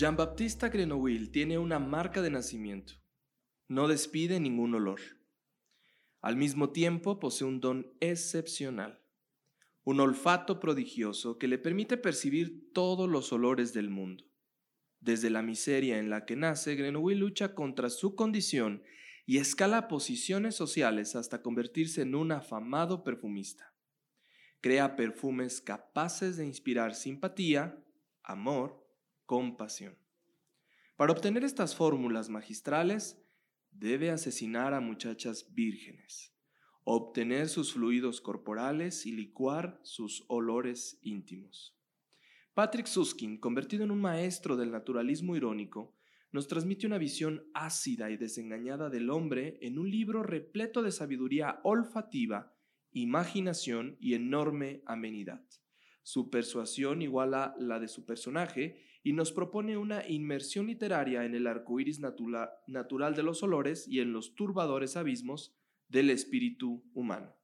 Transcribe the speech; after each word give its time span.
Jean-Baptiste 0.00 0.70
Grenouille 0.70 1.26
tiene 1.26 1.58
una 1.58 1.78
marca 1.78 2.22
de 2.22 2.30
nacimiento. 2.30 2.94
No 3.68 3.86
despide 3.86 4.40
ningún 4.40 4.74
olor. 4.74 4.98
Al 6.22 6.36
mismo 6.36 6.70
tiempo 6.70 7.20
posee 7.20 7.46
un 7.46 7.60
don 7.60 7.92
excepcional, 8.00 9.02
un 9.84 10.00
olfato 10.00 10.58
prodigioso 10.58 11.36
que 11.36 11.48
le 11.48 11.58
permite 11.58 11.98
percibir 11.98 12.72
todos 12.72 13.10
los 13.10 13.30
olores 13.30 13.74
del 13.74 13.90
mundo. 13.90 14.24
Desde 15.00 15.28
la 15.28 15.42
miseria 15.42 15.98
en 15.98 16.08
la 16.08 16.24
que 16.24 16.34
nace, 16.34 16.76
Grenouille 16.76 17.20
lucha 17.20 17.54
contra 17.54 17.90
su 17.90 18.14
condición 18.14 18.82
y 19.26 19.36
escala 19.36 19.86
posiciones 19.86 20.54
sociales 20.54 21.14
hasta 21.14 21.42
convertirse 21.42 22.00
en 22.00 22.14
un 22.14 22.32
afamado 22.32 23.04
perfumista. 23.04 23.74
Crea 24.62 24.96
perfumes 24.96 25.60
capaces 25.60 26.38
de 26.38 26.46
inspirar 26.46 26.94
simpatía, 26.94 27.84
amor, 28.22 28.80
compasión. 29.30 29.99
Para 31.00 31.14
obtener 31.14 31.44
estas 31.44 31.74
fórmulas 31.74 32.28
magistrales, 32.28 33.18
debe 33.70 34.10
asesinar 34.10 34.74
a 34.74 34.82
muchachas 34.82 35.46
vírgenes, 35.54 36.36
obtener 36.84 37.48
sus 37.48 37.72
fluidos 37.72 38.20
corporales 38.20 39.06
y 39.06 39.12
licuar 39.12 39.80
sus 39.82 40.26
olores 40.28 40.98
íntimos. 41.00 41.74
Patrick 42.52 42.84
Suskin, 42.84 43.40
convertido 43.40 43.82
en 43.84 43.92
un 43.92 44.00
maestro 44.02 44.58
del 44.58 44.70
naturalismo 44.72 45.36
irónico, 45.36 45.96
nos 46.32 46.48
transmite 46.48 46.86
una 46.86 46.98
visión 46.98 47.48
ácida 47.54 48.10
y 48.10 48.18
desengañada 48.18 48.90
del 48.90 49.08
hombre 49.08 49.56
en 49.62 49.78
un 49.78 49.90
libro 49.90 50.22
repleto 50.22 50.82
de 50.82 50.92
sabiduría 50.92 51.60
olfativa, 51.62 52.54
imaginación 52.92 53.96
y 54.00 54.12
enorme 54.12 54.82
amenidad. 54.84 55.42
Su 56.02 56.28
persuasión 56.28 57.00
iguala 57.00 57.54
la 57.58 57.80
de 57.80 57.88
su 57.88 58.04
personaje 58.04 58.89
y 59.02 59.12
nos 59.12 59.32
propone 59.32 59.76
una 59.76 60.06
inmersión 60.06 60.66
literaria 60.66 61.24
en 61.24 61.34
el 61.34 61.46
arco 61.46 61.80
iris 61.80 62.00
natural 62.00 63.14
de 63.14 63.22
los 63.22 63.42
olores 63.42 63.88
y 63.88 64.00
en 64.00 64.12
los 64.12 64.34
turbadores 64.34 64.96
abismos 64.96 65.54
del 65.88 66.10
espíritu 66.10 66.84
humano. 66.94 67.34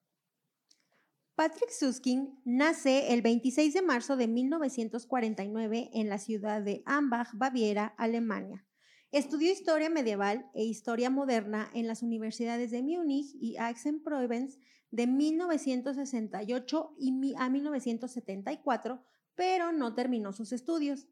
Patrick 1.35 1.71
Susskind 1.71 2.31
nace 2.45 3.13
el 3.13 3.21
26 3.21 3.75
de 3.75 3.83
marzo 3.83 4.17
de 4.17 4.27
1949 4.27 5.91
en 5.93 6.09
la 6.09 6.17
ciudad 6.17 6.63
de 6.63 6.83
Ambach, 6.87 7.29
Baviera, 7.35 7.95
Alemania. 7.99 8.65
Estudió 9.13 9.53
historia 9.53 9.91
medieval 9.91 10.51
e 10.55 10.65
historia 10.65 11.11
moderna 11.11 11.71
en 11.75 11.87
las 11.87 12.03
universidades 12.03 12.71
de 12.71 12.83
Múnich 12.83 13.35
y 13.39 13.57
Aix-en-Provence 13.59 14.59
de 14.91 15.07
1968 15.07 16.97
a 17.37 17.51
1974, 17.51 19.05
pero 19.35 19.73
no 19.73 19.95
terminó 19.95 20.33
sus 20.33 20.53
estudios. 20.53 21.07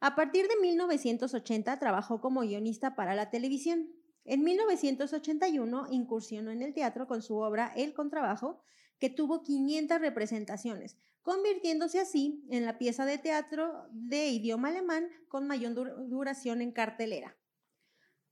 A 0.00 0.14
partir 0.14 0.48
de 0.48 0.56
1980 0.60 1.78
trabajó 1.78 2.22
como 2.22 2.40
guionista 2.40 2.96
para 2.96 3.14
la 3.14 3.28
televisión. 3.28 3.90
En 4.24 4.42
1981 4.42 5.88
incursionó 5.90 6.50
en 6.50 6.62
el 6.62 6.72
teatro 6.72 7.06
con 7.06 7.20
su 7.20 7.36
obra 7.36 7.72
El 7.76 7.92
Contrabajo, 7.92 8.62
que 8.98 9.10
tuvo 9.10 9.42
500 9.42 10.00
representaciones, 10.00 10.96
convirtiéndose 11.20 12.00
así 12.00 12.46
en 12.50 12.64
la 12.64 12.78
pieza 12.78 13.04
de 13.04 13.18
teatro 13.18 13.88
de 13.90 14.28
idioma 14.28 14.68
alemán 14.68 15.08
con 15.28 15.46
mayor 15.46 15.74
duración 16.08 16.62
en 16.62 16.72
cartelera. 16.72 17.36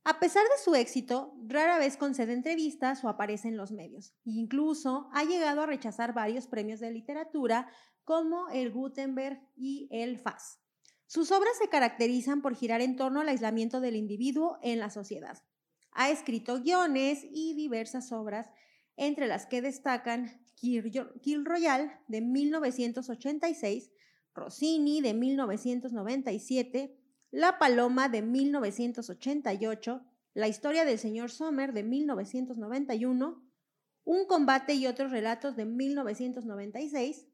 A 0.04 0.20
pesar 0.20 0.44
de 0.44 0.62
su 0.62 0.74
éxito, 0.74 1.34
rara 1.46 1.78
vez 1.78 1.98
concede 1.98 2.32
entrevistas 2.32 3.04
o 3.04 3.10
aparece 3.10 3.48
en 3.48 3.58
los 3.58 3.72
medios. 3.72 4.14
Incluso 4.24 5.10
ha 5.12 5.24
llegado 5.24 5.60
a 5.60 5.66
rechazar 5.66 6.14
varios 6.14 6.46
premios 6.46 6.80
de 6.80 6.90
literatura 6.90 7.68
como 8.04 8.48
el 8.48 8.70
Gutenberg 8.70 9.38
y 9.54 9.86
el 9.90 10.18
FAS. 10.18 10.60
Sus 11.08 11.32
obras 11.32 11.56
se 11.58 11.68
caracterizan 11.68 12.42
por 12.42 12.54
girar 12.54 12.82
en 12.82 12.94
torno 12.94 13.22
al 13.22 13.30
aislamiento 13.30 13.80
del 13.80 13.96
individuo 13.96 14.58
en 14.62 14.78
la 14.78 14.90
sociedad. 14.90 15.42
Ha 15.92 16.10
escrito 16.10 16.60
guiones 16.60 17.26
y 17.32 17.54
diversas 17.54 18.12
obras, 18.12 18.46
entre 18.94 19.26
las 19.26 19.46
que 19.46 19.62
destacan 19.62 20.44
Kill 20.54 21.44
Royal 21.46 21.98
de 22.08 22.20
1986, 22.20 23.90
Rossini 24.34 25.00
de 25.00 25.14
1997, 25.14 26.94
La 27.30 27.58
Paloma 27.58 28.10
de 28.10 28.20
1988, 28.20 30.04
La 30.34 30.48
historia 30.48 30.84
del 30.84 30.98
señor 30.98 31.30
Sommer 31.30 31.72
de 31.72 31.84
1991, 31.84 33.50
Un 34.04 34.26
combate 34.26 34.74
y 34.74 34.86
otros 34.86 35.10
relatos 35.10 35.56
de 35.56 35.64
1996, 35.64 37.27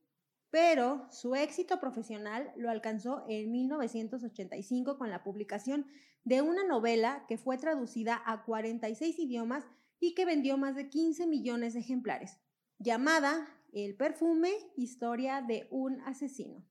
pero 0.55 1.09
su 1.11 1.35
éxito 1.35 1.81
profesional 1.81 2.53
lo 2.57 2.71
alcanzó 2.71 3.25
en 3.29 3.51
1985 3.51 4.99
con 4.99 5.11
la 5.11 5.25
publicación 5.25 5.85
de 6.23 6.43
una 6.43 6.63
novela 6.63 7.25
que 7.27 7.39
fue 7.39 7.59
traducida 7.59 8.23
a 8.25 8.45
46 8.45 9.19
idiomas 9.19 9.65
y 9.99 10.15
que 10.15 10.25
vendió 10.25 10.57
más 10.57 10.77
de 10.77 10.89
15 10.89 11.27
millones 11.27 11.75
de 11.75 11.81
ejemplares, 11.81 12.39
llamada 12.79 13.49
El 13.73 13.97
perfume, 13.97 14.53
historia 14.77 15.43
de 15.43 15.67
un 15.73 16.01
asesino. 16.03 16.65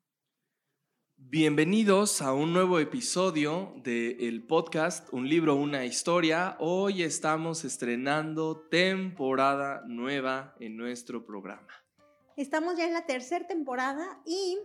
Bienvenidos 1.17 2.21
a 2.21 2.33
un 2.33 2.53
nuevo 2.53 2.79
episodio 2.79 3.75
del 3.83 4.47
podcast 4.47 5.11
Un 5.11 5.27
libro, 5.27 5.57
una 5.57 5.83
historia. 5.83 6.55
Hoy 6.61 7.03
estamos 7.03 7.65
estrenando 7.65 8.65
temporada 8.69 9.83
nueva 9.85 10.55
en 10.61 10.77
nuestro 10.77 11.25
programa. 11.25 11.82
Estamos 12.35 12.77
ya 12.77 12.85
en 12.85 12.93
la 12.93 13.05
tercera 13.05 13.45
temporada 13.45 14.19
y, 14.25 14.57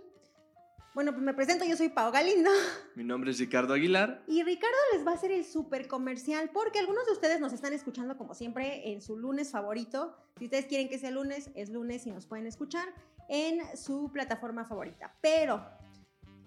bueno, 0.94 1.12
pues 1.12 1.22
me 1.22 1.34
presento, 1.34 1.66
yo 1.66 1.76
soy 1.76 1.90
Pau 1.90 2.10
Galindo. 2.10 2.50
Mi 2.94 3.04
nombre 3.04 3.30
es 3.30 3.38
Ricardo 3.38 3.74
Aguilar. 3.74 4.22
Y 4.26 4.42
Ricardo 4.42 4.76
les 4.94 5.06
va 5.06 5.10
a 5.10 5.14
hacer 5.14 5.32
el 5.32 5.44
súper 5.44 5.86
comercial 5.86 6.50
porque 6.52 6.78
algunos 6.78 7.04
de 7.04 7.12
ustedes 7.12 7.40
nos 7.40 7.52
están 7.52 7.74
escuchando 7.74 8.16
como 8.16 8.34
siempre 8.34 8.90
en 8.90 9.02
su 9.02 9.18
lunes 9.18 9.50
favorito. 9.50 10.16
Si 10.38 10.46
ustedes 10.46 10.64
quieren 10.64 10.88
que 10.88 10.98
sea 10.98 11.10
lunes, 11.10 11.50
es 11.54 11.68
lunes 11.68 12.06
y 12.06 12.10
nos 12.10 12.26
pueden 12.26 12.46
escuchar 12.46 12.88
en 13.28 13.60
su 13.76 14.10
plataforma 14.12 14.64
favorita. 14.64 15.14
Pero 15.20 15.62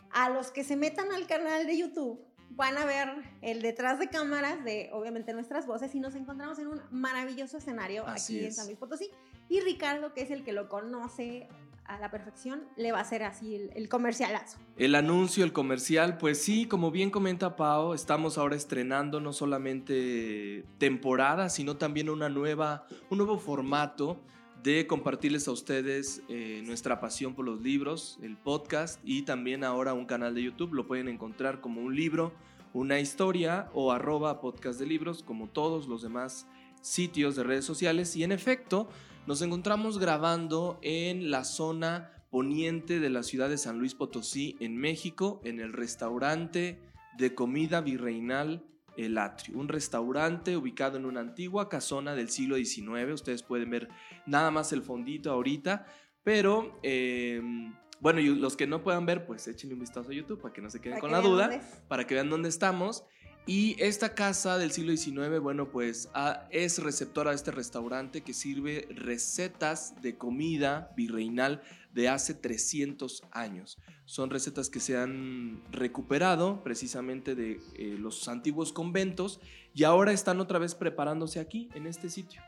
a 0.09 0.29
los 0.31 0.49
que 0.49 0.63
se 0.63 0.75
metan 0.75 1.11
al 1.11 1.27
canal 1.27 1.67
de 1.67 1.77
YouTube 1.77 2.19
van 2.55 2.77
a 2.77 2.85
ver 2.85 3.09
el 3.41 3.61
detrás 3.61 3.99
de 3.99 4.09
cámaras 4.09 4.63
de 4.63 4.89
obviamente 4.93 5.33
nuestras 5.33 5.65
voces 5.65 5.93
y 5.95 5.99
nos 5.99 6.15
encontramos 6.15 6.59
en 6.59 6.67
un 6.67 6.81
maravilloso 6.91 7.57
escenario 7.57 8.07
aquí 8.07 8.45
en 8.45 8.53
San 8.53 8.67
Luis 8.67 8.77
Potosí. 8.77 9.09
Y 9.49 9.59
Ricardo, 9.61 10.13
que 10.13 10.21
es 10.21 10.31
el 10.31 10.43
que 10.43 10.53
lo 10.53 10.69
conoce 10.69 11.47
a 11.85 11.97
la 11.99 12.09
perfección, 12.09 12.63
le 12.77 12.91
va 12.91 12.99
a 12.99 13.01
hacer 13.01 13.23
así 13.23 13.55
el, 13.55 13.71
el, 13.75 13.89
comercialazo. 13.89 14.57
El 14.77 14.95
anuncio, 14.95 15.43
el 15.43 15.51
comercial, 15.51 16.17
pues 16.17 16.41
sí, 16.41 16.65
como 16.65 16.89
bien 16.91 17.09
comenta 17.09 17.55
Pau, 17.57 17.93
estamos 17.93 18.37
ahora 18.37 18.55
estrenando 18.55 19.19
no 19.19 19.33
solamente 19.33 20.63
temporada, 20.77 21.49
sino 21.49 21.75
también 21.77 22.09
una 22.09 22.29
nueva, 22.29 22.85
un 23.09 23.17
nuevo 23.17 23.37
formato 23.39 24.21
de 24.63 24.85
compartirles 24.85 25.47
a 25.47 25.51
ustedes 25.51 26.21
eh, 26.29 26.61
nuestra 26.65 26.99
pasión 26.99 27.33
por 27.33 27.45
los 27.45 27.61
libros, 27.61 28.19
el 28.21 28.37
podcast 28.37 28.99
y 29.03 29.23
también 29.23 29.63
ahora 29.63 29.93
un 29.93 30.05
canal 30.05 30.35
de 30.35 30.43
YouTube. 30.43 30.73
Lo 30.73 30.87
pueden 30.87 31.07
encontrar 31.07 31.61
como 31.61 31.81
un 31.81 31.95
libro, 31.95 32.31
una 32.73 32.99
historia 32.99 33.69
o 33.73 33.91
arroba 33.91 34.39
podcast 34.39 34.79
de 34.79 34.85
libros, 34.85 35.23
como 35.23 35.49
todos 35.49 35.87
los 35.87 36.03
demás 36.03 36.47
sitios 36.81 37.35
de 37.35 37.43
redes 37.43 37.65
sociales. 37.65 38.15
Y 38.15 38.23
en 38.23 38.31
efecto, 38.31 38.87
nos 39.25 39.41
encontramos 39.41 39.97
grabando 39.97 40.79
en 40.83 41.31
la 41.31 41.43
zona 41.43 42.11
poniente 42.29 42.99
de 42.99 43.09
la 43.09 43.23
ciudad 43.23 43.49
de 43.49 43.57
San 43.57 43.79
Luis 43.79 43.95
Potosí, 43.95 44.57
en 44.59 44.77
México, 44.77 45.41
en 45.43 45.59
el 45.59 45.73
restaurante 45.73 46.79
de 47.17 47.33
comida 47.35 47.81
virreinal 47.81 48.63
el 48.97 49.17
Atrio, 49.17 49.57
un 49.57 49.67
restaurante 49.67 50.55
ubicado 50.57 50.97
en 50.97 51.05
una 51.05 51.21
antigua 51.21 51.69
casona 51.69 52.15
del 52.15 52.29
siglo 52.29 52.55
XIX. 52.55 53.13
Ustedes 53.13 53.43
pueden 53.43 53.69
ver 53.69 53.89
nada 54.25 54.51
más 54.51 54.73
el 54.73 54.81
fondito 54.81 55.31
ahorita, 55.31 55.85
pero 56.23 56.79
em, 56.83 57.73
bueno, 57.99 58.19
y 58.19 58.35
los 58.35 58.57
que 58.57 58.67
no 58.67 58.83
puedan 58.83 59.05
ver, 59.05 59.25
pues 59.25 59.47
échenle 59.47 59.75
un 59.75 59.81
vistazo 59.81 60.09
a 60.09 60.13
YouTube 60.13 60.41
para 60.41 60.53
que 60.53 60.61
no 60.61 60.69
se 60.69 60.81
queden 60.81 60.99
con 60.99 61.11
la 61.11 61.21
duda, 61.21 61.61
para 61.87 62.05
que 62.05 62.15
vean 62.15 62.29
dónde 62.29 62.49
estamos. 62.49 63.05
Y 63.47 63.75
esta 63.79 64.13
casa 64.13 64.57
del 64.59 64.71
siglo 64.71 64.95
XIX, 64.95 65.39
bueno, 65.41 65.69
pues 65.69 66.09
ah, 66.13 66.47
es 66.51 66.77
receptora 66.77 67.31
de 67.31 67.37
este 67.37 67.51
restaurante 67.51 68.21
que 68.21 68.33
sirve 68.33 68.87
recetas 68.91 69.99
de 70.01 70.15
comida 70.15 70.93
virreinal 70.95 71.61
de 71.91 72.07
hace 72.07 72.35
300 72.35 73.23
años. 73.31 73.79
Son 74.05 74.29
recetas 74.29 74.69
que 74.69 74.79
se 74.79 74.97
han 74.97 75.63
recuperado 75.71 76.63
precisamente 76.63 77.33
de 77.33 77.59
eh, 77.75 77.95
los 77.97 78.27
antiguos 78.27 78.73
conventos 78.73 79.39
y 79.73 79.83
ahora 79.85 80.11
están 80.11 80.39
otra 80.39 80.59
vez 80.59 80.75
preparándose 80.75 81.39
aquí, 81.39 81.69
en 81.73 81.87
este 81.87 82.09
sitio. 82.09 82.41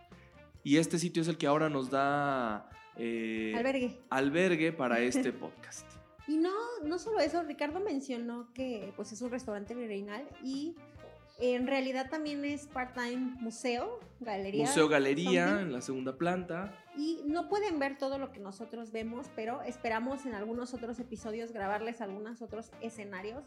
Y 0.64 0.78
este 0.78 1.00
sitio 1.00 1.24
es 1.24 1.28
el 1.28 1.38
que 1.38 1.48
ahora 1.48 1.70
nos 1.70 1.90
da 1.90 2.70
eh, 2.96 3.54
albergue. 3.58 4.00
albergue 4.10 4.72
para 4.72 5.00
este 5.02 5.34
podcast. 5.34 5.93
Y 6.28 6.38
no, 6.38 6.54
no 6.84 7.00
solo 7.00 7.20
eso, 7.20 7.44
Ricardo 7.44 7.80
mencionó 7.80 8.52
que 8.54 8.94
pues, 8.96 9.12
es 9.12 9.22
un 9.22 9.32
restaurante 9.32 9.76
virreinal 9.76 10.28
y 10.44 10.76
en 11.40 11.68
realidad 11.68 12.10
también 12.10 12.46
es 12.46 12.68
part-time 12.68 13.36
museo, 13.40 14.00
galería. 14.20 14.66
Museo 14.66 14.88
Galería 14.88 15.62
en 15.62 15.74
la 15.74 15.82
segunda 15.82 16.16
planta. 16.18 16.80
Y 16.96 17.22
no 17.26 17.50
pueden 17.50 17.80
ver 17.80 17.98
todo 17.98 18.20
lo 18.20 18.32
que 18.32 18.40
nosotros 18.40 18.92
vemos, 18.92 19.28
pero 19.36 19.62
esperamos 19.64 20.26
en 20.26 20.36
algunos 20.36 20.74
otros 20.74 21.00
episodios 21.00 21.52
grabarles 21.52 22.02
algunos 22.02 22.42
otros 22.42 22.72
escenarios 22.82 23.44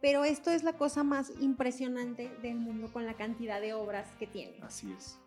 pero 0.00 0.24
esto 0.24 0.50
es 0.50 0.62
la 0.62 0.74
cosa 0.74 1.02
más 1.02 1.32
impresionante 1.40 2.30
del 2.42 2.56
mundo 2.56 2.92
con 2.92 3.04
la 3.04 3.14
cantidad 3.14 3.60
de 3.60 3.74
obras 3.74 4.08
que 4.18 4.26
tiene. 4.26 4.58
Así 4.62 4.92
es. 4.96 5.18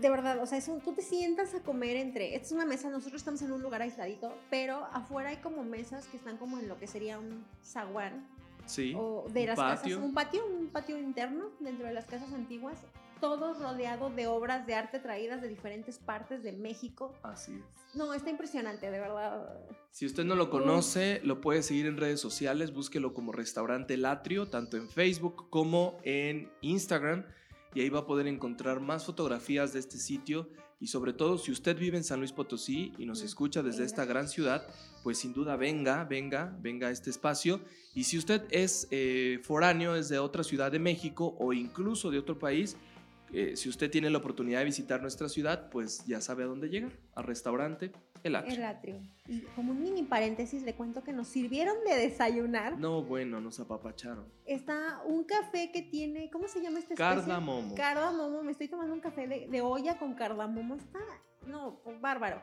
De 0.00 0.10
verdad, 0.10 0.38
o 0.42 0.46
sea, 0.46 0.58
es 0.58 0.68
un- 0.68 0.80
tú 0.80 0.92
te 0.92 1.02
sientas 1.02 1.54
a 1.54 1.60
comer 1.60 1.96
entre, 1.96 2.34
esta 2.34 2.46
es 2.46 2.52
una 2.52 2.66
mesa, 2.66 2.90
nosotros 2.90 3.20
estamos 3.20 3.40
en 3.42 3.52
un 3.52 3.62
lugar 3.62 3.82
aisladito, 3.82 4.32
pero 4.50 4.86
afuera 4.92 5.30
hay 5.30 5.38
como 5.38 5.64
mesas 5.64 6.06
que 6.08 6.16
están 6.16 6.36
como 6.36 6.58
en 6.58 6.68
lo 6.68 6.78
que 6.78 6.86
sería 6.86 7.18
un 7.18 7.44
zaguán 7.64 8.26
Sí. 8.66 8.94
o 8.96 9.26
de 9.32 9.46
las 9.46 9.56
patio. 9.56 9.96
casas, 9.96 10.04
un 10.08 10.14
patio, 10.14 10.46
un 10.46 10.66
patio 10.68 10.98
interno 10.98 11.50
dentro 11.60 11.86
de 11.86 11.94
las 11.94 12.04
casas 12.06 12.32
antiguas, 12.32 12.78
todo 13.20 13.54
rodeado 13.54 14.10
de 14.10 14.26
obras 14.28 14.66
de 14.66 14.74
arte 14.74 15.00
traídas 15.00 15.40
de 15.40 15.48
diferentes 15.48 15.98
partes 15.98 16.42
de 16.42 16.52
México. 16.52 17.12
Así 17.22 17.52
es. 17.54 17.96
No, 17.96 18.12
está 18.14 18.30
impresionante, 18.30 18.90
de 18.90 19.00
verdad. 19.00 19.58
Si 19.90 20.04
usted 20.06 20.24
no 20.24 20.34
lo 20.34 20.50
conoce, 20.50 21.20
lo 21.24 21.40
puede 21.40 21.62
seguir 21.62 21.86
en 21.86 21.96
redes 21.96 22.20
sociales, 22.20 22.72
búsquelo 22.72 23.14
como 23.14 23.32
Restaurante 23.32 23.94
El 23.94 24.04
Atrio, 24.04 24.48
tanto 24.48 24.76
en 24.76 24.88
Facebook 24.88 25.48
como 25.50 25.98
en 26.04 26.52
Instagram, 26.60 27.24
y 27.74 27.80
ahí 27.80 27.88
va 27.88 28.00
a 28.00 28.06
poder 28.06 28.26
encontrar 28.26 28.80
más 28.80 29.04
fotografías 29.04 29.72
de 29.72 29.80
este 29.80 29.98
sitio. 29.98 30.48
Y 30.80 30.86
sobre 30.86 31.12
todo, 31.12 31.38
si 31.38 31.50
usted 31.50 31.76
vive 31.76 31.96
en 31.96 32.04
San 32.04 32.20
Luis 32.20 32.32
Potosí 32.32 32.92
y 32.98 33.04
nos 33.04 33.22
Mm, 33.22 33.24
escucha 33.24 33.62
desde 33.62 33.84
esta 33.84 34.04
gran 34.04 34.28
ciudad, 34.28 34.66
pues 35.02 35.18
sin 35.18 35.32
duda 35.32 35.56
venga, 35.56 36.04
venga, 36.04 36.56
venga 36.60 36.88
a 36.88 36.90
este 36.90 37.10
espacio. 37.10 37.60
Y 37.94 38.04
si 38.04 38.16
usted 38.16 38.44
es 38.50 38.86
eh, 38.90 39.40
foráneo, 39.42 39.96
es 39.96 40.08
de 40.08 40.18
otra 40.18 40.44
ciudad 40.44 40.70
de 40.70 40.78
México 40.78 41.36
o 41.38 41.52
incluso 41.52 42.10
de 42.10 42.18
otro 42.18 42.38
país, 42.38 42.76
eh, 43.32 43.56
si 43.56 43.68
usted 43.68 43.90
tiene 43.90 44.10
la 44.10 44.18
oportunidad 44.18 44.60
de 44.60 44.64
visitar 44.64 45.00
nuestra 45.02 45.28
ciudad, 45.28 45.70
pues 45.70 46.04
ya 46.06 46.20
sabe 46.20 46.44
a 46.44 46.46
dónde 46.46 46.68
llegar, 46.68 46.92
al 47.14 47.24
restaurante 47.24 47.92
El 48.22 48.36
Atrio. 48.36 48.56
El 48.56 48.64
atrio. 48.64 49.02
Y 49.26 49.40
como 49.54 49.72
un 49.72 49.82
mini 49.82 50.02
paréntesis, 50.02 50.62
le 50.62 50.74
cuento 50.74 51.02
que 51.02 51.12
nos 51.12 51.28
sirvieron 51.28 51.76
de 51.86 51.96
desayunar. 51.96 52.78
No, 52.78 53.02
bueno, 53.02 53.40
nos 53.40 53.60
apapacharon. 53.60 54.26
Está 54.44 55.02
un 55.04 55.24
café 55.24 55.70
que 55.72 55.82
tiene, 55.82 56.30
¿cómo 56.30 56.48
se 56.48 56.60
llama 56.60 56.78
especie? 56.78 56.96
Cardamomo. 56.96 57.74
Cardamomo, 57.74 58.42
me 58.42 58.52
estoy 58.52 58.68
tomando 58.68 58.94
un 58.94 59.00
café 59.00 59.26
de, 59.26 59.48
de 59.48 59.60
olla 59.60 59.98
con 59.98 60.14
cardamomo, 60.14 60.76
está, 60.76 61.00
no, 61.46 61.80
bárbaro. 62.00 62.40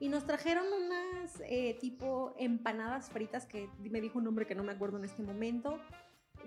Y 0.00 0.08
nos 0.08 0.24
trajeron 0.24 0.64
unas 0.72 1.42
eh, 1.48 1.76
tipo 1.80 2.34
empanadas 2.38 3.10
fritas 3.10 3.46
que 3.46 3.68
me 3.78 4.00
dijo 4.00 4.18
un 4.18 4.24
nombre 4.24 4.46
que 4.46 4.54
no 4.54 4.62
me 4.62 4.72
acuerdo 4.72 4.96
en 4.98 5.04
este 5.04 5.22
momento. 5.22 5.80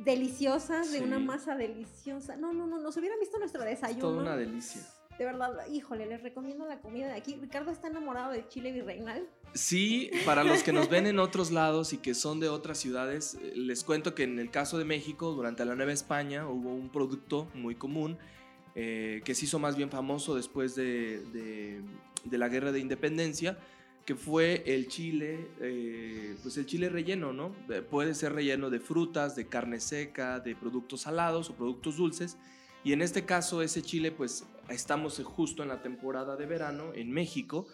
Deliciosas, 0.04 0.92
de 0.92 1.00
Sí. 1.00 1.04
una 1.04 1.20
masa 1.20 1.56
deliciosa. 1.56 2.36
No, 2.36 2.54
no, 2.54 2.66
no, 2.68 2.80
nos 2.80 2.98
hubieran 2.98 3.20
visto 3.20 3.38
nuestro 3.40 3.64
desayuno. 3.64 4.02
Toda 4.02 4.22
una 4.22 4.36
delicia. 4.38 4.82
De 5.20 5.26
verdad, 5.26 5.52
híjole, 5.72 6.08
les 6.08 6.24
recomiendo 6.24 6.66
la 6.66 6.80
comida 6.82 7.08
de 7.08 7.14
aquí. 7.14 7.36
Ricardo 7.36 7.70
está 7.70 7.88
enamorado 7.90 8.32
del 8.32 8.48
chile 8.48 8.72
virreinal. 8.72 9.28
Sí, 9.54 10.10
para 10.26 10.44
los 10.44 10.64
que 10.64 10.72
nos 10.74 10.90
ven 10.90 11.06
en 11.06 11.20
otros 11.20 11.52
lados 11.52 11.94
y 11.94 11.98
que 11.98 12.16
son 12.16 12.40
de 12.40 12.50
otras 12.50 12.80
ciudades, 12.80 13.36
eh, 13.36 13.54
les 13.56 13.84
cuento 13.84 14.16
que 14.16 14.24
en 14.24 14.40
el 14.40 14.50
caso 14.50 14.78
de 14.80 14.86
México, 14.86 15.32
durante 15.34 15.64
la 15.66 15.76
Nueva 15.76 15.92
España, 15.92 16.48
hubo 16.48 16.74
un 16.74 16.90
producto 16.90 17.48
muy 17.54 17.76
común 17.76 18.18
eh, 18.74 19.22
que 19.26 19.36
se 19.36 19.46
hizo 19.46 19.60
más 19.60 19.76
bien 19.76 19.90
famoso 19.92 20.34
después 20.34 20.76
de, 20.76 21.20
de- 21.34 21.82
de 22.24 22.38
la 22.38 22.48
Guerra 22.48 22.72
de 22.72 22.80
Independencia, 22.80 23.58
que 24.06 24.16
fue 24.16 24.64
el 24.66 24.88
chile, 24.88 25.48
eh, 25.60 26.36
pues 26.42 26.58
el 26.58 26.66
chile 26.66 26.90
relleno, 26.90 27.34
¿no? 27.34 27.56
Puede 27.90 28.14
ser 28.16 28.34
relleno 28.34 28.70
de 28.70 28.80
frutas, 28.80 29.36
de 29.36 29.48
carne 29.48 29.80
seca, 29.80 30.40
de 30.40 30.56
productos 30.56 31.02
salados 31.02 31.50
o 31.50 31.56
productos 31.56 31.98
dulces. 31.98 32.38
Y 32.84 32.94
en 32.94 33.02
este 33.02 33.26
caso, 33.26 33.62
ese 33.62 33.84
chile, 33.84 34.12
pues 34.12 34.44
estamos 34.70 35.22
justo 35.24 35.62
en 35.62 35.70
la 35.70 35.84
temporada 35.84 36.36
de 36.36 36.48
verano 36.48 36.94
en 36.96 37.12
México, 37.12 37.68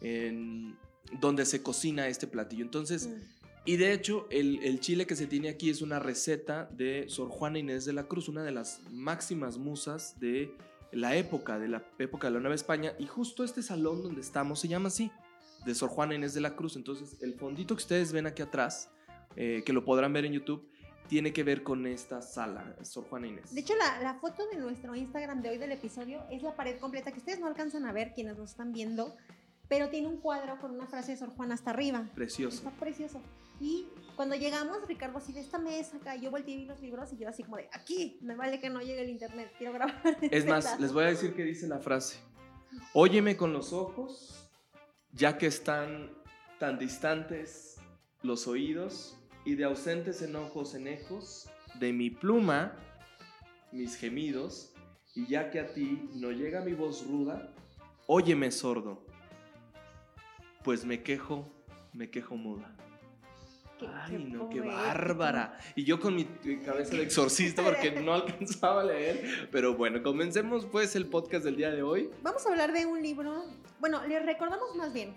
en 0.00 0.76
donde 1.20 1.44
se 1.44 1.62
cocina 1.62 2.08
este 2.08 2.26
platillo. 2.26 2.64
Entonces, 2.64 3.08
Mm. 3.08 3.20
y 3.66 3.76
de 3.76 3.92
hecho, 3.92 4.26
el, 4.30 4.60
el 4.64 4.80
chile 4.80 5.06
que 5.06 5.16
se 5.16 5.26
tiene 5.26 5.50
aquí 5.50 5.68
es 5.68 5.82
una 5.82 5.98
receta 5.98 6.68
de 6.72 7.04
Sor 7.08 7.28
Juana 7.28 7.58
Inés 7.58 7.84
de 7.84 7.92
la 7.92 8.04
Cruz, 8.04 8.28
una 8.28 8.42
de 8.42 8.52
las 8.52 8.80
máximas 8.90 9.58
musas 9.58 10.18
de 10.18 10.56
la 10.92 11.16
época, 11.16 11.58
de 11.58 11.68
la 11.68 11.84
época 11.98 12.28
de 12.28 12.34
la 12.34 12.40
Nueva 12.40 12.54
España. 12.54 12.94
Y 12.98 13.06
justo 13.06 13.44
este 13.44 13.62
salón 13.62 14.02
donde 14.02 14.22
estamos 14.22 14.60
se 14.60 14.68
llama 14.68 14.88
así, 14.88 15.10
de 15.64 15.74
Sor 15.74 15.90
Juana 15.90 16.14
Inés 16.14 16.34
de 16.34 16.40
la 16.40 16.54
Cruz. 16.56 16.76
Entonces, 16.76 17.20
el 17.22 17.34
fondito 17.34 17.74
que 17.74 17.82
ustedes 17.82 18.12
ven 18.12 18.26
aquí 18.26 18.42
atrás, 18.42 18.90
eh, 19.36 19.62
que 19.64 19.72
lo 19.72 19.84
podrán 19.84 20.12
ver 20.12 20.24
en 20.24 20.32
YouTube, 20.32 20.68
tiene 21.08 21.32
que 21.32 21.42
ver 21.42 21.62
con 21.62 21.86
esta 21.86 22.22
sala, 22.22 22.76
Sor 22.82 23.04
Juana 23.04 23.28
Inés. 23.28 23.54
De 23.54 23.60
hecho, 23.60 23.74
la, 23.76 24.02
la 24.02 24.14
foto 24.14 24.46
de 24.48 24.58
nuestro 24.58 24.94
Instagram 24.94 25.42
de 25.42 25.50
hoy 25.50 25.58
del 25.58 25.72
episodio 25.72 26.22
es 26.30 26.42
la 26.42 26.56
pared 26.56 26.78
completa 26.78 27.12
que 27.12 27.18
ustedes 27.18 27.40
no 27.40 27.46
alcanzan 27.46 27.84
a 27.84 27.92
ver 27.92 28.12
quienes 28.14 28.38
nos 28.38 28.50
están 28.50 28.72
viendo, 28.72 29.14
pero 29.68 29.90
tiene 29.90 30.08
un 30.08 30.18
cuadro 30.18 30.58
con 30.60 30.70
una 30.70 30.86
frase 30.86 31.12
de 31.12 31.18
Sor 31.18 31.30
Juana 31.30 31.54
hasta 31.54 31.70
arriba. 31.70 32.08
Precioso. 32.14 32.56
Está 32.56 32.70
precioso. 32.70 33.20
Y 33.60 33.86
cuando 34.16 34.34
llegamos, 34.34 34.86
Ricardo 34.86 35.18
así 35.18 35.32
de 35.32 35.40
esta 35.40 35.58
mesa 35.58 35.96
acá, 35.96 36.16
yo 36.16 36.30
volteé 36.30 36.54
y 36.54 36.56
vi 36.58 36.64
los 36.66 36.80
libros 36.80 37.12
y 37.12 37.16
yo 37.16 37.28
así 37.28 37.42
como 37.42 37.56
de 37.56 37.68
aquí, 37.72 38.18
me 38.22 38.34
vale 38.34 38.60
que 38.60 38.70
no 38.70 38.80
llegue 38.80 39.02
el 39.02 39.10
internet, 39.10 39.52
quiero 39.58 39.72
grabar. 39.74 40.18
Es 40.22 40.46
más, 40.46 40.64
lado". 40.64 40.80
les 40.80 40.92
voy 40.92 41.04
a 41.04 41.08
decir 41.08 41.34
que 41.34 41.44
dice 41.44 41.66
la 41.66 41.78
frase. 41.78 42.18
Óyeme 42.92 43.36
con 43.36 43.52
los 43.52 43.72
ojos, 43.72 44.43
ya 45.14 45.38
que 45.38 45.46
están 45.46 46.10
tan 46.58 46.78
distantes 46.78 47.76
los 48.22 48.46
oídos, 48.46 49.16
y 49.44 49.54
de 49.54 49.64
ausentes 49.64 50.22
enojos 50.22 50.74
enejos, 50.74 51.48
de 51.78 51.92
mi 51.92 52.10
pluma, 52.10 52.76
mis 53.72 53.96
gemidos, 53.96 54.72
y 55.14 55.26
ya 55.26 55.50
que 55.50 55.60
a 55.60 55.72
ti 55.72 56.08
no 56.14 56.30
llega 56.30 56.62
mi 56.62 56.72
voz 56.72 57.06
ruda, 57.06 57.54
óyeme 58.06 58.50
sordo, 58.50 59.06
pues 60.64 60.84
me 60.84 61.02
quejo, 61.02 61.48
me 61.92 62.10
quejo 62.10 62.36
muda. 62.36 62.74
Qué- 63.78 63.86
Ay, 63.92 64.10
qué 64.12 64.18
no, 64.18 64.48
qué 64.48 64.60
bárbara. 64.60 65.58
Y 65.74 65.84
yo 65.84 65.98
con 66.00 66.14
mi 66.14 66.24
cabeza 66.64 66.96
de 66.96 67.02
exorcista 67.02 67.62
porque 67.62 67.90
no 67.92 68.14
alcanzaba 68.14 68.82
a 68.82 68.84
leer. 68.84 69.48
Pero 69.50 69.74
bueno, 69.74 70.02
comencemos 70.02 70.66
pues 70.66 70.94
el 70.96 71.06
podcast 71.06 71.44
del 71.44 71.56
día 71.56 71.70
de 71.70 71.82
hoy. 71.82 72.10
Vamos 72.22 72.46
a 72.46 72.50
hablar 72.50 72.72
de 72.72 72.86
un 72.86 73.02
libro. 73.02 73.44
Bueno, 73.80 74.06
les 74.06 74.24
recordamos 74.24 74.74
más 74.76 74.92
bien. 74.92 75.12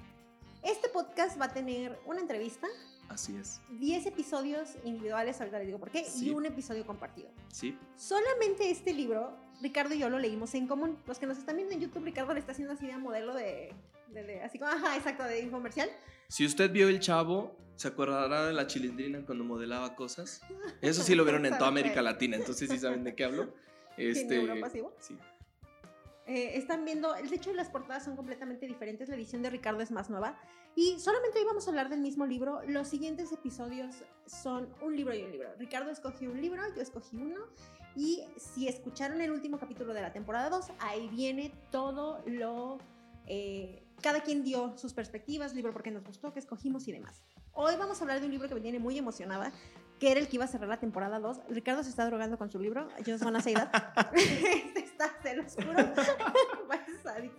Este 0.64 0.90
podcast 0.90 1.40
va 1.40 1.46
a 1.46 1.54
tener 1.54 1.98
una 2.06 2.20
entrevista, 2.20 2.68
Así 3.10 3.36
es. 3.38 3.62
10 3.80 4.06
episodios 4.06 4.70
individuales, 4.84 5.40
ahorita 5.40 5.58
les 5.60 5.68
digo 5.68 5.80
por 5.80 5.90
qué, 5.90 6.04
Sí. 6.04 6.28
y 6.28 6.30
un 6.32 6.46
episodio 6.46 6.86
compartido. 6.86 7.30
Sí. 7.52 7.78
Solamente 7.96 8.70
este 8.70 8.94
libro, 8.94 9.36
Ricardo 9.62 9.94
y 9.96 10.00
yo 10.00 10.10
lo 10.10 10.20
leímos 10.20 10.54
en 10.56 10.68
común. 10.68 10.98
Los 11.08 11.18
que 11.18 11.26
nos 11.26 11.38
están 11.38 11.56
viendo 11.56 11.74
en 11.74 11.82
YouTube, 11.82 12.04
Ricardo 12.04 12.34
le 12.34 12.40
está 12.40 12.52
haciendo 12.52 12.74
así 12.74 12.86
de 12.88 12.98
modelo 12.98 13.34
de, 13.34 13.74
de- 14.14 14.24
de- 14.24 14.42
así 14.42 14.60
como, 14.60 14.72
ajá, 14.72 14.96
exacto, 14.98 15.24
de 15.24 15.40
infomercial. 15.42 15.90
Si 16.28 16.46
usted 16.46 16.70
vio 16.72 16.90
El 16.90 17.00
Chavo, 17.00 17.56
se 17.76 17.88
acordará 17.88 18.46
de 18.46 18.54
la 18.54 18.68
chilindrina 18.68 19.26
cuando 19.26 19.44
modelaba 19.44 19.96
cosas. 19.96 20.42
Eso 20.82 21.02
sí 21.04 21.16
lo 21.16 21.24
vieron 21.24 21.46
en 21.46 21.58
toda 21.58 21.70
América 21.70 22.02
Latina, 22.02 22.36
entonces 22.36 22.70
sí 22.70 22.78
saben 22.78 23.04
de 23.04 23.16
qué 23.16 23.24
hablo. 23.24 23.54
Este? 23.98 24.46
Sí. 25.00 25.18
Eh, 26.28 26.58
están 26.58 26.84
viendo, 26.84 27.14
de 27.14 27.36
hecho 27.36 27.54
las 27.54 27.70
portadas 27.70 28.04
son 28.04 28.18
completamente 28.18 28.68
diferentes, 28.68 29.08
la 29.08 29.16
edición 29.16 29.42
de 29.42 29.50
Ricardo 29.50 29.82
es 29.82 29.92
más 29.92 30.10
nueva. 30.10 30.38
Y 30.76 31.00
solamente 31.00 31.40
hoy 31.40 31.46
a 31.66 31.70
hablar 31.70 31.90
del 31.90 32.02
mismo 32.02 32.26
libro. 32.26 32.62
Los 32.68 32.90
siguientes 32.90 33.32
episodios 33.32 33.96
son 34.26 34.68
un 34.82 34.96
libro 34.96 35.16
y 35.16 35.24
un 35.24 35.32
libro. 35.32 35.50
Ricardo 35.58 35.90
escogió 35.90 36.30
un 36.30 36.42
libro, 36.42 36.62
yo 36.76 36.82
escogí 36.82 37.18
uno. 37.18 37.46
Y 37.96 38.26
si 38.38 38.68
escucharon 38.68 39.22
el 39.22 39.32
último 39.32 39.58
capítulo 39.58 39.94
de 39.94 40.02
la 40.02 40.14
temporada 40.14 40.50
2, 40.50 40.68
ahí 40.80 41.08
viene 41.08 41.52
todo 41.72 42.22
lo... 42.28 42.78
eh, 43.26 43.84
cada 44.02 44.22
quien 44.22 44.44
dio 44.44 44.78
sus 44.78 44.94
perspectivas, 44.94 45.56
libro 45.56 45.72
porque 45.74 45.90
nos 45.90 46.04
gustó, 46.04 46.32
que 46.32 46.40
escogimos 46.40 46.88
y 46.88 46.92
demás. 46.92 47.24
Hoy 47.54 47.76
vamos 47.78 48.00
a 48.00 48.04
hablar 48.04 48.20
de 48.20 48.28
un 48.28 48.32
libro 48.32 48.48
que 48.48 48.54
me 48.54 48.62
tiene 48.62 48.78
muy 48.78 48.98
emocionada, 48.98 49.52
que 50.00 50.12
era 50.12 50.20
el 50.20 50.28
que 50.28 50.36
iba 50.36 50.46
a 50.46 50.48
cerrar 50.48 50.70
la 50.70 50.80
temporada 50.80 51.20
2. 51.20 51.40
Ricardo 51.50 51.84
se 51.84 51.90
está 51.90 52.06
drogando 52.06 52.38
con 52.38 52.52
su 52.52 52.60
libro, 52.60 52.88
Yo 53.06 53.14
Just 53.14 53.24
Wanna 53.24 53.42
Say 53.42 53.54
That. 53.54 53.70
Este 54.14 54.80
está, 54.80 55.16
se 55.22 55.36
los 55.36 55.54
juro. 55.56 55.78
Así. 57.08 57.32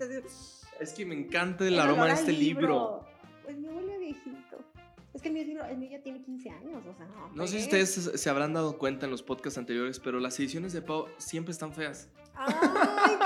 Es 0.81 0.93
que 0.93 1.05
me 1.05 1.15
encanta 1.15 1.67
el 1.67 1.79
aroma 1.79 2.07
de 2.07 2.13
este 2.13 2.31
al 2.31 2.39
libro. 2.39 3.05
Pues 3.45 3.57
me 3.59 3.69
huele 3.69 3.95
a 3.95 3.99
viejito. 3.99 4.65
Es 5.13 5.23
que 5.23 5.31
mi 5.31 5.45
libro, 5.45 5.65
el 5.65 5.79
mío 5.79 5.91
ya 5.91 6.03
tiene 6.03 6.23
15 6.23 6.51
años, 6.51 6.87
o 6.87 6.95
sea, 6.95 7.07
no. 7.07 7.31
No 7.35 7.47
sé 7.47 7.61
si 7.61 7.69
fregues. 7.69 7.97
ustedes 7.97 8.21
se 8.21 8.31
habrán 8.31 8.53
dado 8.55 8.79
cuenta 8.79 9.07
en 9.07 9.11
los 9.11 9.23
podcasts 9.23 9.59
anteriores, 9.59 9.99
pero 9.99 10.21
las 10.21 10.39
ediciones 10.39 10.73
de 10.73 10.83
Pau 10.83 11.07
siempre 11.19 11.53
están 11.53 11.73
feas. 11.73 12.09
Ay, 12.35 12.55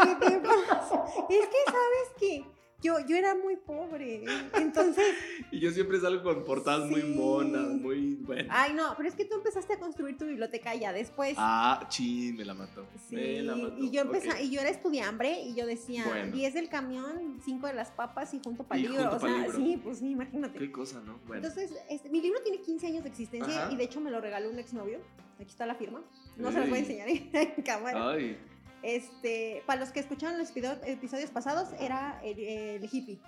qué 0.04 0.26
te 0.26 0.38
pasa? 0.38 1.04
Es 1.28 1.46
que, 1.48 1.56
¿sabes 1.66 2.08
qué? 2.18 2.44
Yo, 2.82 2.98
yo 3.06 3.16
era 3.16 3.34
muy 3.36 3.56
pobre, 3.56 4.24
entonces... 4.54 5.04
Y 5.52 5.60
yo 5.60 5.70
siempre 5.70 6.00
salgo 6.00 6.22
con 6.22 6.44
portadas 6.44 6.90
muy 6.90 7.00
Sí. 7.02 7.14
monas, 7.14 7.68
muy 7.68 8.14
buenas. 8.16 8.46
Ay, 8.50 8.72
no, 8.74 8.94
pero 8.96 9.08
es 9.08 9.14
que 9.14 9.24
tú 9.24 9.36
empezaste 9.36 9.74
a 9.74 9.78
construir 9.78 10.16
tu 10.18 10.24
biblioteca 10.26 10.74
ya 10.74 10.92
después. 10.92 11.34
Ah, 11.38 11.86
chin, 11.88 12.36
me 12.36 12.44
la 12.44 12.54
mató. 12.54 12.84
Sí, 13.08 13.14
me 13.14 13.42
la 13.42 13.54
mató. 13.56 13.78
y 13.78 13.90
yo 13.90 14.02
empecé, 14.02 14.30
Ok. 14.30 14.36
y 14.42 14.50
yo 14.50 14.60
era 14.60 14.70
estudiambre 14.70 15.42
y 15.42 15.54
yo 15.54 15.64
decía 15.66 16.04
Bueno. 16.08 16.32
10 16.34 16.54
del 16.54 16.68
camión, 16.68 17.38
5 17.44 17.66
de 17.68 17.74
las 17.74 17.90
papas 17.90 18.34
y 18.34 18.40
junto 18.42 18.64
para 18.64 18.80
el 18.80 18.90
libro. 18.90 19.14
O 19.14 19.20
sea, 19.20 19.28
libro. 19.38 19.56
sí, 19.56 19.80
pues 19.82 19.98
sí, 19.98 20.10
imagínate. 20.10 20.58
Qué 20.58 20.72
cosa, 20.72 21.00
¿no? 21.06 21.18
Bueno. 21.26 21.46
Entonces, 21.46 21.72
este, 21.88 22.08
mi 22.08 22.20
libro 22.20 22.40
tiene 22.42 22.60
15 22.60 22.86
años 22.88 23.02
de 23.04 23.10
existencia 23.10 23.64
Ajá. 23.64 23.72
y 23.72 23.76
de 23.76 23.84
hecho 23.84 24.00
me 24.00 24.10
lo 24.10 24.20
regaló 24.20 24.50
un 24.50 24.58
exnovio. 24.58 24.98
Aquí 25.38 25.50
está 25.50 25.66
la 25.66 25.74
firma. 25.74 26.02
No 26.36 26.50
se 26.50 26.58
los 26.60 26.68
voy 26.68 26.78
a 26.78 26.80
enseñar 26.80 27.08
en 27.08 27.62
cámara. 27.64 28.10
Ay, 28.10 28.38
Este, 28.82 29.62
para 29.66 29.80
los 29.80 29.90
que 29.90 30.00
escucharon 30.00 30.38
los 30.38 30.50
episodios 30.50 31.30
pasados, 31.30 31.68
era 31.78 32.20
el, 32.24 32.38
el 32.38 32.88
hippie. 32.90 33.20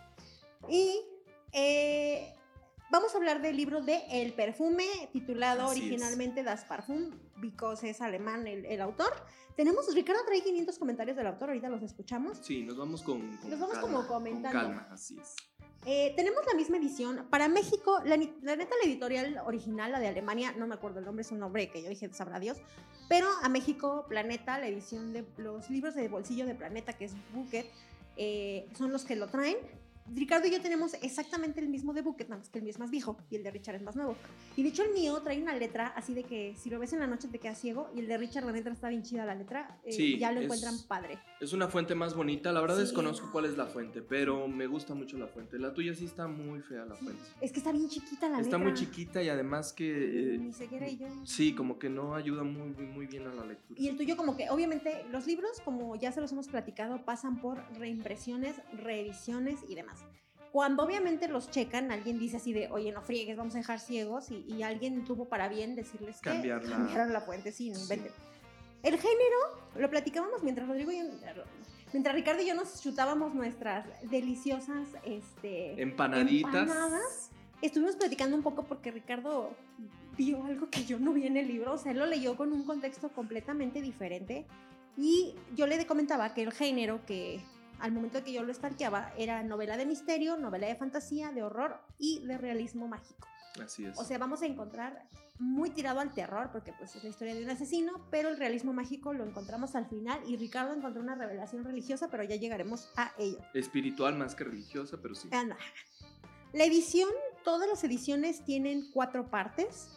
Y 0.69 1.01
eh, 1.53 2.35
Vamos 2.91 3.13
a 3.15 3.17
hablar 3.19 3.43
del 3.43 3.57
libro 3.57 3.81
de 3.83 4.05
El 4.09 4.35
perfume, 4.35 4.85
titulado 5.13 5.65
Así 5.65 5.81
es. 5.81 5.87
originalmente 5.87 6.45
Das 6.45 6.65
Parfum, 6.65 7.11
because 7.39 7.89
es 7.91 8.01
alemán 8.01 8.47
el, 8.47 8.65
el 8.67 8.81
autor. 8.81 9.13
Tenemos, 9.57 9.93
Ricardo 9.95 10.21
trae 10.25 10.43
500 10.43 10.79
comentarios 10.79 11.17
del 11.17 11.27
autor, 11.27 11.49
ahorita 11.49 11.69
los 11.71 11.83
escuchamos. 11.83 12.39
Sí, 12.43 12.63
nos 12.63 12.77
vamos 12.77 13.03
con, 13.03 13.37
con 13.39 13.51
Nos 13.51 13.59
vamos 13.59 13.79
calma, 13.79 13.97
como 13.97 14.07
comentando. 14.07 14.61
Con 14.61 14.69
calma, 14.77 14.89
así 14.93 15.19
es. 15.19 15.35
Eh, 15.87 16.14
tenemos 16.17 16.41
la 16.47 16.55
misma 16.55 16.79
edición. 16.79 17.26
Para 17.31 17.49
México, 17.49 18.00
la, 18.05 18.17
la 18.43 18.57
neta, 18.57 18.75
la 18.83 18.88
editorial 18.88 19.41
original, 19.47 19.93
la 19.93 20.00
de 20.00 20.09
Alemania, 20.09 20.55
no 20.57 20.67
me 20.67 20.75
acuerdo 20.75 21.00
el 21.00 21.05
nombre, 21.05 21.23
es 21.23 21.31
un 21.31 21.41
nombre 21.41 21.69
que 21.69 21.83
yo 21.83 21.88
dije, 21.88 22.09
sabrá 22.12 22.41
Dios. 22.41 22.59
Pero 23.09 23.29
a 23.43 23.49
México, 23.49 24.07
Planeta, 24.09 24.59
la 24.59 24.67
edición 24.67 25.12
de 25.12 25.25
los 25.37 25.69
libros 25.69 25.95
de 25.95 26.09
bolsillo 26.09 26.47
de 26.47 26.55
Planeta, 26.55 26.95
que 26.95 27.05
es 27.05 27.12
Bucket, 27.35 27.67
eh, 28.17 28.67
son 28.76 28.93
los 28.93 29.05
que 29.05 29.17
lo 29.17 29.29
traen. 29.29 29.59
Ricardo 30.13 30.47
y 30.47 30.51
yo 30.51 30.61
tenemos 30.61 30.95
exactamente 31.03 31.61
el 31.61 31.69
mismo 31.69 31.93
de 31.95 32.03
Bucket, 32.03 32.29
nada 32.29 32.39
más 32.41 32.49
que 32.51 32.59
el 32.59 32.65
mío 32.65 32.71
es 32.73 32.79
más 32.79 32.91
viejo 32.91 33.17
y 33.31 33.37
el 33.37 33.43
de 33.43 33.51
Richard 33.51 33.77
es 33.77 33.83
más 33.83 33.97
nuevo. 33.97 34.17
Y 34.57 34.63
de 34.63 34.69
hecho 34.69 34.83
el 34.83 34.93
mío 34.93 35.21
trae 35.23 35.41
una 35.41 35.55
letra 35.55 35.87
así 35.97 36.13
de 36.15 36.25
que 36.25 36.55
si 36.57 36.69
lo 36.71 36.79
ves 36.79 36.93
en 36.93 37.01
la 37.01 37.07
noche 37.07 37.29
te 37.29 37.39
quedas 37.39 37.59
ciego 37.59 37.91
y 37.95 38.01
el 38.01 38.07
de 38.09 38.19
Richard 38.19 38.45
la 38.45 38.53
letra 38.53 38.73
está 38.73 38.89
bien 38.91 39.03
chida 39.03 39.25
la 39.25 39.35
letra, 39.35 39.79
eh, 39.85 39.93
Sí, 39.93 40.19
ya 40.19 40.31
lo 40.31 40.41
es- 40.41 40.45
encuentran 40.45 40.75
padre. 40.87 41.19
Es 41.41 41.53
una 41.53 41.69
fuente 41.69 41.95
más 41.95 42.15
bonita. 42.15 42.53
La 42.53 42.61
verdad 42.61 42.77
Sí. 42.77 42.83
desconozco 42.83 43.31
cuál 43.33 43.47
es 43.47 43.57
la 43.57 43.67
fuente, 43.67 44.03
pero 44.03 44.47
me 44.47 44.67
gusta 44.67 44.95
mucho 44.95 45.17
la 45.17 45.27
fuente. 45.27 45.59
La 45.59 45.73
tuya 45.73 45.95
sí 45.95 46.05
está 46.05 46.27
muy 46.29 46.61
fea 46.61 46.85
la 46.85 46.95
fuente. 46.95 47.23
Es 47.41 47.51
que 47.53 47.59
está 47.59 47.73
bien 47.73 47.89
chiquita 47.89 48.29
la 48.29 48.41
Está 48.41 48.57
letra. 48.57 48.59
muy 48.59 48.75
chiquita 48.75 49.23
y 49.23 49.29
además 49.31 49.73
que... 49.73 50.35
eh, 50.35 50.39
Ni 50.39 50.53
ceguera 50.53 50.89
y 50.89 50.99
yo. 50.99 51.07
sí, 51.25 51.55
como 51.55 51.79
que 51.79 51.89
no 51.89 52.15
ayuda 52.15 52.43
muy, 52.45 52.69
muy- 52.71 52.87
muy 52.87 53.07
bien 53.07 53.27
a 53.27 53.33
la 53.35 53.45
lectura. 53.47 53.81
Y 53.81 53.89
el 53.89 53.97
tuyo 53.97 54.17
como 54.17 54.37
que, 54.37 54.51
obviamente, 54.51 55.05
los 55.11 55.27
libros, 55.27 55.61
como 55.65 55.97
ya 55.97 56.13
se 56.13 56.21
los 56.21 56.31
hemos 56.33 56.49
platicado, 56.49 57.05
pasan 57.05 57.41
por 57.41 57.63
reimpresiones, 57.79 58.57
reediciones 58.75 59.61
y 59.69 59.75
demás. 59.75 59.94
Cuando 60.53 60.85
obviamente 60.85 61.27
los 61.27 61.51
checan, 61.51 61.91
alguien 61.91 62.19
dice 62.19 62.37
así 62.37 62.53
de, 62.53 62.71
oye, 62.71 62.93
no 62.93 63.03
friegues, 63.03 63.37
vamos 63.37 63.55
a 63.55 63.59
dejar 63.59 63.81
ciegos, 63.81 64.31
y, 64.31 64.45
y 64.49 64.63
alguien 64.63 65.05
tuvo 65.05 65.25
para 65.29 65.49
bien 65.49 65.75
decirles 65.75 66.21
que 66.21 66.31
Cambiar 66.31 66.63
la- 66.65 66.77
cambiaron 66.77 67.13
la 67.13 67.21
fuente, 67.21 67.51
sí, 67.51 67.75
Sí. 67.75 67.81
inventen. 67.81 68.13
El 68.85 68.99
género, 68.99 69.39
lo 69.77 69.91
platicábamos 69.91 70.43
mientras 70.43 70.69
Rodrigo 70.69 70.93
y 70.93 71.01
mientras 71.93 72.15
Ricardo 72.15 72.43
y 72.43 72.47
yo 72.47 72.55
nos 72.55 72.81
chutábamos 72.83 73.35
nuestras 73.35 73.87
deliciosas, 74.11 74.87
este... 75.05 75.81
Empanaditas. 75.83 76.55
empanadas. 76.55 77.31
Estuvimos 77.63 77.97
platicando 77.97 78.37
un 78.37 78.43
poco 78.43 78.65
porque 78.65 78.91
Ricardo 78.91 79.51
vio 80.17 80.45
algo 80.45 80.69
que 80.71 80.85
yo 80.85 80.99
no 81.01 81.13
vi 81.13 81.27
en 81.27 81.37
el 81.37 81.49
libro, 81.49 81.73
o 81.73 81.79
sea, 81.79 81.93
él 81.93 81.99
lo 81.99 82.07
leyó 82.07 82.37
con 82.37 82.53
un 82.53 82.65
contexto 82.65 83.09
completamente 83.09 83.81
diferente 83.81 84.45
y 84.97 85.35
yo 85.57 85.67
le 85.67 85.85
comentaba 85.87 86.35
que 86.35 86.43
el 86.43 86.53
género 86.53 87.05
que 87.07 87.41
al 87.81 87.93
momento 87.93 88.19
de 88.19 88.25
que 88.25 88.33
yo 88.33 88.43
lo 88.43 88.52
stalkeaba 88.52 89.12
era 89.16 89.43
novela 89.43 89.76
de 89.76 89.87
misterio, 89.87 90.37
novela 90.37 90.66
de 90.66 90.76
fantasía, 90.76 91.33
de 91.33 91.43
horror 91.43 91.81
y 91.99 92.25
de 92.26 92.38
realismo 92.38 92.88
mágico. 92.88 93.26
Así 93.62 93.85
es. 93.85 93.99
O 93.99 94.04
sea, 94.04 94.19
vamos 94.19 94.43
a 94.43 94.47
encontrar 94.47 95.09
muy 95.38 95.71
tirado 95.71 96.00
al 96.00 96.12
terror 96.14 96.50
porque 96.52 96.73
pues 96.73 96.95
es 96.95 97.02
la 97.02 97.11
historia 97.11 97.35
de 97.35 97.43
un 97.43 97.50
asesino, 97.50 97.93
pero 98.11 98.28
el 98.28 98.37
realismo 98.37 98.73
mágico 98.73 99.12
lo 99.12 99.25
encontramos 99.25 99.75
al 99.75 99.87
final 99.87 100.21
y 100.28 100.37
Ricardo 100.37 100.75
encontró 100.75 101.02
una 101.02 101.14
revelación 101.14 101.64
religiosa, 101.64 102.09
pero 102.09 102.23
ya 102.23 102.37
llegaremos 102.37 102.90
a 102.97 103.12
ello. 103.19 103.38
Espiritual 103.52 104.16
más 104.16 104.35
que 104.35 104.45
religiosa, 104.45 104.99
pero 105.02 105.14
sí. 105.14 105.28
Anda. 105.33 105.57
La 106.52 106.64
edición, 106.64 107.11
todas 107.45 107.69
las 107.69 107.83
ediciones 107.83 108.45
tienen 108.45 108.90
cuatro 108.93 109.28
partes 109.28 109.88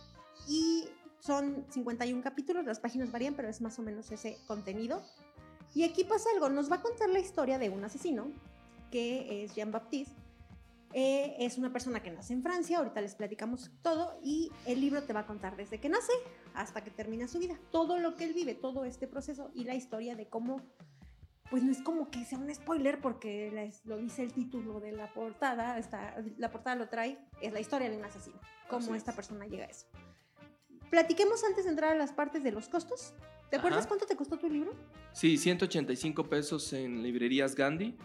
y 0.47 0.85
son 1.19 1.65
51 1.69 2.23
capítulos, 2.23 2.65
las 2.65 2.79
páginas 2.79 3.11
varían, 3.11 3.35
pero 3.35 3.47
es 3.49 3.61
más 3.61 3.77
o 3.77 3.83
menos 3.83 4.11
ese 4.11 4.37
contenido. 4.47 5.03
Y 5.75 5.83
aquí 5.83 6.03
pasa 6.03 6.29
algo, 6.33 6.49
nos 6.49 6.71
va 6.71 6.77
a 6.77 6.81
contar 6.81 7.09
la 7.09 7.19
historia 7.19 7.59
de 7.59 7.69
un 7.69 7.83
asesino, 7.83 8.27
que 8.91 9.43
es 9.43 9.53
Jean-Baptiste. 9.55 10.15
Eh, 10.93 11.35
es 11.39 11.57
una 11.57 11.71
persona 11.71 12.01
que 12.01 12.09
nace 12.09 12.33
en 12.33 12.41
Francia, 12.41 12.77
ahorita 12.79 13.01
les 13.01 13.13
platicamos 13.15 13.69
todo, 13.81 14.17
y 14.23 14.51
el 14.65 14.79
libro 14.79 15.03
te 15.03 15.11
va 15.13 15.19
a 15.21 15.25
contar 15.27 15.55
desde 15.57 15.79
que 15.79 15.89
nace 15.89 16.13
hasta 16.55 16.83
que 16.83 16.89
termina 16.91 17.27
su 17.27 17.39
vida, 17.39 17.59
todo 17.71 17.99
lo 17.99 18.15
que 18.15 18.23
él 18.23 18.33
vive, 18.33 18.55
todo 18.55 18.85
este 18.85 19.05
proceso 19.07 19.51
y 19.53 19.65
la 19.65 19.75
historia 19.75 20.15
de 20.15 20.27
cómo 20.27 20.61
pues 21.49 21.63
no 21.63 21.71
es 21.71 21.81
como 21.81 22.09
que 22.11 22.25
sea 22.25 22.37
un 22.39 22.53
spoiler 22.53 22.99
porque 22.99 23.49
la- 23.53 23.69
lo 23.85 23.97
dice 23.97 24.21
el 24.23 24.33
título 24.33 24.79
de 24.81 24.91
la 24.91 25.13
portada, 25.13 25.77
está, 25.77 26.15
la 26.37 26.51
portada 26.51 26.75
lo 26.75 26.89
trae, 26.89 27.17
es 27.41 27.53
la 27.53 27.59
historia 27.61 27.89
de 27.89 27.97
un 27.97 28.03
asesino, 28.03 28.37
cómo 28.69 28.85
Así 28.87 28.95
esta 28.97 29.11
es. 29.11 29.15
persona 29.15 29.45
llega 29.45 29.65
a 29.65 29.69
eso. 29.69 29.85
Platiquemos 30.89 31.43
antes 31.43 31.65
de 31.65 31.69
entrar 31.71 31.91
a 31.93 31.95
las 31.95 32.11
partes 32.13 32.43
de 32.43 32.51
los 32.51 32.67
costos. 32.69 33.13
¿Te 33.49 33.55
acuerdas 33.55 33.79
Ajá. 33.81 33.87
cuánto 33.87 34.05
te 34.05 34.15
costó 34.15 34.37
tu 34.37 34.49
libro? 34.49 34.73
Sí, 35.13 35.37
185 35.37 36.27
pesos 36.27 36.73
en 36.73 37.01
librerías 37.01 37.55
Gandhi. 37.55 37.95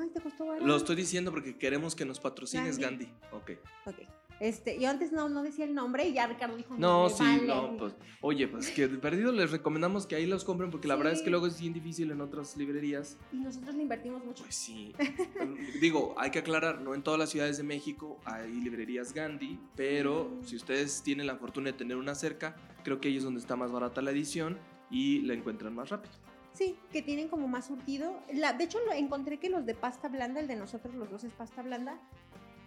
Ay, 0.00 0.08
te 0.10 0.20
costó 0.20 0.46
barato. 0.46 0.66
Lo 0.66 0.76
estoy 0.76 0.96
diciendo 0.96 1.30
porque 1.30 1.56
queremos 1.56 1.94
que 1.94 2.04
nos 2.04 2.20
patrocines 2.20 2.78
Gandhi. 2.78 3.06
Gandhi. 3.06 3.26
Ok. 3.32 3.50
Ok. 3.86 3.96
Este, 4.40 4.78
yo 4.80 4.88
antes 4.88 5.10
no, 5.12 5.28
no 5.28 5.42
decía 5.42 5.64
el 5.64 5.74
nombre 5.74 6.06
y 6.06 6.12
ya 6.12 6.26
Ricardo 6.26 6.56
dijo 6.56 6.76
No, 6.78 7.08
sí, 7.08 7.24
vale". 7.24 7.46
no, 7.46 7.76
pues, 7.76 7.94
oye, 8.20 8.46
pues 8.46 8.70
que 8.70 8.86
de 8.86 8.98
perdido 8.98 9.32
les 9.32 9.50
recomendamos 9.50 10.06
que 10.06 10.14
ahí 10.14 10.26
los 10.26 10.44
compren 10.44 10.70
porque 10.70 10.86
la 10.86 10.94
verdad 10.96 11.12
es 11.12 11.22
que 11.22 11.30
luego 11.30 11.46
es 11.46 11.60
bien 11.60 11.72
difícil 11.72 12.10
en 12.10 12.20
otras 12.20 12.56
librerías. 12.56 13.16
Y 13.32 13.36
nosotros 13.38 13.74
le 13.74 13.82
invertimos 13.82 14.24
mucho. 14.24 14.44
Pues 14.44 14.54
sí. 14.54 14.92
Digo, 15.80 16.14
hay 16.18 16.30
que 16.30 16.38
aclarar, 16.40 16.80
no 16.80 16.94
en 16.94 17.02
todas 17.02 17.18
las 17.18 17.30
ciudades 17.30 17.56
de 17.56 17.62
México 17.64 18.18
hay 18.24 18.52
librerías 18.60 19.12
Gandhi, 19.12 19.58
pero 19.76 20.28
Mm. 20.28 20.44
si 20.44 20.56
ustedes 20.56 21.02
tienen 21.02 21.26
la 21.26 21.36
fortuna 21.36 21.66
de 21.72 21.72
tener 21.78 21.96
una 21.96 22.14
cerca, 22.14 22.56
creo 22.84 23.00
que 23.00 23.08
ahí 23.08 23.16
es 23.16 23.24
donde 23.24 23.40
está 23.40 23.56
más 23.56 23.70
barata 23.72 24.02
la 24.02 24.10
edición 24.10 24.58
y 24.90 25.20
la 25.22 25.34
encuentran 25.34 25.74
más 25.74 25.88
rápido. 25.90 26.12
Sí, 26.52 26.76
que 26.92 27.02
tienen 27.02 27.28
como 27.28 27.46
más 27.46 27.66
surtido. 27.66 28.20
La, 28.34 28.52
de 28.52 28.64
hecho, 28.64 28.78
lo, 28.84 28.92
encontré 28.92 29.38
que 29.38 29.48
los 29.48 29.64
de 29.64 29.74
pasta 29.74 30.08
blanda, 30.08 30.40
el 30.40 30.48
de 30.48 30.56
nosotros 30.56 30.94
los 30.94 31.08
dos 31.10 31.22
es 31.24 31.32
pasta 31.32 31.62
blanda, 31.62 32.00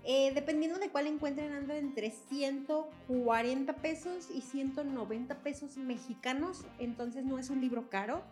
eh, 0.03 0.31
dependiendo 0.33 0.79
de 0.79 0.89
cuál 0.89 1.07
encuentren, 1.07 1.51
ando 1.51 1.73
entre 1.73 2.09
140 2.09 3.75
pesos 3.75 4.29
y 4.33 4.41
190 4.41 5.35
pesos 5.43 5.77
mexicanos, 5.77 6.65
entonces 6.79 7.23
no 7.23 7.37
es 7.37 7.49
un 7.49 7.61
libro 7.61 7.89
caro. 7.89 8.23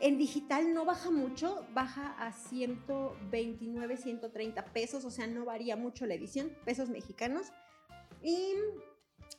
En 0.00 0.18
digital 0.18 0.74
no 0.74 0.84
baja 0.84 1.10
mucho, 1.10 1.66
baja 1.74 2.14
a 2.18 2.32
129, 2.32 3.96
130 3.96 4.64
pesos, 4.66 5.04
o 5.04 5.10
sea, 5.10 5.26
no 5.26 5.44
varía 5.44 5.76
mucho 5.76 6.06
la 6.06 6.14
edición, 6.14 6.52
pesos 6.64 6.88
mexicanos. 6.88 7.52
Y 8.22 8.54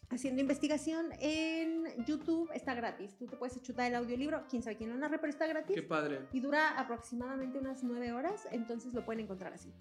haciendo 0.10 0.42
investigación 0.42 1.12
en 1.20 2.04
YouTube 2.06 2.50
está 2.54 2.74
gratis. 2.74 3.16
Tú 3.16 3.28
te 3.28 3.38
puedes 3.38 3.62
chutar 3.62 3.88
el 3.88 3.96
audiolibro, 3.96 4.44
quién 4.50 4.64
sabe 4.64 4.76
quién 4.76 4.90
lo 4.90 4.98
narre, 4.98 5.20
pero 5.20 5.30
está 5.30 5.48
gratis. 5.48 5.76
Qué 5.76 5.84
padre. 5.84 6.28
Y 6.34 6.40
dura 6.40 6.78
aproximadamente 6.80 7.60
unas 7.60 7.84
nueve 7.84 8.12
horas, 8.12 8.48
entonces 8.52 8.94
lo 8.94 9.06
pueden 9.06 9.22
encontrar 9.22 9.54
así. 9.54 9.72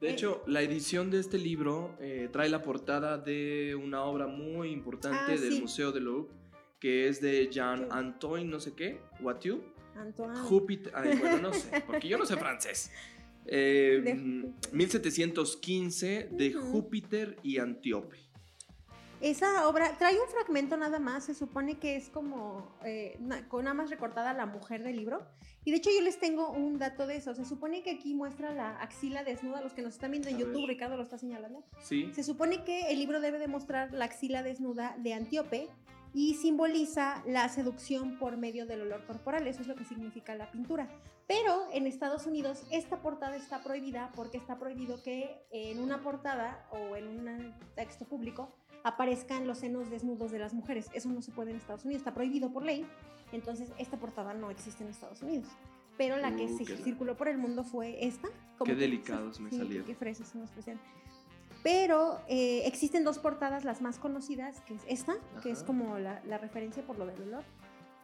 De 0.00 0.08
Eh. 0.08 0.12
hecho, 0.12 0.42
la 0.46 0.60
edición 0.62 1.10
de 1.10 1.20
este 1.20 1.38
libro 1.38 1.96
eh, 2.00 2.28
trae 2.32 2.48
la 2.48 2.62
portada 2.62 3.16
de 3.18 3.74
una 3.74 4.04
obra 4.04 4.26
muy 4.26 4.70
importante 4.70 5.18
Ah, 5.34 5.36
del 5.40 5.54
sí. 5.54 5.60
Museo 5.60 5.92
de 5.92 6.00
Louvre, 6.00 6.32
que 6.80 7.08
es 7.08 7.20
de 7.20 7.46
¿Qué? 7.46 7.50
Jean-Antoine, 7.52 8.50
no 8.50 8.60
sé 8.60 8.74
qué, 8.74 9.00
Wathieu. 9.20 9.62
Antoine. 9.96 10.36
Júpiter, 10.40 10.92
ay, 10.94 11.16
bueno, 11.18 11.38
no 11.38 11.52
sé, 11.52 11.70
porque 11.86 12.08
yo 12.08 12.18
no 12.18 12.26
sé 12.26 12.36
francés. 12.36 12.90
Eh, 13.46 14.00
De 14.04 14.14
mm, 14.14 14.42
Júpiter. 14.42 14.74
1715 14.74 16.28
de 16.32 16.56
Ujú. 16.56 16.66
Júpiter 16.72 17.36
y 17.42 17.58
Antíope. 17.58 18.18
Esa 19.20 19.68
obra 19.68 19.96
trae 19.96 20.20
un 20.20 20.28
fragmento 20.28 20.76
nada 20.76 20.98
más, 20.98 21.24
se 21.24 21.34
supone 21.34 21.78
que 21.78 21.96
es 21.96 22.10
como 22.10 22.76
eh, 22.84 23.18
con 23.48 23.64
nada 23.64 23.74
más 23.74 23.90
recortada 23.90 24.34
la 24.34 24.46
mujer 24.46 24.82
del 24.82 24.96
libro. 24.96 25.26
Y 25.64 25.70
de 25.70 25.78
hecho 25.78 25.90
yo 25.90 26.02
les 26.02 26.18
tengo 26.18 26.50
un 26.50 26.78
dato 26.78 27.06
de 27.06 27.16
eso. 27.16 27.34
Se 27.34 27.44
supone 27.44 27.82
que 27.82 27.92
aquí 27.92 28.14
muestra 28.14 28.52
la 28.52 28.76
axila 28.80 29.24
desnuda, 29.24 29.62
los 29.62 29.72
que 29.72 29.82
nos 29.82 29.94
están 29.94 30.10
viendo 30.10 30.28
en 30.28 30.36
A 30.36 30.38
YouTube, 30.40 30.62
ver. 30.62 30.68
Ricardo 30.68 30.96
lo 30.96 31.02
está 31.02 31.16
señalando. 31.16 31.64
¿Sí? 31.80 32.10
Se 32.12 32.22
supone 32.22 32.64
que 32.64 32.90
el 32.90 32.98
libro 32.98 33.20
debe 33.20 33.38
demostrar 33.38 33.92
la 33.92 34.04
axila 34.04 34.42
desnuda 34.42 34.94
de 34.98 35.14
Antíope 35.14 35.68
y 36.12 36.34
simboliza 36.34 37.22
la 37.26 37.48
seducción 37.48 38.18
por 38.18 38.36
medio 38.36 38.66
del 38.66 38.82
olor 38.82 39.04
corporal. 39.06 39.46
Eso 39.46 39.62
es 39.62 39.68
lo 39.68 39.74
que 39.74 39.84
significa 39.84 40.34
la 40.34 40.50
pintura. 40.50 40.88
Pero 41.26 41.66
en 41.72 41.86
Estados 41.86 42.26
Unidos 42.26 42.62
esta 42.70 43.00
portada 43.00 43.34
está 43.36 43.62
prohibida 43.62 44.12
porque 44.14 44.36
está 44.36 44.58
prohibido 44.58 45.02
que 45.02 45.46
en 45.50 45.80
una 45.80 46.02
portada 46.02 46.68
o 46.70 46.96
en 46.96 47.08
un 47.08 47.54
texto 47.74 48.04
público 48.04 48.54
aparezcan 48.84 49.46
los 49.46 49.58
senos 49.58 49.90
desnudos 49.90 50.30
de 50.30 50.38
las 50.38 50.54
mujeres. 50.54 50.88
Eso 50.94 51.08
no 51.08 51.22
se 51.22 51.32
puede 51.32 51.50
en 51.50 51.56
Estados 51.56 51.84
Unidos, 51.84 52.02
está 52.02 52.14
prohibido 52.14 52.52
por 52.52 52.64
ley. 52.64 52.86
Entonces 53.32 53.72
esta 53.78 53.96
portada 53.96 54.34
no 54.34 54.50
existe 54.50 54.84
en 54.84 54.90
Estados 54.90 55.22
Unidos. 55.22 55.48
Pero 55.96 56.16
la 56.16 56.34
que 56.36 56.44
Uh, 56.44 56.58
se 56.58 56.76
circuló 56.78 57.16
por 57.16 57.28
el 57.28 57.38
mundo 57.38 57.64
fue 57.64 58.04
esta. 58.04 58.28
Qué 58.64 58.74
delicados 58.74 59.40
me 59.40 59.50
sí, 59.50 59.58
salieron. 59.58 59.86
Qué 59.86 59.94
fresas 59.94 60.28
son 60.28 60.42
expresión. 60.42 60.78
Pero 61.62 62.20
eh, 62.28 62.62
existen 62.66 63.04
dos 63.04 63.18
portadas, 63.18 63.64
las 63.64 63.80
más 63.80 63.98
conocidas, 63.98 64.60
que 64.62 64.74
es 64.74 64.82
esta, 64.86 65.14
que 65.42 65.50
es 65.50 65.62
como 65.62 65.98
la, 65.98 66.22
la 66.26 66.36
referencia 66.36 66.84
por 66.86 66.98
lo 66.98 67.06
del 67.06 67.22
olor. 67.22 67.44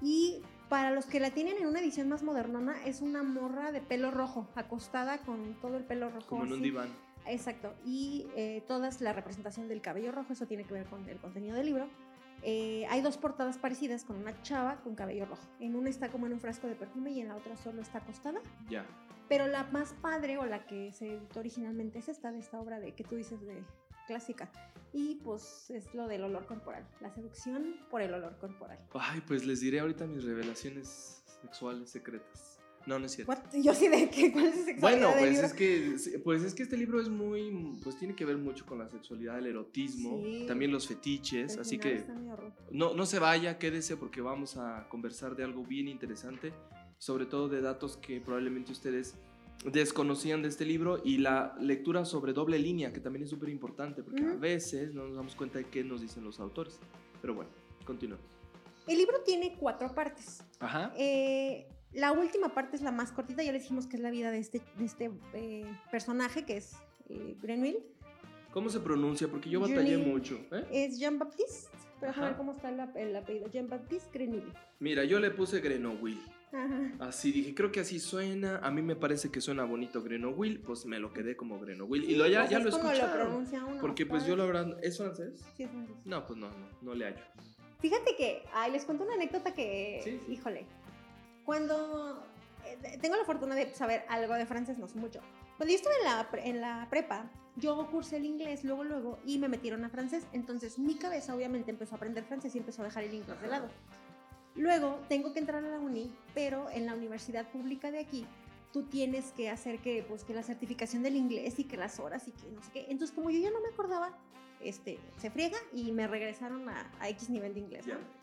Y 0.00 0.40
para 0.70 0.92
los 0.92 1.04
que 1.04 1.20
la 1.20 1.30
tienen 1.32 1.58
en 1.58 1.66
una 1.66 1.80
edición 1.80 2.08
más 2.08 2.22
modernona, 2.22 2.82
es 2.86 3.02
una 3.02 3.22
morra 3.22 3.70
de 3.70 3.82
pelo 3.82 4.10
rojo, 4.10 4.48
acostada 4.54 5.18
con 5.18 5.60
todo 5.60 5.76
el 5.76 5.84
pelo 5.84 6.08
rojo. 6.08 6.26
Como 6.28 6.44
en 6.44 6.52
un 6.54 6.62
diván. 6.62 6.88
Exacto. 7.26 7.74
Y 7.84 8.26
eh, 8.36 8.62
toda 8.66 8.88
es 8.88 9.00
la 9.00 9.12
representación 9.12 9.68
del 9.68 9.80
cabello 9.80 10.12
rojo, 10.12 10.32
eso 10.32 10.46
tiene 10.46 10.64
que 10.64 10.74
ver 10.74 10.86
con 10.86 11.08
el 11.08 11.18
contenido 11.18 11.56
del 11.56 11.66
libro. 11.66 11.88
Eh, 12.42 12.86
hay 12.88 13.02
dos 13.02 13.18
portadas 13.18 13.58
parecidas 13.58 14.04
con 14.04 14.16
una 14.16 14.40
chava 14.42 14.80
con 14.82 14.94
cabello 14.94 15.26
rojo. 15.26 15.42
En 15.60 15.76
una 15.76 15.90
está 15.90 16.08
como 16.10 16.26
en 16.26 16.32
un 16.32 16.40
frasco 16.40 16.66
de 16.66 16.74
perfume 16.74 17.10
y 17.10 17.20
en 17.20 17.28
la 17.28 17.36
otra 17.36 17.56
solo 17.56 17.82
está 17.82 17.98
acostada. 17.98 18.40
Ya. 18.68 18.86
Pero 19.28 19.46
la 19.46 19.64
más 19.64 19.92
padre 20.00 20.38
o 20.38 20.46
la 20.46 20.66
que 20.66 20.92
se 20.92 21.14
editó 21.14 21.40
originalmente 21.40 21.98
es 21.98 22.08
esta, 22.08 22.32
de 22.32 22.38
esta 22.38 22.58
obra 22.58 22.80
de 22.80 22.94
que 22.94 23.04
tú 23.04 23.16
dices 23.16 23.40
de 23.42 23.62
clásica. 24.06 24.50
Y 24.92 25.16
pues 25.16 25.70
es 25.70 25.94
lo 25.94 26.08
del 26.08 26.24
olor 26.24 26.46
corporal, 26.46 26.84
la 27.00 27.10
seducción 27.10 27.76
por 27.90 28.02
el 28.02 28.12
olor 28.12 28.36
corporal. 28.38 28.78
Ay, 28.94 29.20
pues 29.20 29.46
les 29.46 29.60
diré 29.60 29.78
ahorita 29.80 30.06
mis 30.06 30.24
revelaciones 30.24 31.22
sexuales 31.42 31.90
secretas. 31.90 32.59
No, 32.86 32.98
no 32.98 33.06
es 33.06 33.12
cierto. 33.12 33.30
What? 33.32 33.38
Yo 33.62 33.74
sí 33.74 33.88
de 33.88 34.08
qué, 34.10 34.32
¿cuál 34.32 34.46
es 34.46 34.56
la 34.58 34.64
sexualidad 34.64 34.80
Bueno, 35.08 35.18
pues 35.18 35.30
libro? 35.32 35.46
es 35.46 35.52
que 35.52 36.18
pues 36.24 36.42
es 36.42 36.54
que 36.54 36.62
este 36.62 36.76
libro 36.76 37.00
es 37.00 37.08
muy 37.08 37.78
pues 37.82 37.98
tiene 37.98 38.14
que 38.16 38.24
ver 38.24 38.38
mucho 38.38 38.64
con 38.66 38.78
la 38.78 38.88
sexualidad, 38.88 39.38
el 39.38 39.46
erotismo, 39.46 40.22
Sí. 40.24 40.44
también 40.48 40.72
los 40.72 40.88
fetiches, 40.88 41.58
así 41.58 41.78
que 41.78 42.04
no, 42.70 42.94
no 42.94 43.06
se 43.06 43.18
vaya, 43.18 43.58
quédese 43.58 43.96
porque 43.96 44.20
vamos 44.22 44.56
a 44.56 44.86
conversar 44.88 45.36
de 45.36 45.44
algo 45.44 45.64
bien 45.64 45.88
interesante, 45.88 46.52
sobre 46.98 47.26
todo 47.26 47.48
de 47.48 47.60
datos 47.60 47.96
que 47.98 48.20
probablemente 48.20 48.72
ustedes 48.72 49.14
desconocían 49.64 50.40
de 50.40 50.48
este 50.48 50.64
libro 50.64 51.02
y 51.04 51.18
la 51.18 51.54
lectura 51.60 52.06
sobre 52.06 52.32
doble 52.32 52.58
línea, 52.58 52.92
que 52.94 53.00
también 53.00 53.24
es 53.24 53.30
súper 53.30 53.50
importante, 53.50 54.02
porque 54.02 54.22
a 54.22 54.26
Ujú. 54.30 54.38
veces 54.38 54.94
no 54.94 55.04
nos 55.06 55.16
damos 55.16 55.34
cuenta 55.36 55.58
de 55.58 55.66
qué 55.66 55.84
nos 55.84 56.00
dicen 56.00 56.24
los 56.24 56.40
autores. 56.40 56.78
Pero 57.20 57.34
bueno, 57.34 57.50
continúa. 57.84 58.16
El 58.86 58.96
libro 58.96 59.20
tiene 59.20 59.54
cuatro 59.60 59.94
partes. 59.94 60.42
Ajá. 60.58 60.92
Eh, 60.96 61.68
la 61.92 62.12
última 62.12 62.54
parte 62.54 62.76
es 62.76 62.82
la 62.82 62.92
más 62.92 63.12
cortita, 63.12 63.42
ya 63.42 63.52
le 63.52 63.58
dijimos 63.58 63.86
que 63.86 63.96
es 63.96 64.02
la 64.02 64.10
vida 64.10 64.30
de 64.30 64.38
este, 64.38 64.60
de 64.78 64.84
este 64.84 65.10
eh, 65.34 65.64
personaje 65.90 66.44
que 66.44 66.56
es 66.58 66.72
eh, 67.08 67.36
Grenville. 67.42 67.82
¿Cómo 68.52 68.68
se 68.68 68.80
pronuncia? 68.80 69.28
Porque 69.28 69.48
yo 69.50 69.60
batallé 69.60 69.96
Julie- 69.96 70.06
mucho. 70.06 70.40
¿eh? 70.52 70.66
Es 70.72 70.98
Jean 70.98 71.18
Baptiste, 71.18 71.68
pero 72.00 72.10
Ajá. 72.12 72.22
ver 72.22 72.36
cómo 72.36 72.52
está 72.52 72.68
el, 72.68 72.80
el 72.96 73.16
apellido. 73.16 73.48
Jean 73.48 73.68
Baptiste 73.68 74.10
Grenville. 74.12 74.52
Mira, 74.80 75.04
yo 75.04 75.20
le 75.20 75.30
puse 75.30 75.60
Grenoble. 75.60 76.16
Ajá. 76.52 76.90
Así 76.98 77.30
dije, 77.30 77.54
creo 77.54 77.70
que 77.70 77.78
así 77.78 78.00
suena. 78.00 78.56
A 78.58 78.72
mí 78.72 78.82
me 78.82 78.96
parece 78.96 79.30
que 79.30 79.40
suena 79.40 79.62
bonito 79.64 80.02
Grenoble, 80.02 80.58
pues 80.58 80.84
me 80.84 80.98
lo 80.98 81.12
quedé 81.12 81.36
como 81.36 81.60
Grenoble. 81.60 82.04
y 82.04 82.16
lo, 82.16 82.26
ya, 82.26 82.40
Pues 82.40 82.50
ya 82.50 82.58
es 82.58 82.64
lo 82.64 82.70
como 82.72 82.90
escucharon. 82.90 83.16
pronuncia 83.20 83.64
uno, 83.64 83.80
porque 83.80 84.04
pues 84.04 84.24
yo 84.26 84.36
¿sabes? 84.36 84.38
la 84.38 84.44
verdad, 84.46 84.78
¿es 84.84 84.98
francés? 84.98 85.40
Sí, 85.56 85.62
es 85.62 85.70
francés. 85.70 85.96
No, 86.04 86.26
pues 86.26 86.36
no, 86.36 86.48
no, 86.50 86.66
no 86.82 86.94
le 86.94 87.04
hallo. 87.04 87.22
Fíjate 87.78 88.16
que, 88.16 88.42
ay, 88.52 88.72
les 88.72 88.84
cuento 88.84 89.04
una 89.04 89.14
anécdota 89.14 89.54
que, 89.54 90.00
Sí, 90.02 90.18
sí. 90.26 90.32
híjole, 90.32 90.66
cuando 91.50 92.22
eh, 92.64 92.96
tengo 93.02 93.16
la 93.16 93.24
fortuna 93.24 93.56
de 93.56 93.74
saber 93.74 94.04
algo 94.08 94.34
de 94.34 94.46
francés, 94.46 94.78
no 94.78 94.86
sé 94.86 94.96
mucho. 94.96 95.18
Cuando 95.56 95.72
yo 95.72 95.74
estuve 95.74 95.94
en 95.98 96.04
la, 96.04 96.28
en 96.44 96.60
la 96.60 96.86
prepa, 96.88 97.28
yo 97.56 97.90
cursé 97.90 98.18
el 98.18 98.24
inglés 98.24 98.62
luego, 98.62 98.84
luego, 98.84 99.18
y 99.26 99.36
me 99.38 99.48
metieron 99.48 99.84
a 99.84 99.88
francés. 99.88 100.24
Entonces 100.32 100.78
mi 100.78 100.94
cabeza 100.94 101.34
obviamente 101.34 101.72
empezó 101.72 101.94
a 101.94 101.96
aprender 101.96 102.22
francés 102.22 102.54
y 102.54 102.58
empezó 102.58 102.82
a 102.82 102.84
dejar 102.84 103.02
el 103.02 103.14
inglés 103.14 103.42
de 103.42 103.48
lado. 103.48 103.68
Luego 104.54 105.00
tengo 105.08 105.32
que 105.32 105.40
entrar 105.40 105.64
a 105.64 105.68
la 105.68 105.80
uni, 105.80 106.14
pero 106.34 106.70
en 106.70 106.86
la 106.86 106.94
universidad 106.94 107.50
pública 107.50 107.90
de 107.90 107.98
aquí, 107.98 108.28
tú 108.72 108.84
tienes 108.84 109.32
que 109.32 109.50
hacer 109.50 109.80
que, 109.80 110.04
pues, 110.08 110.22
que 110.22 110.34
la 110.34 110.44
certificación 110.44 111.02
del 111.02 111.16
inglés 111.16 111.58
y 111.58 111.64
que 111.64 111.76
las 111.76 111.98
horas 111.98 112.28
y 112.28 112.30
que 112.30 112.48
no 112.48 112.62
sé 112.62 112.70
qué. 112.70 112.86
Entonces, 112.90 113.12
como 113.12 113.28
yo 113.30 113.40
ya 113.40 113.50
no 113.50 113.60
me 113.60 113.70
acordaba, 113.70 114.16
este, 114.60 115.00
se 115.16 115.32
friega 115.32 115.58
y 115.72 115.90
me 115.90 116.06
regresaron 116.06 116.68
a, 116.68 116.88
a 117.00 117.08
X 117.08 117.28
nivel 117.28 117.54
de 117.54 117.60
inglés. 117.60 117.88
¿no? 117.88 118.19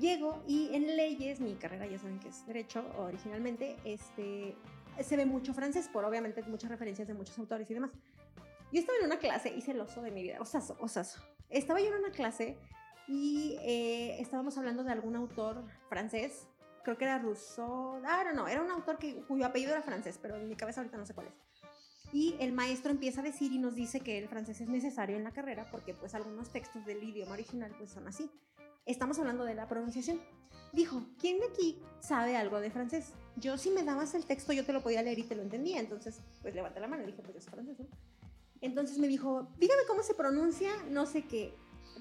Llego 0.00 0.42
y 0.46 0.74
en 0.74 0.96
leyes, 0.96 1.40
mi 1.40 1.54
carrera 1.56 1.86
ya 1.86 1.98
saben 1.98 2.18
que 2.20 2.28
es 2.28 2.46
derecho 2.46 2.82
originalmente, 2.96 3.76
este, 3.84 4.56
se 5.02 5.16
ve 5.16 5.26
mucho 5.26 5.52
francés, 5.52 5.88
por 5.88 6.06
obviamente 6.06 6.42
muchas 6.44 6.70
referencias 6.70 7.06
de 7.06 7.12
muchos 7.12 7.38
autores 7.38 7.70
y 7.70 7.74
demás. 7.74 7.90
Yo 8.72 8.80
estaba 8.80 8.98
en 8.98 9.06
una 9.06 9.18
clase, 9.18 9.54
hice 9.54 9.72
el 9.72 9.80
oso 9.80 10.00
de 10.00 10.10
mi 10.10 10.22
vida, 10.22 10.38
osazo, 10.40 10.76
osazo. 10.80 11.20
Estaba 11.50 11.80
yo 11.80 11.88
en 11.88 11.94
una 11.96 12.12
clase 12.12 12.56
y 13.08 13.58
eh, 13.60 14.18
estábamos 14.20 14.56
hablando 14.56 14.84
de 14.84 14.92
algún 14.92 15.16
autor 15.16 15.64
francés, 15.90 16.46
creo 16.82 16.96
que 16.96 17.04
era 17.04 17.18
Rousseau, 17.18 18.00
ah, 18.06 18.24
no, 18.24 18.32
no, 18.32 18.48
era 18.48 18.62
un 18.62 18.70
autor 18.70 18.98
que, 18.98 19.16
cuyo 19.24 19.44
apellido 19.44 19.72
era 19.72 19.82
francés, 19.82 20.18
pero 20.22 20.36
en 20.36 20.48
mi 20.48 20.56
cabeza 20.56 20.80
ahorita 20.80 20.96
no 20.96 21.04
sé 21.04 21.12
cuál 21.12 21.26
es. 21.26 21.34
Y 22.12 22.36
el 22.40 22.52
maestro 22.52 22.90
empieza 22.90 23.20
a 23.20 23.24
decir 23.24 23.52
y 23.52 23.58
nos 23.58 23.74
dice 23.74 24.00
que 24.00 24.18
el 24.18 24.28
francés 24.28 24.60
es 24.60 24.68
necesario 24.68 25.16
en 25.16 25.24
la 25.24 25.30
carrera 25.30 25.68
porque 25.70 25.94
pues 25.94 26.14
algunos 26.14 26.50
textos 26.50 26.84
del 26.84 27.02
idioma 27.02 27.32
original 27.32 27.72
pues 27.78 27.90
son 27.90 28.08
así. 28.08 28.30
Estamos 28.90 29.18
hablando 29.20 29.44
de 29.44 29.54
la 29.54 29.68
pronunciación. 29.68 30.20
Dijo, 30.72 31.02
¿quién 31.20 31.38
de 31.38 31.46
aquí 31.46 31.78
sabe 32.00 32.36
algo 32.36 32.60
de 32.60 32.70
francés? 32.70 33.12
Yo 33.36 33.56
si 33.56 33.70
me 33.70 33.84
dabas 33.84 34.14
el 34.14 34.24
texto 34.24 34.52
yo 34.52 34.64
te 34.64 34.72
lo 34.72 34.82
podía 34.82 35.00
leer 35.02 35.18
y 35.18 35.22
te 35.22 35.36
lo 35.36 35.42
entendía, 35.42 35.78
entonces 35.78 36.20
pues 36.42 36.54
levanté 36.54 36.80
la 36.80 36.88
mano 36.88 37.04
y 37.04 37.06
dije, 37.06 37.22
pues 37.22 37.34
yo 37.34 37.40
soy 37.40 37.50
francés, 37.52 37.78
¿no? 37.78 37.86
Entonces 38.60 38.98
me 38.98 39.06
dijo, 39.06 39.48
dígame 39.58 39.82
cómo 39.86 40.02
se 40.02 40.14
pronuncia, 40.14 40.70
no 40.90 41.06
sé 41.06 41.22
qué. 41.22 41.54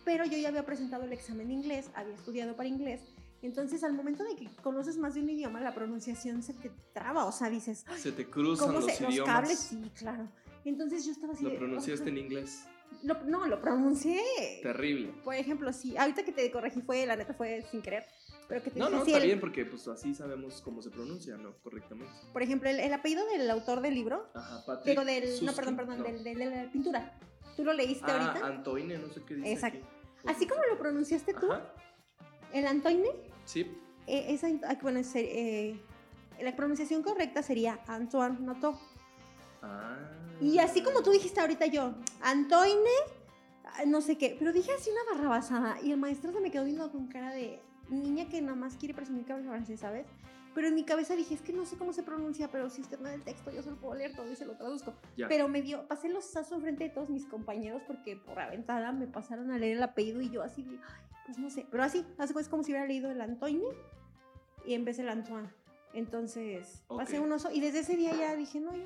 Pero 0.04 0.26
yo 0.26 0.38
ya 0.38 0.50
había 0.50 0.66
presentado 0.66 1.04
el 1.04 1.14
examen 1.14 1.48
de 1.48 1.54
inglés, 1.54 1.90
había 1.94 2.16
estudiado 2.16 2.56
para 2.56 2.68
inglés. 2.68 3.02
Entonces, 3.42 3.84
al 3.86 3.94
momento 3.94 4.24
de 4.24 4.36
que 4.36 4.48
conoces 4.62 4.98
más 4.98 5.14
de 5.14 5.22
un 5.22 5.30
idioma, 5.30 5.62
la 5.62 5.74
pronunciación 5.74 6.44
se 6.44 6.54
te 6.54 6.72
traba. 6.94 7.24
O 7.26 7.32
sea, 7.32 7.50
dices, 7.50 7.86
Se 7.98 8.12
te 8.12 8.30
cruzan 8.30 8.68
¿cómo 8.68 8.80
los 8.82 8.92
se, 8.94 9.04
los 9.04 9.14
idiomas. 9.14 9.34
cables? 9.36 9.60
Sí, 9.60 9.92
claro. 9.98 10.28
Entonces 10.66 11.06
yo 11.06 11.12
estaba 11.14 11.34
así. 11.34 11.44
Lo 11.46 11.52
de, 11.52 11.58
pronunciaste 11.58 12.10
en 12.10 12.16
"Oja". 12.16 12.26
inglés. 12.26 12.66
Lo- 13.04 13.24
no, 13.24 13.48
lo 13.48 13.62
pronuncié. 13.62 14.22
Terrible. 14.62 15.14
Por 15.24 15.36
ejemplo, 15.36 15.72
sí. 15.74 15.96
Ahorita 15.98 16.24
que 16.24 16.32
te 16.32 16.52
corregí 16.52 16.82
fue, 16.82 17.06
la 17.06 17.16
neta 17.16 17.34
fue 17.34 17.62
sin 17.72 17.82
querer. 17.82 18.06
Pero 18.48 18.64
que 18.64 18.72
te 18.72 18.80
No, 18.80 18.90
no, 18.90 19.04
está 19.04 19.18
el- 19.18 19.26
bien 19.26 19.40
porque 19.40 19.64
pues 19.66 19.88
así 19.88 20.14
sabemos 20.16 20.62
cómo 20.62 20.82
se 20.82 20.90
pronuncia, 20.90 21.38
¿no? 21.38 21.54
Correctamente. 21.64 22.12
Por 22.34 22.42
ejemplo, 22.42 22.70
el, 22.70 22.80
el 22.80 22.94
apellido 22.94 23.26
del 23.28 23.50
autor 23.52 23.82
del 23.82 23.94
libro. 23.94 24.28
Ajá, 24.34 24.64
Patrick. 24.66 24.98
Digo, 25.00 25.06
del. 25.06 25.46
No, 25.46 25.54
perdón, 25.54 25.76
perdón, 25.76 25.98
no. 26.00 26.04
del, 26.04 26.24
del- 26.24 26.38
de 26.40 26.46
la 26.48 26.72
pintura. 26.72 27.18
¿Tú 27.56 27.64
lo 27.64 27.74
leíste 27.74 28.10
Ah, 28.12 28.28
ahorita? 28.28 28.48
Antoine, 28.48 28.98
no 28.98 29.10
sé 29.14 29.22
qué 29.28 29.36
dice 29.36 29.52
Exacto. 29.54 29.78
aquí. 29.86 30.28
Así 30.28 30.48
como 30.48 30.62
lo 30.66 30.78
pronunciaste 30.78 31.34
tú, 31.34 31.48
el 32.54 32.66
Antoine, 32.68 33.08
sí. 33.46 33.62
eh, 34.08 34.26
esa, 34.30 34.48
ah, 34.68 34.78
bueno, 34.82 35.00
eh, 35.16 35.80
la 36.42 36.56
pronunciación 36.56 37.04
correcta 37.04 37.44
sería 37.44 37.80
Antoine 37.88 38.40
Noto. 38.40 38.80
Ah. 39.62 39.98
Y 40.42 40.60
así 40.60 40.82
como 40.82 41.02
tú 41.04 41.12
dijiste 41.12 41.40
ahorita 41.42 41.66
yo, 41.68 41.94
Antoine, 42.22 42.90
ah, 43.66 43.84
no 43.86 44.02
sé 44.02 44.18
qué, 44.18 44.36
pero 44.40 44.54
dije 44.54 44.72
así 44.72 44.90
una 44.90 45.14
barrabasada 45.16 45.82
y 45.82 45.92
el 45.92 45.98
maestro 46.00 46.32
se 46.32 46.40
me 46.40 46.50
quedó 46.52 46.66
viendo 46.66 46.90
con 46.92 47.08
cara 47.08 47.32
de 47.32 47.62
niña 47.90 48.30
que 48.30 48.42
nada 48.42 48.56
más 48.56 48.76
quiere 48.78 48.94
presumir 48.94 49.26
que 49.26 49.34
habla 49.34 49.50
francés, 49.50 49.80
¿sabes? 49.82 50.06
Pero 50.56 50.68
en 50.68 50.76
mi 50.76 50.84
cabeza 50.84 51.16
dije, 51.16 51.36
es 51.36 51.42
que 51.42 51.54
no 51.54 51.66
sé 51.66 51.78
cómo 51.78 51.94
se 51.94 52.02
pronuncia, 52.04 52.50
pero 52.50 52.70
si 52.70 52.82
usted 52.82 53.00
me 53.00 53.10
da 53.10 53.16
el 53.16 53.24
texto, 53.24 53.52
yo 53.52 53.62
se 53.62 53.70
lo 53.70 53.78
puedo 53.78 53.94
leer 53.96 54.16
todo 54.16 54.32
y 54.32 54.36
se 54.36 54.46
lo 54.46 54.56
traduzco. 54.56 54.94
Ya. 55.16 55.28
Pero 55.28 55.48
me 55.48 55.62
dio, 55.62 55.88
pasé 55.88 56.10
los 56.10 56.26
sazos 56.26 56.54
enfrente 56.54 56.86
de 56.86 56.90
todos 56.90 57.10
mis 57.10 57.26
compañeros 57.26 57.82
porque 57.86 58.16
por 58.16 58.40
aventada 58.40 58.92
me 58.92 59.08
pasaron 59.08 59.52
a 59.52 59.58
leer 59.60 59.78
el 59.78 59.84
apellido 59.84 60.22
y 60.22 60.30
yo 60.30 60.42
así, 60.42 60.64
de, 60.64 60.72
"Ay, 60.72 61.04
pues 61.26 61.38
no 61.38 61.50
sé. 61.50 61.68
Pero 61.70 61.84
así, 61.84 62.06
hace 62.18 62.34
pues 62.34 62.48
como 62.50 62.64
si 62.64 62.72
hubiera 62.72 62.88
leído 62.88 63.12
el 63.12 63.22
Antoine 63.22 63.64
y 64.66 64.74
en 64.74 64.86
vez 64.86 64.98
el 65.00 65.10
Antoine. 65.10 65.50
Entonces, 65.94 66.84
pasé 66.88 67.20
Ok. 67.20 67.26
un 67.26 67.32
oso 67.32 67.52
y 67.52 67.62
desde 67.62 67.80
ese 67.80 67.96
día 67.96 68.16
ya 68.16 68.36
dije, 68.36 68.60
no, 68.60 68.76
yo, 68.76 68.86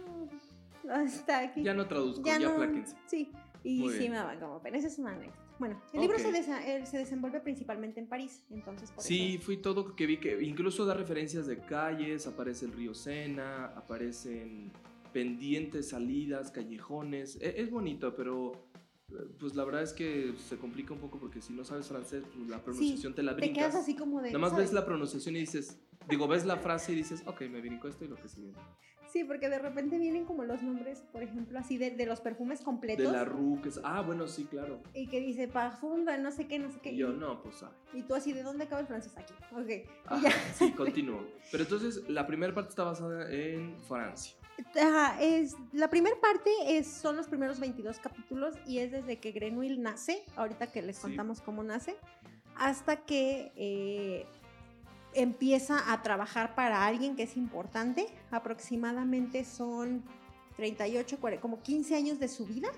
hasta 0.92 1.40
aquí. 1.40 1.64
Ya 1.64 1.74
no 1.74 1.88
traduzco, 1.88 2.24
Ya 2.26 2.40
ya, 2.40 2.50
no, 2.50 2.56
pláquense. 2.56 2.96
Sí, 3.08 3.32
y 3.64 3.90
sí 3.90 4.10
me 4.10 4.16
daban 4.16 4.40
como 4.40 4.62
pena. 4.62 4.78
Esa 4.78 4.88
es 4.88 5.00
una 5.00 5.12
anécdota. 5.12 5.40
Bueno, 5.60 5.82
el 5.94 6.02
libro 6.02 6.18
se, 6.18 6.32
desa- 6.32 6.62
eh, 6.66 6.86
se 6.86 6.98
desenvuelve 6.98 7.40
principalmente 7.40 8.00
en 8.00 8.08
París, 8.08 8.44
entonces 8.50 8.92
por 8.92 9.04
Sí, 9.04 9.36
eso. 9.36 9.44
fui 9.46 9.58
todo 9.58 9.96
que 9.96 10.08
vi 10.08 10.18
que 10.18 10.42
incluso 10.44 10.84
da 10.86 10.94
referencias 10.96 11.46
de 11.46 11.60
calles, 11.60 12.26
aparece 12.28 12.66
el 12.66 12.74
río 12.74 12.94
Sena, 12.96 13.68
aparecen 13.68 14.72
pendientes, 15.14 15.90
salidas, 15.90 16.52
callejones. 16.52 17.38
E- 17.40 17.62
Es, 17.62 17.70
bonito, 17.70 18.16
pero 18.16 18.54
eh, 19.12 19.16
pues 19.40 19.56
la 19.56 19.64
verdad 19.64 19.84
es 19.84 19.94
que 19.94 20.34
se 20.38 20.58
complica 20.58 20.92
un 20.94 21.00
poco 21.00 21.20
porque 21.20 21.40
si 21.42 21.54
no 21.54 21.64
sabes 21.64 21.88
francés, 21.88 22.24
pues 22.36 22.50
la 22.50 22.64
pronunciación 22.64 23.14
te 23.14 23.22
la 23.22 23.36
Te 23.36 23.42
brincas. 23.42 23.68
quedas 23.70 23.76
así 23.84 23.96
como 23.96 24.22
de. 24.22 24.30
Nada 24.30 24.40
más 24.40 24.52
¿sabes? 24.52 24.66
ves 24.68 24.74
la 24.74 24.86
pronunciación 24.86 25.36
y 25.36 25.40
dices, 25.42 25.80
digo, 26.10 26.28
ves 26.28 26.46
la 26.46 26.58
frase 26.58 26.92
y 26.94 26.96
dices, 26.96 27.24
ok, 27.26 27.42
me 27.50 27.62
brinco 27.62 27.88
esto 27.88 28.06
y 28.06 28.08
lo 28.08 28.16
que 28.16 28.28
sigue. 28.30 28.52
Sí, 29.12 29.24
porque 29.24 29.48
de 29.48 29.60
repente 29.60 30.00
vienen 30.00 30.26
como 30.26 30.44
los 30.44 30.64
nombres, 30.64 31.04
por 31.12 31.22
ejemplo, 31.22 31.60
así 31.60 31.78
de, 31.78 31.92
de 31.92 32.08
los 32.08 32.20
perfumes 32.20 32.62
completos. 32.62 33.06
De 33.06 33.12
la 33.12 33.24
RU, 33.24 33.60
que 33.62 33.70
es, 33.70 33.80
ah, 33.84 34.02
bueno, 34.02 34.28
sí, 34.28 34.46
claro. 34.46 34.82
Y 34.96 35.06
que 35.08 35.20
dice 35.20 35.48
parfum, 35.48 36.04
de 36.04 36.18
no 36.18 36.32
sé 36.32 36.48
qué, 36.48 36.58
no 36.58 36.72
sé 36.72 36.80
qué. 36.80 36.94
Y 36.94 36.98
yo, 36.98 37.10
no, 37.10 37.44
pues 37.44 37.62
ah. 37.62 37.72
Y 37.94 38.02
tú 38.02 38.16
así, 38.16 38.34
¿de 38.34 38.42
dónde 38.42 38.64
acaba 38.64 38.82
el 38.82 38.88
francés? 38.88 39.14
Aquí. 39.16 39.34
Ok. 39.52 39.70
Y 39.70 39.84
Ajá, 40.08 40.22
ya. 40.30 40.32
sí, 40.56 40.72
continúo. 40.72 41.28
Pero 41.52 41.64
entonces, 41.64 42.10
la 42.10 42.26
primera 42.26 42.56
parte 42.56 42.70
está 42.70 42.84
basada 42.86 43.32
en 43.32 43.78
Francia. 43.88 44.36
Ajá, 44.82 45.22
es, 45.22 45.56
la 45.74 45.90
primera 45.92 46.16
parte 46.20 46.50
es, 46.68 46.88
son 46.88 47.16
los 47.16 47.28
primeros 47.28 47.60
22 47.60 48.00
capítulos 48.00 48.56
y 48.66 48.80
es 48.80 48.92
desde 48.92 49.20
que 49.20 49.32
Grenouille 49.32 49.78
nace, 49.78 50.24
ahorita 50.36 50.72
que 50.72 50.82
les 50.82 50.96
Sí. 50.96 51.04
contamos 51.04 51.40
cómo 51.42 51.62
nace, 51.64 51.96
hasta 52.56 52.98
que 53.06 53.52
eh, 53.56 54.26
empieza 55.16 55.92
a 55.92 56.02
trabajar 56.02 56.56
para 56.56 56.86
alguien 56.86 57.16
que 57.16 57.24
es 57.24 57.38
importante. 57.38 58.08
Aproximadamente 58.32 59.44
son 59.46 60.04
38, 60.58 61.18
40, 61.20 61.42
como 61.42 61.62
15 61.62 61.96
años 61.96 62.20
de 62.20 62.28
su 62.28 62.46
vida 62.46 62.70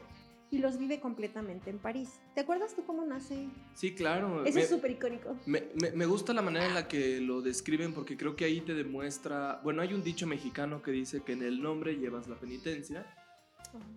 y 0.52 0.60
los 0.60 0.78
vive 0.78 1.00
completamente 1.00 1.70
en 1.70 1.80
París. 1.80 2.20
¿Te 2.34 2.42
acuerdas 2.42 2.76
tú 2.76 2.86
cómo 2.86 3.04
nace? 3.06 3.48
Sí, 3.74 3.94
claro. 3.96 4.46
Eso 4.46 4.56
me, 4.56 4.62
es 4.64 4.70
súper 4.70 4.92
icónico. 4.92 5.36
me, 5.46 5.64
me- 5.82 5.92
me 5.92 6.06
gusta 6.06 6.34
la 6.34 6.42
manera 6.42 6.68
en 6.68 6.74
la 6.74 6.88
que 6.88 7.20
lo 7.20 7.42
describen 7.42 7.94
porque 7.94 8.16
creo 8.16 8.36
que 8.36 8.46
ahí 8.46 8.62
te 8.62 8.74
demuestra, 8.74 9.60
bueno, 9.64 9.82
hay 9.82 9.94
un 9.94 10.04
dicho 10.04 10.28
mexicano 10.28 10.82
que 10.82 10.92
dice 10.92 11.22
que 11.24 11.34
en 11.34 11.42
el 11.44 11.62
nombre 11.62 11.96
llevas 11.98 12.28
la 12.28 12.36
penitencia, 12.40 13.06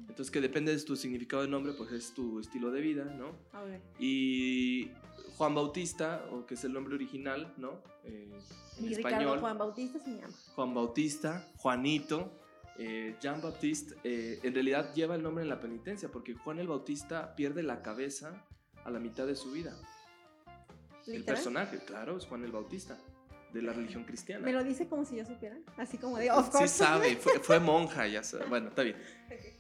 entonces 0.09 0.31
que 0.31 0.41
depende 0.41 0.75
de 0.75 0.83
tu 0.83 0.97
significado 0.97 1.43
de 1.43 1.49
nombre, 1.49 1.73
pues 1.75 1.93
es 1.93 2.13
tu 2.13 2.41
estilo 2.41 2.71
de 2.71 2.81
vida, 2.81 3.05
¿no? 3.05 3.33
Ver. 3.65 3.81
Y 3.99 4.91
Juan 5.37 5.55
Bautista, 5.55 6.27
o 6.33 6.45
que 6.47 6.55
es 6.55 6.65
el 6.65 6.73
nombre 6.73 6.95
original, 6.95 7.55
¿no? 7.57 7.81
Eh, 8.05 8.29
en 8.79 8.85
Y 8.85 8.93
español. 8.95 9.21
Ricardo 9.21 9.41
Juan 9.41 9.59
Bautista 9.59 9.99
se 10.01 10.11
llama. 10.17 10.35
Juan 10.55 10.75
Bautista, 10.75 11.49
Juanito, 11.57 12.33
eh, 12.79 13.17
Jean 13.21 13.41
Baptiste 13.41 13.97
eh, 14.05 14.39
en 14.43 14.55
realidad 14.55 14.95
lleva 14.95 15.17
el 15.17 15.23
nombre 15.23 15.43
en 15.43 15.49
la 15.49 15.59
penitencia 15.59 16.11
porque 16.11 16.35
Juan 16.35 16.61
el 16.61 16.69
Bautista 16.69 17.35
pierde 17.35 17.65
la 17.65 17.83
cabeza 17.83 18.45
a 18.85 18.91
la 18.91 19.01
mitad 19.01 19.27
de 19.27 19.35
su 19.35 19.51
vida. 19.51 19.77
El 21.07 21.19
¿Literal? 21.19 21.35
personaje, 21.37 21.79
claro, 21.85 22.17
es 22.19 22.27
Juan 22.27 22.45
el 22.45 22.53
Bautista, 22.53 22.99
de 23.53 23.63
la 23.63 23.73
religión 23.73 24.05
cristiana. 24.05 24.45
Me 24.45 24.53
lo 24.53 24.63
dice 24.63 24.89
como 24.89 25.05
si 25.05 25.17
yo 25.17 25.25
supiera. 25.25 25.57
Así 25.77 25.99
como 25.99 26.19
de, 26.19 26.31
of 26.31 26.51
course. 26.51 26.69
Sí 26.69 26.79
sabe, 26.79 27.17
fue, 27.17 27.41
fue 27.41 27.59
monja, 27.59 28.07
ya 28.07 28.23
sabe. 28.23 28.47
Bueno, 28.47 28.69
está 28.69 28.83
bien. 28.83 28.97
Ok. 29.31 29.58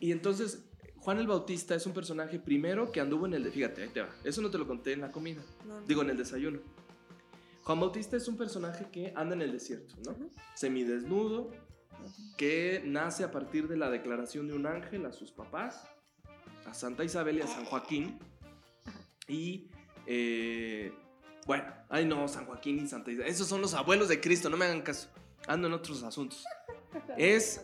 Y 0.00 0.12
entonces, 0.12 0.64
Juan 0.96 1.18
el 1.18 1.26
Bautista 1.26 1.74
es 1.74 1.86
un 1.86 1.92
personaje 1.92 2.38
primero 2.38 2.90
que 2.92 3.00
anduvo 3.00 3.26
en 3.26 3.34
el... 3.34 3.44
de- 3.44 3.50
Fíjate, 3.52 3.82
ahí 3.84 3.88
te 3.90 4.00
va. 4.02 4.08
Eso 4.24 4.42
no 4.42 4.50
te 4.50 4.58
lo 4.58 4.66
conté 4.66 4.92
en 4.92 5.00
la 5.00 5.12
comida. 5.12 5.42
No, 5.66 5.80
no. 5.80 5.86
Digo, 5.86 6.02
en 6.02 6.10
el 6.10 6.16
desayuno. 6.16 6.60
Juan 7.62 7.80
Bautista 7.80 8.16
es 8.16 8.26
un 8.28 8.36
personaje 8.36 8.86
que 8.90 9.12
anda 9.14 9.34
en 9.34 9.42
el 9.42 9.52
desierto, 9.52 9.94
¿no? 10.04 10.12
Ujú. 10.12 10.30
Semidesnudo, 10.54 11.50
que 12.36 12.82
nace 12.84 13.24
a 13.24 13.30
partir 13.30 13.68
de 13.68 13.76
la 13.76 13.90
declaración 13.90 14.48
de 14.48 14.54
un 14.54 14.66
ángel 14.66 15.04
a 15.06 15.12
sus 15.12 15.30
papás, 15.32 15.84
a 16.66 16.72
Santa 16.74 17.04
Isabel 17.04 17.38
y 17.38 17.42
a 17.42 17.46
San 17.46 17.64
Joaquín. 17.66 18.18
Y, 19.26 19.70
eh, 20.06 20.92
bueno, 21.46 21.64
ay 21.90 22.06
no, 22.06 22.26
San 22.28 22.46
Joaquín 22.46 22.78
y 22.82 22.86
Santa 22.88 23.10
Isabel. 23.10 23.30
Esos 23.30 23.46
son 23.46 23.60
los 23.60 23.74
abuelos 23.74 24.08
de 24.08 24.20
Cristo, 24.20 24.48
no 24.48 24.56
me 24.56 24.64
hagan 24.64 24.80
caso. 24.82 25.08
Ando 25.46 25.68
en 25.68 25.74
otros 25.74 26.02
asuntos. 26.02 26.44
Es- 27.16 27.62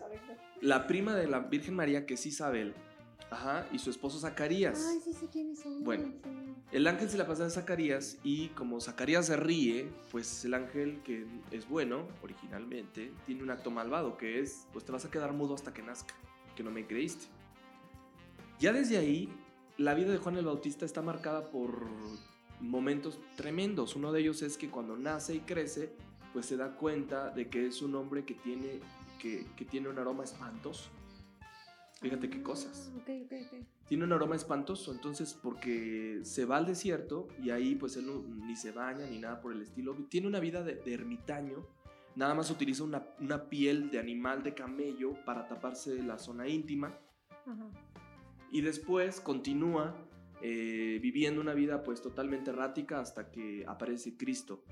La 0.64 0.86
prima 0.86 1.14
de 1.14 1.26
la 1.26 1.40
Virgen 1.40 1.74
María, 1.74 2.06
que 2.06 2.14
es 2.14 2.24
Isabel, 2.24 2.72
ajá, 3.30 3.68
y 3.70 3.78
su 3.78 3.90
esposo 3.90 4.18
Zacarías. 4.18 4.82
Ay, 4.88 4.98
sí 5.04 5.12
sé 5.12 5.28
quiénes 5.28 5.60
son. 5.60 5.84
Bueno. 5.84 6.10
El 6.72 6.86
ángel 6.86 7.10
se 7.10 7.18
la 7.18 7.26
pasa 7.26 7.44
a 7.44 7.50
Zacarías 7.50 8.16
y 8.24 8.48
como 8.48 8.80
Zacarías 8.80 9.26
se 9.26 9.36
ríe, 9.36 9.92
pues 10.10 10.42
el 10.46 10.54
ángel 10.54 11.02
que 11.04 11.26
es 11.50 11.68
bueno 11.68 12.08
originalmente 12.22 13.12
tiene 13.26 13.42
un 13.42 13.50
acto 13.50 13.70
malvado 13.70 14.16
que 14.16 14.40
es, 14.40 14.66
pues 14.72 14.86
te 14.86 14.90
vas 14.90 15.04
a 15.04 15.10
quedar 15.10 15.34
mudo 15.34 15.54
hasta 15.54 15.74
que 15.74 15.82
nazca, 15.82 16.14
que 16.56 16.62
no 16.62 16.70
me 16.70 16.86
creíste. 16.86 17.26
Ya 18.58 18.72
desde 18.72 18.96
ahí, 18.96 19.28
la 19.76 19.92
vida 19.92 20.12
de 20.12 20.16
Juan 20.16 20.38
el 20.38 20.46
Bautista 20.46 20.86
está 20.86 21.02
marcada 21.02 21.50
por 21.50 21.86
momentos 22.60 23.20
tremendos. 23.36 23.96
Uno 23.96 24.12
de 24.12 24.20
ellos 24.20 24.40
es 24.40 24.56
que 24.56 24.70
cuando 24.70 24.96
nace 24.96 25.34
y 25.34 25.40
crece, 25.40 25.92
pues 26.32 26.46
se 26.46 26.56
da 26.56 26.74
cuenta 26.74 27.28
de 27.28 27.50
que 27.50 27.66
es 27.66 27.82
un 27.82 27.94
hombre 27.96 28.24
que 28.24 28.32
tiene, 28.32 28.80
que, 29.24 29.46
que 29.56 29.64
tiene 29.64 29.88
un 29.88 29.98
aroma 29.98 30.22
espantoso. 30.24 30.90
Fíjate 32.02 32.28
qué 32.28 32.42
cosas 32.42 32.90
Ah, 32.94 32.98
ok, 32.98 33.08
ok, 33.24 33.32
ok. 33.62 33.66
tiene 33.88 34.04
un 34.04 34.12
aroma 34.12 34.36
espantoso, 34.36 34.92
entonces 34.92 35.32
porque 35.32 36.20
se 36.22 36.44
va 36.44 36.58
al 36.58 36.66
desierto 36.66 37.28
y 37.42 37.48
ahí 37.48 37.74
pues 37.76 37.96
él 37.96 38.04
no- 38.06 38.22
ni 38.46 38.54
se 38.56 38.72
baña 38.72 39.06
ni 39.06 39.18
nada 39.18 39.40
por 39.40 39.52
el 39.52 39.62
estilo, 39.62 39.94
tiene 40.10 40.26
una 40.26 40.38
vida 40.40 40.62
de, 40.62 40.74
de 40.74 40.92
ermitaño, 40.92 41.66
nada 42.16 42.34
más 42.34 42.50
utiliza 42.50 42.84
una, 42.84 43.02
una 43.20 43.48
piel 43.48 43.90
de 43.90 43.98
animal 43.98 44.42
de 44.42 44.52
camello 44.52 45.14
para 45.24 45.48
taparse 45.48 46.02
la 46.02 46.18
zona 46.18 46.46
íntima 46.46 46.92
y 48.50 48.60
después 48.60 49.20
continúa 49.22 49.96
eh, 50.42 50.98
viviendo 51.00 51.40
una 51.40 51.54
vida 51.54 51.82
pues 51.82 52.02
totalmente 52.02 52.50
errática 52.50 53.00
hasta 53.00 53.30
que 53.30 53.64
aparece 53.66 54.16
Cristo. 54.18 54.62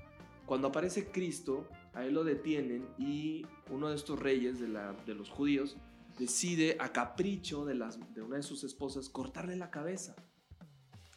Cuando 0.45 0.67
aparece 0.67 1.09
Cristo, 1.09 1.67
a 1.93 2.05
él 2.05 2.13
lo 2.13 2.23
detienen 2.23 2.87
y 2.97 3.45
uno 3.69 3.89
de 3.89 3.95
estos 3.95 4.19
reyes 4.19 4.59
de, 4.59 4.67
la- 4.67 4.93
de 5.05 5.13
los 5.15 5.29
judíos 5.29 5.77
decide 6.17 6.77
a 6.79 6.89
capricho 6.91 7.65
de, 7.65 7.75
las, 7.75 7.99
de 8.13 8.21
una 8.21 8.37
de 8.37 8.43
sus 8.43 8.63
esposas 8.63 9.09
cortarle 9.09 9.55
la 9.55 9.69
cabeza. 9.71 10.15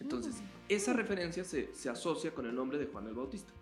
Entonces, 0.01 0.37
Mm. 0.37 0.45
esa 0.69 0.93
referencia 0.93 1.45
se, 1.45 1.75
se 1.75 1.89
asocia 1.89 2.33
con 2.35 2.47
el 2.47 2.55
nombre 2.55 2.79
de 2.79 2.87
Juan 2.87 3.07
el 3.07 3.15
Bautista. 3.15 3.53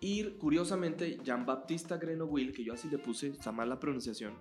Y 0.00 0.24
curiosamente, 0.38 1.18
Jean-Baptiste 1.22 1.96
Grenouille, 1.98 2.52
que 2.52 2.64
yo 2.64 2.74
así 2.74 2.88
le 2.88 2.98
puse, 2.98 3.28
está 3.28 3.52
mal 3.52 3.68
la 3.68 3.78
pronunciación, 3.78 4.34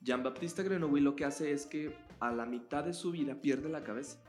Jean-Baptiste 0.00 0.62
Grenouille 0.64 1.02
lo 1.04 1.14
que 1.16 1.24
hace 1.24 1.52
es 1.52 1.66
que 1.66 1.94
a 2.20 2.32
la 2.32 2.44
mitad 2.46 2.84
de 2.84 2.92
su 2.92 3.10
vida 3.12 3.40
pierde 3.40 3.68
la 3.68 3.82
cabeza. 3.84 4.20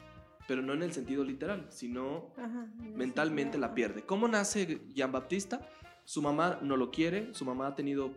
Pero 0.48 0.62
no 0.62 0.74
en 0.74 0.84
el 0.84 0.92
sentido 0.94 1.24
literal, 1.24 1.68
sino 1.70 2.32
Ajá, 2.38 2.68
mentalmente 2.96 3.58
la 3.58 3.74
pierde. 3.74 4.04
¿Cómo 4.04 4.28
nace 4.28 4.82
Jean-Baptiste? 4.94 5.58
Su 6.06 6.22
mamá 6.22 6.60
no 6.62 6.78
lo 6.78 6.92
quiere, 6.92 7.34
su 7.34 7.46
mamá 7.46 7.68
ha 7.68 7.76
tenido 7.76 8.12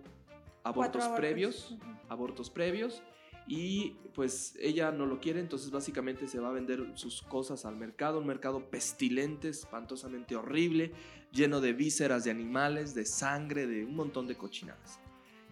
abortos 0.65 1.05
previos, 1.17 1.77
abortos 2.09 2.51
previos 2.51 3.03
y 3.49 3.91
pues 4.15 4.57
ella 4.61 4.91
no 4.91 5.07
lo 5.07 5.21
quiere, 5.21 5.39
entonces 5.39 5.71
básicamente 5.71 6.27
se 6.27 6.41
va 6.41 6.49
a 6.49 6.53
vender 6.53 6.85
sus 6.95 7.23
cosas 7.23 7.65
al 7.65 7.77
mercado, 7.77 8.19
un 8.19 8.27
mercado 8.27 8.69
pestilente, 8.71 9.49
espantosamente 9.51 10.35
horrible, 10.35 10.91
lleno 11.31 11.61
de 11.61 11.73
vísceras 11.73 12.25
de 12.25 12.33
animales, 12.33 12.95
de 12.95 13.07
sangre, 13.07 13.69
de 13.69 13.85
un 13.85 13.95
montón 13.95 14.27
de 14.27 14.35
cochinadas. 14.35 14.99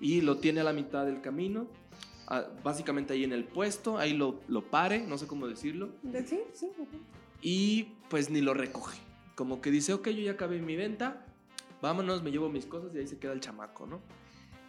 Y 0.00 0.22
lo 0.22 0.38
tiene 0.38 0.60
a 0.60 0.64
la 0.64 0.72
mitad 0.72 1.06
del 1.06 1.20
camino, 1.20 1.68
ah, 2.26 2.44
básicamente 2.64 3.12
ahí 3.12 3.22
en 3.22 3.32
el 3.32 3.44
puesto, 3.44 3.96
ahí 3.96 4.12
lo, 4.14 4.40
lo 4.48 4.68
pare, 4.68 5.06
no 5.06 5.16
sé 5.16 5.28
cómo 5.28 5.46
decirlo, 5.46 5.90
De- 6.02 6.26
Sí, 6.26 6.40
sí. 6.52 6.68
y 7.42 7.84
pues 8.10 8.28
ni 8.28 8.40
lo 8.40 8.54
recoge. 8.54 8.98
Como 9.36 9.60
que 9.60 9.70
dice, 9.70 9.92
ok, 9.92 10.08
yo 10.08 10.22
ya 10.22 10.32
acabé 10.32 10.60
mi 10.60 10.74
venta, 10.74 11.23
vámonos, 11.84 12.22
me 12.22 12.30
llevo 12.30 12.48
mis 12.48 12.66
cosas 12.66 12.94
y 12.94 12.98
ahí 12.98 13.06
se 13.06 13.18
queda 13.18 13.32
el 13.32 13.40
chamaco, 13.40 13.86
¿no? 13.86 14.00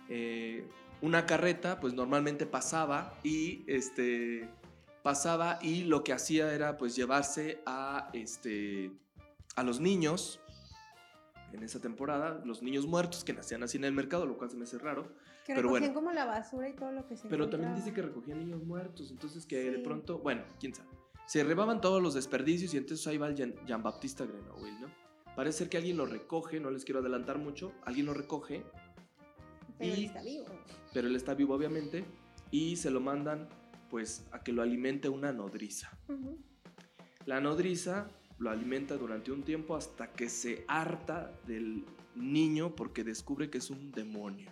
Eh, 0.09 0.67
una 1.01 1.25
carreta, 1.25 1.79
pues 1.79 1.93
normalmente 1.93 2.45
pasaba 2.45 3.17
y 3.23 3.63
este 3.67 4.49
pasaba 5.01 5.59
y 5.61 5.83
lo 5.83 6.03
que 6.03 6.13
hacía 6.13 6.53
era 6.53 6.77
pues 6.77 6.95
llevarse 6.95 7.61
a 7.65 8.09
este 8.13 8.91
a 9.55 9.63
los 9.63 9.79
niños 9.79 10.39
en 11.53 11.63
esa 11.63 11.79
temporada, 11.79 12.41
los 12.43 12.61
niños 12.61 12.85
muertos 12.85 13.23
que 13.23 13.31
nacían 13.31 13.63
así 13.63 13.77
en 13.77 13.85
el 13.85 13.93
mercado, 13.93 14.25
lo 14.25 14.37
cual 14.37 14.49
se 14.49 14.57
me 14.57 14.63
hace 14.63 14.77
raro, 14.77 15.03
Que 15.45 15.53
Pero 15.53 15.69
recogían 15.69 15.93
bueno. 15.93 15.93
como 15.93 16.11
la 16.11 16.25
basura 16.25 16.67
y 16.67 16.73
todo 16.73 16.91
lo 16.91 17.05
que 17.07 17.15
se 17.15 17.29
pero 17.29 17.47
también 17.49 17.75
dice 17.75 17.93
que 17.93 18.01
recogían 18.01 18.39
niños 18.39 18.63
muertos, 18.63 19.09
entonces 19.11 19.45
que 19.45 19.71
de 19.71 19.79
pronto, 19.79 20.19
bueno, 20.19 20.43
quién 20.59 20.73
sabe. 20.73 20.89
Se 21.27 21.43
rebaban 21.43 21.79
todos 21.79 22.01
los 22.01 22.13
desperdicios 22.15 22.73
y 22.73 22.77
entonces 22.77 23.05
ahí 23.07 23.17
va 23.17 23.27
el 23.27 23.35
Jean, 23.35 23.55
Jean-Baptiste 23.65 24.25
Grenouille, 24.25 24.79
¿no? 24.81 25.04
Parece 25.35 25.59
ser 25.59 25.69
que 25.69 25.77
alguien 25.77 25.97
lo 25.97 26.05
recoge, 26.05 26.59
no 26.59 26.71
les 26.71 26.85
quiero 26.85 26.99
adelantar 27.01 27.37
mucho, 27.37 27.73
alguien 27.83 28.05
lo 28.05 28.13
recoge, 28.13 28.63
Pero 29.77 29.93
él 29.93 30.05
está 30.05 30.21
vivo. 30.23 30.45
pero 30.93 31.07
él 31.07 31.15
está 31.15 31.33
vivo 31.33 31.53
obviamente, 31.55 32.05
y 32.51 32.77
se 32.77 32.89
lo 32.89 33.01
mandan 33.01 33.49
pues 33.89 34.25
a 34.31 34.39
que 34.43 34.51
lo 34.53 34.61
alimente 34.61 35.09
una 35.09 35.31
nodriza. 35.33 35.91
La 37.25 37.39
nodriza 37.41 38.09
lo 38.37 38.49
alimenta 38.49 38.97
durante 38.97 39.31
un 39.31 39.43
tiempo 39.43 39.75
hasta 39.75 40.11
que 40.11 40.29
se 40.29 40.65
harta 40.67 41.31
del 41.47 41.85
niño 42.15 42.75
porque 42.75 43.03
descubre 43.03 43.49
que 43.49 43.57
es 43.57 43.69
un 43.69 43.91
demonio. 43.91 44.51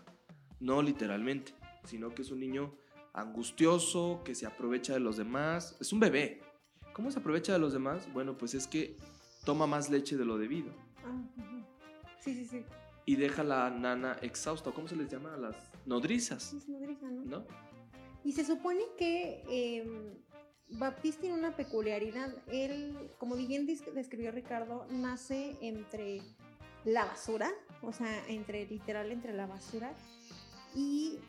No 0.59 0.81
literalmente, 0.81 1.53
sino 1.85 2.13
que 2.13 2.21
es 2.21 2.31
un 2.31 2.39
niño 2.39 2.73
angustioso, 3.13 4.21
que 4.23 4.35
se 4.35 4.45
aprovecha 4.45 4.93
de 4.93 4.99
los 4.99 5.17
demás. 5.17 5.75
Es 5.79 5.91
un 5.93 5.99
bebé. 5.99 6.41
¿Cómo 6.93 7.11
se 7.11 7.19
aprovecha 7.19 7.53
de 7.53 7.59
los 7.59 7.73
demás? 7.73 8.07
Bueno, 8.13 8.37
pues 8.37 8.53
es 8.53 8.67
que 8.67 8.97
toma 9.43 9.67
más 9.67 9.89
leche 9.89 10.17
de 10.17 10.25
lo 10.25 10.37
debido 10.37 10.71
Ah. 11.05 11.21
Sí, 12.19 12.33
sí, 12.33 12.45
sí. 12.45 12.65
y 13.05 13.15
deja 13.17 13.43
la 13.43 13.69
nana 13.69 14.17
exhausta. 14.21 14.71
¿Cómo 14.71 14.87
se 14.87 14.95
les 14.95 15.09
llama? 15.11 15.33
A 15.33 15.37
las 15.37 15.55
nodrizas, 15.85 16.53
es 16.53 16.69
nodriza, 16.69 17.05
¿no? 17.07 17.23
¿no? 17.25 17.45
Y 18.23 18.31
se 18.31 18.45
supone 18.45 18.81
que 18.97 19.43
eh, 19.49 20.13
Baptiste 20.69 21.21
tiene 21.23 21.37
una 21.37 21.55
peculiaridad. 21.55 22.33
Él, 22.47 23.11
como 23.17 23.35
bien 23.35 23.65
describió 23.67 24.31
Ricardo, 24.31 24.87
nace 24.89 25.57
entre 25.61 26.21
la 26.85 27.03
basura, 27.05 27.51
o 27.81 27.91
sea, 27.91 28.25
entre 28.29 28.65
literal 28.65 29.11
entre 29.11 29.33
la 29.33 29.45
basura. 29.45 29.93
Y 30.73 31.19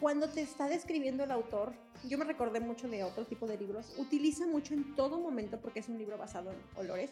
cuando 0.00 0.28
te 0.30 0.40
está 0.40 0.66
describiendo 0.68 1.24
el 1.24 1.30
autor, 1.30 1.74
yo 2.08 2.16
me 2.16 2.24
recordé 2.24 2.60
mucho 2.60 2.88
de 2.88 3.04
otro 3.04 3.26
tipo 3.26 3.46
de 3.46 3.58
libros, 3.58 3.94
utiliza 3.98 4.46
mucho 4.46 4.72
en 4.72 4.94
todo 4.96 5.20
momento, 5.20 5.60
porque 5.60 5.80
es 5.80 5.88
un 5.88 5.98
libro 5.98 6.16
basado 6.16 6.50
en 6.50 6.58
olores. 6.76 7.10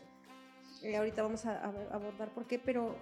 Eh, 0.83 0.97
ahorita 0.97 1.23
vamos 1.23 1.45
a, 1.47 1.59
a 1.65 1.69
abordar 1.93 2.31
por 2.35 2.47
qué, 2.47 2.59
pero 2.59 2.97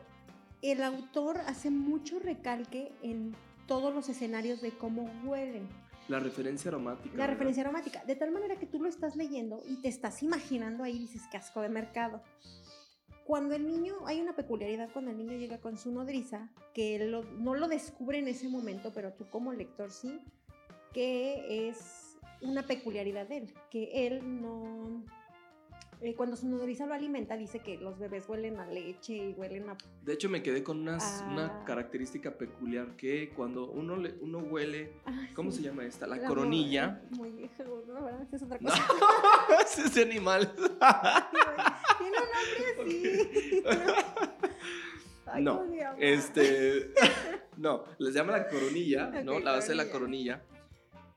el 0.63 0.83
autor 0.83 1.39
hace 1.47 1.71
mucho 1.71 2.19
recalque 2.19 2.93
en 3.03 3.35
todos 3.67 3.95
los 3.95 4.09
escenarios 4.09 4.61
de 4.63 4.71
cómo 4.71 5.11
huelen. 5.25 5.69
La 6.09 6.21
referencia 6.21 6.69
aromática. 6.69 7.09
La 7.11 7.13
¿verdad? 7.23 7.29
referencia 7.33 7.63
aromática. 7.65 8.05
De 8.05 8.15
tal 8.15 8.31
manera 8.31 8.57
que 8.57 8.67
tú 8.67 8.81
lo 8.81 8.89
estás 8.89 9.17
leyendo 9.17 9.61
y 9.69 9.77
te 9.83 9.89
estás 9.89 10.23
imaginando 10.23 10.85
ahí, 10.85 10.99
dices 10.99 11.23
casco 11.33 11.61
de 11.63 11.69
mercado. 11.69 12.23
Cuando 13.25 13.57
el 13.57 13.67
niño, 13.67 13.95
hay 14.07 14.21
una 14.21 14.37
peculiaridad 14.37 14.89
cuando 14.93 15.11
el 15.11 15.19
niño 15.19 15.33
llega 15.37 15.59
con 15.59 15.77
su 15.77 15.91
nodriza, 15.91 16.49
que 16.73 17.01
lo- 17.09 17.25
no 17.25 17.55
lo 17.57 17.67
descubre 17.67 18.19
en 18.19 18.29
ese 18.29 18.49
momento, 18.49 18.93
pero 18.95 19.13
tú 19.15 19.29
como 19.29 19.53
lector 19.53 19.91
sí, 19.91 20.21
que 20.95 21.69
es 21.69 22.17
una 22.41 22.63
peculiaridad 22.67 23.27
de 23.27 23.39
él, 23.39 23.55
que 23.71 24.07
él 24.07 24.41
no... 24.41 25.05
eh, 26.03 26.15
cuando 26.15 26.37
su 26.37 26.49
nodriza 26.49 26.87
lo 26.87 26.95
alimenta, 26.95 27.37
dice 27.37 27.61
que 27.61 27.79
los 27.79 27.99
bebés 27.99 28.29
huelen 28.29 28.59
a 28.61 28.67
leche 28.67 29.15
y 29.15 29.33
huelen 29.33 29.69
a... 29.71 29.77
De 30.03 30.13
hecho, 30.13 30.29
me 30.29 30.43
quedé 30.43 30.63
con 30.63 30.81
unas- 30.81 31.23
Ah. 31.23 31.31
una 31.33 31.65
característica 31.65 32.37
peculiar 32.37 32.97
que 32.97 33.31
cuando 33.31 33.71
uno, 33.71 33.97
le- 33.97 34.15
uno 34.21 34.39
huele, 34.39 34.93
Ay, 35.05 35.31
¿cómo 35.35 35.51
sí. 35.51 35.59
se 35.59 35.63
llama 35.65 35.85
esta? 35.85 36.07
La, 36.07 36.17
La 36.17 36.29
coronilla. 36.29 37.03
Muy 37.11 37.31
vieja, 37.31 37.65
no, 37.65 37.77
¿verdad? 38.03 38.27
Es 38.33 38.43
otra 38.43 38.59
No, 38.61 38.69
cosa. 38.71 38.87
es 39.63 39.79
ese 39.79 40.03
animal. 40.03 40.53
Tiene 41.99 42.17
un 42.19 42.87
nombre 42.87 43.23
así. 43.23 43.63
Ay, 45.27 45.43
No. 45.43 45.65
Este, 45.99 46.93
No, 47.57 47.85
les 47.99 48.13
llama 48.15 48.33
la 48.33 48.49
coronilla, 48.49 49.07
¿no? 49.25 49.41
La 49.41 49.53
base 49.53 49.71
de 49.71 49.77
la 49.77 49.89
coronilla. 49.91 50.43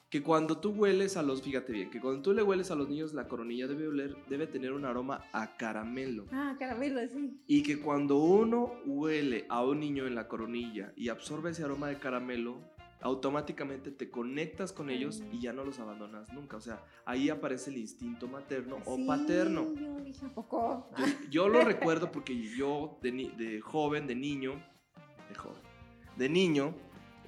Que 0.10 0.24
cuando 0.24 0.58
tú 0.58 0.72
hueles 0.72 1.17
a 1.17 1.22
los, 1.22 1.43
fíjate 1.43 1.72
bien, 1.72 1.91
que 1.91 2.02
cuando 2.02 2.24
tú 2.24 2.34
le 2.34 2.41
hueles 2.41 2.72
a 2.72 2.76
los 2.76 2.89
niños 2.89 3.13
la 3.13 3.28
coronilla 3.28 3.67
debe 3.67 3.88
oler, 3.88 4.15
debe 4.28 4.48
tener 4.48 4.74
un 4.74 4.86
aroma 4.86 5.26
a 5.34 5.56
caramelo. 5.56 6.26
Ah, 6.32 6.56
caramelo, 6.58 7.00
sí. 7.10 7.39
Y 7.45 7.62
que 7.62 7.80
cuando 7.80 8.17
uno 8.17 8.74
huele 8.88 9.45
a 9.50 9.63
un 9.63 9.80
niño 9.80 10.08
en 10.08 10.15
la 10.15 10.28
coronilla 10.28 10.93
y 10.95 11.10
absorbe 11.10 11.52
ese 11.52 11.63
aroma 11.63 11.89
de 11.89 12.00
caramelo, 12.00 12.60
automáticamente 13.02 13.91
te 13.91 14.10
conectas 14.10 14.74
con 14.74 14.89
ellos 14.89 15.24
y 15.32 15.41
ya 15.41 15.54
no 15.54 15.63
los 15.63 15.80
abandonas 15.80 16.32
nunca. 16.34 16.58
O 16.58 16.62
sea, 16.62 16.84
ahí 17.06 17.30
aparece 17.30 17.69
el 17.69 17.78
instinto 17.78 18.28
materno 18.28 18.78
o 18.86 18.98
paterno. 19.06 19.74
Yo 19.76 20.00
dije, 20.00 20.26
¿a 20.26 20.30
poco? 20.30 20.89
Yo, 20.98 21.06
yo 21.30 21.50
lo 21.50 21.63
recuerdo 21.63 22.12
porque 22.12 22.36
yo 22.58 22.98
de 23.02 23.62
joven, 23.62 24.08
de 24.08 24.15
niño, 24.15 24.54
de 25.30 25.36
joven, 25.36 25.62
de 26.17 26.30
niño, 26.30 26.74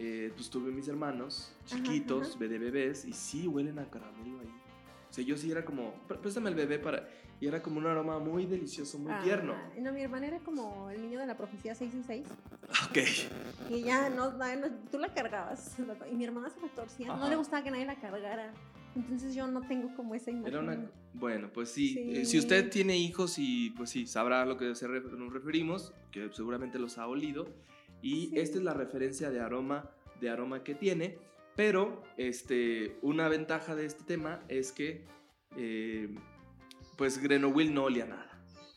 eh, 0.04 0.32
pues 0.36 0.50
tuve 0.50 0.72
mis 0.72 0.88
hermanos 0.88 1.54
Ajá, 1.68 1.76
chiquitos, 1.84 2.32
ajá. 2.36 2.40
de 2.48 2.58
bebés, 2.58 3.06
y 3.06 3.14
sí 3.14 3.48
huelen 3.48 3.78
a 3.78 3.86
caramelo 3.90 4.40
ahí. 4.40 4.48
O 5.10 5.14
sea, 5.14 5.24
yo 5.24 5.38
sí 5.38 5.52
era 5.52 5.64
como, 5.64 5.94
"Pré- 6.08 6.18
préstame 6.20 6.50
el 6.50 6.56
bebé 6.56 6.80
para... 6.80 7.08
Y 7.40 7.48
era 7.48 7.62
como 7.62 7.80
un 7.80 7.86
aroma 7.88 8.18
muy 8.20 8.46
delicioso, 8.46 8.98
muy 9.00 9.12
Ah, 9.12 9.20
tierno. 9.24 9.56
No, 9.80 9.92
mi 9.92 10.02
hermana 10.02 10.28
era 10.28 10.40
como 10.40 10.90
el 10.92 11.02
niño 11.02 11.20
de 11.20 11.26
la 11.28 11.36
profecía 11.36 11.74
666. 11.76 12.28
Ok. 12.90 13.72
Y 13.72 13.82
ya 13.84 14.10
no, 14.10 14.32
no, 14.32 14.56
no, 14.56 14.68
tú 14.92 15.00
la 15.00 15.12
cargabas. 15.14 15.76
Y 16.12 16.16
mi 16.16 16.24
hermana 16.24 16.50
se 16.52 16.60
la 16.62 16.68
torcía. 16.70 17.08
No 17.08 17.14
Ajá. 17.14 17.30
le 17.30 17.36
gustaba 17.36 17.64
que 17.64 17.72
nadie 17.72 17.86
la 17.86 18.00
cargara. 18.00 18.54
Entonces 18.96 19.34
yo 19.36 19.48
no 19.48 19.62
tengo 19.68 19.94
como 19.96 20.14
esa 20.16 20.30
imagen. 20.32 20.48
Era 20.54 20.60
una... 20.60 20.90
Bueno, 21.14 21.50
pues 21.52 21.72
sí. 21.72 21.90
Sí. 21.96 22.12
eh, 22.22 22.26
si 22.26 22.38
usted 22.38 22.70
tiene 22.70 22.96
hijos 22.98 23.36
y 23.40 23.72
pues 23.72 23.90
sí, 23.90 24.06
sabrá 24.06 24.44
a 24.44 24.46
lo 24.46 24.58
que 24.58 24.66
nos 24.68 25.34
referimos, 25.34 25.94
que 26.12 26.30
seguramente 26.32 26.78
los 26.80 26.98
ha 27.00 27.08
olido. 27.08 27.48
Y 28.02 28.28
Sí. 28.28 28.32
esta 28.40 28.58
es 28.58 28.64
la 28.64 28.74
referencia 28.74 29.30
de 29.30 29.40
aroma, 29.40 29.92
de 30.20 30.30
aroma 30.30 30.64
que 30.64 30.76
tiene. 30.76 31.18
Pero 31.56 32.04
este, 32.18 32.98
una 33.02 33.28
ventaja 33.28 33.76
de 33.76 33.86
este 33.86 34.04
tema 34.04 34.42
es 34.48 34.72
que 34.72 35.06
eh, 35.58 36.16
pues 36.98 37.18
Grenoble 37.22 37.70
no 37.70 37.84
olía 37.86 38.06
nada. 38.06 38.31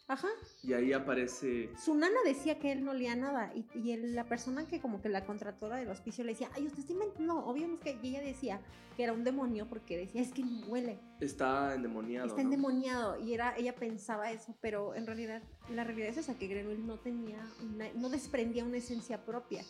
Ajá. 0.07 0.29
Y 0.63 0.75
ahí 0.75 0.93
aparece... 0.93 1.71
Su 1.83 1.95
nana 1.95 2.19
decía 2.27 2.59
que 2.59 2.73
él 2.73 2.85
no 2.85 2.91
olía 2.91 3.17
nada. 3.17 3.53
Y, 3.55 3.65
y 3.75 3.93
el- 3.93 4.15
la 4.15 4.25
persona 4.25 4.69
que 4.69 4.79
como 4.81 5.01
que 5.01 5.09
la 5.09 5.25
contratora 5.25 5.77
del 5.77 5.89
hospicio 5.89 6.25
le 6.25 6.33
decía, 6.33 6.51
ay, 6.55 6.67
usted 6.67 6.81
está 6.81 6.93
inventando. 6.93 7.55
Es 7.57 7.79
que 7.81 7.99
ella 8.03 8.21
decía 8.21 8.61
que 8.97 9.03
era 9.05 9.13
un 9.15 9.25
demonio 9.25 9.67
porque 9.69 9.97
decía, 9.97 10.21
es 10.21 10.31
que 10.33 10.43
no 10.43 10.67
huele. 10.67 10.99
Está 11.21 11.75
endemoniado. 11.75 12.27
Está 12.27 12.43
¿no? 12.43 12.49
endemoniado 12.49 13.19
y 13.19 13.33
era 13.33 13.57
ella 13.57 13.75
pensaba 13.75 14.31
eso, 14.31 14.55
pero 14.61 14.95
en 14.95 15.07
realidad 15.07 15.43
la 15.71 15.85
realidad 15.85 16.11
es 16.11 16.19
esa 16.19 16.35
que 16.39 16.49
Grenouille 16.49 16.85
no 16.85 16.99
tenía 16.99 17.43
una- 17.63 17.93
no 17.95 18.09
desprendía 18.11 18.63
una 18.65 18.77
esencia 18.77 19.25
propia 19.25 19.65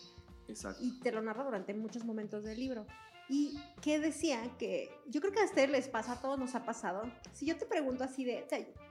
Exacto. 0.48 0.82
y 0.82 0.98
te 1.00 1.12
lo 1.12 1.22
narra 1.22 1.44
durante 1.44 1.72
muchos 1.74 2.04
momentos 2.04 2.42
del 2.44 2.58
libro. 2.58 2.86
Y 3.28 3.56
que 3.80 3.98
decía 3.98 4.38
que 4.58 4.90
yo 5.08 5.20
creo 5.22 5.32
que 5.32 5.40
a 5.40 5.44
ustedes 5.46 5.70
les 5.70 5.88
pasa, 5.88 6.12
a 6.12 6.20
todos 6.20 6.38
nos 6.38 6.54
ha 6.54 6.66
pasado. 6.66 7.02
Si 7.32 7.46
yo 7.46 7.56
te 7.56 7.64
pregunto 7.64 8.04
así 8.04 8.24
de 8.24 8.44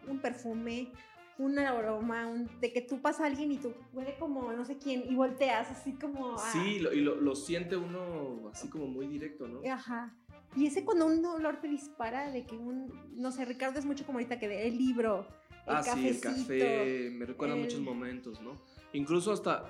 un 0.08 0.20
perfume, 0.20 0.92
un 1.40 1.58
aroma, 1.58 2.28
un- 2.28 2.48
de 2.62 2.72
que 2.72 2.82
tú 2.82 3.02
pasa 3.02 3.24
a 3.24 3.28
alguien 3.28 3.52
y 3.52 3.58
tú 3.58 3.74
huele 3.92 4.16
como 4.20 4.52
no 4.54 4.66
sé 4.66 4.78
quién 4.78 5.04
y 5.10 5.16
volteas 5.16 5.70
así 5.72 5.94
como 5.94 6.38
Sí, 6.38 6.80
lo- 6.80 6.94
y 6.94 7.02
lo, 7.02 7.16
lo 7.16 7.36
siente 7.36 7.76
uno 7.76 8.50
así 8.54 8.70
como 8.70 8.88
muy 8.88 9.08
directo, 9.08 9.48
¿no? 9.48 9.60
Ajá. 9.70 10.16
Y 10.56 10.68
ese 10.68 10.86
cuando 10.86 11.08
un 11.08 11.26
olor 11.26 11.60
te 11.60 11.68
dispara 11.68 12.30
de 12.32 12.46
que 12.46 12.56
un, 12.56 12.94
no 13.16 13.32
sé, 13.32 13.46
Ricardo 13.46 13.80
es 13.80 13.86
mucho 13.86 14.06
como 14.06 14.20
ahorita 14.20 14.40
que 14.40 14.48
de 14.48 14.68
el 14.68 14.78
libro, 14.78 15.28
el 15.66 15.76
ah, 15.76 15.82
sí, 15.84 16.08
el 16.08 16.20
café, 16.20 17.10
me 17.12 17.26
recuerda 17.26 17.56
el- 17.56 17.62
muchos 17.62 17.80
momentos, 17.80 18.40
¿no? 18.42 18.62
Incluso 18.94 19.32
hasta, 19.32 19.66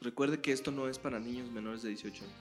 recuerde 0.00 0.40
que 0.40 0.52
esto 0.52 0.70
no 0.70 0.88
es 0.88 0.98
para 1.00 1.18
niños 1.18 1.50
menores 1.50 1.82
de 1.82 1.88
18 1.88 2.24
años. 2.24 2.36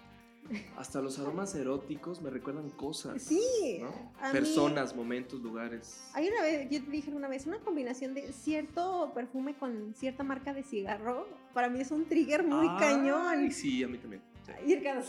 Hasta 0.77 1.01
los 1.01 1.17
aromas 1.19 1.55
eróticos 1.55 2.21
me 2.21 2.29
recuerdan 2.29 2.69
cosas. 2.69 3.21
Sí, 3.23 3.79
¿no? 3.81 3.87
a 4.21 4.27
mí- 4.27 4.33
Personas, 4.33 4.95
momentos, 4.95 5.41
lugares. 5.41 5.99
Hay 6.13 6.27
una 6.27 6.41
vez, 6.41 6.69
yo 6.69 6.83
te 6.83 6.91
dije 6.91 7.11
una 7.11 7.27
vez, 7.27 7.45
una 7.47 7.59
combinación 7.59 8.13
de 8.13 8.31
cierto 8.31 9.11
perfume 9.15 9.55
con 9.55 9.93
cierta 9.95 10.23
marca 10.23 10.53
de 10.53 10.63
cigarro, 10.63 11.27
para 11.53 11.69
mí 11.69 11.81
es 11.81 11.91
un 11.91 12.05
trigger 12.05 12.43
muy 12.43 12.67
Ay, 12.69 13.51
sí. 13.51 13.51
Sí, 13.51 13.83
a 13.83 13.87
mí 13.87 13.97
también. 13.97 14.21
Sí. 14.45 14.51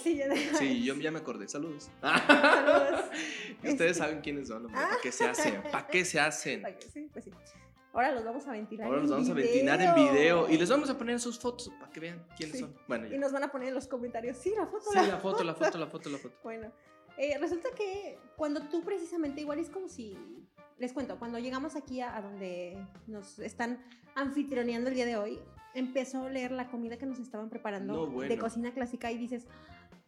Sí, 0.02 0.16
ya 0.16 0.28
de- 0.28 0.36
Sí, 0.58 0.82
yo 0.82 0.94
ya 0.94 1.10
me 1.10 1.18
acordé. 1.18 1.46
Saludos. 1.48 1.90
Saludos. 2.00 3.04
Ustedes 3.58 3.72
Este- 3.80 3.94
saben 3.94 4.20
quiénes 4.22 4.48
son, 4.48 4.64
hombre. 4.66 4.80
¿Para 4.80 4.96
qué 5.02 5.12
se 5.12 5.26
hacen? 5.26 5.62
¿Para 5.70 5.86
qué 5.86 6.04
se 6.04 6.18
hacen? 6.20 6.62
Sí, 6.94 7.10
pues 7.12 7.24
sí. 7.26 7.30
Ahora 7.96 8.12
los 8.12 8.24
vamos 8.24 8.46
a 8.46 8.52
ventilar. 8.52 8.86
Ahora 8.88 8.98
en 8.98 9.02
los 9.04 9.10
vamos 9.10 9.30
a 9.30 9.32
video. 9.32 9.50
ventilar 9.52 9.80
en 9.80 9.94
video 9.94 10.50
y 10.50 10.58
les 10.58 10.68
vamos 10.68 10.90
a 10.90 10.98
poner 10.98 11.18
sus 11.18 11.38
fotos 11.38 11.70
para 11.80 11.90
que 11.90 11.98
vean 12.00 12.22
quiénes 12.36 12.56
Sí. 12.56 12.60
son. 12.60 12.74
Bueno, 12.86 13.06
Y 13.06 13.12
ya. 13.12 13.18
nos 13.18 13.32
van 13.32 13.44
a 13.44 13.48
poner 13.50 13.68
en 13.68 13.74
los 13.74 13.86
comentarios, 13.88 14.36
sí, 14.36 14.52
la 14.54 14.66
foto. 14.66 14.84
Sí, 14.90 14.98
la 14.98 15.16
foto, 15.16 15.42
la 15.42 15.54
foto, 15.54 15.78
la 15.78 15.86
foto, 15.86 16.10
la 16.10 16.18
foto. 16.18 16.34
Bueno, 16.44 16.70
eh, 17.16 17.38
resulta 17.38 17.70
que 17.74 18.18
cuando 18.36 18.60
tú 18.68 18.82
precisamente, 18.82 19.40
igual 19.40 19.60
es 19.60 19.70
como 19.70 19.88
si, 19.88 20.14
les 20.78 20.92
cuento, 20.92 21.18
cuando 21.18 21.38
llegamos 21.38 21.74
aquí 21.74 22.02
a, 22.02 22.14
a 22.14 22.20
donde 22.20 22.76
nos 23.06 23.38
están 23.38 23.82
anfitrioneando 24.14 24.90
el 24.90 24.94
día 24.94 25.06
de 25.06 25.16
hoy, 25.16 25.38
empezó 25.74 26.18
a 26.18 26.22
oler 26.24 26.52
la 26.52 26.68
comida 26.68 26.98
que 26.98 27.06
nos 27.06 27.18
estaban 27.18 27.48
preparando 27.48 27.94
No, 27.94 28.06
bueno. 28.08 28.28
de 28.28 28.38
cocina 28.38 28.72
clásica 28.74 29.10
y 29.10 29.16
dices, 29.16 29.46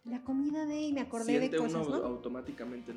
la 0.05 0.21
comida 0.23 0.65
de, 0.67 0.79
y 0.79 0.93
me 0.93 1.01
acordé 1.01 1.25
Siente 1.25 1.49
de 1.49 1.57
cosas, 1.57 1.87
uno 1.87 1.97
¿no? 1.97 2.05
automáticamente. 2.05 2.93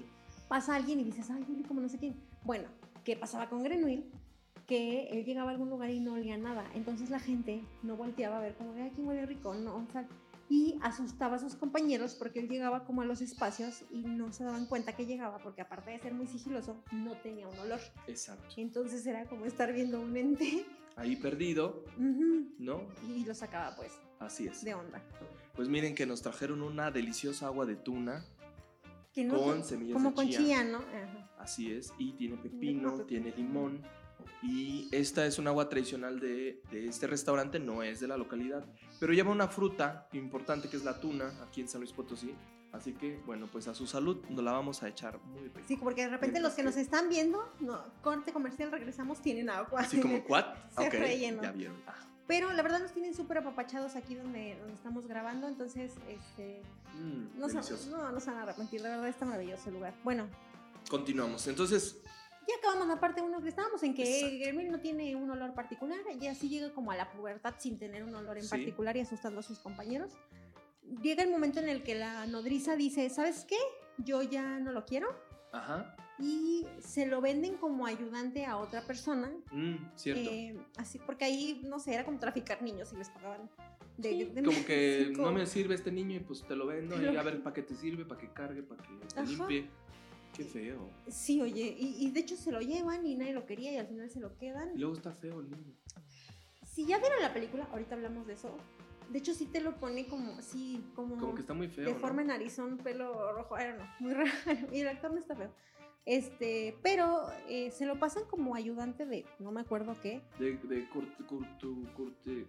Pasa 0.49 0.75
alguien 0.77 1.01
y 1.01 1.05
dices, 1.05 1.31
ay, 1.31 1.43
huele 1.49 1.63
como 1.67 1.81
no 1.81 1.89
sé 1.89 1.97
quién. 1.99 2.15
Bueno, 2.45 2.69
¿qué 3.05 3.17
pasaba 3.17 3.49
con 3.49 3.63
Grenouille? 3.63 4.05
Que 4.67 5.09
él 5.09 5.25
llegaba 5.25 5.51
a 5.51 5.53
algún 5.53 5.71
lugar 5.71 5.91
y 5.91 6.01
no 6.01 6.15
olía 6.15 6.37
nada. 6.37 6.65
Entonces 6.75 7.11
la 7.11 7.19
gente 7.21 7.65
no 7.83 7.97
volteaba 7.97 8.39
a 8.39 8.41
ver 8.41 8.55
como, 8.55 8.73
ay, 8.75 8.91
¿quién 8.95 9.07
huele 9.07 9.27
rico? 9.27 9.55
No, 9.55 9.77
o 9.77 9.87
sea, 9.91 10.07
y 10.49 10.79
asustaba 10.83 11.37
a 11.37 11.39
sus 11.39 11.55
compañeros 11.57 12.15
porque 12.15 12.41
él 12.41 12.49
llegaba 12.49 12.85
como 12.85 13.03
a 13.03 13.05
los 13.07 13.21
espacios 13.23 13.85
y 13.91 14.03
no 14.03 14.33
se 14.33 14.45
daban 14.45 14.67
cuenta 14.67 14.95
que 14.95 15.07
llegaba 15.07 15.39
porque 15.39 15.63
aparte 15.63 15.91
de 15.91 15.99
ser 15.99 16.13
muy 16.15 16.27
sigiloso, 16.27 16.83
no 16.93 17.13
tenía 17.23 17.49
un 17.49 17.59
olor. 17.59 17.81
Exacto. 18.07 18.55
Entonces 18.57 19.07
era 19.07 19.25
como 19.27 19.47
estar 19.47 19.73
viendo 19.73 20.01
un 20.01 20.17
ente 20.17 20.65
Ahí 20.97 21.17
perdido, 21.17 21.85
¿no? 21.97 22.83
y 23.09 23.25
lo 23.25 23.35
sacaba 23.35 23.75
pues 23.77 23.93
Así 24.19 24.47
es. 24.47 24.63
de 24.63 24.75
onda. 24.75 25.03
Pues 25.57 25.69
miren 25.69 25.95
que 25.95 26.05
nos 26.07 26.21
trajeron 26.23 26.61
una 26.63 26.91
deliciosa 26.91 27.47
agua 27.47 27.65
de 27.67 27.77
tuna, 27.77 28.25
Que 29.15 29.25
no- 29.25 29.39
Con 29.39 29.65
semillas 29.65 29.95
como 29.95 30.11
de 30.11 30.15
con 30.17 30.29
chía. 30.29 30.39
chía, 30.39 30.65
¿no? 30.65 30.79
Ajá. 30.79 31.31
así 31.39 31.73
es, 31.73 31.93
y 31.99 32.13
tiene 32.13 32.37
pepino. 32.37 33.01
tiene 33.05 33.31
limón. 33.33 33.83
Y 34.43 34.89
esta 34.93 35.27
es 35.27 35.39
un 35.39 35.47
agua 35.49 35.69
tradicional 35.69 36.21
de, 36.21 36.61
de 36.71 36.89
este 36.89 37.07
restaurante, 37.07 37.59
no 37.59 37.83
es 37.83 38.01
de 38.01 38.09
la 38.09 38.17
localidad, 38.17 38.65
pero 39.01 39.13
lleva 39.13 39.31
una 39.31 39.49
fruta 39.49 40.09
importante 40.13 40.69
que 40.69 40.77
es 40.77 40.85
la 40.85 41.01
tuna, 41.01 41.33
aquí 41.43 41.61
en 41.61 41.69
San 41.69 41.81
Luis 41.81 41.93
Potosí. 41.93 42.35
Así 42.73 42.95
que, 42.95 43.21
bueno, 43.27 43.49
pues 43.53 43.69
a 43.69 43.75
su 43.75 43.87
salud 43.87 44.25
nos 44.31 44.43
la 44.43 44.53
vamos 44.53 44.83
a 44.83 44.89
echar 44.89 45.19
muy 45.25 45.43
rico. 45.43 45.61
Sí, 45.69 45.77
porque 45.77 46.05
de 46.05 46.09
repente 46.09 46.41
los 46.41 46.55
que 46.55 46.63
nos 46.63 46.77
están 46.77 47.11
viendo, 47.11 47.47
no, 47.61 47.79
corte 48.01 48.33
comercial, 48.33 48.71
regresamos, 48.73 49.21
tienen 49.21 49.51
agua. 49.51 49.81
Así 49.81 50.01
como, 50.01 50.17
¿what? 50.29 50.47
Se 50.75 50.87
Ok, 50.87 50.95
rellenó. 50.95 51.43
ya 51.43 51.53
vieron. 51.53 51.77
Ah, 51.87 51.95
Pero 52.27 52.51
la 52.51 52.63
verdad 52.63 52.81
nos 52.81 52.93
tienen 52.93 53.15
súper 53.15 53.39
apapachados 53.39 53.95
aquí 53.95 54.15
donde, 54.15 54.57
donde 54.59 54.73
estamos 54.73 55.07
grabando, 55.07 55.49
entonces 55.49 55.93
este, 56.09 56.63
mm, 56.99 57.39
no, 57.39 57.47
no, 57.49 58.13
no 58.13 58.21
se 58.21 58.31
van 58.31 58.39
a 58.39 58.43
arrepentir, 58.45 58.81
de 58.83 58.89
verdad 58.89 59.09
está 59.09 59.27
maravilloso 59.27 59.69
el 59.69 59.75
lugar. 59.75 59.95
Bueno, 60.03 60.27
Continuamos. 60.89 61.47
Entonces, 61.47 61.99
ya 62.49 62.55
acabamos 62.59 62.89
la 62.89 62.99
parte 63.01 63.23
1 63.23 63.41
que 63.43 63.49
estábamos 63.49 63.83
en 63.83 63.95
que 63.95 64.03
Exacto. 64.03 64.37
Gremlin 64.41 64.71
no 64.73 64.81
tiene 64.81 65.15
un 65.17 65.31
olor 65.31 65.55
particular, 65.55 66.01
y 66.21 66.27
así 66.27 66.49
llega 66.49 66.73
como 66.73 66.91
a 66.93 66.97
la 66.97 67.11
pubertad 67.13 67.55
sin 67.59 67.79
tener 67.79 68.03
un 68.05 68.15
olor 68.15 68.37
en 68.39 68.45
Sí. 68.45 68.51
particular 68.51 68.97
y 68.97 69.01
asustando 69.01 69.41
a 69.41 69.43
sus 69.43 69.59
compañeros. 69.59 70.13
Llega 71.03 71.23
el 71.23 71.31
momento 71.31 71.61
en 71.61 71.69
el 71.69 71.83
que 71.83 71.95
la 71.95 72.27
nodriza 72.27 72.77
dice, 72.77 73.09
¿sabes 73.11 73.45
qué? 73.49 73.57
Yo 73.99 74.23
ya 74.23 74.59
no 74.59 74.73
lo 74.73 74.85
quiero. 74.85 75.09
ajá, 75.53 75.95
Y 76.19 76.67
se 76.81 77.07
lo 77.07 77.21
venden 77.21 77.57
como 77.59 77.85
ayudante 77.87 78.47
a 78.47 78.57
otra 78.57 78.83
persona 78.87 79.31
mm, 79.51 79.75
cierto. 79.97 80.31
Eh, 80.31 80.57
así, 80.77 80.99
porque 81.05 81.25
ahí, 81.27 81.61
no 81.65 81.79
sé, 81.79 81.93
era 81.95 82.05
como 82.05 82.19
traficar 82.19 82.63
niños 82.63 82.91
y 82.93 82.97
les 82.97 83.11
pagaban. 83.11 83.51
De, 83.99 84.11
Sí, 84.11 84.25
de- 84.25 84.43
como 84.43 84.65
que 84.65 85.13
no 85.17 85.31
me 85.33 85.45
sirve 85.47 85.75
este 85.75 85.93
niño 85.93 86.17
y 86.17 86.21
pues 86.21 86.43
te 86.47 86.57
lo 86.57 86.67
vendo 86.67 87.01
y 87.01 87.15
a 87.17 87.23
ver 87.23 87.43
para 87.43 87.53
qué 87.53 87.63
te 87.63 87.75
sirve, 87.75 88.07
para 88.07 88.19
que 88.21 88.33
cargue, 88.33 88.63
para 88.63 88.83
que 88.83 88.89
te 89.15 89.23
limpie. 89.27 89.69
Qué 90.33 90.45
feo. 90.45 90.91
Sí, 91.09 91.41
oye, 91.41 91.77
y, 91.79 92.07
y 92.07 92.11
de 92.11 92.21
hecho 92.21 92.37
se 92.37 92.51
lo 92.53 92.61
llevan 92.61 93.05
y 93.07 93.15
nadie 93.17 93.33
lo 93.35 93.45
quería 93.47 93.73
y 93.73 93.77
al 93.77 93.87
final 93.87 94.09
se 94.11 94.21
lo 94.21 94.37
quedan. 94.39 94.71
Y 94.75 94.79
luego 94.79 94.95
está 94.97 95.13
feo 95.13 95.41
el 95.41 95.51
niño. 95.51 95.75
Si 96.65 96.87
ya 96.87 96.99
vieron 96.99 97.21
la 97.21 97.33
película, 97.35 97.65
ahorita 97.71 97.95
hablamos 97.95 98.27
de 98.27 98.33
eso. 98.35 98.57
De 99.11 99.19
hecho, 99.19 99.35
sí 99.35 99.45
te 99.47 99.61
lo 99.61 99.77
pone 99.79 100.07
como 100.07 100.33
así, 100.39 100.83
como, 100.95 101.19
Como 101.19 101.35
que 101.35 101.43
está 101.43 101.53
muy 101.53 101.69
feo. 101.69 101.85
de 101.85 101.93
¿no? 101.93 101.99
forma 101.99 102.25
narizón, 102.25 102.79
pelo 102.79 103.33
rojo, 103.35 103.57
don't 103.59 103.77
know, 103.77 103.87
muy 104.01 104.15
raro. 104.15 104.31
Y 104.73 104.81
el 104.81 104.89
actor 104.89 105.13
no 105.13 105.19
está 105.19 105.37
feo. 105.37 105.53
Este, 106.07 106.77
pero 106.83 107.27
eh, 107.49 107.71
se 107.71 107.85
lo 107.87 107.99
pasan 107.99 108.25
como 108.25 108.55
ayudante 108.55 109.05
de, 109.07 109.25
no 109.39 109.53
me 109.53 109.61
acuerdo 109.61 109.95
qué. 110.03 110.23
De, 110.39 110.57
de 110.57 110.89
curte, 110.89 111.23
curte- 111.25 112.17
eh, 112.27 112.47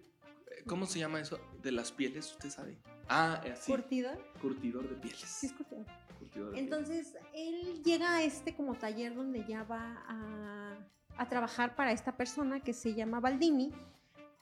¿Cómo 0.66 0.86
se 0.86 0.98
llama 0.98 1.20
eso? 1.20 1.38
De 1.62 1.72
las 1.72 1.92
pieles, 1.92 2.32
¿usted 2.32 2.50
sabe? 2.50 2.78
Ah, 3.08 3.40
eh, 3.44 3.52
así. 3.52 3.70
Curtidor. 3.70 4.18
Curtidor 4.40 4.88
de 4.88 4.96
pieles. 4.96 5.20
Sí, 5.20 5.46
es 5.46 5.52
curtidor. 5.52 5.84
Curtidor 6.18 6.52
de 6.52 6.58
Entonces, 6.58 7.14
él 7.34 7.82
llega 7.84 8.16
a 8.16 8.22
este 8.22 8.54
como 8.54 8.74
taller 8.74 9.14
donde 9.14 9.44
ya 9.46 9.64
va 9.64 10.04
a, 10.08 10.76
a 11.16 11.28
trabajar 11.28 11.76
para 11.76 11.92
esta 11.92 12.16
persona 12.16 12.60
que 12.60 12.72
se 12.72 12.94
llama 12.94 13.20
Baldini 13.20 13.72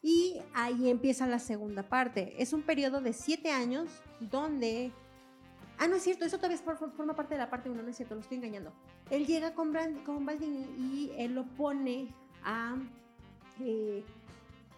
Y 0.03 0.41
ahí 0.55 0.91
empieza 0.91 1.27
la 1.27 1.39
segunda 1.39 1.83
parte. 1.83 2.35
Es 2.39 2.53
un 2.53 2.63
periodo 2.63 3.01
de 3.01 3.13
siete 3.13 3.51
años 3.51 3.91
donde... 4.21 4.93
Ah, 5.79 5.89
no 5.89 5.97
es 5.97 6.03
cierto, 6.03 6.25
eso 6.25 6.37
todavía 6.37 6.59
forma 6.59 7.17
parte 7.17 7.35
de 7.35 7.39
la 7.39 7.51
parte 7.51 7.69
1, 7.69 7.83
no 7.83 7.89
es 7.89 7.97
cierto, 7.97 8.15
lo 8.15 8.21
estoy 8.21 8.37
engañando. 8.37 8.73
Él 9.11 9.27
llega 9.27 9.55
con, 9.55 9.73
con 10.05 10.25
Baldini 10.25 10.65
y 10.79 11.13
él 11.17 11.35
lo 11.35 11.45
pone 11.45 12.15
a, 12.45 12.77
eh, 13.61 14.05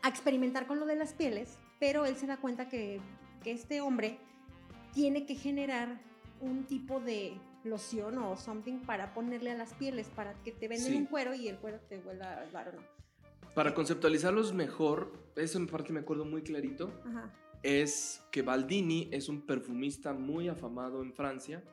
a 0.04 0.08
experimentar 0.08 0.66
con 0.66 0.78
lo 0.78 0.84
de 0.84 0.96
las 0.96 1.14
pieles, 1.14 1.58
pero 1.80 2.04
él 2.04 2.16
se 2.16 2.26
da 2.26 2.36
cuenta 2.36 2.68
que, 2.68 3.00
que 3.42 3.52
este 3.52 3.80
hombre 3.80 4.18
tiene 4.92 5.24
que 5.24 5.34
generar 5.34 5.98
un 6.42 6.64
tipo 6.64 7.00
de 7.00 7.32
loción 7.64 8.18
o 8.18 8.36
something 8.36 8.80
para 8.80 9.14
ponerle 9.14 9.50
a 9.50 9.56
las 9.56 9.72
pieles, 9.72 10.08
para 10.08 10.34
que 10.42 10.52
te 10.52 10.68
venden 10.68 10.94
un 10.94 11.06
cuero 11.06 11.34
y 11.34 11.48
el 11.48 11.56
cuero 11.56 11.80
te 11.88 11.98
vuelva 12.00 12.44
raro, 12.52 12.72
¿no? 12.72 12.82
Para 13.54 13.72
conceptualizarlos 13.72 14.52
mejor, 14.52 15.10
eso 15.36 15.56
en 15.56 15.68
parte 15.68 15.90
me 15.94 16.00
acuerdo 16.00 16.26
muy 16.26 16.42
clarito, 16.42 16.92
es 17.62 18.22
que 18.30 18.42
Baldini 18.42 19.08
es 19.10 19.30
un 19.30 19.40
perfumista 19.40 20.12
muy 20.12 20.48
afamado 20.48 21.02
en 21.02 21.14
Francia. 21.14 21.64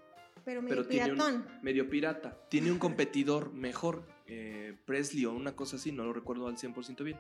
Pero 0.46 0.62
medio 0.62 0.88
piratón. 0.88 1.46
medio 1.62 1.90
pirata. 1.90 2.38
Tiene 2.50 2.72
un 2.72 2.78
competidor 2.80 3.52
mejor, 3.52 4.04
eh, 4.26 4.78
Presley 4.86 5.26
o 5.26 5.34
una 5.34 5.54
cosa 5.54 5.76
así, 5.76 5.92
no 5.92 6.06
lo 6.06 6.14
recuerdo 6.14 6.48
al 6.48 6.56
100% 6.56 7.04
bien. 7.04 7.18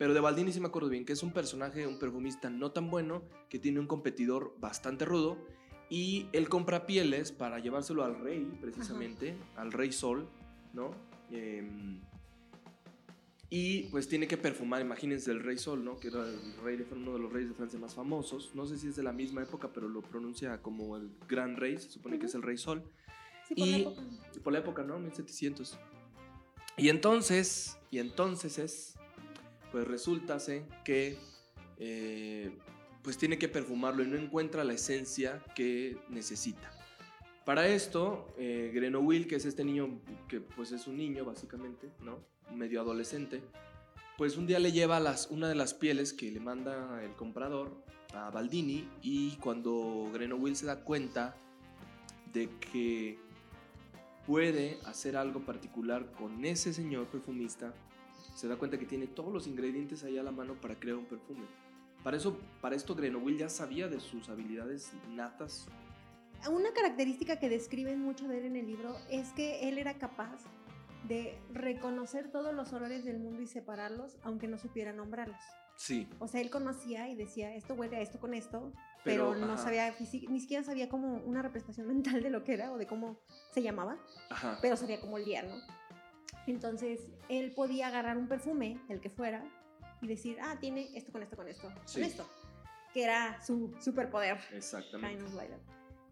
Pero 0.00 0.14
de 0.14 0.20
Baldini 0.20 0.50
sí 0.50 0.60
me 0.60 0.68
acuerdo 0.68 0.88
bien, 0.88 1.04
que 1.04 1.12
es 1.12 1.22
un 1.22 1.30
personaje, 1.30 1.86
un 1.86 1.98
perfumista 1.98 2.48
no 2.48 2.72
tan 2.72 2.88
bueno, 2.88 3.22
que 3.50 3.58
tiene 3.58 3.80
un 3.80 3.86
competidor 3.86 4.54
bastante 4.58 5.04
rudo. 5.04 5.36
Y 5.90 6.26
él 6.32 6.48
compra 6.48 6.86
pieles 6.86 7.32
para 7.32 7.58
llevárselo 7.58 8.02
al 8.02 8.18
rey, 8.18 8.50
precisamente, 8.62 9.34
al 9.56 9.72
rey 9.72 9.92
Sol, 9.92 10.26
¿no? 10.72 10.92
Eh, 11.30 11.68
y 13.50 13.82
pues 13.90 14.08
tiene 14.08 14.26
que 14.26 14.38
perfumar, 14.38 14.80
imagínense 14.80 15.32
el 15.32 15.42
Rey 15.42 15.58
Sol, 15.58 15.84
¿no? 15.84 15.98
Que 15.98 16.08
era 16.08 16.26
el 16.26 16.56
rey, 16.64 16.82
uno 16.92 17.12
de 17.12 17.18
los 17.18 17.30
reyes 17.30 17.50
de 17.50 17.54
Francia 17.54 17.78
más 17.78 17.94
famosos. 17.94 18.52
No 18.54 18.64
sé 18.64 18.78
si 18.78 18.88
es 18.88 18.96
de 18.96 19.02
la 19.02 19.12
misma 19.12 19.42
época, 19.42 19.68
pero 19.70 19.86
lo 19.86 20.00
pronuncia 20.00 20.62
como 20.62 20.96
el 20.96 21.10
Gran 21.28 21.58
Rey, 21.58 21.76
se 21.76 21.90
supone 21.90 22.18
que 22.18 22.24
es 22.24 22.34
el 22.34 22.40
Rey 22.40 22.56
Sol. 22.56 22.82
Sí, 23.48 23.54
por 23.54 23.66
y, 23.66 23.70
la 23.70 23.78
época. 23.78 24.02
Por 24.44 24.52
la 24.54 24.58
época, 24.60 24.82
¿no? 24.82 24.98
1700. 24.98 25.78
Y 26.78 26.88
entonces, 26.88 27.76
y 27.90 27.98
entonces 27.98 28.58
es, 28.58 28.99
pues 29.72 29.86
resulta 29.86 30.38
que 30.84 31.18
eh, 31.78 32.50
pues 33.02 33.16
tiene 33.16 33.38
que 33.38 33.48
perfumarlo 33.48 34.02
y 34.02 34.06
no 34.06 34.16
encuentra 34.16 34.64
la 34.64 34.74
esencia 34.74 35.42
que 35.54 35.98
necesita. 36.08 36.70
Para 37.44 37.66
esto, 37.66 38.34
eh, 38.38 38.70
que 39.28 39.36
es 39.36 39.44
este 39.44 39.64
niño, 39.64 40.00
que 40.28 40.40
pues 40.40 40.72
es 40.72 40.86
un 40.86 40.96
niño 40.96 41.24
básicamente, 41.24 41.90
¿no? 42.04 42.18
medio 42.54 42.80
adolescente, 42.80 43.42
pues 44.18 44.36
un 44.36 44.46
día 44.46 44.58
le 44.58 44.72
lleva 44.72 45.00
las, 45.00 45.28
una 45.30 45.48
de 45.48 45.54
las 45.54 45.72
pieles 45.72 46.12
que 46.12 46.30
le 46.30 46.40
manda 46.40 47.02
el 47.02 47.12
comprador 47.12 47.82
a 48.12 48.30
Baldini 48.30 48.88
y 49.02 49.36
cuando 49.36 50.10
Will 50.12 50.56
se 50.56 50.66
da 50.66 50.84
cuenta 50.84 51.34
de 52.32 52.48
que 52.58 53.18
puede 54.26 54.78
hacer 54.84 55.16
algo 55.16 55.40
particular 55.40 56.12
con 56.12 56.44
ese 56.44 56.72
señor 56.72 57.06
perfumista, 57.06 57.72
se 58.40 58.48
da 58.48 58.56
cuenta 58.56 58.78
que 58.78 58.86
tiene 58.86 59.06
todos 59.06 59.30
los 59.30 59.46
ingredientes 59.46 60.02
ahí 60.02 60.16
a 60.16 60.22
la 60.22 60.30
mano 60.30 60.58
para 60.58 60.74
crear 60.74 60.96
un 60.96 61.04
perfume. 61.04 61.44
Para, 62.02 62.16
eso, 62.16 62.38
para 62.62 62.74
esto 62.74 62.94
Will 62.94 63.36
ya 63.36 63.50
sabía 63.50 63.86
de 63.86 64.00
sus 64.00 64.30
habilidades 64.30 64.92
natas. 65.10 65.66
Una 66.50 66.72
característica 66.72 67.38
que 67.38 67.50
describen 67.50 68.00
mucho 68.00 68.26
de 68.28 68.38
él 68.38 68.46
en 68.46 68.56
el 68.56 68.66
libro 68.66 68.96
es 69.10 69.28
que 69.34 69.68
él 69.68 69.76
era 69.76 69.98
capaz 69.98 70.38
de 71.06 71.36
reconocer 71.52 72.32
todos 72.32 72.54
los 72.54 72.72
olores 72.72 73.04
del 73.04 73.18
mundo 73.18 73.42
y 73.42 73.46
separarlos, 73.46 74.16
aunque 74.22 74.48
no 74.48 74.56
supiera 74.56 74.94
nombrarlos. 74.94 75.36
Sí. 75.76 76.08
O 76.18 76.26
sea, 76.26 76.40
él 76.40 76.48
conocía 76.48 77.10
y 77.10 77.16
decía, 77.16 77.54
esto 77.54 77.74
huele 77.74 77.96
a 77.96 78.00
esto 78.00 78.20
con 78.20 78.32
esto, 78.32 78.72
pero, 79.04 79.34
no 79.34 79.58
sabía, 79.58 79.94
ni 80.30 80.40
siquiera 80.40 80.64
sabía 80.64 80.88
como 80.88 81.18
una 81.26 81.42
representación 81.42 81.88
mental 81.94 82.22
de 82.22 82.30
lo 82.30 82.42
que 82.42 82.54
era 82.54 82.72
o 82.72 82.78
de 82.78 82.86
cómo 82.86 83.20
se 83.52 83.60
llamaba, 83.60 83.98
ajá. 84.30 84.58
pero 84.62 84.78
sabía 84.78 84.98
cómo 84.98 85.16
olía, 85.16 85.42
¿no? 85.42 85.56
Entonces, 86.46 87.00
él 87.28 87.52
podía 87.52 87.88
agarrar 87.88 88.16
un 88.16 88.28
perfume, 88.28 88.80
el 88.88 89.00
que 89.00 89.10
fuera, 89.10 89.44
y 90.00 90.06
decir, 90.06 90.38
ah, 90.42 90.56
tiene 90.60 90.90
esto 90.94 91.12
con 91.12 91.22
esto 91.22 91.36
con 91.36 91.48
esto, 91.48 91.72
con 91.92 92.02
esto, 92.02 92.28
que 92.94 93.04
era 93.04 93.42
su 93.42 93.74
superpoder. 93.80 94.38
Exactamente. 94.52 95.24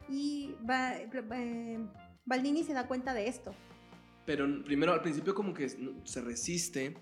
Y 0.08 0.54
Baldini 2.24 2.64
se 2.64 2.72
da 2.72 2.86
cuenta 2.86 3.14
de 3.14 3.28
esto 3.28 3.54
pero 4.28 4.46
primero, 4.62 4.92
al 4.92 5.00
principio 5.00 5.34
como 5.34 5.54
que 5.54 5.70
se 6.04 6.20
resiste, 6.20 6.94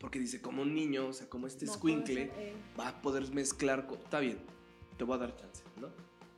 porque 0.00 0.18
dice, 0.18 0.40
como 0.40 0.62
un 0.62 0.74
niño, 0.74 1.08
o 1.08 1.12
sea, 1.12 1.28
como 1.28 1.46
este 1.46 1.66
squinkle, 1.66 2.32
eh. 2.34 2.54
va 2.80 2.88
a 2.88 3.02
poder 3.02 3.30
mezclar, 3.34 3.86
está 4.02 4.20
bien, 4.20 4.38
te 4.96 5.04
voy 5.04 5.16
a 5.16 5.18
dar 5.18 5.36
chance, 5.36 5.62
¿no? 5.78 5.88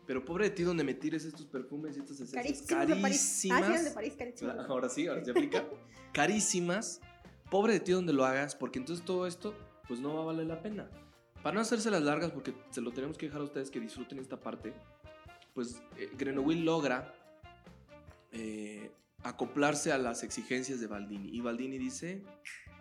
Pero 0.09 0.25
pobre 0.25 0.44
de 0.44 0.51
ti 0.53 0.62
donde 0.62 0.85
me 0.85 0.94
tires 0.94 1.27
estos 1.27 1.44
perfumes 1.44 1.94
y 1.94 2.01
estas 2.01 2.18
esencias 2.18 2.42
carísimas. 2.42 2.83
Ah, 2.83 2.87
de 2.87 3.90
París, 3.90 4.16
carísimas. 4.18 4.66
Ahora 4.66 4.88
sí, 4.88 5.07
ahora 5.07 5.23
se 5.23 5.33
aplica. 5.33 5.68
carísimas. 6.14 7.03
Pobre 7.51 7.75
de 7.75 7.81
ti 7.81 7.92
donde 7.92 8.14
lo 8.14 8.25
hagas, 8.25 8.57
porque 8.57 8.79
entonces 8.79 9.05
todo 9.05 9.27
esto, 9.27 9.55
pues 9.87 10.01
no 10.01 10.14
va 10.14 10.23
a 10.23 10.25
valer 10.25 10.47
la 10.47 10.62
pena. 10.62 10.88
Para 11.42 11.57
no 11.57 11.61
hacerse 11.61 11.90
las 11.90 12.01
largas, 12.01 12.31
porque 12.31 12.55
se 12.71 12.81
lo 12.81 12.90
tenemos 12.90 13.18
que 13.18 13.27
dejar 13.27 13.42
a 13.42 13.44
ustedes 13.44 13.71
que 13.71 13.81
disfruten 13.81 14.18
esta 14.18 14.40
parte, 14.40 14.73
pues 15.53 15.83
eh, 15.99 16.09
Grenoble 16.16 16.57
logra 16.57 17.14
eh, 18.33 18.90
acoplarse 19.25 19.92
a 19.92 19.99
las 19.99 20.23
exigencias 20.23 20.81
de 20.81 20.87
Baldini. 20.87 21.29
Y 21.37 21.42
Baldini 21.42 21.77
dice, 21.77 22.23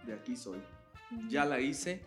de 0.06 0.14
aquí 0.14 0.38
soy. 0.38 0.60
Ya 1.28 1.44
la 1.44 1.60
hice, 1.60 2.06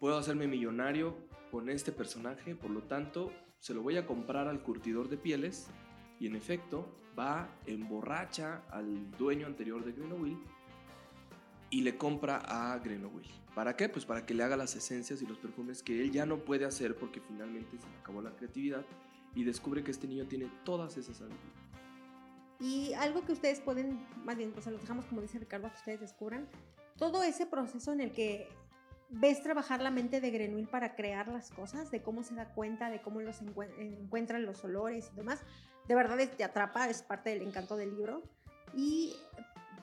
puedo 0.00 0.16
hacerme 0.16 0.46
millonario 0.46 1.18
con 1.50 1.68
este 1.68 1.92
personaje, 1.92 2.54
por 2.54 2.70
lo 2.70 2.82
tanto, 2.82 3.30
se 3.66 3.74
lo 3.74 3.82
voy 3.82 3.96
a 3.96 4.06
comprar 4.06 4.46
al 4.46 4.62
curtidor 4.62 5.08
de 5.08 5.16
pieles 5.16 5.66
y 6.20 6.28
en 6.28 6.36
efecto 6.36 6.86
va, 7.18 7.48
emborracha 7.66 8.62
al 8.70 9.10
dueño 9.18 9.48
anterior 9.48 9.84
de 9.84 9.90
Grenoble 9.90 10.36
y 11.70 11.80
le 11.80 11.96
compra 11.96 12.36
a 12.46 12.78
Grenoble. 12.78 13.26
¿Para 13.56 13.76
qué? 13.76 13.88
Pues 13.88 14.06
para 14.06 14.24
que 14.24 14.34
le 14.34 14.44
haga 14.44 14.56
las 14.56 14.76
esencias 14.76 15.20
y 15.20 15.26
los 15.26 15.38
perfumes 15.38 15.82
que 15.82 16.00
él 16.00 16.12
ya 16.12 16.26
no 16.26 16.44
puede 16.44 16.64
hacer 16.64 16.94
porque 16.94 17.20
finalmente 17.20 17.76
se 17.76 17.88
le 17.90 17.96
acabó 17.96 18.22
la 18.22 18.36
creatividad 18.36 18.86
y 19.34 19.42
descubre 19.42 19.82
que 19.82 19.90
este 19.90 20.06
niño 20.06 20.26
tiene 20.28 20.48
todas 20.64 20.96
esas 20.96 21.20
habilidades. 21.20 21.50
Y 22.60 22.92
algo 22.92 23.24
que 23.24 23.32
ustedes 23.32 23.58
pueden, 23.58 24.06
más 24.24 24.36
bien, 24.36 24.52
pues 24.52 24.64
se 24.64 24.70
los 24.70 24.80
dejamos 24.80 25.06
como 25.06 25.22
dice 25.22 25.40
Ricardo, 25.40 25.68
que 25.70 25.74
ustedes 25.74 26.00
descubran, 26.02 26.48
todo 26.96 27.24
ese 27.24 27.46
proceso 27.46 27.92
en 27.92 28.00
el 28.00 28.12
que 28.12 28.48
ves 29.08 29.42
trabajar 29.42 29.80
la 29.80 29.90
mente 29.90 30.20
de 30.20 30.30
Grenouille 30.30 30.68
para 30.68 30.94
crear 30.94 31.28
las 31.28 31.50
cosas, 31.50 31.90
de 31.90 32.02
cómo 32.02 32.22
se 32.22 32.34
da 32.34 32.52
cuenta, 32.52 32.90
de 32.90 33.00
cómo 33.00 33.20
los 33.20 33.40
encuentran 33.40 34.44
los 34.44 34.64
olores 34.64 35.10
y 35.12 35.16
demás, 35.16 35.40
de 35.86 35.94
verdad 35.94 36.18
te 36.36 36.44
atrapa, 36.44 36.88
es 36.88 37.02
parte 37.02 37.30
del 37.30 37.42
encanto 37.42 37.76
del 37.76 37.94
libro. 37.94 38.22
Y 38.74 39.14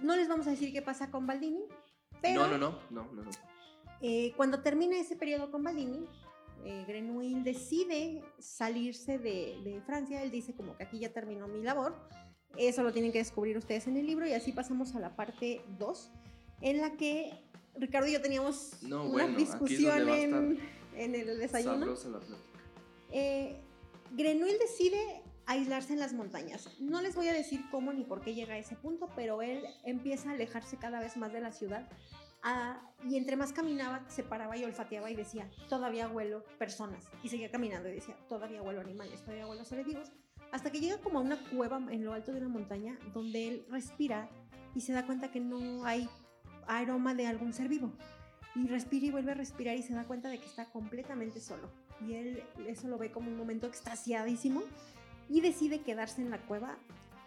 no 0.01 0.15
les 0.15 0.27
vamos 0.27 0.47
a 0.47 0.51
decir 0.51 0.73
qué 0.73 0.81
pasa 0.81 1.09
con 1.09 1.25
Baldini, 1.25 1.63
pero... 2.21 2.47
No, 2.47 2.57
no, 2.57 2.81
no, 2.89 3.05
no, 3.11 3.23
no. 3.23 3.31
Eh, 4.01 4.33
cuando 4.35 4.61
termina 4.61 4.97
ese 4.97 5.15
periodo 5.15 5.49
con 5.49 5.63
Baldini, 5.63 6.05
eh, 6.65 6.83
Grenouille 6.85 7.41
decide 7.41 8.23
salirse 8.39 9.17
de, 9.17 9.59
de 9.63 9.81
Francia, 9.85 10.21
él 10.21 10.31
dice 10.31 10.53
como 10.53 10.75
que 10.75 10.83
aquí 10.83 10.99
ya 10.99 11.13
terminó 11.13 11.47
mi 11.47 11.61
labor, 11.61 11.95
eso 12.57 12.83
lo 12.83 12.91
tienen 12.91 13.11
que 13.11 13.17
descubrir 13.19 13.57
ustedes 13.57 13.87
en 13.87 13.97
el 13.97 14.05
libro 14.05 14.27
y 14.27 14.33
así 14.33 14.51
pasamos 14.51 14.95
a 14.95 14.99
la 14.99 15.15
parte 15.15 15.61
2, 15.79 16.11
en 16.61 16.81
la 16.81 16.91
que 16.91 17.33
Ricardo 17.75 18.07
y 18.07 18.13
yo 18.13 18.21
teníamos 18.21 18.73
una 18.83 19.27
discusión 19.27 20.09
en, 20.09 20.59
en, 20.95 21.15
el 21.15 21.39
desayuno. 21.39 21.93
Eh, 23.11 23.59
Grenouille 24.11 24.57
decide 24.57 25.21
aislarse 25.45 25.93
en 25.93 25.99
las 25.99 26.13
montañas. 26.13 26.69
No 26.79 27.01
les 27.01 27.15
voy 27.15 27.27
a 27.27 27.33
decir 27.33 27.61
cómo 27.71 27.91
ni 27.93 28.03
por 28.03 28.21
qué 28.21 28.33
llega 28.33 28.53
a 28.53 28.57
ese 28.57 28.75
punto, 28.75 29.09
pero 29.15 29.41
él 29.41 29.63
empieza 29.83 30.29
a 30.29 30.33
alejarse 30.33 30.77
cada 30.77 30.99
vez 30.99 31.17
más 31.17 31.33
de 31.33 31.41
la 31.41 31.51
ciudad. 31.51 31.89
y 33.03 33.17
entre 33.17 33.35
más 33.35 33.53
caminaba, 33.53 34.03
se 34.09 34.23
paraba 34.23 34.57
y 34.57 34.63
olfateaba 34.63 35.09
y 35.09 35.15
decía, 35.15 35.49
todavía 35.69 36.07
huelo 36.07 36.43
personas. 36.59 37.09
Y 37.23 37.29
seguía 37.29 37.49
caminando 37.49 37.89
y 37.89 37.93
decía, 37.93 38.15
todavía 38.29 38.61
huelo 38.61 38.81
animales, 38.81 39.21
todavía 39.21 39.47
huelo 39.47 39.65
seres 39.65 39.85
vivos 39.85 40.11
hasta 40.53 40.71
que 40.71 40.79
llega 40.79 40.99
como 40.99 41.17
a 41.17 41.21
una 41.23 41.37
cueva 41.49 41.81
en 41.89 42.05
lo 42.05 42.13
alto 42.13 42.31
de 42.31 42.37
una 42.37 42.47
montaña 42.47 42.97
donde 43.11 43.47
él 43.47 43.65
respira 43.69 44.29
y 44.75 44.81
se 44.81 44.93
da 44.93 45.03
cuenta 45.03 45.31
que 45.31 45.39
no 45.39 45.83
hay 45.83 46.07
aroma 46.67 47.13
de 47.13 47.27
algún 47.27 47.53
ser 47.53 47.67
vivo. 47.67 47.91
Y 48.55 48.67
respira 48.67 49.07
y 49.07 49.11
vuelve 49.11 49.31
a 49.31 49.35
respirar 49.35 49.75
y 49.75 49.81
se 49.81 49.93
da 49.93 50.05
cuenta 50.05 50.29
de 50.29 50.39
que 50.39 50.45
está 50.45 50.65
completamente 50.65 51.39
solo. 51.39 51.69
Y 52.07 52.13
él 52.13 52.43
eso 52.67 52.87
lo 52.87 52.97
ve 52.97 53.11
como 53.11 53.29
un 53.29 53.37
momento 53.37 53.67
extasiadísimo 53.67 54.61
y 55.29 55.41
decide 55.41 55.81
quedarse 55.81 56.21
en 56.21 56.29
la 56.29 56.37
cueva 56.37 56.77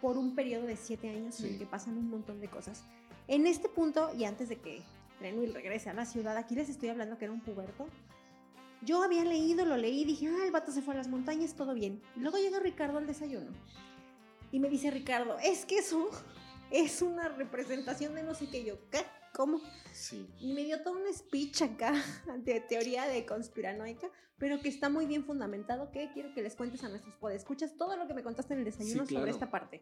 por 0.01 0.17
un 0.17 0.35
periodo 0.35 0.67
de 0.67 0.77
siete 0.77 1.09
años 1.09 1.39
en 1.41 1.53
el 1.53 1.59
que 1.59 1.65
pasan 1.65 1.97
un 1.97 2.09
montón 2.09 2.39
de 2.39 2.47
cosas. 2.47 2.83
En 3.27 3.45
este 3.47 3.67
punto, 3.67 4.11
y 4.17 4.23
antes 4.23 4.47
de 4.47 4.57
que 4.57 4.81
Renwill 5.19 5.53
regrese 5.53 5.89
a 5.89 5.93
la 5.93 6.05
ciudad, 6.05 6.37
aquí 6.37 6.55
les 6.55 6.69
estoy 6.69 6.89
hablando 6.89 7.17
que 7.17 7.25
era 7.25 7.33
un 7.33 7.41
puberto, 7.41 7.87
yo 8.83 9.03
había 9.03 9.25
leído, 9.25 9.65
lo 9.65 9.75
leí, 9.75 10.05
dije, 10.05 10.27
ah, 10.27 10.45
el 10.45 10.51
vato 10.51 10.71
se 10.71 10.81
fue 10.81 10.93
a 10.93 10.97
las 10.97 11.07
montañas, 11.07 11.55
todo 11.55 11.73
bien. 11.73 12.01
Luego 12.15 12.37
llega 12.37 12.59
Ricardo 12.59 12.99
al 12.99 13.07
desayuno 13.07 13.51
y 14.51 14.59
me 14.59 14.69
dice 14.69 14.91
Ricardo, 14.91 15.37
es 15.43 15.65
que 15.65 15.79
eso 15.79 16.09
es 16.71 17.01
una 17.01 17.27
representación 17.29 18.15
de 18.15 18.23
no 18.23 18.33
sé 18.33 18.49
qué 18.49 18.63
yo. 18.63 18.77
¿Qué? 18.91 18.99
Cómo. 19.37 19.61
Sí. 19.93 20.27
Y 20.39 20.53
me 20.53 20.65
dio 20.65 20.81
todo 20.81 20.95
un 20.95 21.13
speech 21.13 21.61
acá 21.61 21.93
de 22.43 22.59
teoría 22.59 23.05
de 23.05 23.25
conspiranoica, 23.25 24.09
pero 24.37 24.59
que 24.59 24.67
está 24.67 24.89
muy 24.89 25.05
bien 25.05 25.23
fundamentado, 25.23 25.91
que 25.91 26.09
quiero 26.11 26.33
que 26.33 26.41
les 26.41 26.55
cuentes 26.55 26.83
a 26.83 26.89
nuestros 26.89 27.15
podescuchas 27.15 27.77
todo 27.77 27.95
lo 27.95 28.07
que 28.07 28.15
me 28.15 28.23
contaste 28.23 28.53
en 28.55 28.59
el 28.59 28.65
desayuno 28.65 29.03
Sí, 29.03 29.09
claro. 29.09 29.21
sobre 29.21 29.31
esta 29.31 29.51
parte. 29.51 29.81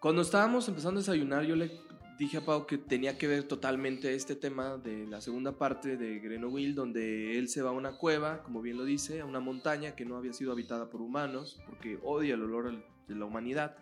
Cuando 0.00 0.22
estábamos 0.22 0.66
empezando 0.68 0.98
a 0.98 1.02
desayunar, 1.02 1.44
yo 1.44 1.54
le 1.54 1.70
dije 2.18 2.38
a 2.38 2.40
Pau 2.40 2.66
que 2.66 2.78
tenía 2.78 3.18
que 3.18 3.26
ver 3.28 3.44
totalmente 3.44 4.14
este 4.14 4.34
tema 4.36 4.76
de 4.78 5.06
la 5.06 5.20
segunda 5.20 5.58
parte 5.58 5.96
de 5.96 6.18
Grenoble, 6.18 6.72
donde 6.72 7.38
él 7.38 7.48
se 7.48 7.62
va 7.62 7.70
a 7.70 7.72
una 7.72 7.98
cueva, 7.98 8.42
como 8.42 8.62
bien 8.62 8.78
lo 8.78 8.84
dice, 8.84 9.20
a 9.20 9.26
una 9.26 9.40
montaña 9.40 9.94
que 9.94 10.04
no 10.04 10.16
había 10.16 10.32
sido 10.32 10.52
habitada 10.52 10.88
por 10.88 11.00
humanos, 11.02 11.60
porque 11.66 11.98
odia 12.02 12.34
el 12.34 12.42
olor 12.42 12.82
de 13.06 13.14
la 13.14 13.24
humanidad 13.26 13.76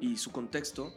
y 0.00 0.16
su 0.16 0.32
contexto. 0.32 0.94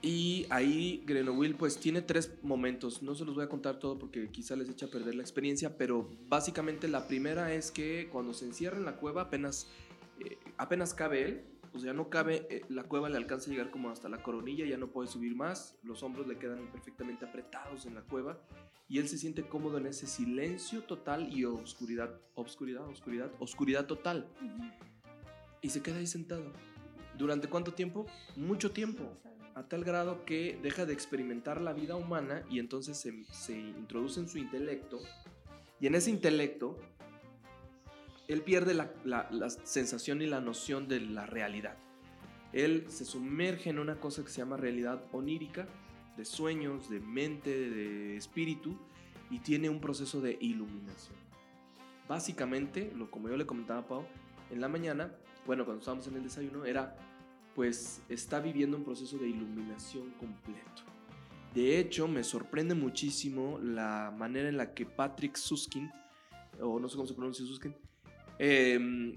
Y 0.00 0.46
ahí 0.50 1.02
Grenoble 1.06 1.54
pues 1.54 1.78
tiene 1.78 2.02
tres 2.02 2.32
momentos, 2.42 3.02
no 3.02 3.16
se 3.16 3.24
los 3.24 3.34
voy 3.34 3.44
a 3.44 3.48
contar 3.48 3.80
todo 3.80 3.98
porque 3.98 4.28
quizá 4.30 4.54
les 4.54 4.68
echa 4.68 4.86
a 4.86 4.90
perder 4.90 5.16
la 5.16 5.22
experiencia, 5.22 5.76
pero 5.76 6.08
básicamente 6.28 6.86
la 6.86 7.08
primera 7.08 7.52
es 7.52 7.72
que 7.72 8.08
cuando 8.12 8.32
se 8.32 8.44
encierra 8.44 8.76
en 8.76 8.84
la 8.84 8.96
cueva 8.96 9.22
apenas, 9.22 9.66
eh, 10.20 10.38
apenas 10.56 10.94
cabe 10.94 11.24
él, 11.24 11.44
o 11.74 11.80
sea, 11.80 11.92
no 11.94 12.10
cabe, 12.10 12.46
eh, 12.48 12.62
la 12.68 12.84
cueva 12.84 13.08
le 13.08 13.16
alcanza 13.16 13.50
a 13.50 13.52
llegar 13.52 13.72
como 13.72 13.90
hasta 13.90 14.08
la 14.08 14.22
coronilla, 14.22 14.64
ya 14.64 14.76
no 14.76 14.86
puede 14.86 15.08
subir 15.08 15.34
más, 15.34 15.76
los 15.82 16.04
hombros 16.04 16.28
le 16.28 16.38
quedan 16.38 16.70
perfectamente 16.70 17.24
apretados 17.24 17.84
en 17.84 17.96
la 17.96 18.02
cueva 18.02 18.40
y 18.88 18.98
él 18.98 19.08
se 19.08 19.18
siente 19.18 19.46
cómodo 19.46 19.78
en 19.78 19.86
ese 19.86 20.06
silencio 20.06 20.82
total 20.82 21.32
y 21.32 21.44
oscuridad, 21.44 22.20
oscuridad, 22.36 22.86
oscuridad, 22.88 23.30
oscuridad 23.38 23.86
total. 23.86 24.28
Y 25.60 25.70
se 25.70 25.82
queda 25.82 25.98
ahí 25.98 26.06
sentado. 26.06 26.52
¿Durante 27.18 27.48
cuánto 27.48 27.74
tiempo? 27.74 28.06
Mucho 28.36 28.70
tiempo. 28.70 29.18
A 29.58 29.64
tal 29.64 29.82
grado 29.82 30.24
que 30.24 30.56
deja 30.62 30.86
de 30.86 30.92
experimentar 30.92 31.60
la 31.60 31.72
vida 31.72 31.96
humana 31.96 32.44
y 32.48 32.60
entonces 32.60 32.96
se, 32.96 33.24
se 33.32 33.58
introduce 33.58 34.20
en 34.20 34.28
su 34.28 34.38
intelecto. 34.38 35.00
Y 35.80 35.88
en 35.88 35.96
ese 35.96 36.10
intelecto, 36.10 36.78
él 38.28 38.42
pierde 38.42 38.72
la, 38.72 38.92
la- 39.04 39.50
sensación 39.50 40.22
y 40.22 40.26
la 40.26 40.40
noción 40.40 40.86
de 40.86 41.00
la 41.00 41.26
realidad. 41.26 41.76
Él 42.52 42.84
se 42.86 43.04
sumerge 43.04 43.70
en 43.70 43.80
una 43.80 43.98
cosa 43.98 44.22
que 44.22 44.30
se 44.30 44.38
llama 44.38 44.56
realidad 44.56 45.02
onírica, 45.10 45.66
de 46.16 46.24
sueños, 46.24 46.88
de 46.88 47.00
mente, 47.00 47.50
de 47.50 48.16
espíritu, 48.16 48.78
y 49.28 49.40
tiene 49.40 49.68
un 49.68 49.80
proceso 49.80 50.20
de 50.20 50.38
iluminación. 50.40 51.16
Básicamente, 52.08 52.92
lo, 52.94 53.10
como 53.10 53.28
yo 53.28 53.36
le 53.36 53.44
comentaba 53.44 53.80
a 53.80 53.88
Pau, 53.88 54.06
en 54.50 54.60
la 54.60 54.68
mañana, 54.68 55.12
bueno, 55.46 55.64
cuando 55.64 55.80
estábamos 55.80 56.06
en 56.06 56.14
el 56.14 56.22
desayuno, 56.22 56.64
era, 56.64 56.96
pues, 57.58 58.02
está 58.08 58.38
viviendo 58.38 58.76
un 58.76 58.84
proceso 58.84 59.18
de 59.18 59.26
iluminación 59.26 60.12
completo. 60.12 60.84
De 61.52 61.80
hecho, 61.80 62.06
me 62.06 62.22
sorprende 62.22 62.76
muchísimo 62.76 63.58
la 63.58 64.14
manera 64.16 64.48
en 64.48 64.56
la 64.56 64.74
que 64.74 64.86
Patrick 64.86 65.34
Suskin, 65.34 65.90
o 66.60 66.78
no 66.78 66.88
sé 66.88 66.94
cómo 66.94 67.08
se 67.08 67.14
pronuncia 67.14 67.44
Suskin, 67.44 67.74
eh, 68.38 69.12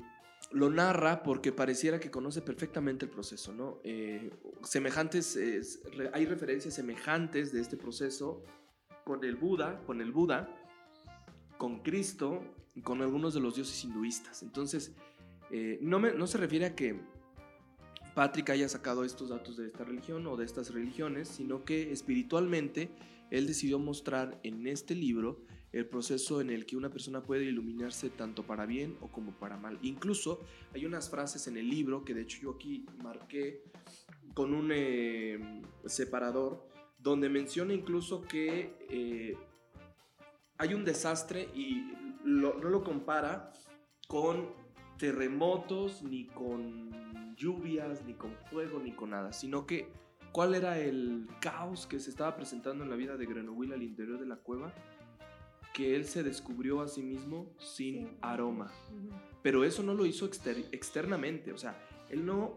lo 0.54 0.72
narra 0.72 1.22
porque 1.22 1.52
pareciera 1.52 2.00
que 2.00 2.10
conoce 2.10 2.42
perfectamente 2.42 3.06
el 3.06 3.12
proceso, 3.12 3.54
¿no? 3.54 3.78
Eh, 3.84 4.32
semejantes, 4.64 5.38
hay 6.12 6.26
referencias 6.26 6.74
semejantes 6.74 7.54
de 7.54 7.62
este 7.62 7.78
proceso 7.78 8.42
con 9.04 9.24
el 9.24 9.36
Buda, 9.36 9.84
con 9.86 10.02
el 10.02 10.12
Buda, 10.12 10.50
con 11.60 11.84
Cristo 11.84 12.42
con 12.84 13.04
algunos 13.04 13.36
de 13.36 13.40
los 13.40 13.54
dioses 13.54 13.84
hinduistas. 13.84 14.42
Entonces, 14.42 14.96
eh, 15.52 15.78
no, 15.80 16.00
no 16.00 16.26
se 16.26 16.40
refiere 16.40 16.66
a 16.66 16.76
que 16.76 17.11
Patrick 18.14 18.50
haya 18.50 18.68
sacado 18.68 19.04
estos 19.04 19.30
datos 19.30 19.58
de 19.58 19.68
esta 19.68 19.84
religión 19.84 20.28
o 20.28 20.36
de 20.36 20.46
estas 20.46 20.74
religiones, 20.74 21.28
sino 21.30 21.64
que 21.64 21.92
espiritualmente 21.92 22.90
él 23.30 23.48
decidió 23.48 23.80
mostrar 23.80 24.40
en 24.44 24.68
este 24.68 24.96
libro 24.96 25.40
el 25.72 25.86
proceso 25.86 26.42
en 26.42 26.50
el 26.50 26.66
que 26.66 26.76
una 26.76 26.90
persona 26.90 27.24
puede 27.24 27.46
iluminarse 27.46 28.10
tanto 28.10 28.46
para 28.46 28.66
bien 28.66 28.98
o 29.00 29.08
como 29.08 29.32
para 29.32 29.56
mal. 29.56 29.80
Incluso 29.82 30.42
hay 30.74 30.86
unas 30.86 31.10
frases 31.10 31.48
en 31.48 31.56
el 31.56 31.70
libro 31.70 32.04
que 32.04 32.14
de 32.14 32.24
hecho 32.24 32.40
yo 32.42 32.52
aquí 32.52 32.86
marqué 33.02 33.64
con 34.34 34.54
un 34.54 34.72
eh, 34.74 35.62
separador 35.86 36.68
donde 37.00 37.30
menciona 37.30 37.74
incluso 37.74 38.22
que 38.22 38.78
eh, 38.90 39.38
hay 40.58 40.74
un 40.74 40.84
desastre 40.84 41.50
y 41.56 41.94
no 42.26 42.54
lo 42.54 42.84
compara 42.84 43.54
con 44.08 44.50
terremotos, 44.98 46.04
ni 46.04 46.28
con 46.28 46.92
lluvias, 47.36 48.04
ni 48.06 48.14
con 48.14 48.32
fuego, 48.50 48.80
ni 48.80 48.92
con 48.92 49.12
nada, 49.12 49.32
sino 49.34 49.66
que 49.66 49.88
cuál 50.32 50.56
era 50.56 50.80
el 50.80 51.28
caos 51.42 51.88
que 51.88 52.00
se 52.00 52.10
estaba 52.10 52.36
presentando 52.36 52.84
en 52.84 52.90
la 52.90 52.96
vida 52.96 53.18
de 53.18 53.26
Grenoble 53.26 53.74
al 53.76 53.84
interior 53.84 54.20
de 54.20 54.26
la 54.26 54.38
cueva, 54.38 54.74
que 55.74 55.96
él 55.96 56.06
se 56.06 56.24
descubrió 56.24 56.82
a 56.82 56.88
sí 56.88 57.02
mismo 57.02 57.48
sin 57.58 58.08
Sí. 58.08 58.18
aroma. 58.22 58.72
Pero 59.42 59.64
eso 59.64 59.84
no 59.84 59.94
lo 59.94 60.06
hizo 60.06 60.26
exter- 60.26 60.68
externamente, 60.72 61.52
o 61.54 61.58
sea, 61.58 61.78
él 62.10 62.26
no 62.26 62.56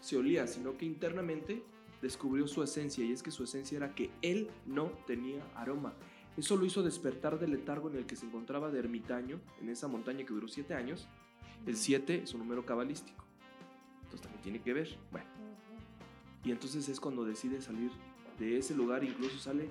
se 0.00 0.16
olía, 0.16 0.46
sino 0.46 0.76
que 0.76 0.84
internamente 0.86 1.62
descubrió 2.00 2.46
su 2.48 2.62
esencia, 2.62 3.04
y 3.04 3.12
es 3.12 3.22
que 3.22 3.30
su 3.30 3.44
esencia 3.44 3.76
era 3.76 3.94
que 3.94 4.10
él 4.22 4.48
no 4.66 4.90
tenía 5.06 5.44
aroma. 5.54 5.92
Eso 6.36 6.56
lo 6.56 6.64
hizo 6.64 6.82
despertar 6.82 7.38
del 7.38 7.50
letargo 7.52 7.90
en 7.90 7.96
el 7.96 8.06
que 8.06 8.16
se 8.16 8.26
encontraba 8.26 8.70
de 8.70 8.78
ermitaño, 8.78 9.40
en 9.60 9.68
esa 9.68 9.86
montaña 9.86 10.24
que 10.24 10.32
duró 10.32 10.48
siete 10.48 10.74
años. 10.74 11.06
El 11.66 11.76
7 11.76 12.22
es 12.24 12.32
un 12.34 12.40
número 12.40 12.64
cabalístico, 12.66 13.21
entonces 14.12 14.20
también 14.22 14.42
tiene 14.42 14.60
que 14.62 14.72
ver. 14.74 14.88
Bueno, 15.10 15.26
y 16.44 16.50
entonces 16.50 16.88
es 16.88 17.00
cuando 17.00 17.24
decide 17.24 17.60
salir 17.62 17.90
de 18.38 18.58
ese 18.58 18.74
lugar, 18.74 19.04
incluso 19.04 19.38
sale 19.38 19.68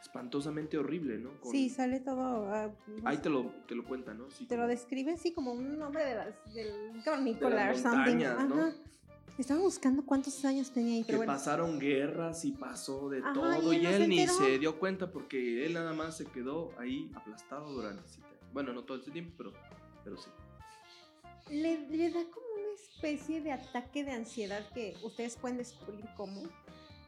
espantosamente 0.00 0.78
horrible, 0.78 1.18
¿no? 1.18 1.30
Con- 1.40 1.52
Sí, 1.52 1.68
sale 1.68 2.00
todo. 2.00 2.48
ah, 2.52 2.70
Ahí 3.04 3.18
te 3.18 3.28
lo, 3.28 3.46
te 3.66 3.74
lo 3.74 3.84
cuenta, 3.84 4.14
¿no? 4.14 4.30
Sí, 4.30 4.46
te 4.46 4.56
lo 4.56 4.62
como- 4.62 4.68
describe 4.70 5.12
así 5.12 5.32
como 5.32 5.52
un 5.52 5.80
hombre 5.82 6.04
de 6.04 6.14
las, 6.14 6.54
del 6.54 7.02
cavernícola 7.04 7.68
De 7.68 7.78
something. 7.78 8.16
¿no? 8.48 8.72
Estaba 9.38 9.60
buscando 9.60 10.04
cuántos 10.04 10.44
años 10.44 10.70
tenía 10.70 10.96
ahí, 10.96 11.04
que 11.04 11.16
bueno. 11.16 11.32
pasaron 11.32 11.78
guerras 11.78 12.44
y 12.44 12.52
pasó 12.52 13.08
de 13.08 13.20
Ajá, 13.20 13.32
todo 13.32 13.72
y 13.72 13.76
y 13.78 13.86
él 13.86 14.02
él 14.02 14.08
ni 14.08 14.26
se 14.26 14.58
dio 14.58 14.78
cuenta 14.78 15.10
porque 15.10 15.64
él 15.64 15.72
nada 15.74 15.94
más 15.94 16.16
se 16.18 16.26
quedó 16.26 16.78
ahí 16.78 17.10
aplastado 17.14 17.72
durante 17.72 18.06
siete 18.06 18.28
años. 18.28 18.52
Bueno, 18.52 18.72
no 18.74 18.84
todo 18.84 18.98
ese 18.98 19.10
tiempo, 19.10 19.32
pero, 19.38 19.52
pero 20.04 20.16
sí. 20.18 20.28
Le, 21.50 21.88
le 21.88 22.10
da 22.10 22.20
especie 23.00 23.40
de 23.40 23.52
ataque 23.52 24.04
de 24.04 24.12
ansiedad 24.12 24.62
que 24.74 24.94
ustedes 25.02 25.36
pueden 25.36 25.56
descubrir 25.56 26.04
cómo. 26.16 26.42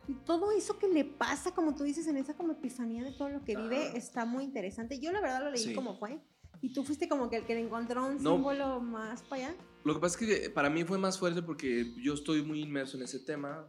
Y 0.09 0.14
todo 0.14 0.51
eso 0.53 0.78
que 0.78 0.88
le 0.88 1.05
pasa, 1.05 1.53
como 1.55 1.74
tú 1.74 1.84
dices, 1.84 2.07
en 2.07 2.16
esa 2.16 2.34
como 2.34 2.53
epifanía 2.53 3.05
de 3.05 3.12
todo 3.12 3.28
lo 3.28 3.45
que 3.45 3.57
vive, 3.57 3.97
está 3.97 4.24
muy 4.24 4.43
interesante. 4.45 4.99
Yo 4.99 5.12
la 5.12 5.20
verdad 5.20 5.45
lo 5.45 5.51
leí 5.51 5.62
Sí. 5.62 5.74
como 5.74 5.97
fue. 5.97 6.18
Y 6.61 6.72
tú 6.72 6.82
fuiste 6.84 7.09
como 7.09 7.28
que 7.28 7.36
el 7.36 7.45
que 7.45 7.55
le 7.55 7.61
encontró 7.61 8.07
un 8.07 8.22
No. 8.22 8.34
símbolo 8.34 8.80
más 8.80 9.22
para 9.22 9.49
allá. 9.49 9.57
Lo 9.84 9.95
que 9.95 10.01
pasa 10.01 10.18
es 10.24 10.26
que 10.43 10.51
para 10.51 10.70
mí 10.70 10.84
fue 10.84 10.97
más 10.99 11.18
fuerte 11.18 11.43
porque 11.43 11.93
yo 12.03 12.14
estoy 12.14 12.43
muy 12.43 12.61
inmerso 12.62 12.97
en 12.97 13.03
ese 13.05 13.18
tema, 13.20 13.68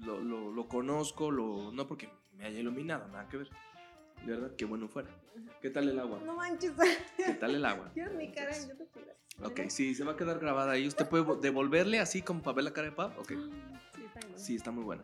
lo, 0.00 0.20
lo- 0.20 0.52
lo 0.52 0.68
conozco, 0.68 1.30
lo, 1.30 1.72
no 1.72 1.86
porque 1.86 2.08
me 2.34 2.44
haya 2.44 2.60
iluminado, 2.60 3.08
nada 3.08 3.28
que 3.28 3.38
ver. 3.38 3.50
De 4.24 4.32
verdad, 4.32 4.54
qué 4.56 4.64
bueno 4.64 4.88
fuera. 4.88 5.08
¿Qué 5.62 5.70
tal 5.70 5.88
el 5.88 5.98
agua? 5.98 6.20
No 6.24 6.36
manches. 6.36 6.72
¿Qué 7.16 7.32
tal 7.34 7.54
el 7.54 7.64
agua? 7.64 7.90
Dios, 7.94 8.10
mi 8.14 8.30
cara 8.32 8.56
en 8.56 8.68
YouTube. 8.68 8.88
Ok, 9.42 9.60
sí, 9.68 9.94
se 9.94 10.04
va 10.04 10.12
a 10.12 10.16
quedar 10.16 10.38
grabada 10.40 10.72
ahí. 10.72 10.86
¿Usted 10.88 11.06
puede 11.08 11.24
vo- 11.24 11.38
devolverle 11.40 12.00
así 12.00 12.22
como 12.22 12.42
para 12.42 12.56
ver 12.56 12.64
la 12.64 12.72
cara 12.72 12.88
de 12.90 12.96
Pap? 12.96 13.18
Ok, 13.18 13.28
Sí, 13.94 14.04
está 14.04 14.26
bien. 14.26 14.38
sí, 14.38 14.56
está 14.56 14.70
muy 14.70 14.82
buena. 14.84 15.02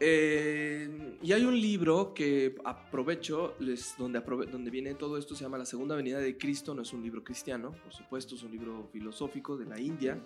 Eh, 0.00 1.18
y 1.22 1.32
hay 1.32 1.44
un 1.44 1.58
libro 1.60 2.14
que 2.14 2.54
aprovecho, 2.64 3.56
les, 3.58 3.96
donde, 3.96 4.22
aprove- 4.24 4.46
donde 4.46 4.70
viene 4.70 4.94
todo 4.94 5.18
esto, 5.18 5.34
se 5.34 5.42
llama 5.42 5.58
La 5.58 5.64
Segunda 5.66 5.96
Venida 5.96 6.18
de 6.18 6.36
Cristo, 6.38 6.72
no 6.74 6.82
es 6.82 6.92
un 6.92 7.02
libro 7.02 7.24
cristiano, 7.24 7.72
por 7.82 7.92
supuesto, 7.92 8.36
es 8.36 8.42
un 8.44 8.52
libro 8.52 8.88
filosófico 8.92 9.56
de 9.56 9.64
la 9.66 9.80
India, 9.80 10.18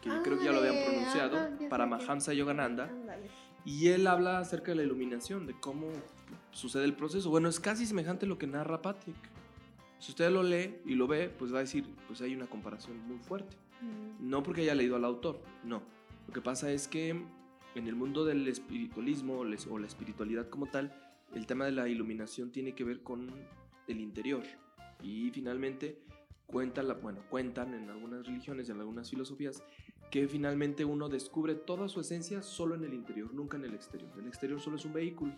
que 0.00 0.08
creo 0.22 0.38
que 0.38 0.44
ya 0.44 0.52
lo 0.52 0.58
habían 0.60 0.76
Ah, 0.76 0.84
pronunciado, 0.84 1.58
ya 1.58 1.68
para 1.68 1.86
Mahamsa 1.86 2.32
Yogananda, 2.32 2.84
Ándale. 2.84 3.28
Y 3.64 3.88
él 3.88 4.06
habla 4.06 4.38
acerca 4.38 4.72
de 4.72 4.76
la 4.76 4.82
iluminación, 4.82 5.46
de 5.46 5.54
cómo 5.58 5.88
sucede 6.50 6.84
el 6.84 6.94
proceso. 6.94 7.30
Bueno, 7.30 7.48
es 7.48 7.60
casi 7.60 7.86
semejante 7.86 8.26
a 8.26 8.28
lo 8.28 8.38
que 8.38 8.46
narra 8.46 8.82
Patrick. 8.82 9.16
Si 9.98 10.10
usted 10.10 10.30
lo 10.30 10.42
lee 10.42 10.78
y 10.84 10.94
lo 10.94 11.06
ve, 11.06 11.28
pues 11.28 11.52
va 11.52 11.58
a 11.58 11.60
decir, 11.60 11.86
pues 12.08 12.20
hay 12.22 12.34
una 12.34 12.46
comparación 12.46 12.98
muy 13.06 13.18
fuerte. 13.18 13.56
Mm. 13.80 14.28
No 14.28 14.42
porque 14.42 14.62
haya 14.62 14.74
leído 14.74 14.96
al 14.96 15.04
autor, 15.04 15.40
no. 15.64 15.82
Lo 16.26 16.34
que 16.34 16.40
pasa 16.40 16.72
es 16.72 16.88
que 16.88 17.10
en 17.10 17.86
el 17.88 17.94
mundo 17.94 18.24
del 18.24 18.46
espiritualismo 18.48 19.38
o 19.38 19.78
la 19.78 19.86
espiritualidad 19.86 20.48
como 20.48 20.66
tal, 20.66 20.92
el 21.34 21.46
tema 21.46 21.64
de 21.64 21.72
la 21.72 21.88
iluminación 21.88 22.50
tiene 22.50 22.74
que 22.74 22.84
ver 22.84 23.02
con 23.02 23.30
el 23.88 24.00
interior. 24.00 24.42
Y 25.02 25.30
finalmente 25.30 25.98
cuenta 26.46 26.82
la, 26.82 26.94
bueno, 26.94 27.20
cuentan 27.30 27.74
en 27.74 27.88
algunas 27.88 28.26
religiones, 28.26 28.68
en 28.68 28.78
algunas 28.78 29.10
filosofías, 29.10 29.62
que 30.12 30.28
finalmente 30.28 30.84
uno 30.84 31.08
descubre 31.08 31.54
toda 31.54 31.88
su 31.88 31.98
esencia 31.98 32.42
solo 32.42 32.74
en 32.74 32.84
el 32.84 32.92
interior, 32.92 33.32
nunca 33.32 33.56
en 33.56 33.64
el 33.64 33.72
exterior. 33.74 34.10
El 34.18 34.26
exterior 34.28 34.60
solo 34.60 34.76
es 34.76 34.84
un 34.84 34.92
vehículo, 34.92 35.32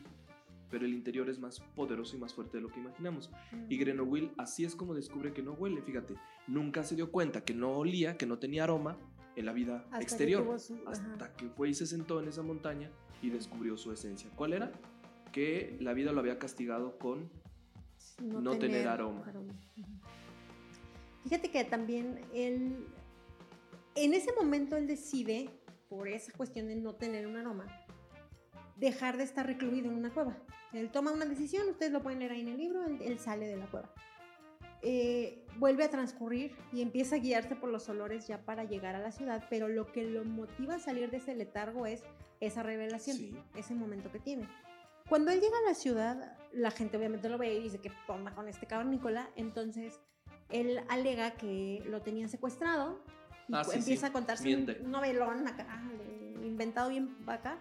pero 0.68 0.84
el 0.84 0.92
interior 0.92 1.30
es 1.30 1.38
más 1.38 1.60
poderoso 1.60 2.16
y 2.16 2.18
más 2.18 2.34
fuerte 2.34 2.56
de 2.56 2.62
lo 2.64 2.68
que 2.70 2.80
imaginamos. 2.80 3.30
Y 3.68 3.76
Grenoble 3.78 4.32
así 4.36 4.64
es 4.64 4.74
como 4.74 4.92
descubre 4.92 5.32
que 5.32 5.44
no 5.44 5.52
huele, 5.52 5.80
fíjate, 5.80 6.16
nunca 6.48 6.82
se 6.82 6.96
dio 6.96 7.12
cuenta 7.12 7.44
que 7.44 7.54
no 7.54 7.70
olía, 7.78 8.16
que 8.16 8.26
no 8.26 8.40
tenía 8.40 8.64
aroma, 8.64 8.98
en 9.36 9.46
la 9.46 9.52
vida 9.52 9.84
Hasta 9.92 10.00
exterior. 10.02 10.58
su- 10.60 10.76
hasta 10.88 11.34
que 11.36 11.48
fue 11.50 11.68
y 11.70 11.74
se 11.74 11.86
sentó 11.86 12.20
en 12.20 12.26
esa 12.28 12.42
montaña 12.42 12.90
y 13.22 13.30
descubrió 13.30 13.76
su 13.76 13.92
esencia. 13.92 14.28
¿Cuál 14.34 14.54
era? 14.54 14.72
Que 15.32 15.76
la 15.80 15.92
vida 15.92 16.10
lo 16.12 16.18
había 16.20 16.38
castigado 16.40 16.98
con 16.98 17.30
no 18.20 18.58
tener 18.58 18.88
aroma. 18.88 19.22
Ujú. 19.32 19.46
Fíjate 21.24 21.50
que 21.50 21.64
también 21.64 22.20
él, 22.34 22.86
en 23.94 24.14
ese 24.14 24.32
momento 24.32 24.76
él 24.76 24.86
decide, 24.86 25.50
por 25.88 26.08
esa 26.08 26.32
cuestión 26.32 26.68
de 26.68 26.76
no 26.76 26.94
tener 26.94 27.26
un 27.26 27.36
aroma, 27.36 27.66
dejar 28.76 29.16
de 29.16 29.24
estar 29.24 29.46
recluido 29.46 29.88
en 29.88 29.96
una 29.96 30.12
cueva. 30.12 30.36
Él 30.72 30.90
toma 30.90 31.12
una 31.12 31.24
decisión, 31.24 31.68
ustedes 31.68 31.92
lo 31.92 32.02
pueden 32.02 32.18
leer 32.18 32.32
ahí 32.32 32.40
en 32.40 32.48
el 32.48 32.56
libro, 32.56 32.84
él, 32.84 32.98
él 33.02 33.18
sale 33.18 33.46
de 33.46 33.56
la 33.56 33.66
cueva. 33.66 33.92
Eh, 34.82 35.46
vuelve 35.56 35.84
a 35.84 35.88
transcurrir 35.90 36.54
y 36.72 36.82
empieza 36.82 37.16
a 37.16 37.18
guiarse 37.18 37.56
por 37.56 37.70
los 37.70 37.88
olores 37.88 38.26
ya 38.26 38.44
para 38.44 38.64
llegar 38.64 38.94
a 38.94 38.98
la 38.98 39.12
ciudad, 39.12 39.46
pero 39.48 39.68
lo 39.68 39.90
que 39.90 40.02
lo 40.04 40.24
motiva 40.24 40.74
a 40.74 40.78
salir 40.78 41.10
de 41.10 41.18
ese 41.18 41.34
letargo 41.34 41.86
es 41.86 42.02
esa 42.40 42.62
revelación, 42.62 43.16
Sí. 43.16 43.34
ese 43.56 43.74
momento 43.74 44.10
que 44.12 44.18
tiene. 44.18 44.46
Cuando 45.08 45.30
él 45.30 45.40
llega 45.40 45.56
a 45.56 45.68
la 45.68 45.74
ciudad, 45.74 46.36
la 46.52 46.70
gente 46.70 46.96
obviamente 46.96 47.28
lo 47.28 47.38
ve 47.38 47.54
y 47.54 47.62
dice 47.62 47.78
que 47.78 47.90
onda 48.08 48.34
con 48.34 48.48
este 48.48 48.66
cavernícola, 48.66 49.30
entonces 49.36 50.00
él 50.50 50.80
alega 50.88 51.32
que 51.32 51.82
lo 51.86 52.02
tenían 52.02 52.28
secuestrado 52.28 53.02
y 53.48 53.54
Ah, 53.54 53.64
sí, 53.64 53.78
empieza 53.78 54.06
sí. 54.06 54.10
a 54.10 54.12
contarse 54.12 54.44
Miente. 54.44 54.80
un 54.82 54.90
novelón 54.90 55.46
acá, 55.46 55.66
de- 55.98 56.46
inventado 56.46 56.90
bien 56.90 57.16
acá, 57.26 57.58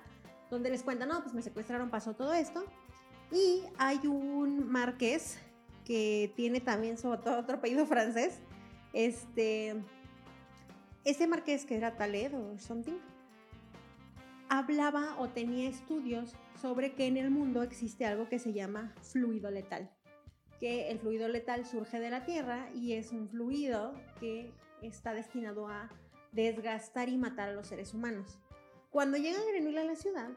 donde 0.49 0.69
les 0.69 0.83
cuenta, 0.83 1.05
no, 1.05 1.21
pues 1.21 1.33
me 1.33 1.41
secuestraron, 1.41 1.89
pasó 1.89 2.13
todo 2.15 2.33
esto. 2.33 2.63
Y 3.31 3.63
hay 3.77 3.97
un 4.07 4.69
marqués 4.69 5.39
que 5.85 6.31
tiene 6.35 6.59
también 6.61 6.97
sobre 6.97 7.19
todo 7.21 7.39
otro 7.39 7.57
apellido 7.57 7.85
francés. 7.85 8.39
Este, 8.93 9.75
ese 11.03 11.27
marqués 11.27 11.65
que 11.65 11.75
era 11.75 11.95
Taled 11.97 12.33
o 12.35 12.57
something, 12.59 12.99
hablaba 14.49 15.15
o 15.19 15.29
tenía 15.29 15.67
estudios 15.69 16.33
sobre 16.61 16.93
que 16.93 17.07
en 17.07 17.17
el 17.17 17.31
mundo 17.31 17.63
existe 17.63 18.05
algo 18.05 18.29
que 18.29 18.39
se 18.39 18.53
llama 18.53 18.93
fluido 19.01 19.49
letal. 19.49 19.89
Que 20.59 20.89
el 20.91 20.99
fluido 20.99 21.27
letal 21.27 21.65
surge 21.65 21.99
de 21.99 22.09
la 22.11 22.23
Tierra 22.25 22.69
y 22.75 22.93
es 22.93 23.11
un 23.11 23.27
fluido 23.27 23.93
que 24.19 24.51
está 24.87 25.13
destinado 25.13 25.67
a 25.67 25.89
desgastar 26.31 27.09
y 27.09 27.17
matar 27.17 27.49
a 27.49 27.53
los 27.53 27.67
seres 27.67 27.93
humanos. 27.93 28.39
Cuando 28.89 29.17
llega 29.17 29.39
Grenouille 29.51 29.79
a 29.79 29.85
la 29.85 29.95
ciudad, 29.95 30.29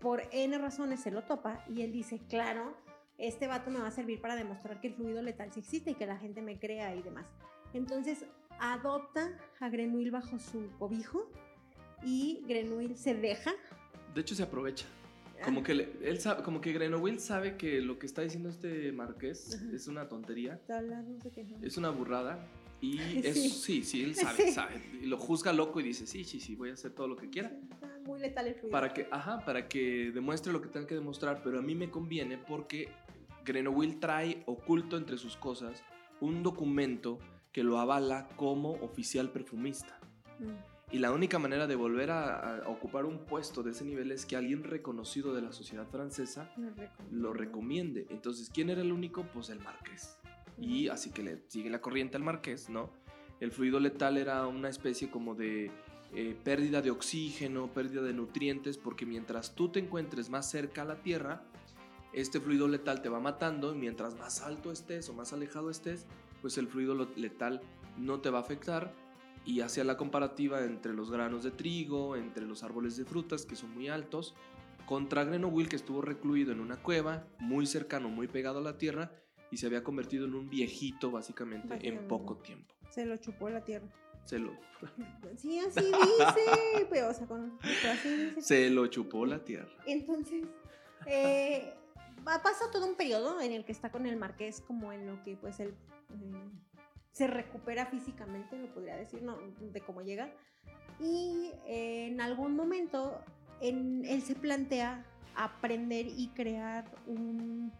por 0.00 0.22
N 0.32 0.56
razones 0.58 1.00
se 1.00 1.10
lo 1.10 1.22
topa 1.22 1.64
y 1.68 1.82
él 1.82 1.92
dice, 1.92 2.20
claro, 2.28 2.76
este 3.18 3.46
vato 3.46 3.70
me 3.70 3.78
va 3.78 3.86
a 3.88 3.90
servir 3.90 4.20
para 4.20 4.36
demostrar 4.36 4.80
que 4.80 4.88
el 4.88 4.94
fluido 4.94 5.22
letal 5.22 5.52
sí 5.52 5.60
existe 5.60 5.92
y 5.92 5.94
que 5.94 6.06
la 6.06 6.16
gente 6.18 6.42
me 6.42 6.58
crea 6.58 6.94
y 6.94 7.02
demás. 7.02 7.26
Entonces 7.72 8.24
adopta 8.60 9.36
a 9.60 9.68
Grenouille 9.68 10.10
bajo 10.10 10.38
su 10.38 10.70
cobijo 10.78 11.30
y 12.02 12.44
Grenouille 12.46 12.96
se 12.96 13.14
deja. 13.14 13.52
De 14.14 14.20
hecho, 14.20 14.34
se 14.34 14.42
aprovecha. 14.42 14.86
Como 15.42 15.62
que, 15.62 15.74
le- 15.74 15.92
él 16.02 16.20
sabe, 16.20 16.42
como 16.42 16.60
que 16.60 16.72
Grenoble 16.72 17.18
sabe 17.18 17.56
que 17.56 17.80
lo 17.80 17.98
que 17.98 18.06
está 18.06 18.22
diciendo 18.22 18.48
este 18.48 18.92
marqués 18.92 19.54
Ajá. 19.56 19.64
es 19.74 19.88
una 19.88 20.08
tontería, 20.08 20.60
Hablar, 20.70 21.04
no 21.04 21.20
sé 21.20 21.30
qué, 21.32 21.44
¿no? 21.44 21.58
es 21.60 21.76
una 21.76 21.90
burrada. 21.90 22.38
Y 22.80 22.98
es, 23.26 23.34
Sí. 23.42 23.48
sí, 23.50 23.84
sí, 23.84 24.02
él 24.04 24.14
sabe, 24.14 24.46
Sí. 24.46 24.52
sabe. 24.52 24.82
Y 25.02 25.06
lo 25.06 25.16
juzga 25.18 25.52
loco 25.52 25.80
y 25.80 25.82
dice, 25.82 26.06
sí, 26.06 26.24
sí, 26.24 26.40
sí, 26.40 26.54
voy 26.54 26.70
a 26.70 26.74
hacer 26.74 26.92
todo 26.92 27.08
lo 27.08 27.16
que 27.16 27.30
quiera. 27.30 27.50
Está 27.72 27.98
muy 28.06 28.20
letal 28.20 28.46
el 28.46 28.54
fluido. 28.54 28.70
Para 28.70 28.92
que, 28.92 29.08
ajá, 29.10 29.44
para 29.44 29.68
que 29.68 30.10
demuestre 30.12 30.52
lo 30.52 30.60
que 30.60 30.68
tenga 30.68 30.86
que 30.86 30.94
demostrar, 30.94 31.42
pero 31.42 31.58
a 31.58 31.62
mí 31.62 31.74
me 31.74 31.90
conviene 31.90 32.38
porque 32.38 32.88
Grenoble 33.44 33.94
trae 33.94 34.42
oculto 34.46 34.96
entre 34.96 35.18
sus 35.18 35.36
cosas 35.36 35.82
un 36.20 36.42
documento 36.42 37.18
que 37.52 37.62
lo 37.62 37.78
avala 37.78 38.28
como 38.36 38.72
oficial 38.82 39.30
perfumista. 39.30 39.98
Mm. 40.38 40.94
Y 40.94 40.98
la 40.98 41.12
única 41.12 41.38
manera 41.38 41.66
de 41.66 41.74
volver 41.76 42.10
a, 42.10 42.58
a 42.64 42.68
ocupar 42.68 43.04
un 43.04 43.18
puesto 43.26 43.62
de 43.62 43.72
ese 43.72 43.84
nivel 43.84 44.12
es 44.12 44.26
que 44.26 44.36
alguien 44.36 44.62
reconocido 44.62 45.34
de 45.34 45.42
la 45.42 45.50
sociedad 45.52 45.86
francesa 45.88 46.52
lo 47.10 47.32
recomiende. 47.32 48.06
Entonces, 48.10 48.48
¿quién 48.52 48.70
era 48.70 48.80
el 48.80 48.92
único? 48.92 49.24
Pues 49.32 49.48
el 49.50 49.58
marqués. 49.60 50.16
Y 50.58 50.88
así 50.88 51.10
que 51.10 51.22
le 51.22 51.42
sigue 51.48 51.70
la 51.70 51.80
corriente 51.80 52.16
al 52.16 52.22
marqués, 52.22 52.68
¿no? 52.68 52.90
El 53.40 53.50
fluido 53.50 53.80
letal 53.80 54.16
era 54.16 54.46
una 54.46 54.68
especie 54.68 55.10
como 55.10 55.34
de 55.34 55.70
eh, 56.14 56.36
pérdida 56.44 56.80
de 56.80 56.90
oxígeno, 56.90 57.72
pérdida 57.72 58.02
de 58.02 58.12
nutrientes, 58.12 58.78
porque 58.78 59.04
mientras 59.04 59.54
tú 59.54 59.68
te 59.70 59.80
encuentres 59.80 60.30
más 60.30 60.48
cerca 60.48 60.82
a 60.82 60.84
la 60.84 61.02
Tierra, 61.02 61.42
este 62.12 62.40
fluido 62.40 62.68
letal 62.68 63.02
te 63.02 63.08
va 63.08 63.18
matando, 63.18 63.74
y 63.74 63.78
mientras 63.78 64.14
más 64.14 64.40
alto 64.42 64.70
estés 64.70 65.08
o 65.08 65.14
más 65.14 65.32
alejado 65.32 65.70
estés, 65.70 66.06
pues 66.40 66.56
el 66.58 66.68
fluido 66.68 66.94
letal 67.16 67.60
no 67.98 68.20
te 68.20 68.30
va 68.30 68.38
a 68.38 68.42
afectar. 68.42 68.94
Y 69.44 69.60
hacia 69.60 69.84
la 69.84 69.96
comparativa 69.96 70.64
entre 70.64 70.94
los 70.94 71.10
granos 71.10 71.42
de 71.42 71.50
trigo, 71.50 72.16
entre 72.16 72.46
los 72.46 72.62
árboles 72.62 72.96
de 72.96 73.04
frutas, 73.04 73.44
que 73.44 73.56
son 73.56 73.74
muy 73.74 73.88
altos, 73.88 74.34
contra 74.86 75.24
Grenoble, 75.24 75.68
que 75.68 75.76
estuvo 75.76 76.00
recluido 76.00 76.52
en 76.52 76.60
una 76.60 76.76
cueva, 76.76 77.26
muy 77.40 77.66
cercano, 77.66 78.08
muy 78.08 78.28
pegado 78.28 78.60
a 78.60 78.62
la 78.62 78.78
tierra, 78.78 79.10
y 79.54 79.56
se 79.56 79.66
había 79.66 79.84
convertido 79.84 80.26
en 80.26 80.34
un 80.34 80.50
viejito, 80.50 81.10
básicamente, 81.12 81.66
en 81.66 81.70
Básicamente. 81.70 82.08
poco 82.08 82.36
tiempo. 82.38 82.74
Se 82.90 83.06
lo 83.06 83.16
chupó 83.18 83.48
la 83.48 83.64
tierra. 83.64 83.86
Se 84.24 84.38
lo, 84.40 84.50
Sí, 85.36 85.60
así 85.60 85.80
dice. 85.80 86.86
pero, 86.90 87.08
o 87.10 87.14
sea, 87.14 87.26
con, 87.28 87.56
pero 87.62 87.92
así 87.92 88.08
dice. 88.16 88.42
se 88.42 88.70
lo 88.70 88.86
chupó 88.88 89.26
la 89.26 89.44
tierra. 89.44 89.68
Entonces, 89.86 90.44
eh, 91.06 91.72
pasa 92.24 92.70
todo 92.72 92.86
un 92.86 92.96
periodo 92.96 93.40
en 93.40 93.52
el 93.52 93.64
que 93.64 93.70
está 93.72 93.92
con 93.92 94.06
el 94.06 94.16
marqués, 94.16 94.60
como 94.60 94.92
en 94.92 95.06
lo 95.06 95.22
que 95.22 95.36
pues 95.36 95.60
él 95.60 95.74
eh, 96.10 96.50
se 97.12 97.26
recupera 97.28 97.86
físicamente, 97.86 98.58
lo 98.58 98.66
podría 98.74 98.96
decir, 98.96 99.22
¿no? 99.22 99.38
De 99.60 99.80
cómo 99.82 100.02
llega. 100.02 100.32
Y 101.00 101.50
eh, 101.66 102.08
en 102.08 102.20
algún 102.20 102.56
momento 102.56 103.20
en- 103.60 104.04
él 104.04 104.20
se 104.22 104.34
plantea 104.34 105.04
aprender 105.36 106.06
y 106.06 106.28
crear 106.28 106.90
un 107.06 107.72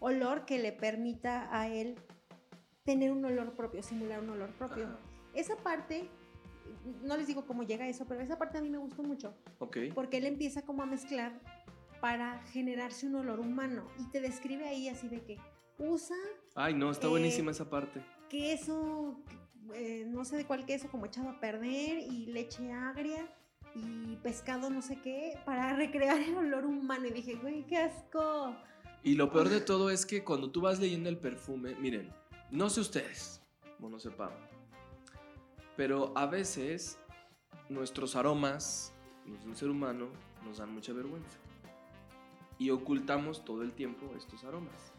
olor 0.00 0.44
que 0.44 0.58
le 0.58 0.72
permita 0.72 1.48
a 1.56 1.68
él 1.68 1.94
tener 2.84 3.12
un 3.12 3.24
olor 3.24 3.54
propio, 3.54 3.82
simular 3.82 4.20
un 4.20 4.30
olor 4.30 4.50
propio. 4.54 4.84
Ajá. 4.86 4.98
Esa 5.34 5.56
parte, 5.56 6.08
no 7.02 7.16
les 7.16 7.26
digo 7.26 7.46
cómo 7.46 7.62
llega 7.62 7.86
eso, 7.86 8.04
pero 8.08 8.20
esa 8.20 8.36
parte 8.38 8.58
a 8.58 8.62
mí 8.62 8.68
me 8.70 8.78
gustó 8.78 9.02
mucho 9.02 9.34
Ok. 9.58 9.76
porque 9.94 10.16
él 10.16 10.26
empieza 10.26 10.62
como 10.62 10.82
a 10.82 10.86
mezclar 10.86 11.38
para 12.00 12.38
generarse 12.52 13.06
un 13.06 13.14
olor 13.16 13.38
humano 13.40 13.86
y 13.98 14.10
te 14.10 14.20
describe 14.20 14.66
ahí 14.66 14.88
así 14.88 15.08
de 15.08 15.22
que 15.22 15.38
usa 15.78 16.16
Ay, 16.54 16.74
no, 16.74 16.90
está 16.90 17.06
Eh, 17.06 17.10
buenísima 17.10 17.50
esa 17.50 17.68
parte. 17.68 18.02
queso, 18.28 19.22
eh, 19.74 20.04
no 20.08 20.24
sé 20.24 20.36
de 20.38 20.46
cuál 20.46 20.64
queso, 20.64 20.88
como 20.90 21.06
echado 21.06 21.28
a 21.28 21.38
perder 21.40 21.98
y 21.98 22.26
leche 22.26 22.72
agria 22.72 23.28
y 23.76 24.16
pescado 24.16 24.68
no 24.70 24.82
sé 24.82 25.00
qué 25.00 25.38
para 25.44 25.72
recrear 25.76 26.18
el 26.18 26.34
olor 26.36 26.64
humano 26.66 27.06
y 27.06 27.10
dije, 27.12 27.34
güey, 27.36 27.64
qué 27.66 27.76
asco. 27.76 28.56
Y 29.02 29.14
lo 29.14 29.32
peor 29.32 29.48
de 29.48 29.60
todo 29.60 29.90
es 29.90 30.04
que 30.04 30.24
cuando 30.24 30.50
tú 30.50 30.60
vas 30.60 30.78
leyendo 30.78 31.08
el 31.08 31.16
perfume, 31.16 31.74
miren, 31.76 32.12
no 32.50 32.68
sé 32.68 32.80
ustedes, 32.80 33.40
o 33.80 33.88
no 33.88 33.98
sepan, 33.98 34.30
pero 35.76 36.12
a 36.16 36.26
veces 36.26 36.98
nuestros 37.70 38.14
aromas, 38.14 38.92
los 39.24 39.42
de 39.42 39.48
un 39.48 39.56
ser 39.56 39.70
humano, 39.70 40.08
nos 40.44 40.58
dan 40.58 40.74
mucha 40.74 40.92
vergüenza. 40.92 41.38
Y 42.58 42.68
ocultamos 42.68 43.42
todo 43.42 43.62
el 43.62 43.72
tiempo 43.72 44.12
estos 44.18 44.44
aromas. 44.44 44.92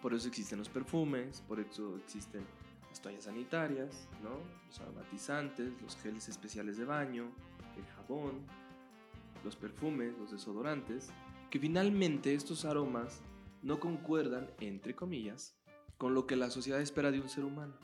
Por 0.00 0.14
eso 0.14 0.26
existen 0.26 0.58
los 0.58 0.68
perfumes, 0.68 1.42
por 1.46 1.60
eso 1.60 1.96
existen 1.98 2.44
las 2.88 3.00
toallas 3.00 3.24
sanitarias, 3.24 4.08
¿no? 4.20 4.30
Los 4.66 4.80
aromatizantes, 4.80 5.80
los 5.80 5.96
geles 5.96 6.28
especiales 6.28 6.76
de 6.76 6.84
baño, 6.84 7.30
el 7.76 7.84
jabón, 7.94 8.44
los 9.44 9.54
perfumes, 9.54 10.12
los 10.18 10.32
desodorantes, 10.32 11.10
que 11.52 11.58
finalmente 11.60 12.32
estos 12.32 12.64
aromas 12.64 13.20
no 13.62 13.78
concuerdan, 13.78 14.50
entre 14.60 14.94
comillas, 14.96 15.54
con 15.98 16.14
lo 16.14 16.26
que 16.26 16.34
la 16.34 16.48
sociedad 16.50 16.80
espera 16.80 17.10
de 17.10 17.20
un 17.20 17.28
ser 17.28 17.44
humano. 17.44 17.74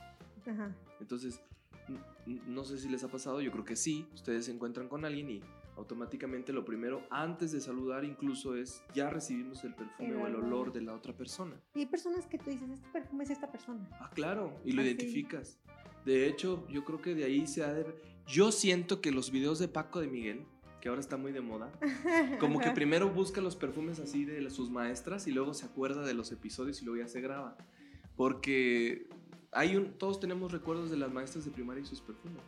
Ajá. 0.47 0.75
Entonces, 0.99 1.39
no 2.47 2.63
sé 2.63 2.79
si 2.79 2.89
les 2.89 3.03
ha 3.03 3.09
pasado, 3.09 3.41
yo 3.41 3.51
creo 3.51 3.63
que 3.63 3.75
sí, 3.75 4.07
ustedes 4.15 4.45
se 4.45 4.51
encuentran 4.51 4.87
con 4.89 5.05
alguien 5.05 5.29
y 5.29 5.41
automáticamente 5.77 6.51
lo 6.51 6.65
primero, 6.65 7.03
antes 7.11 7.51
de 7.51 7.61
saludar 7.61 8.03
incluso 8.05 8.55
es, 8.55 8.81
ya 8.95 9.11
recibimos 9.11 9.63
el 9.63 9.75
perfume 9.75 10.09
El 10.09 10.15
o 10.15 10.25
el 10.27 10.35
olor. 10.37 10.73
de 10.73 10.81
la 10.81 10.95
otra 10.95 11.15
persona. 11.15 11.53
Y 11.75 11.81
hay 11.81 11.85
personas 11.85 12.25
que 12.25 12.39
tú 12.39 12.49
dices, 12.49 12.71
este 12.71 12.89
perfume 12.89 13.23
es 13.23 13.29
esta 13.29 13.51
persona. 13.51 13.87
Ah, 13.99 14.09
claro, 14.15 14.59
y 14.65 14.71
lo 14.71 14.81
Ah, 14.81 14.85
sí. 14.85 14.89
identificas. 14.89 15.59
De 16.05 16.27
hecho, 16.27 16.67
yo 16.69 16.83
creo 16.83 16.99
que 17.03 17.13
de 17.13 17.23
ahí 17.23 17.45
se 17.45 17.63
ha 17.63 17.71
de... 17.71 17.85
Yo 18.25 18.51
siento 18.51 18.99
que 18.99 19.11
los 19.11 19.29
videos 19.29 19.59
de 19.59 19.67
Paco 19.67 20.01
de 20.01 20.07
Miguel, 20.07 20.45
que 20.81 20.89
ahora 20.89 21.01
está 21.01 21.17
muy 21.17 21.31
de 21.31 21.41
moda, 21.41 21.71
como 22.39 22.59
que 22.59 22.71
primero 22.71 23.09
busca 23.09 23.41
los 23.41 23.55
perfumes 23.55 23.99
así 23.99 24.25
de 24.25 24.49
sus 24.49 24.69
maestras 24.69 25.27
y 25.27 25.31
luego 25.31 25.53
se 25.53 25.65
acuerda 25.65 26.05
de 26.05 26.13
los 26.13 26.31
episodios 26.31 26.81
y 26.81 26.85
luego 26.85 27.01
ya 27.03 27.07
se 27.07 27.21
graba. 27.21 27.57
Porque 28.15 29.07
hay 29.51 29.75
un, 29.75 29.93
todos 29.97 30.19
tenemos 30.19 30.51
recuerdos 30.51 30.89
de 30.91 30.97
las 30.97 31.11
maestras 31.11 31.45
de 31.45 31.51
primaria 31.51 31.81
y 31.81 31.85
sus 31.85 32.01
perfumes. 32.01 32.43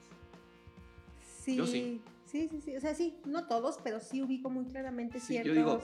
Sí, 1.41 1.55
Yo 1.55 1.65
sí. 1.65 2.01
Sí, 2.25 2.47
sí, 2.49 2.61
sí. 2.61 2.77
O 2.77 2.79
sea, 2.79 2.95
sí, 2.95 3.17
no 3.25 3.47
todos, 3.47 3.77
pero 3.84 3.99
sí 3.99 4.21
ubico 4.21 4.49
muy 4.49 4.65
claramente 4.65 5.19
Sí, 5.19 5.36
yo 5.36 5.43
ciertos. 5.43 5.55
digo, 5.55 5.82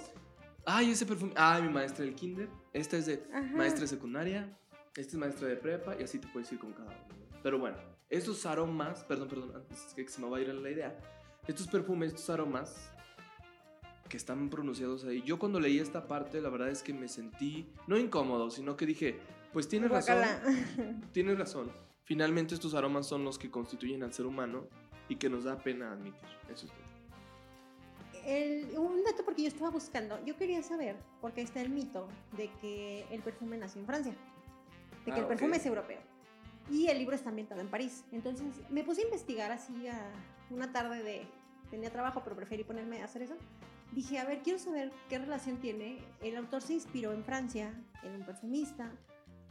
Ay, 0.66 0.92
ese 0.92 1.06
perfume. 1.06 1.34
Ay, 1.36 1.64
mi 1.64 1.70
maestra 1.70 2.06
del 2.06 2.16
kinder. 2.16 2.50
Esta 2.74 2.98
es 2.98 3.06
de 3.06 3.24
Ajá. 3.34 3.56
maestra 3.56 3.82
de 3.82 3.88
secundaria. 3.88 4.58
Esta 4.96 5.12
es 5.14 5.16
maestra 5.16 5.48
de 5.48 5.58
prepa. 5.58 5.96
Y 6.00 6.04
así 6.04 6.20
te 6.20 6.28
puedes 6.28 6.52
ir 6.52 6.60
con 6.60 6.72
cada 6.74 6.90
uno. 6.90 7.16
Pero 7.44 7.60
bueno, 7.60 7.78
estos 8.10 8.46
aromas, 8.46 9.04
perdón, 9.06 9.28
perdón, 9.28 9.54
antes 9.56 9.94
que 9.94 10.08
se 10.08 10.22
me 10.22 10.30
va 10.30 10.38
a 10.38 10.42
ir 10.42 10.54
la 10.54 10.70
idea, 10.70 10.98
estos 11.48 11.68
perfumes, 11.68 12.10
estos 12.10 12.30
aromas 12.30 12.92
que 14.10 14.18
están 14.18 14.50
pronunciados 14.50 15.04
ahí. 15.06 15.22
Yo 15.24 15.38
cuando 15.38 15.60
leí 15.60 15.80
esta 15.80 16.08
parte, 16.08 16.42
la 16.42 16.50
verdad 16.50 16.70
es 16.70 16.82
que 16.82 16.94
me 16.94 17.08
sentí, 17.08 17.68
no 17.88 17.98
incómodo, 17.98 18.50
sino 18.50 18.78
que 18.78 18.86
dije, 18.86 19.20
pues 19.54 19.68
tienes 19.68 19.90
razón, 19.90 20.18
tienes 21.12 21.38
razón. 21.38 21.72
Finalmente 22.04 22.56
estos 22.56 22.74
aromas 22.74 23.06
son 23.06 23.26
los 23.26 23.38
que 23.38 23.52
constituyen 23.52 24.04
al 24.04 24.14
ser 24.14 24.26
humano 24.26 24.68
y 25.10 25.18
que 25.18 25.30
nos 25.30 25.44
da 25.44 25.58
pena 25.58 25.92
admitir. 25.92 26.30
Eso 26.50 26.68
es 26.68 26.72
todo. 26.72 26.88
El, 28.26 28.78
un 28.78 29.04
dato 29.04 29.24
porque 29.24 29.44
yo 29.44 29.48
estaba 29.48 29.70
buscando, 29.70 30.24
yo 30.26 30.36
quería 30.36 30.62
saber, 30.62 30.98
porque 31.22 31.42
está 31.42 31.62
el 31.62 31.70
mito 31.70 32.08
de 32.36 32.50
que 32.62 33.06
el 33.12 33.22
perfume 33.22 33.58
nació 33.58 33.80
en 33.82 33.88
Francia, 33.88 34.16
de 35.06 35.12
que 35.12 35.18
Ah, 35.18 35.20
el 35.20 35.28
perfume 35.28 35.52
ok. 35.52 35.58
es 35.58 35.66
europeo. 35.66 36.00
Y 36.70 36.88
el 36.88 36.98
libro 36.98 37.16
está 37.16 37.30
ambientado 37.30 37.62
en 37.62 37.70
París. 37.70 38.04
Entonces 38.12 38.48
me 38.70 38.84
puse 38.84 39.02
a 39.02 39.06
investigar 39.06 39.52
así 39.52 39.88
a 39.88 40.12
una 40.50 40.72
tarde 40.74 41.02
de... 41.04 41.26
Tenía 41.70 41.90
trabajo, 41.92 42.22
pero 42.24 42.36
preferí 42.36 42.64
ponerme 42.64 43.02
a 43.02 43.06
hacer 43.06 43.22
eso. 43.24 43.36
Dije, 43.94 44.20
a 44.20 44.26
ver, 44.26 44.42
quiero 44.44 44.60
saber 44.60 44.92
qué 45.10 45.18
relación 45.20 45.58
tiene. 45.58 46.00
El 46.22 46.36
autor 46.38 46.62
se 46.62 46.74
inspiró 46.74 47.12
en 47.14 47.24
Francia, 47.24 47.74
en 48.04 48.16
un 48.16 48.24
perfumista. 48.26 48.92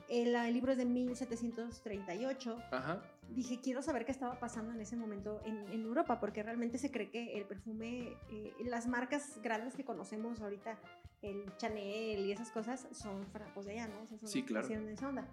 El, 0.09 0.35
el 0.35 0.55
libro 0.55 0.73
es 0.73 0.79
de 0.79 0.85
1738 0.85 2.57
Ajá. 2.71 3.03
dije, 3.31 3.61
quiero 3.61 3.83
saber 3.83 4.05
qué 4.05 4.13
estaba 4.13 4.39
pasando 4.39 4.73
en 4.73 4.81
ese 4.81 4.97
momento 4.97 5.41
en, 5.45 5.57
en 5.73 5.83
Europa, 5.83 6.21
porque 6.21 6.43
realmente 6.43 6.79
se 6.79 6.91
cree 6.91 7.11
que 7.11 7.37
el 7.37 7.45
perfume, 7.45 8.13
eh, 8.31 8.53
las 8.65 8.87
marcas 8.87 9.39
grandes 9.43 9.75
que 9.75 9.85
conocemos 9.85 10.41
ahorita, 10.41 10.79
el 11.23 11.45
Chanel 11.57 12.25
y 12.25 12.33
esas 12.33 12.51
cosas, 12.51 12.87
son 12.93 13.27
fra- 13.33 13.51
pues 13.53 13.67
de 13.67 13.73
allá, 13.73 13.89
¿no? 13.89 14.03
O 14.03 14.07
sea, 14.07 14.17
son- 14.19 14.29
Sí, 14.29 14.43
claro. 14.45 14.63
nacieron 14.63 14.87
en 14.87 14.95
esa 14.95 15.09
onda. 15.09 15.27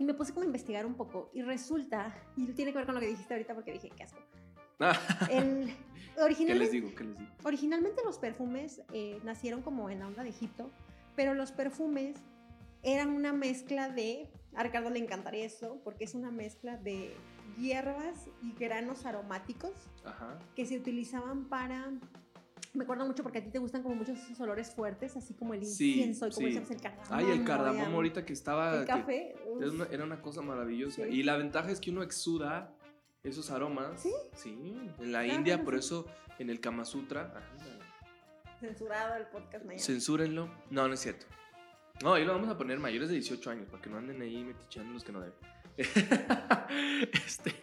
Y 0.00 0.04
me 0.04 0.14
puse 0.14 0.32
como 0.32 0.42
a 0.42 0.46
investigar 0.46 0.86
un 0.86 0.94
poco 0.94 1.30
y 1.32 1.42
resulta, 1.42 2.14
y 2.36 2.46
tiene 2.52 2.72
que 2.72 2.78
ver 2.78 2.86
con 2.86 2.94
lo 2.94 3.00
que 3.00 3.08
dijiste 3.08 3.34
ahorita 3.34 3.54
porque 3.54 3.72
dije, 3.72 3.90
qué 3.96 4.02
asco. 4.04 4.18
El, 5.30 5.66
¿Qué 6.18 6.24
les 6.24 6.24
originalmente, 6.24 6.72
digo? 6.72 6.94
¿Qué 6.94 7.04
les 7.04 7.18
digo? 7.18 7.30
originalmente 7.44 8.02
los 8.04 8.18
perfumes 8.18 8.82
eh, 8.92 9.20
nacieron 9.24 9.62
como 9.62 9.90
en 9.90 10.00
la 10.00 10.06
onda 10.06 10.22
de 10.22 10.30
Egipto, 10.30 10.70
pero 11.14 11.34
los 11.34 11.52
perfumes 11.52 12.16
eran 12.82 13.10
una 13.10 13.32
mezcla 13.32 13.88
de, 13.88 14.30
a 14.54 14.62
Ricardo 14.62 14.90
le 14.90 14.98
encantaría 14.98 15.44
eso, 15.44 15.80
porque 15.84 16.04
es 16.04 16.14
una 16.14 16.30
mezcla 16.30 16.76
de 16.76 17.14
hierbas 17.58 18.28
y 18.42 18.52
granos 18.52 19.04
aromáticos 19.04 19.72
Ajá. 20.04 20.38
que 20.54 20.64
se 20.64 20.76
utilizaban 20.76 21.46
para, 21.48 21.90
me 22.74 22.84
acuerdo 22.84 23.04
mucho 23.06 23.22
porque 23.22 23.38
a 23.38 23.44
ti 23.44 23.50
te 23.50 23.58
gustan 23.58 23.82
como 23.82 23.96
muchos 23.96 24.18
esos 24.18 24.40
olores 24.40 24.70
fuertes, 24.70 25.16
así 25.16 25.34
como 25.34 25.54
el 25.54 25.64
Sí, 25.64 25.90
incienso 25.90 26.26
y 26.28 26.30
como 26.30 26.38
sí. 26.38 26.44
decíamos 26.46 26.70
el 26.70 26.80
cardamomo. 26.80 27.14
Ay, 27.16 27.30
el 27.30 27.44
cardamomo 27.44 27.96
ahorita 27.96 28.24
que 28.24 28.32
estaba... 28.32 28.80
El 28.80 28.86
café. 28.86 29.34
Era 29.60 29.70
una, 29.70 29.84
era 29.86 30.04
una 30.04 30.22
cosa 30.22 30.42
maravillosa. 30.42 31.04
Sí. 31.04 31.10
Y 31.10 31.22
la 31.24 31.36
ventaja 31.36 31.70
es 31.70 31.80
que 31.80 31.90
uno 31.90 32.02
exuda 32.02 32.74
esos 33.24 33.50
aromas. 33.50 34.00
¿Sí? 34.00 34.12
Sí. 34.34 34.50
En 34.98 35.12
la 35.12 35.20
Ah, 35.20 35.26
India, 35.26 35.62
por 35.64 35.74
sí. 35.74 35.80
eso 35.80 36.06
en 36.38 36.50
el 36.50 36.60
Kama 36.60 36.84
Sutra. 36.84 37.32
ajá, 37.36 38.58
Censurado 38.60 39.14
el 39.16 39.26
podcast 39.26 39.64
mañana. 39.64 39.82
Censúrenlo. 39.84 40.48
No, 40.70 40.88
no 40.88 40.94
es 40.94 41.00
cierto. 41.00 41.26
No, 42.02 42.14
ahí 42.14 42.24
lo 42.24 42.32
vamos 42.32 42.48
a 42.48 42.56
poner 42.58 42.78
mayores 42.78 43.08
de 43.08 43.14
18 43.16 43.50
años 43.50 43.66
para 43.68 43.82
que 43.82 43.90
no 43.90 43.98
anden 43.98 44.20
ahí 44.22 44.44
metichando 44.44 44.92
los 44.92 45.04
que 45.04 45.12
no 45.12 45.20
deben. 45.20 45.34
este, 47.12 47.54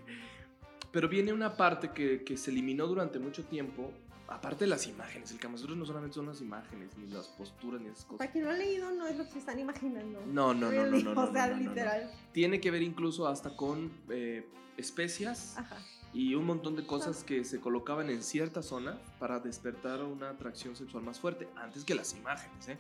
pero 0.91 1.07
viene 1.09 1.33
una 1.33 1.55
parte 1.57 1.91
que, 1.91 2.23
que 2.23 2.37
se 2.37 2.51
eliminó 2.51 2.87
durante 2.87 3.19
mucho 3.19 3.43
tiempo. 3.45 3.91
Aparte 4.27 4.63
de 4.65 4.69
las 4.69 4.87
imágenes, 4.87 5.31
el 5.31 5.39
Kama 5.39 5.57
no 5.75 5.85
solamente 5.85 6.15
son 6.15 6.25
las 6.25 6.41
imágenes, 6.41 6.97
ni 6.97 7.07
las 7.07 7.27
posturas, 7.27 7.79
ni 7.79 7.89
esas 7.89 8.05
cosas. 8.05 8.17
Para 8.17 8.31
quien 8.31 8.45
no 8.45 8.49
ha 8.49 8.53
leído, 8.53 8.91
no 8.91 9.05
es 9.05 9.17
lo 9.17 9.23
que 9.25 9.31
se 9.31 9.39
están 9.39 9.59
imaginando. 9.59 10.19
No, 10.25 10.53
no, 10.53 10.71
no, 10.71 10.85
no, 10.85 10.97
no, 11.13 11.21
O 11.21 11.31
sea, 11.31 11.47
no, 11.47 11.53
no, 11.53 11.59
no, 11.59 11.63
no. 11.63 11.69
literal. 11.69 12.11
Tiene 12.31 12.59
que 12.59 12.71
ver 12.71 12.81
incluso 12.81 13.27
hasta 13.27 13.55
con 13.55 13.91
eh, 14.09 14.47
especias 14.77 15.57
Ajá. 15.57 15.77
y 16.11 16.33
un 16.33 16.45
montón 16.45 16.75
de 16.75 16.87
cosas 16.87 17.23
que 17.23 17.43
se 17.43 17.59
colocaban 17.59 18.09
en 18.09 18.23
cierta 18.23 18.63
zona 18.63 18.99
para 19.19 19.39
despertar 19.39 20.03
una 20.03 20.31
atracción 20.31 20.75
sexual 20.75 21.03
más 21.03 21.19
fuerte, 21.19 21.47
antes 21.55 21.83
que 21.83 21.93
las 21.93 22.15
imágenes, 22.15 22.69
¿eh? 22.69 22.77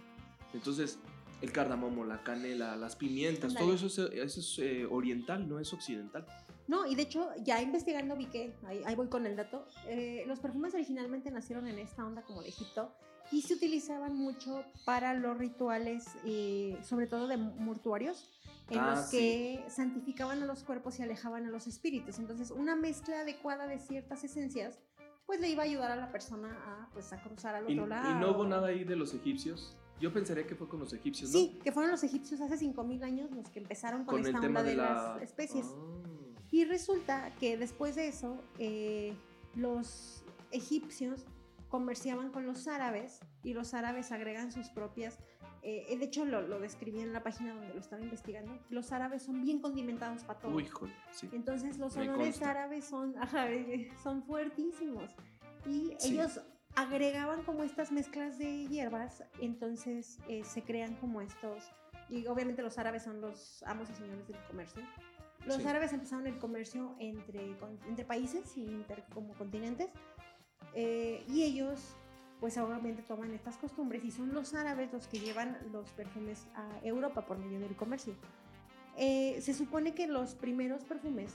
Entonces, 0.53 0.97
el 1.41 1.51
cardamomo, 1.51 2.05
la 2.05 2.23
canela, 2.23 2.75
las 2.75 2.95
pimientas, 2.95 3.53
todo 3.53 3.73
eso 3.73 3.87
es, 3.87 3.99
eso 3.99 4.39
es, 4.39 4.59
eh, 4.59 4.87
oriental, 4.89 5.47
no 5.47 5.59
es 5.59 5.71
occidental. 5.73 6.25
No, 6.67 6.85
y 6.87 6.95
de 6.95 7.03
hecho, 7.03 7.29
ya 7.43 7.61
investigando 7.61 8.15
vi 8.15 8.25
que, 8.25 8.55
ahí, 8.65 8.81
ahí 8.85 8.95
voy 8.95 9.07
con 9.07 9.25
el 9.25 9.35
dato, 9.35 9.67
eh, 9.87 10.23
los 10.27 10.39
perfumes 10.39 10.73
originalmente 10.73 11.29
nacieron 11.29 11.67
en 11.67 11.77
esta 11.77 12.05
onda 12.05 12.23
como 12.23 12.41
de 12.41 12.49
Egipto 12.49 12.91
y 13.31 13.41
se 13.43 13.53
utilizaban 13.55 14.15
mucho 14.15 14.63
para 14.83 15.13
los 15.13 15.37
rituales, 15.37 16.05
eh, 16.25 16.77
sobre 16.83 17.07
todo 17.07 17.27
de 17.27 17.37
mortuarios, 17.37 18.29
en 18.69 18.79
Ah, 18.79 18.95
los 18.95 19.09
que 19.11 19.63
santificaban 19.67 20.41
a 20.41 20.45
los 20.47 20.63
cuerpos 20.63 20.97
y 20.99 21.03
alejaban 21.03 21.45
a 21.45 21.49
los 21.51 21.67
espíritus. 21.67 22.17
Entonces, 22.17 22.49
una 22.49 22.75
mezcla 22.75 23.19
adecuada 23.19 23.67
de 23.67 23.77
ciertas 23.77 24.23
esencias, 24.23 24.79
pues 25.27 25.39
le 25.39 25.49
iba 25.49 25.61
a 25.63 25.65
ayudar 25.65 25.91
a 25.91 25.95
la 25.95 26.11
persona 26.11 26.49
a, 26.65 26.89
pues, 26.93 27.13
a 27.13 27.21
cruzar 27.21 27.55
al 27.55 27.69
Y, 27.69 27.73
otro 27.73 27.85
y 27.85 27.89
lado. 27.89 28.19
no 28.19 28.31
hubo 28.31 28.45
nada 28.45 28.67
ahí 28.69 28.83
de 28.83 28.95
los 28.95 29.13
egipcios. 29.13 29.77
Yo 29.99 30.11
pensaría 30.11 30.45
que 30.45 30.55
fue 30.55 30.67
con 30.67 30.79
los 30.79 30.93
egipcios, 30.93 31.31
¿no? 31.31 31.39
Sí, 31.39 31.59
que 31.63 31.71
fueron 31.71 31.91
los 31.91 32.03
egipcios 32.03 32.41
hace 32.41 32.57
5.000 32.57 33.03
años 33.03 33.31
los 33.31 33.49
que 33.49 33.59
empezaron 33.59 34.03
con, 34.05 34.19
esta 34.25 34.39
onda 34.39 34.61
de, 34.63 34.71
de 34.71 34.75
la... 34.77 34.93
las 35.13 35.21
especies. 35.21 35.67
Ah. 35.67 36.24
Y 36.51 36.65
resulta 36.65 37.31
que 37.39 37.57
después 37.57 37.95
de 37.95 38.07
eso, 38.07 38.41
eh, 38.59 39.13
los 39.55 40.23
egipcios 40.51 41.25
comerciaban 41.69 42.31
con 42.31 42.45
los 42.45 42.67
árabes 42.67 43.19
y 43.43 43.53
los 43.53 43.73
árabes 43.73 44.11
agregan 44.11 44.51
sus 44.51 44.69
propias. 44.69 45.19
eh, 45.67 45.97
de 45.97 46.05
hecho, 46.05 46.25
lo, 46.25 46.41
lo 46.43 46.59
describí 46.59 46.99
en 46.99 47.11
la 47.11 47.23
página 47.23 47.53
donde 47.55 47.73
lo 47.73 47.79
estaba 47.79 48.01
investigando. 48.01 48.57
Los 48.69 48.91
árabes 48.91 49.23
son 49.23 49.41
bien 49.41 49.59
condimentados 49.61 50.23
para 50.23 50.39
todo. 50.39 50.55
Uy, 50.55 50.67
joder, 50.67 50.93
sí. 51.11 51.27
Entonces, 51.33 51.79
los 51.79 51.95
consta. 51.95 52.51
árabes 52.51 52.85
son, 52.85 53.15
ajá, 53.19 53.49
eh, 53.51 53.89
son 54.03 54.23
fuertísimos. 54.23 55.15
Y 55.65 55.95
Sí. 55.97 56.13
ellos 56.13 56.39
agregaban 56.75 57.41
como 57.43 57.63
estas 57.63 57.91
mezclas 57.91 58.37
de 58.37 58.67
hierbas, 58.67 59.23
entonces 59.39 60.19
eh, 60.29 60.43
se 60.43 60.61
crean 60.61 60.93
como 60.97 61.21
estos. 61.21 61.63
Y 62.09 62.27
obviamente 62.27 62.61
los 62.61 62.77
árabes 62.77 63.01
son 63.03 63.19
los 63.19 63.63
amos 63.63 63.89
y 63.89 63.95
señores 63.95 64.27
del 64.27 64.37
comercio. 64.47 64.83
Los 65.45 65.57
Sí. 65.57 65.67
árabes 65.67 65.93
empezaron 65.93 66.25
el 66.27 66.37
comercio 66.39 66.95
entre, 66.99 67.55
con- 67.57 67.79
entre 67.87 68.05
países 68.05 68.55
y 68.57 68.63
inter- 68.63 69.03
como 69.13 69.33
continentes. 69.33 69.89
eh, 70.77 71.23
y 71.29 71.43
ellos, 71.43 71.95
pues 72.41 72.57
obviamente 72.57 73.01
toman 73.01 73.33
estas 73.33 73.55
costumbres 73.55 74.03
y 74.03 74.11
son 74.11 74.33
los 74.33 74.53
árabes 74.53 74.91
los 74.91 75.07
que 75.07 75.19
llevan 75.19 75.57
los 75.71 75.89
perfumes 75.91 76.47
a 76.53 76.67
Europa 76.83 77.25
por 77.25 77.37
medio 77.37 77.59
del 77.61 77.75
comercio. 77.77 78.13
Eh, 78.97 79.39
se 79.41 79.53
supone 79.53 79.93
que 79.93 80.05
los 80.07 80.35
primeros 80.35 80.83
perfumes, 80.83 81.33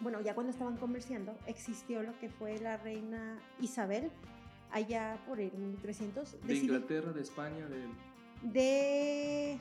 bueno, 0.00 0.20
ya 0.20 0.34
cuando 0.34 0.50
estaban 0.52 0.76
comerciando, 0.76 1.34
existió 1.46 2.02
lo 2.02 2.18
que 2.18 2.28
fue 2.28 2.58
la 2.58 2.76
reina 2.76 3.38
Isabel, 3.58 4.10
allá 4.70 5.18
por 5.26 5.40
el 5.40 5.52
1300, 5.52 6.38
De 6.46 6.54
Inglaterra, 6.54 7.12
de 7.12 7.22
España, 7.22 7.66
de... 7.68 7.86
de 8.52 9.58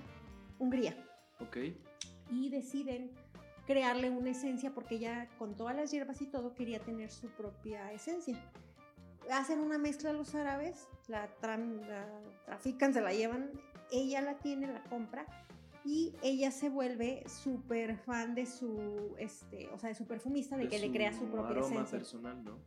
Hungría 0.59 0.97
Ok. 1.39 1.57
y 2.29 2.49
deciden 2.49 3.11
crearle 3.65 4.09
una 4.09 4.31
esencia 4.31 4.73
porque 4.73 4.95
ella 4.95 5.27
con 5.37 5.55
todas 5.55 5.75
las 5.75 5.91
hierbas 5.91 6.21
y 6.21 6.25
todo 6.27 6.53
quería 6.53 6.79
tener 6.79 7.11
su 7.11 7.27
propia 7.29 7.91
esencia. 7.91 8.37
Hacen 9.31 9.59
una 9.59 9.77
mezcla 9.77 10.13
los 10.13 10.33
árabes, 10.35 10.87
la, 11.07 11.29
la 11.41 12.07
trafican, 12.45 12.93
se 12.93 13.01
la 13.01 13.13
llevan, 13.13 13.51
ella 13.91 14.21
la 14.21 14.39
tiene, 14.39 14.67
la 14.67 14.83
compra 14.85 15.25
y 15.85 16.13
ella 16.21 16.51
se 16.51 16.69
vuelve 16.69 17.23
súper 17.27 17.97
fan 17.97 18.35
de 18.35 18.45
su, 18.45 19.15
este, 19.17 19.69
o 19.69 19.79
sea, 19.79 19.89
de 19.89 19.95
su 19.95 20.05
perfumista, 20.05 20.57
de, 20.57 20.67
que 20.67 20.79
le 20.79 20.91
crea 20.91 21.13
su 21.13 21.25
propia 21.25 21.51
aroma 21.51 21.67
esencia. 21.67 21.97
personal, 21.97 22.43
¿no? 22.43 22.57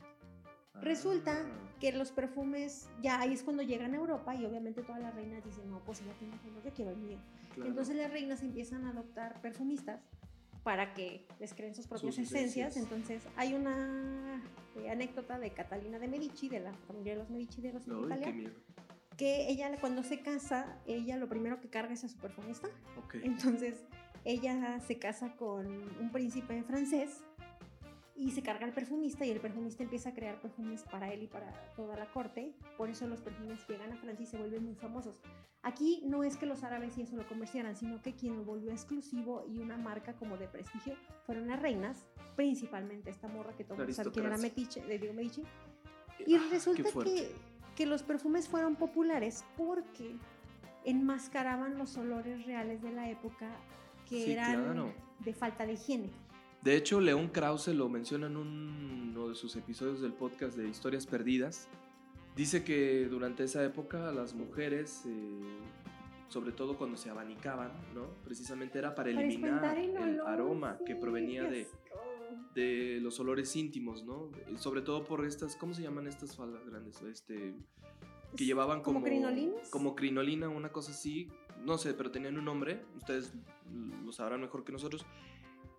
Resulta 0.81 1.33
Ah. 1.33 1.77
que 1.81 1.93
los 1.93 2.11
perfumes, 2.11 2.89
ya 3.01 3.21
ahí 3.21 3.33
es 3.33 3.43
cuando 3.43 3.63
llegan 3.63 3.95
a 3.95 3.97
Europa 3.97 4.35
y 4.35 4.45
obviamente 4.45 4.83
todas 4.83 5.01
las 5.01 5.15
reinas 5.15 5.45
dicen, 5.45 5.71
no, 5.71 5.79
pues 5.85 6.01
ella 6.01 6.13
tiene 6.19 6.37
que 6.41 6.49
yo 6.69 6.75
quiero 6.75 6.91
el 6.91 6.97
mío. 6.97 7.19
Claro. 7.55 7.71
Entonces 7.71 7.97
las 7.97 8.11
reinas 8.11 8.43
empiezan 8.43 8.85
a 8.85 8.91
adoptar 8.91 9.41
perfumistas 9.41 10.01
para 10.65 10.95
que 10.95 11.27
les 11.39 11.55
creen 11.55 11.75
sus 11.75 11.87
propias 11.87 12.15
Sus 12.15 12.25
esencias. 12.25 12.77
Entonces 12.77 13.23
hay 13.37 13.55
una 13.55 14.43
eh, 14.77 14.91
anécdota 14.91 15.39
de 15.39 15.51
Catalina 15.51 15.99
de 16.01 16.09
Medici, 16.09 16.49
de 16.49 16.61
la 16.61 16.73
familia 16.89 17.13
de 17.13 17.19
los 17.21 17.31
Medici 17.31 17.61
de 17.61 17.73
los 17.73 17.85
qué 17.85 17.93
Italia, 17.93 18.53
que 19.17 19.49
ella 19.49 19.79
cuando 19.79 20.03
se 20.03 20.21
casa, 20.21 20.81
ella 20.87 21.17
lo 21.17 21.29
primero 21.29 21.61
que 21.61 21.69
carga 21.69 21.93
es 21.93 22.03
a 22.03 22.09
su 22.09 22.17
perfumista. 22.17 22.69
Ok. 23.05 23.17
Entonces 23.23 23.85
ella 24.25 24.81
se 24.81 24.99
casa 24.99 25.37
con 25.37 25.67
un 25.67 26.11
príncipe 26.11 26.63
francés 26.65 27.23
y 28.17 28.31
se 28.31 28.43
carga 28.43 28.65
al 28.65 28.73
perfumista 28.73 29.25
y 29.27 29.31
el 29.31 29.41
perfumista 29.41 29.83
empieza 29.83 30.11
a 30.11 30.15
crear 30.15 30.41
perfumes 30.41 30.85
para 30.85 31.13
él 31.13 31.25
y 31.25 31.27
para 31.27 31.51
toda 31.75 31.97
la 31.97 32.07
corte. 32.13 32.55
Por 32.79 32.89
eso 32.89 33.07
los 33.09 33.21
perfumes 33.21 33.67
llegan 33.69 33.93
a 33.93 33.97
Francia 33.97 34.23
y 34.23 34.27
se 34.27 34.37
vuelven 34.39 34.65
muy 34.65 34.75
famosos. 34.77 35.21
Aquí 35.63 36.03
no 36.05 36.23
es 36.23 36.37
que 36.37 36.47
los 36.47 36.63
árabes 36.63 36.97
y 36.99 37.03
eso 37.03 37.17
lo 37.17 37.27
comerciaran, 37.27 37.75
sino 37.75 38.01
que 38.03 38.15
quien 38.15 38.37
lo 38.37 38.45
volvió 38.45 38.71
exclusivo 38.71 39.45
y 39.49 39.59
una 39.59 39.77
marca 39.77 40.13
como 40.15 40.37
de 40.37 40.47
prestigio 40.47 40.95
fueron 41.27 41.49
las 41.49 41.61
reinas, 41.61 42.07
principalmente 42.37 43.11
esta 43.11 43.27
morra 43.29 43.57
que 43.57 43.65
todos 43.65 43.79
saben 43.97 44.13
quién 44.13 44.27
era. 44.27 44.37
Medici, 44.37 44.81
de 44.81 44.99
Diego 44.99 45.15
Medici. 45.15 45.43
Y 46.27 46.37
Ah, 46.37 46.43
resulta 46.51 46.85
que, 47.03 47.33
que 47.75 47.87
los 47.87 48.03
perfumes 48.05 48.49
fueron 48.49 48.77
populares 48.77 49.45
porque 49.57 50.17
enmascaraban 50.85 51.79
los 51.79 51.97
olores 51.97 52.45
reales 52.47 52.83
de 52.83 52.93
la 52.93 53.11
época 53.11 53.49
que 54.09 54.25
Sí, 54.27 54.33
eran 54.33 54.63
claro. 54.65 54.93
de 55.21 55.33
falta 55.35 55.67
de 55.67 55.73
higiene. 55.73 56.11
De 56.65 56.77
hecho, 56.77 56.99
León 56.99 57.29
Krause 57.29 57.69
lo 57.69 57.91
menciona 57.91 58.27
en 58.27 58.39
uno 58.39 59.29
de 59.29 59.35
sus 59.35 59.55
episodios 59.55 60.01
del 60.01 60.15
podcast 60.15 60.57
de 60.57 60.67
Historias 60.67 61.07
Perdidas. 61.07 61.69
Dice 62.35 62.65
que 62.65 63.05
durante 63.05 63.45
esa 63.45 63.63
época 63.63 64.11
las 64.13 64.33
mujeres, 64.33 65.03
eh, 65.07 65.43
sobre 66.29 66.53
todo 66.53 66.79
cuando 66.79 66.97
se 66.97 67.11
abanicaban, 67.11 67.71
¿no? 67.95 68.07
Precisamente 68.25 68.79
era 68.79 68.95
para 68.95 69.11
eliminar 69.11 69.77
el 69.77 70.21
aroma 70.23 70.79
que 70.87 70.97
provenía 70.97 71.45
de, 71.45 71.69
de 72.55 72.99
los 73.03 73.21
olores 73.21 73.55
íntimos, 73.57 74.03
¿no? 74.03 74.31
Sobre 74.57 74.81
todo 74.81 75.05
por 75.05 75.27
estas, 75.27 75.57
¿cómo 75.57 75.75
se 75.75 75.83
llaman 75.83 76.07
estas 76.07 76.35
faldas 76.35 76.65
grandes? 76.65 77.03
Este, 77.03 77.55
que 78.37 78.47
llevaban 78.47 78.81
¿Como 78.81 79.01
como... 79.01 79.07
crinolinas? 79.07 79.69
Como 79.69 79.95
crinolina, 79.95 80.49
una 80.49 80.73
cosa 80.73 80.93
así. 80.93 81.29
No 81.63 81.77
sé, 81.77 81.93
pero 81.93 82.11
tenían 82.11 82.39
un 82.39 82.47
nombre. 82.47 82.87
Ustedes 82.97 83.35
lo 84.03 84.13
sabrán 84.13 84.41
mejor 84.41 84.65
que 84.65 84.73
nosotros. 84.73 85.05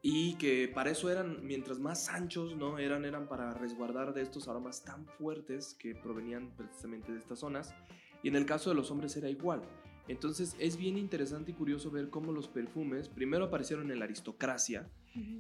Y 0.08 0.36
que 0.36 0.68
para 0.68 0.91
eso 0.91 1.10
eran, 1.10 1.43
mientras 1.43 1.80
más 1.80 2.10
anchos, 2.10 2.56
¿no? 2.56 2.78
Eran, 2.78 3.06
eran 3.06 3.28
para 3.28 3.56
resguardar 3.56 4.14
de 4.14 4.22
estos 4.22 4.47
aromas 4.47 4.84
tan 4.84 5.08
fuertes 5.08 5.74
que 5.80 5.95
provenían 5.95 6.51
precisamente 6.56 7.12
de 7.12 7.18
estas 7.18 7.39
zonas. 7.39 7.74
Y 8.22 8.28
en 8.28 8.36
el 8.36 8.45
caso 8.45 8.70
de 8.70 8.76
los 8.76 8.91
hombres 8.91 9.18
era 9.18 9.32
igual. 9.32 9.64
Entonces 10.08 10.56
es 10.60 10.78
bien 10.78 10.99
interesante 10.99 11.49
y 11.49 11.53
curioso 11.56 11.89
ver 11.89 12.12
cómo 12.12 12.32
los 12.32 12.47
perfumes 12.47 13.10
primero 13.10 13.45
aparecieron 13.45 13.89
en 13.89 13.97
la 13.97 14.06
aristocracia 14.06 14.88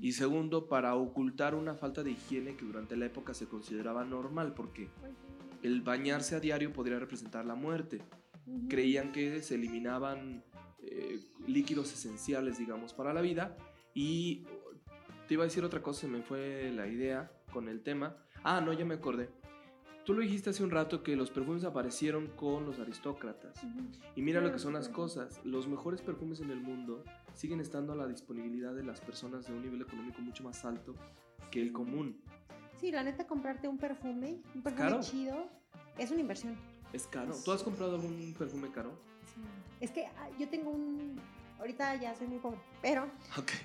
y 0.01 0.13
segundo 0.13 0.67
para 0.67 0.95
ocultar 0.95 1.53
una 1.53 1.75
falta 1.75 2.01
de 2.01 2.13
higiene 2.13 2.57
que 2.57 2.65
durante 2.65 2.97
la 2.97 3.05
época 3.05 3.35
se 3.35 3.45
consideraba 3.45 4.03
normal 4.03 4.55
porque 4.55 4.89
el 5.61 5.83
bañarse 5.83 6.35
a 6.35 6.39
diario 6.39 6.73
podría 6.73 6.97
representar 6.97 7.45
la 7.45 7.53
muerte. 7.53 8.01
Creían 8.67 9.11
que 9.11 9.43
se 9.43 9.53
eliminaban 9.53 10.43
eh, 10.79 11.19
líquidos 11.45 11.93
esenciales, 11.93 12.57
digamos, 12.57 12.95
para 12.95 13.13
la 13.13 13.21
vida. 13.21 13.55
Y 13.95 14.45
te 15.27 15.33
iba 15.33 15.43
a 15.43 15.47
decir 15.47 15.63
otra 15.63 15.81
cosa, 15.81 16.01
se 16.01 16.07
me 16.07 16.21
fue 16.21 16.71
la 16.71 16.85
idea 16.85 17.31
con 17.51 17.67
el 17.67 17.81
tema. 17.81 18.15
Ah, 18.43 18.61
no, 18.61 18.73
ya 18.73 18.85
me 18.85 18.93
acordé. 18.93 19.29
Tú 20.05 20.13
lo 20.13 20.21
dijiste 20.21 20.51
hace 20.51 20.63
un 20.63 20.69
rato 20.69 21.01
que 21.01 21.15
los 21.15 21.31
perfumes 21.31 21.63
aparecieron 21.63 22.27
con 22.35 22.63
los 22.63 22.77
aristócratas. 22.77 23.59
Y 24.15 24.21
mira 24.21 24.39
lo 24.39 24.51
que 24.51 24.59
son 24.59 24.73
las 24.73 24.87
cosas. 24.87 25.41
Los 25.43 25.67
mejores 25.67 26.01
perfumes 26.01 26.41
en 26.41 26.51
el 26.51 26.59
mundo 26.59 27.03
siguen 27.33 27.59
estando 27.59 27.93
a 27.93 27.95
la 27.95 28.05
disponibilidad 28.05 28.75
de 28.75 28.83
las 28.83 29.01
personas 29.01 29.47
de 29.47 29.53
un 29.53 29.63
nivel 29.63 29.81
económico 29.81 30.21
mucho 30.21 30.43
más 30.43 30.63
alto 30.63 30.93
que 31.49 31.59
el 31.59 31.71
común. 31.71 32.21
Sí, 32.79 32.91
la 32.91 33.01
neta, 33.01 33.25
comprarte 33.25 33.67
un 33.67 33.79
perfume, 33.79 34.41
un 34.53 34.61
perfume 34.61 34.89
caro. 34.89 34.99
chido, 35.01 35.47
es 35.97 36.11
una 36.11 36.19
inversión. 36.19 36.55
Es 36.93 37.07
caro. 37.07 37.33
¿Tú 37.43 37.51
has 37.51 37.63
comprado 37.63 37.95
algún 37.95 38.35
perfume 38.37 38.69
caro? 38.71 38.91
Es 39.79 39.89
que 39.89 40.05
ah, 40.05 40.29
yo 40.37 40.47
tengo 40.49 40.69
un. 40.69 41.19
Ahorita 41.59 41.95
ya 41.95 42.13
soy 42.15 42.27
muy 42.27 42.39
pobre, 42.39 42.59
pero 42.81 43.07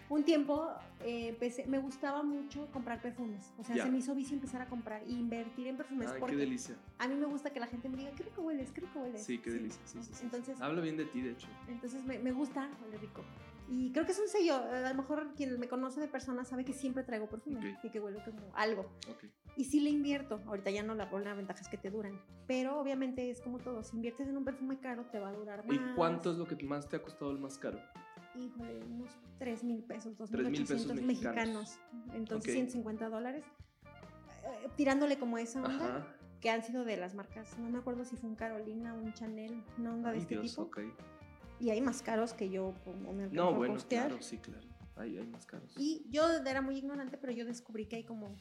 un 0.08 0.22
tiempo 0.22 0.70
eh, 1.04 1.28
empecé- 1.36 1.66
me 1.66 1.78
gustaba 1.78 2.22
mucho 2.22 2.66
comprar 2.72 3.00
perfumes. 3.02 3.52
O 3.58 3.64
sea, 3.64 3.74
se 3.84 3.90
me 3.90 3.98
hizo 3.98 4.14
vicio 4.14 4.34
empezar 4.34 4.62
a 4.62 4.66
comprar 4.66 5.02
e 5.02 5.10
invertir 5.10 5.66
en 5.66 5.76
perfumes. 5.76 6.08
Ay, 6.10 6.20
qué 6.26 6.36
delicia. 6.36 6.76
a 6.98 7.08
mí 7.08 7.14
me 7.16 7.26
gusta 7.26 7.50
que 7.50 7.58
la 7.60 7.66
gente 7.66 7.88
me 7.88 7.96
diga, 7.96 8.10
qué 8.12 8.22
rico 8.24 8.42
hueles, 8.42 8.70
qué 8.70 8.82
rico 8.82 9.00
hueles. 9.00 9.22
Sí, 9.24 9.38
qué 9.38 9.50
delicia. 9.50 9.80
Sí, 9.86 9.98
sí, 10.02 10.10
sí. 10.14 10.20
Entonces, 10.24 10.60
Habla 10.60 10.80
bien 10.80 10.96
de 10.96 11.04
ti, 11.06 11.20
de 11.20 11.32
hecho. 11.32 11.48
entonces 11.68 12.04
me, 12.04 12.18
me 12.20 12.32
gusta, 12.32 12.68
huele 12.82 12.98
rico. 12.98 13.22
Y 13.70 13.92
creo 13.92 14.04
que 14.04 14.12
es 14.12 14.18
un 14.18 14.26
sello. 14.28 14.56
A 14.56 14.88
lo 14.90 14.94
mejor 14.96 15.32
quien 15.36 15.58
me 15.60 15.68
conoce 15.68 16.00
de 16.00 16.08
persona 16.08 16.44
sabe 16.44 16.64
que 16.64 16.72
siempre 16.72 17.04
traigo 17.04 17.28
perfume 17.28 17.58
Ok. 17.58 17.84
y 17.84 17.90
que 17.90 18.00
huele 18.00 18.20
como 18.24 18.40
algo. 18.54 18.82
Ok. 19.08 19.24
Y 19.56 19.64
sí 19.64 19.78
le 19.80 19.90
invierto. 19.90 20.40
Ahorita 20.46 20.70
ya 20.70 20.82
no, 20.82 20.94
la, 20.94 21.08
la 21.10 21.34
ventaja 21.34 21.60
es 21.60 21.68
que 21.68 21.76
te 21.76 21.88
duran. 21.90 22.20
Pero 22.48 22.80
obviamente 22.80 23.30
es 23.30 23.40
como 23.40 23.58
todo. 23.60 23.82
Si 23.84 23.94
inviertes 23.96 24.28
en 24.28 24.36
un 24.36 24.44
perfume 24.44 24.78
caro, 24.80 25.04
te 25.06 25.20
va 25.20 25.28
a 25.28 25.32
durar 25.32 25.64
más. 25.64 25.76
¿Y 25.76 25.80
cuánto 25.94 26.32
es 26.32 26.36
lo 26.38 26.46
que 26.46 26.56
más 26.66 26.88
te 26.88 26.96
ha 26.96 27.02
costado 27.02 27.30
el 27.30 27.38
más 27.38 27.58
caro? 27.58 27.78
Híjole, 28.36 28.82
unos 28.84 29.10
3 29.38 29.64
mil 29.64 29.82
pesos, 29.84 30.16
2 30.16 30.30
3,000 30.30 30.50
mil 30.52 30.60
pesos 30.68 30.86
mexicanos. 31.02 31.06
mexicanos. 31.06 31.78
Entonces, 32.14 32.50
Ok. 32.50 32.54
150 32.56 33.08
dólares. 33.08 33.44
Eh, 33.84 34.68
tirándole 34.76 35.18
como 35.18 35.36
esa 35.38 35.62
onda, 35.62 35.96
Ajá. 35.98 36.06
que 36.40 36.50
han 36.50 36.62
sido 36.64 36.84
de 36.84 36.96
las 36.96 37.14
marcas. 37.14 37.56
No 37.58 37.70
me 37.70 37.78
acuerdo 37.78 38.04
si 38.04 38.16
fue 38.16 38.30
un 38.30 38.36
Carolina, 38.36 38.94
un 38.94 39.12
Chanel, 39.12 39.62
una 39.78 39.92
onda 39.94 40.10
de 40.10 40.16
Ay, 40.16 40.22
este 40.22 40.34
Dios, 40.36 40.50
tipo. 40.50 40.70
Y 41.60 41.70
hay 41.70 41.80
más 41.80 42.02
caros 42.02 42.32
que 42.32 42.48
yo 42.50 42.74
como 42.84 43.12
me 43.12 43.28
No, 43.28 43.52
bueno, 43.54 43.74
costear. 43.74 44.08
claro, 44.08 44.22
sí, 44.22 44.38
claro. 44.38 44.66
Hay, 44.96 45.16
hay 45.18 45.26
más 45.26 45.46
caros. 45.46 45.72
Y 45.78 46.06
yo 46.10 46.28
era 46.30 46.62
muy 46.62 46.76
ignorante, 46.78 47.16
pero 47.18 47.32
yo 47.32 47.44
descubrí 47.44 47.86
que 47.86 47.96
hay 47.96 48.04
como 48.04 48.34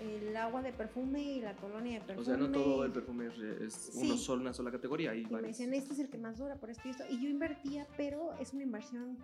el 0.00 0.36
agua 0.36 0.62
de 0.62 0.72
perfume 0.72 1.22
y 1.22 1.40
la 1.40 1.54
colonia 1.56 2.00
de 2.00 2.06
perfume. 2.06 2.20
o 2.22 2.24
sea, 2.24 2.36
no 2.36 2.50
todo 2.50 2.84
el 2.84 2.92
perfume 2.92 3.26
es, 3.28 3.38
es 3.38 3.90
uno 3.94 4.14
Sí. 4.16 4.18
solo, 4.18 4.40
una 4.42 4.52
sola 4.52 4.70
categoría. 4.72 5.14
Y 5.14 5.26
me 5.26 5.42
decían, 5.42 5.74
este 5.74 5.92
es 5.92 5.98
el 6.00 6.08
que 6.08 6.18
más 6.18 6.38
dura 6.38 6.56
por 6.56 6.70
esto 6.70 6.82
y 6.88 6.90
esto. 6.90 7.04
Y 7.08 7.22
yo 7.22 7.28
invertía, 7.28 7.86
pero 7.96 8.32
es 8.40 8.52
una 8.52 8.62
inversión 8.64 9.18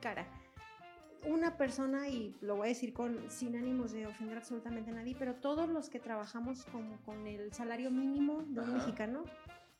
cara. 0.00 0.26
Una 1.26 1.56
persona, 1.56 2.08
y 2.08 2.34
lo 2.40 2.56
voy 2.56 2.66
a 2.66 2.68
decir 2.70 2.92
con, 2.92 3.16
sin 3.30 3.54
ánimos 3.56 3.92
de 3.92 4.06
ofender 4.08 4.36
absolutamente 4.38 4.90
a 4.90 4.94
nadie, 4.94 5.14
pero 5.16 5.34
todos 5.36 5.68
los 5.68 5.88
que 5.88 6.00
trabajamos 6.00 6.64
como 6.72 6.96
con 7.02 7.26
el 7.28 7.52
salario 7.52 7.90
mínimo 7.92 8.42
de 8.42 8.60
un 8.60 8.70
Ajá. 8.70 8.72
mexicano, 8.78 9.24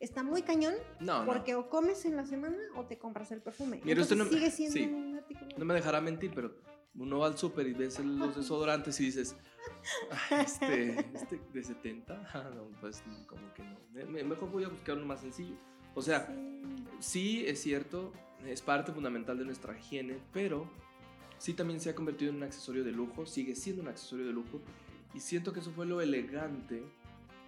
está 0.02 0.22
muy 0.22 0.42
cañón 0.42 0.74
No, 1.00 1.20
no. 1.20 1.26
porque 1.26 1.54
o 1.54 1.68
comes 1.70 2.04
en 2.04 2.16
la 2.16 2.26
semana 2.26 2.58
o 2.76 2.84
te 2.84 2.98
compras 2.98 3.30
el 3.32 3.40
perfume. 3.40 3.80
Mira, 3.84 4.00
usted 4.02 4.16
Entonces 4.16 4.18
no 4.18 4.24
me- 4.24 4.30
sigue 4.30 4.50
siendo 4.50 4.74
sí. 4.74 4.84
un 5.08 5.16
artículo. 5.16 5.48
No 5.56 5.64
me 5.64 5.74
dejará 5.74 6.00
mentir, 6.00 6.32
pero 6.34 6.54
uno 6.94 7.20
va 7.20 7.28
al 7.28 7.38
súper 7.38 7.66
y 7.68 7.72
ves 7.72 7.98
los 8.00 8.36
desodorantes 8.36 9.00
y 9.00 9.04
dices, 9.06 9.36
"Ay, 10.30 10.44
este, 10.44 10.96
este 11.14 11.40
de 11.52 11.62
70, 11.64 12.14
Ah, 12.34 12.50
no, 12.54 12.68
pues 12.80 13.02
como 13.26 13.54
que 13.54 13.62
no. 13.62 13.78
Me- 13.92 14.04
me- 14.04 14.24
mejor 14.24 14.50
voy 14.50 14.64
a 14.64 14.68
buscar 14.68 14.96
uno 14.96 15.06
más 15.06 15.20
sencillo. 15.20 15.54
O 15.94 16.02
sea, 16.02 16.26
Sí. 16.26 16.84
sí 17.00 17.44
es 17.46 17.60
cierto, 17.62 18.12
es 18.46 18.60
parte 18.62 18.92
fundamental 18.92 19.38
de 19.38 19.44
nuestra 19.44 19.76
higiene, 19.78 20.18
pero 20.32 20.68
sí 21.38 21.54
también 21.54 21.80
se 21.80 21.90
ha 21.90 21.94
convertido 21.94 22.30
en 22.30 22.38
un 22.38 22.42
accesorio 22.44 22.82
de 22.84 22.92
lujo, 22.92 23.26
sigue 23.26 23.54
siendo 23.54 23.82
un 23.82 23.88
accesorio 23.88 24.26
de 24.26 24.32
lujo, 24.32 24.60
y 25.14 25.20
siento 25.20 25.52
que 25.52 25.60
eso 25.60 25.70
fue 25.72 25.84
lo 25.86 26.00
elegante 26.00 26.82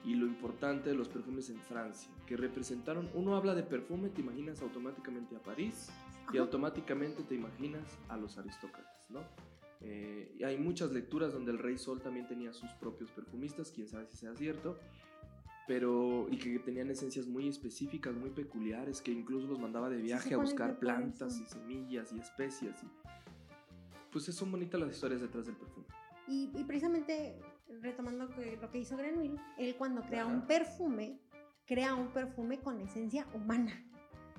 y 0.04 0.14
lo 0.14 0.26
importante 0.26 0.90
de 0.90 0.94
los 0.94 1.08
perfumes 1.08 1.48
en 1.50 1.60
Francia, 1.60 2.10
que 2.26 2.36
representaron, 2.36 3.08
uno 3.14 3.36
habla 3.36 3.54
de 3.54 3.62
perfume, 3.62 4.10
te 4.10 4.20
imaginas 4.20 4.60
automáticamente 4.60 5.36
a 5.36 5.42
París, 5.42 5.90
y 6.32 6.38
automáticamente 6.38 7.22
te 7.22 7.34
imaginas 7.34 7.98
a 8.08 8.16
los 8.16 8.38
aristócratas, 8.38 9.10
¿no? 9.10 9.20
Eh, 9.80 10.34
y 10.38 10.44
hay 10.44 10.56
muchas 10.56 10.92
lecturas 10.92 11.32
donde 11.32 11.52
el 11.52 11.58
rey 11.58 11.76
Sol 11.76 12.00
también 12.00 12.26
tenía 12.26 12.52
sus 12.52 12.70
propios 12.72 13.10
perfumistas, 13.10 13.70
quién 13.70 13.86
sabe 13.86 14.06
si 14.06 14.16
sea 14.16 14.34
cierto, 14.34 14.78
pero 15.66 16.26
y 16.30 16.38
que 16.38 16.58
tenían 16.58 16.90
esencias 16.90 17.26
muy 17.26 17.48
específicas, 17.48 18.14
muy 18.14 18.30
peculiares, 18.30 19.02
que 19.02 19.12
incluso 19.12 19.46
los 19.46 19.58
mandaba 19.58 19.90
de 19.90 19.98
viaje 19.98 20.30
se 20.30 20.34
a 20.34 20.38
buscar 20.38 20.78
plantas 20.78 21.38
y 21.38 21.44
semillas 21.44 22.12
y 22.12 22.18
especias. 22.18 22.82
Y, 22.82 22.86
pues 24.10 24.24
son 24.24 24.50
bonitas 24.50 24.80
las 24.80 24.92
historias 24.92 25.20
detrás 25.20 25.46
del 25.46 25.56
perfume. 25.56 25.86
Y, 26.28 26.50
y 26.54 26.64
precisamente, 26.64 27.40
retomando 27.80 28.26
lo 28.60 28.70
que 28.70 28.78
hizo 28.78 28.96
Grenouille, 28.96 29.38
él 29.58 29.74
cuando 29.76 30.02
crea 30.02 30.22
Ajá. 30.22 30.32
un 30.32 30.46
perfume, 30.46 31.18
crea 31.66 31.94
un 31.94 32.08
perfume 32.08 32.58
con 32.60 32.80
esencia 32.80 33.26
humana, 33.34 33.72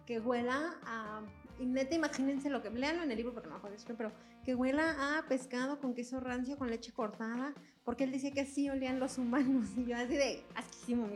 que 0.06 0.20
huela 0.20 0.76
a... 0.84 1.22
Y 1.60 1.66
neta, 1.66 1.96
imagínense 1.96 2.50
lo 2.50 2.62
que... 2.62 2.70
Leanlo 2.70 3.04
en 3.04 3.12
el 3.12 3.18
libro 3.18 3.34
porque 3.34 3.48
no 3.48 3.56
me 3.56 3.60
acuerdo 3.60 3.78
pero 3.98 4.12
que 4.44 4.54
huela 4.56 5.18
a 5.18 5.26
pescado 5.28 5.80
con 5.80 5.96
queso 5.96 6.20
rancio, 6.20 6.58
con 6.58 6.70
leche 6.70 6.92
cortada, 6.92 7.54
porque 7.84 8.04
él 8.04 8.12
decía 8.12 8.32
que 8.32 8.42
así 8.42 8.70
olían 8.70 9.00
los 9.00 9.18
humanos. 9.18 9.70
Y 9.78 9.86
yo 9.86 9.96
así 9.96 10.16
de, 10.16 10.44
asquísimo. 10.54 11.10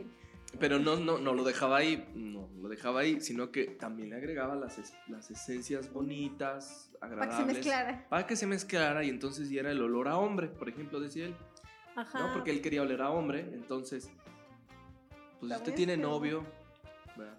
Pero 0.58 0.80
no, 0.80 0.96
no, 0.96 1.18
no 1.18 1.32
lo 1.32 1.44
dejaba 1.44 1.76
ahí, 1.76 2.10
no 2.16 2.48
lo 2.60 2.68
dejaba 2.68 3.00
ahí, 3.00 3.20
sino 3.20 3.52
que 3.52 3.66
también 3.66 4.10
le 4.10 4.16
agregaba 4.16 4.56
las, 4.56 4.78
es- 4.78 4.94
las 5.06 5.30
esencias 5.30 5.92
bonitas, 5.92 6.90
Para 6.98 7.10
que 7.12 7.16
se 7.18 7.22
agradables. 7.22 7.56
mezclara. 7.58 8.06
Para 8.08 8.26
que 8.26 8.34
se 8.34 8.46
mezclara 8.48 9.04
y 9.04 9.10
entonces 9.10 9.48
ya 9.48 9.60
era 9.60 9.70
el 9.70 9.80
olor 9.80 10.08
a 10.08 10.16
hombre, 10.16 10.48
por 10.48 10.68
ejemplo, 10.68 10.98
decía 10.98 11.26
él. 11.26 11.36
Ajá. 12.00 12.18
¿no? 12.18 12.32
Porque 12.32 12.50
él 12.50 12.60
quería 12.62 12.82
oler 12.82 13.02
a 13.02 13.10
hombre, 13.10 13.40
entonces, 13.52 14.10
pues 15.40 15.52
usted 15.56 15.74
tiene 15.74 15.96
novio, 15.96 16.44
¿verdad? 17.16 17.38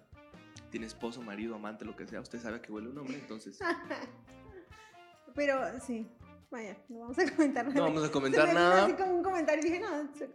tiene 0.70 0.86
esposo, 0.86 1.20
marido, 1.22 1.54
amante, 1.54 1.84
lo 1.84 1.94
que 1.96 2.06
sea, 2.06 2.20
usted 2.20 2.40
sabe 2.40 2.60
que 2.60 2.72
huele 2.72 2.88
un 2.88 2.98
hombre, 2.98 3.18
entonces 3.18 3.58
Pero 5.34 5.60
sí, 5.80 6.06
vaya, 6.50 6.76
no 6.88 7.00
vamos 7.00 7.18
a 7.18 7.30
comentar 7.34 7.64
nada. 7.66 7.76
no 7.78 7.82
vamos 7.84 8.02
a 8.02 8.06
Se 8.08 8.12
comentar 8.12 8.48
me 8.48 8.54
nada. 8.54 8.84
Así 8.84 8.92
como 8.94 9.16
un 9.16 9.22
comentario 9.22 9.60
y 9.66 9.70
dije, 9.70 9.82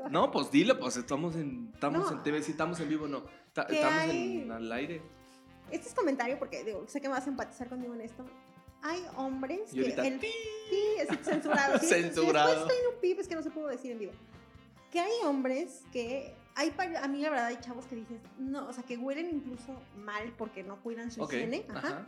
no, 0.10 0.32
pues 0.32 0.50
dile, 0.52 0.76
pues 0.76 0.98
estamos 0.98 1.36
en, 1.36 1.70
estamos 1.74 2.10
No. 2.12 2.18
en 2.18 2.24
TV, 2.24 2.42
si 2.42 2.52
estamos 2.52 2.80
en 2.80 2.90
vivo, 2.90 3.08
no, 3.08 3.24
Ta- 3.54 3.66
¿Qué 3.68 3.76
estamos 3.76 4.00
hay? 4.00 4.42
en, 4.42 4.52
al 4.52 4.72
aire. 4.72 5.02
Este 5.72 5.90
es 5.90 5.94
comentario 5.94 6.40
porque 6.40 6.64
digo, 6.64 6.86
sé 6.88 7.02
que 7.02 7.08
me 7.10 7.14
vas 7.16 7.28
a 7.28 7.30
empatizar 7.30 7.68
conmigo 7.70 7.94
en 7.94 8.02
esto. 8.02 8.26
Hay 8.82 9.04
hombres 9.16 9.74
Y 9.74 9.82
que 9.82 10.08
el 10.08 10.20
pi 10.20 10.28
es 11.00 11.08
censurado. 11.26 11.78
¿sí? 11.80 11.88
Censurado. 11.88 12.50
Si 12.50 12.56
después 12.56 12.72
estoy 12.74 12.78
en 12.90 12.96
un 12.96 13.02
pip 13.02 13.20
es 13.20 13.28
que 13.28 13.36
no 13.36 13.44
se 13.44 13.50
pudo 13.52 13.68
decir 13.68 13.92
en 13.92 14.00
vivo. 14.00 14.12
Que 14.92 15.00
hay 15.00 15.12
hombres 15.26 15.84
que 15.92 16.34
hay 16.56 16.74
a 17.02 17.08
mí 17.08 17.22
la 17.22 17.30
verdad 17.30 17.46
hay 17.48 17.58
chavos 17.60 17.86
que 17.86 17.96
dices, 17.96 18.20
no, 18.40 18.68
o 18.68 18.74
sea, 18.74 18.84
que 18.84 18.98
huelen 18.98 19.30
incluso 19.30 19.80
mal 19.98 20.34
porque 20.38 20.64
no 20.64 20.82
cuidan 20.82 21.12
su 21.12 21.22
Ok, 21.22 21.34
higiene, 21.34 21.66
ajá. 21.70 21.80
ajá. 21.88 22.08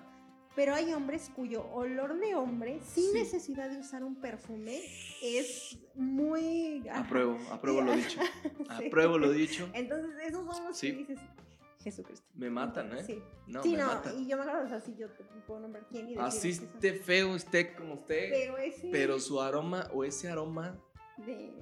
Pero 0.56 0.74
hay 0.74 0.92
hombres 0.94 1.30
cuyo 1.36 1.66
olor 1.72 2.20
de 2.20 2.34
hombre, 2.36 2.80
sin 2.84 3.12
Sí. 3.12 3.14
necesidad 3.14 3.70
de 3.70 3.78
usar 3.78 4.04
un 4.04 4.16
perfume, 4.16 4.82
es 5.22 5.78
muy... 5.94 6.84
Apruebo, 6.92 7.38
apruebo 7.52 7.82
lo 7.82 7.96
dicho. 7.96 8.20
Sí. 8.80 8.88
Apruebo 8.88 9.18
lo 9.20 9.32
dicho. 9.32 9.70
Entonces, 9.74 10.12
esos 10.26 10.56
son 10.56 10.66
los 10.66 10.78
Sí. 10.78 10.92
que 10.92 10.98
dices, 10.98 11.20
Jesucristo. 11.84 12.28
Me 12.36 12.50
matan, 12.50 12.92
¿eh? 12.98 13.04
Sí. 13.04 13.22
No, 13.48 13.64
sí, 13.64 13.72
me 13.72 13.78
no, 13.78 13.88
matan. 13.88 14.20
y 14.20 14.28
yo 14.28 14.36
me 14.36 14.44
acuerdo, 14.44 14.66
o 14.66 14.68
sea, 14.68 14.82
si 14.82 14.96
yo 14.96 15.10
te 15.10 15.24
puedo 15.48 15.62
nombrar 15.62 15.88
quién 15.90 16.08
y 16.10 16.16
decir 16.16 16.22
Así 16.22 16.50
esté 16.50 16.94
feo, 16.94 17.36
esté 17.36 17.74
como 17.74 17.96
esté. 17.96 18.30
Pero 18.30 18.58
ese. 18.58 18.90
Pero 18.92 19.20
su 19.20 19.42
aroma 19.42 19.88
o 19.94 20.04
ese 20.04 20.30
aroma, 20.30 20.78
De... 21.18 21.58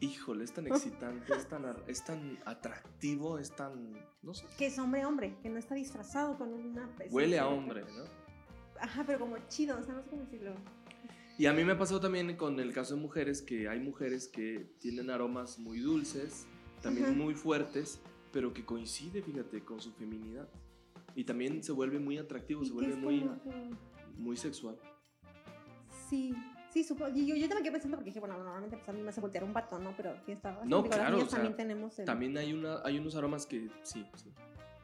híjole, 0.00 0.44
es 0.44 0.52
tan 0.52 0.66
excitante, 0.68 1.34
es 1.34 1.48
tan, 1.48 1.76
es 1.88 2.04
tan 2.04 2.38
atractivo, 2.44 3.38
es 3.38 3.50
tan. 3.54 3.92
No 4.22 4.34
sé. 4.34 4.46
Que 4.56 4.66
es 4.66 4.78
hombre, 4.78 5.04
hombre, 5.04 5.36
que 5.42 5.48
no 5.48 5.58
está 5.58 5.74
disfrazado 5.74 6.38
con 6.38 6.52
una. 6.52 6.88
Huele 7.10 7.38
a 7.38 7.48
hombre, 7.48 7.82
¿no? 7.82 8.04
Ajá, 8.80 9.04
pero 9.04 9.18
como 9.18 9.36
chido, 9.48 9.78
o 9.78 9.82
sea, 9.82 9.94
no 9.94 10.02
sé 10.02 10.10
cómo 10.10 10.22
decirlo. 10.22 10.54
Y 11.36 11.46
a 11.46 11.52
mí 11.52 11.64
me 11.64 11.72
ha 11.72 11.78
pasado 11.78 12.00
también 12.00 12.36
con 12.36 12.60
el 12.60 12.72
caso 12.72 12.94
de 12.94 13.00
mujeres 13.00 13.42
que 13.42 13.68
hay 13.68 13.80
mujeres 13.80 14.28
que 14.28 14.70
tienen 14.78 15.10
aromas 15.10 15.58
muy 15.58 15.80
dulces, 15.80 16.46
también 16.80 17.06
Ajá. 17.06 17.14
muy 17.14 17.34
fuertes, 17.34 18.00
pero 18.34 18.52
que 18.52 18.64
coincide, 18.64 19.22
fíjate, 19.22 19.62
con 19.64 19.80
su 19.80 19.92
feminidad. 19.92 20.48
Y 21.14 21.22
también 21.22 21.62
se 21.62 21.70
vuelve 21.70 22.00
muy 22.00 22.18
atractivo, 22.18 22.64
se 22.64 22.72
vuelve 22.72 22.96
muy, 22.96 23.20
que- 23.20 23.70
muy 24.18 24.36
sexual. 24.36 24.76
Sí, 26.10 26.34
sí, 26.70 26.82
supongo. 26.82 27.14
Yo, 27.14 27.36
yo, 27.36 27.48
también 27.48 27.62
quedé 27.62 27.70
pensando 27.72 27.96
porque 27.96 28.10
dije, 28.10 28.18
bueno, 28.18 28.36
normalmente 28.36 28.76
pues 28.76 28.88
a 28.88 28.92
mí 28.92 29.00
me 29.02 29.10
hace 29.10 29.20
voltear 29.20 29.44
un 29.44 29.52
vato, 29.52 29.78
¿no? 29.78 29.94
Pero 29.96 30.10
aquí 30.10 30.32
está. 30.32 30.50
No, 30.64 30.82
digo, 30.82 30.90
claro, 30.94 31.16
o 31.18 31.20
sea, 31.20 31.28
también 31.28 31.56
tenemos. 31.56 31.96
el- 32.00 32.04
También 32.06 32.36
hay, 32.36 32.52
una, 32.52 32.80
hay 32.84 32.98
unos 32.98 33.14
aromas 33.14 33.46
que 33.46 33.70
sí, 33.84 34.04
sí. 34.16 34.32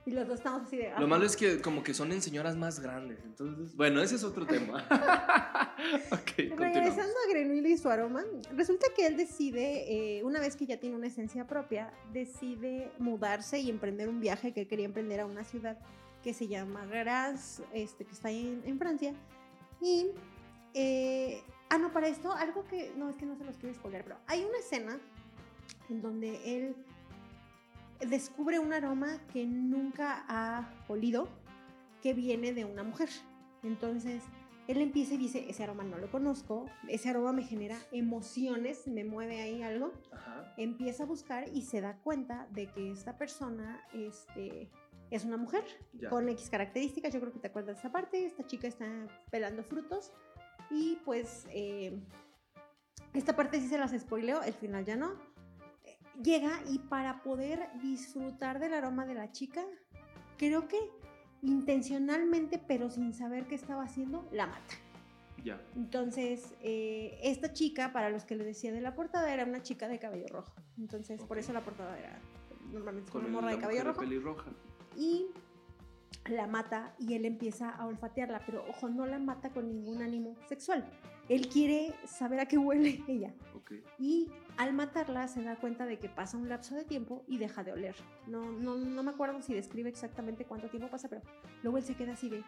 Y 0.07 0.13
los 0.13 0.27
dos 0.29 0.39
estamos 0.39 0.63
así 0.63 0.77
de. 0.77 0.93
Lo 0.99 1.07
malo 1.09 1.27
es 1.27 1.37
que 1.37 1.61
como 1.61 1.83
que 1.83 1.93
son 1.93 2.13
en 2.13 2.23
señoras 2.23 2.57
más 2.57 2.79
grandes, 2.81 3.19
entonces, 3.25 3.75
bueno, 3.77 4.01
ese 4.01 4.15
es 4.15 4.23
otro 4.25 4.47
tema. 4.47 4.87
ok, 6.13 6.21
continuamos. 6.37 6.59
Regresando 6.59 7.15
a 7.27 7.31
Grenouille 7.31 7.71
y 7.71 7.77
su 7.77 7.89
aroma, 7.89 8.25
resulta 8.55 8.87
que 8.95 9.07
él 9.07 9.17
decide, 9.17 10.19
eh, 10.19 10.25
una 10.25 10.41
vez 10.41 10.57
que 10.57 10.67
ya 10.67 10.79
tiene 10.79 10.97
una 10.97 11.07
esencia 11.07 11.47
propia, 11.47 11.93
decide 12.13 12.91
mudarse 12.99 13.59
y 13.61 13.71
emprender 13.71 14.09
un 14.09 14.21
viaje 14.21 14.53
que 14.53 14.67
quería 14.67 14.87
emprender 14.87 15.21
a 15.21 15.27
una 15.27 15.45
ciudad 15.45 15.79
que 16.23 16.35
se 16.35 16.49
llama 16.49 16.85
Graz, 16.87 17.63
este, 17.73 18.05
que 18.05 18.13
está 18.13 18.29
ahí 18.29 18.47
en, 18.47 18.69
en 18.69 18.79
Francia. 18.79 19.15
Y, 19.81 20.09
eh, 20.75 21.43
ah, 21.71 21.79
no, 21.79 21.93
para 21.93 22.09
esto, 22.09 22.33
algo 22.33 22.65
que, 22.65 22.93
no, 22.97 23.09
es 23.09 23.17
que 23.17 23.27
no 23.27 23.37
se 23.37 23.45
los 23.45 23.57
quiero 23.57 23.75
spoiler, 23.75 24.05
pero 24.05 24.19
hay 24.27 24.45
una 24.45 24.59
escena 24.59 24.99
en 25.89 26.03
donde 26.03 26.57
él 26.57 26.77
descubre 28.09 28.59
un 28.59 28.73
aroma 28.73 29.19
que 29.33 29.47
nunca 29.47 30.25
ha 30.29 30.71
olido, 30.89 31.29
que 32.03 32.15
viene 32.15 32.53
de 32.53 32.65
una 32.65 32.83
mujer. 32.83 33.09
Entonces, 33.63 34.23
él 34.71 34.81
empieza 34.83 35.15
y 35.15 35.19
dice, 35.19 35.49
ese 35.49 35.65
aroma 35.65 35.85
no 35.85 35.99
lo 35.99 36.11
conozco, 36.11 36.67
ese 36.89 37.09
aroma 37.11 37.33
me 37.33 37.43
genera 37.43 37.79
emociones, 37.93 38.87
me 38.87 39.05
mueve 39.05 39.41
ahí 39.41 39.63
algo. 39.63 39.93
Ajá. 40.13 40.55
Empieza 40.57 41.05
a 41.05 41.07
buscar 41.07 41.49
y 41.53 41.63
se 41.63 41.81
da 41.81 41.99
cuenta 42.03 42.47
de 42.51 42.71
que 42.71 42.91
esta 42.91 43.17
persona 43.17 43.85
este, 43.93 44.71
es 45.11 45.25
una 45.25 45.37
mujer 45.37 45.65
Ya. 45.95 46.09
con 46.11 46.29
X 46.29 46.51
características. 46.51 47.13
Yo 47.13 47.21
creo 47.21 47.33
que 47.33 47.39
te 47.39 47.49
acuerdas 47.49 47.77
de 47.77 47.81
esa 47.81 47.93
parte. 47.93 48.25
Esta 48.25 48.47
chica 48.47 48.69
está 48.69 48.87
pelando 49.31 49.63
frutos 49.65 50.13
y 50.71 50.97
pues 51.05 51.47
eh, 51.51 51.99
esta 53.13 53.35
parte 53.35 53.61
sí 53.61 53.69
se 53.69 53.79
las 53.79 53.93
spoileo, 53.99 54.43
el 54.43 54.55
final 54.55 54.85
ya 54.85 54.97
no. 54.97 55.15
Llega 56.23 56.61
y 56.69 56.79
para 56.81 57.23
poder 57.23 57.71
disfrutar 57.81 58.59
del 58.61 58.75
aroma 58.75 59.07
de 59.07 59.15
la 59.15 59.33
chica, 59.33 59.65
creo 60.37 60.69
que 60.69 60.79
intencionalmente, 61.43 62.59
pero 62.59 62.91
sin 62.91 63.15
saber 63.15 63.47
qué 63.47 63.55
estaba 63.55 63.85
haciendo, 63.85 64.29
la 64.33 64.47
mata. 64.47 64.75
Ya. 65.45 65.61
Entonces, 65.75 66.55
eh, 66.61 67.19
esta 67.23 67.53
chica, 67.53 67.93
para 67.93 68.11
los 68.11 68.25
que 68.25 68.37
le 68.37 68.45
decía 68.45 68.73
de 68.73 68.81
la 68.81 68.95
portada, 68.95 69.33
era 69.33 69.45
una 69.45 69.63
chica 69.63 69.89
de 69.89 69.99
cabello 69.99 70.27
rojo. 70.29 70.53
Entonces, 70.79 71.23
por 71.23 71.39
eso 71.39 71.53
la 71.53 71.63
portada 71.63 71.99
era 71.99 72.19
normalmente 72.73 73.11
Con 73.11 73.23
una 73.23 73.33
morra 73.33 73.51
de 73.53 73.59
cabello 73.59 73.85
rojo. 73.85 74.01
pelirroja. 74.01 74.51
Y 74.97 75.27
la 76.29 76.47
mata 76.47 76.95
y 76.99 77.15
él 77.15 77.25
empieza 77.25 77.71
a 77.71 77.87
olfatearla, 77.87 78.43
pero 78.45 78.65
ojo, 78.69 78.89
no 78.89 79.07
la 79.07 79.19
mata 79.19 79.51
con 79.51 79.69
ningún 79.69 80.03
ánimo 80.03 80.37
sexual. 80.47 80.85
Él 81.31 81.49
quiere 81.49 81.95
saber 82.05 82.41
a 82.41 82.47
qué 82.47 82.59
huele 82.59 83.03
ella. 83.09 83.33
Ok. 83.55 83.73
Y 84.01 84.29
al 84.57 84.75
matarla 84.75 85.29
se 85.29 85.43
da 85.43 85.55
cuenta 85.55 85.87
de 85.87 85.99
que 85.99 86.09
pasa 86.09 86.37
un 86.37 86.49
lapso 86.49 86.75
de 86.75 86.85
tiempo 86.85 87.23
y 87.29 87.39
deja 87.39 87.63
de 87.63 87.73
oler. 87.73 87.95
No, 88.27 88.51
no, 88.51 88.77
no 88.77 89.03
me 89.05 89.13
acuerdo 89.13 89.41
si 89.41 89.55
describe 89.55 89.89
exactamente 89.89 90.45
cuánto 90.45 90.69
tiempo 90.69 90.91
pasa, 90.91 91.09
pero 91.09 91.23
luego 91.63 91.79
él 91.79 91.85
se 91.85 91.95
queda 91.95 92.15
así 92.15 92.29
de, 92.29 92.43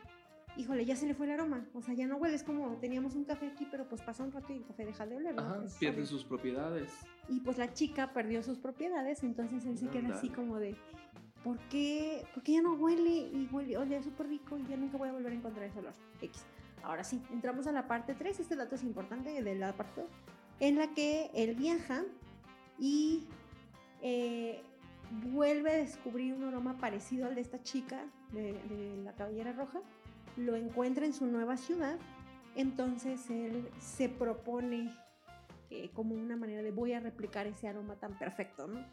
híjole, 0.57 0.85
ya 0.85 0.97
se 0.97 1.07
le 1.07 1.15
fue 1.15 1.27
el 1.27 1.33
aroma. 1.33 1.65
O 1.75 1.81
sea, 1.81 1.95
ya 1.95 2.09
no 2.09 2.17
huele, 2.17 2.35
es 2.35 2.43
como 2.43 2.77
teníamos 2.79 3.15
un 3.15 3.25
café 3.25 3.47
aquí, 3.47 3.69
pero 3.71 3.89
pues 3.89 4.03
pasa 4.03 4.25
un 4.25 4.33
rato 4.33 4.53
y 4.53 4.57
el 4.57 4.65
café 4.65 4.85
deja 4.85 5.07
de 5.07 5.17
oler. 5.17 5.37
¿no? 5.37 5.43
Ajá, 5.43 5.63
Es 5.65 5.75
pierde 5.75 6.05
sus 6.05 6.25
propiedades. 6.25 6.93
Y 7.29 7.39
pues 7.39 7.59
la 7.59 7.73
chica 7.73 8.13
perdió 8.13 8.43
sus 8.43 8.59
propiedades, 8.59 9.23
entonces 9.23 9.65
él 9.65 9.79
se 9.79 9.87
queda 9.89 10.17
así 10.17 10.29
como 10.29 10.59
de, 10.59 10.75
¿por 11.45 11.57
qué, 11.69 12.25
¿por 12.35 12.43
qué 12.43 12.55
ya 12.55 12.63
no 12.63 12.75
huele? 12.75 13.11
Y 13.11 13.49
huele, 13.53 13.77
olía 13.77 14.03
súper 14.03 14.27
rico 14.27 14.59
y 14.59 14.67
ya 14.67 14.77
nunca 14.77 14.99
voy 14.99 15.09
a 15.09 15.13
volver 15.13 15.31
a 15.31 15.37
encontrar 15.37 15.67
ese 15.67 15.79
olor. 15.79 15.95
X. 16.21 16.45
Ahora 16.83 17.05
sí, 17.05 17.23
entramos 17.33 17.67
a 17.67 17.73
la 17.73 17.87
parte 17.87 18.15
3, 18.15 18.41
este 18.41 18.57
dato 18.57 18.75
es 18.75 18.83
importante 18.83 19.43
de 19.43 19.55
la 19.55 19.73
parte 19.73 20.03
2, 20.03 20.11
en 20.61 20.77
la 20.77 20.89
que 20.95 21.31
él 21.35 21.55
viaja 21.55 22.03
y 22.79 23.27
eh, 24.01 24.63
vuelve 25.31 25.71
a 25.71 25.77
descubrir 25.77 26.35
un 26.35 26.45
aroma 26.45 26.77
parecido 26.79 27.27
al 27.27 27.35
de 27.35 27.41
esta 27.41 27.63
chica, 27.63 28.05
de, 28.33 28.53
de 28.53 29.03
la 29.05 29.15
cabellera 29.15 29.53
roja, 29.53 29.81
lo 30.37 30.57
encuentra 30.57 31.07
en 31.07 31.13
su 31.13 31.27
nueva 31.27 31.57
ciudad, 31.57 31.99
entonces 32.57 33.31
él 33.31 33.69
se 33.79 34.09
propone 34.09 34.91
eh, 35.75 35.91
como 35.95 36.15
una 36.15 36.37
manera 36.37 36.63
de 36.63 36.71
voy 36.71 36.93
a 36.93 37.01
replicar 37.01 37.47
ese 37.47 37.67
aroma 37.67 37.95
tan 37.95 38.19
perfecto, 38.19 38.67
¿no? 38.67 38.85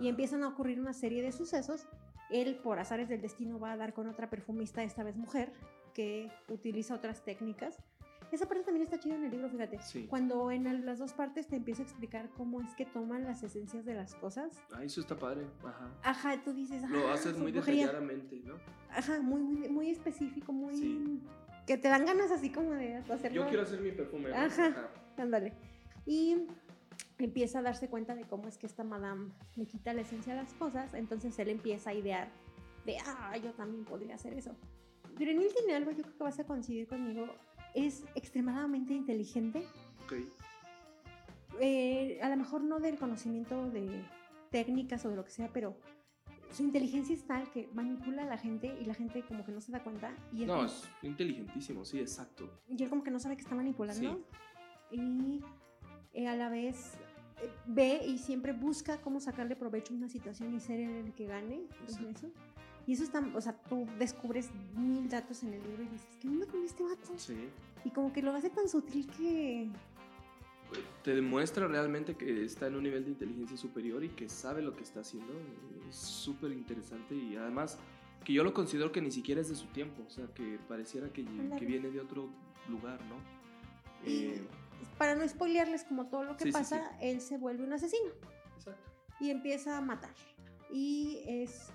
Y 0.00 0.06
empiezan 0.06 0.44
a 0.44 0.48
ocurrir 0.48 0.80
una 0.80 0.92
serie 0.92 1.22
de 1.22 1.32
sucesos. 1.32 1.88
Él, 2.30 2.54
por 2.62 2.78
azares 2.78 3.08
del 3.08 3.20
destino, 3.20 3.58
va 3.58 3.72
a 3.72 3.76
dar 3.76 3.92
con 3.92 4.06
otra 4.06 4.30
perfumista, 4.30 4.84
esta 4.84 5.02
vez 5.02 5.16
mujer, 5.16 5.52
que 6.00 6.30
utiliza 6.48 6.94
otras 6.94 7.22
técnicas. 7.24 7.76
Esa 8.32 8.46
parte 8.46 8.62
también 8.62 8.84
está 8.84 8.98
chida 8.98 9.16
en 9.16 9.24
el 9.24 9.30
libro, 9.32 9.50
fíjate. 9.50 9.78
Sí. 9.82 10.06
Cuando 10.08 10.50
en 10.50 10.66
el- 10.66 10.86
las 10.86 10.98
dos 10.98 11.12
partes 11.12 11.46
te 11.48 11.56
empieza 11.56 11.82
a 11.82 11.84
explicar 11.84 12.30
cómo 12.36 12.62
es 12.62 12.74
que 12.74 12.86
toman 12.86 13.24
las 13.24 13.42
esencias 13.42 13.84
de 13.84 13.94
las 13.94 14.14
cosas. 14.14 14.52
Ah, 14.72 14.82
eso 14.84 15.00
está 15.02 15.18
padre. 15.18 15.46
Ajá. 15.64 15.90
Ajá, 16.04 16.42
tú 16.44 16.54
dices, 16.54 16.88
Lo 16.88 17.08
"Ah, 17.08 17.14
haces 17.14 17.36
muy 17.36 17.52
brujería". 17.52 17.86
detalladamente, 17.88 18.40
¿no? 18.46 18.54
Ajá, 18.90 19.20
muy, 19.20 19.42
muy, 19.42 19.68
muy 19.68 19.90
específico, 19.90 20.52
muy... 20.52 20.74
Sí. 20.76 21.20
Que 21.66 21.76
te 21.76 21.88
dan 21.88 22.06
ganas 22.06 22.30
así 22.30 22.50
como 22.50 22.70
de 22.70 22.94
hacerlo. 22.96 23.42
Yo 23.42 23.48
quiero 23.48 23.62
hacer 23.64 23.80
mi 23.80 23.92
perfume. 23.92 24.30
¿no? 24.30 24.36
Ajá. 24.36 24.88
Ándale. 25.18 25.52
Y 26.06 26.46
empieza 27.18 27.58
a 27.58 27.62
darse 27.62 27.88
cuenta 27.88 28.14
de 28.14 28.22
cómo 28.24 28.48
es 28.48 28.56
que 28.58 28.66
esta 28.66 28.84
madame 28.84 29.32
le 29.56 29.66
quita 29.66 29.92
la 29.92 30.00
esencia 30.02 30.32
a 30.32 30.36
las 30.36 30.54
cosas. 30.54 30.94
Entonces 30.94 31.38
él 31.38 31.48
empieza 31.50 31.90
a 31.90 31.94
idear 31.94 32.28
de, 32.86 32.96
ah, 33.04 33.36
yo 33.36 33.52
también 33.54 33.84
podría 33.84 34.14
hacer 34.14 34.32
eso. 34.34 34.54
Grenouille 35.20 35.52
tiene 35.52 35.74
algo, 35.74 35.90
yo 35.92 36.02
creo 36.02 36.16
que 36.16 36.24
vas 36.24 36.38
a 36.40 36.44
coincidir 36.44 36.88
conmigo. 36.88 37.26
Es 37.74 38.04
extremadamente 38.14 38.94
inteligente. 38.94 39.64
Ok. 40.04 40.14
Eh, 41.60 42.18
a 42.22 42.28
lo 42.28 42.36
mejor 42.36 42.62
no 42.62 42.80
del 42.80 42.96
conocimiento 42.98 43.70
de 43.70 44.02
técnicas 44.50 45.04
o 45.04 45.10
de 45.10 45.16
lo 45.16 45.24
que 45.24 45.30
sea, 45.30 45.48
pero 45.52 45.76
su 46.52 46.62
inteligencia 46.62 47.14
es 47.14 47.24
tal 47.26 47.50
que 47.52 47.68
manipula 47.74 48.22
a 48.22 48.26
la 48.26 48.38
gente 48.38 48.76
y 48.80 48.84
la 48.84 48.94
gente 48.94 49.22
como 49.22 49.44
que 49.44 49.52
no 49.52 49.60
se 49.60 49.70
da 49.72 49.82
cuenta. 49.82 50.12
Y 50.32 50.46
No, 50.46 50.54
como- 50.56 50.66
es 50.66 50.88
inteligentísimo, 51.02 51.84
sí, 51.84 52.00
exacto. 52.00 52.48
y 52.68 52.82
él 52.82 52.88
como 52.88 53.04
que 53.04 53.10
no 53.10 53.20
sabe 53.20 53.36
que 53.36 53.42
está 53.42 53.54
manipulando. 53.54 54.20
Y 54.90 55.40
eh, 56.12 56.26
a 56.26 56.34
la 56.34 56.48
vez 56.48 56.94
eh, 57.42 57.48
ve 57.66 58.00
y 58.04 58.18
siempre 58.18 58.52
busca 58.52 59.00
cómo 59.00 59.20
sacarle 59.20 59.54
provecho 59.54 59.92
a 59.94 59.96
una 59.96 60.08
situación 60.08 60.54
y 60.54 60.60
ser 60.60 60.80
el 60.80 61.12
que 61.14 61.26
gane 61.26 61.60
Exacto. 61.82 62.08
eso. 62.08 62.30
Y 62.90 62.94
eso 62.94 63.04
está, 63.04 63.24
o 63.36 63.40
sea, 63.40 63.52
tú 63.68 63.86
descubres 64.00 64.50
mil 64.74 65.08
datos 65.08 65.44
en 65.44 65.52
el 65.54 65.62
libro 65.62 65.84
y 65.84 65.86
dices, 65.86 66.08
¿qué 66.20 66.26
onda 66.26 66.44
con 66.46 66.64
este 66.64 66.82
vato? 66.82 67.12
Sí. 67.16 67.48
Y 67.84 67.90
como 67.90 68.12
que 68.12 68.20
lo 68.20 68.32
hace 68.34 68.50
tan 68.50 68.68
sutil 68.68 69.06
que... 69.16 69.68
Te 71.04 71.14
demuestra 71.14 71.68
realmente 71.68 72.16
que 72.16 72.44
está 72.44 72.66
en 72.66 72.74
un 72.74 72.82
nivel 72.82 73.04
de 73.04 73.10
inteligencia 73.10 73.56
superior 73.56 74.02
y 74.02 74.08
que 74.08 74.28
sabe 74.28 74.60
lo 74.60 74.74
que 74.74 74.82
está 74.82 75.02
haciendo. 75.02 75.32
Es 75.88 75.94
súper 75.94 76.50
interesante 76.50 77.14
y 77.14 77.36
además 77.36 77.78
que 78.24 78.32
yo 78.32 78.42
lo 78.42 78.52
considero 78.52 78.90
que 78.90 79.00
ni 79.00 79.12
siquiera 79.12 79.40
es 79.40 79.50
de 79.50 79.54
su 79.54 79.66
tiempo, 79.68 80.02
o 80.04 80.10
sea, 80.10 80.26
que 80.34 80.58
pareciera 80.68 81.12
que, 81.12 81.22
viene 81.22 81.90
de 81.90 82.00
otro 82.00 82.28
lugar, 82.68 83.00
¿no? 83.04 83.14
Eh, 84.04 84.42
para 84.98 85.14
no 85.14 85.28
spoilearles 85.28 85.84
como 85.84 86.08
todo 86.08 86.24
lo 86.24 86.36
que 86.36 86.42
Sí, 86.46 86.50
sí, 86.50 86.58
pasa, 86.58 86.98
él 87.00 87.20
se 87.20 87.38
vuelve 87.38 87.62
un 87.62 87.72
asesino. 87.72 88.10
exacto. 88.56 88.90
y 89.20 89.30
empieza 89.30 89.78
a 89.78 89.80
matar. 89.80 90.10
Y 90.72 91.22
es- 91.28 91.70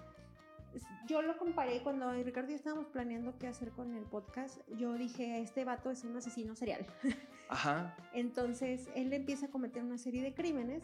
Yo 1.08 1.22
lo 1.22 1.38
comparé 1.38 1.82
cuando 1.82 2.12
Ricardo 2.12 2.50
y 2.50 2.54
yo 2.54 2.58
estábamos 2.58 2.88
planeando 2.88 3.38
qué 3.38 3.48
hacer 3.48 3.70
con 3.72 3.96
el 3.96 4.04
podcast. 4.06 4.60
Yo 4.78 4.94
dije, 4.94 5.40
este 5.42 5.64
vato 5.66 5.92
es 5.92 6.04
un 6.04 6.16
asesino 6.18 6.56
serial. 6.56 6.86
Ajá, 7.50 7.96
Entonces 8.14 8.90
él 8.96 9.14
empieza 9.14 9.46
a 9.46 9.50
cometer 9.50 9.84
una 9.84 9.98
serie 9.98 10.24
de 10.24 10.34
crímenes 10.34 10.84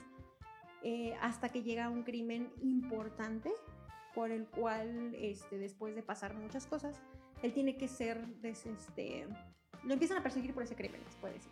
eh, 0.83 1.15
hasta 1.21 1.49
que 1.49 1.63
llega 1.63 1.85
a 1.85 1.89
un 1.89 2.03
crimen 2.03 2.51
importante 2.61 3.51
por 4.13 4.29
el 4.31 4.45
cual, 4.47 5.15
este, 5.15 5.57
después 5.57 5.95
de 5.95 6.03
pasar 6.03 6.33
muchas 6.35 6.65
cosas, 6.67 7.01
él 7.41 7.53
tiene 7.53 7.77
que 7.77 7.87
ser, 7.87 8.25
des- 8.41 8.65
este, 8.65 9.25
lo 9.83 9.93
empiezan 9.93 10.17
a 10.17 10.23
perseguir 10.23 10.53
por 10.53 10.63
ese 10.63 10.75
crimen, 10.75 11.01
se 11.09 11.17
puede 11.19 11.33
decir. 11.35 11.51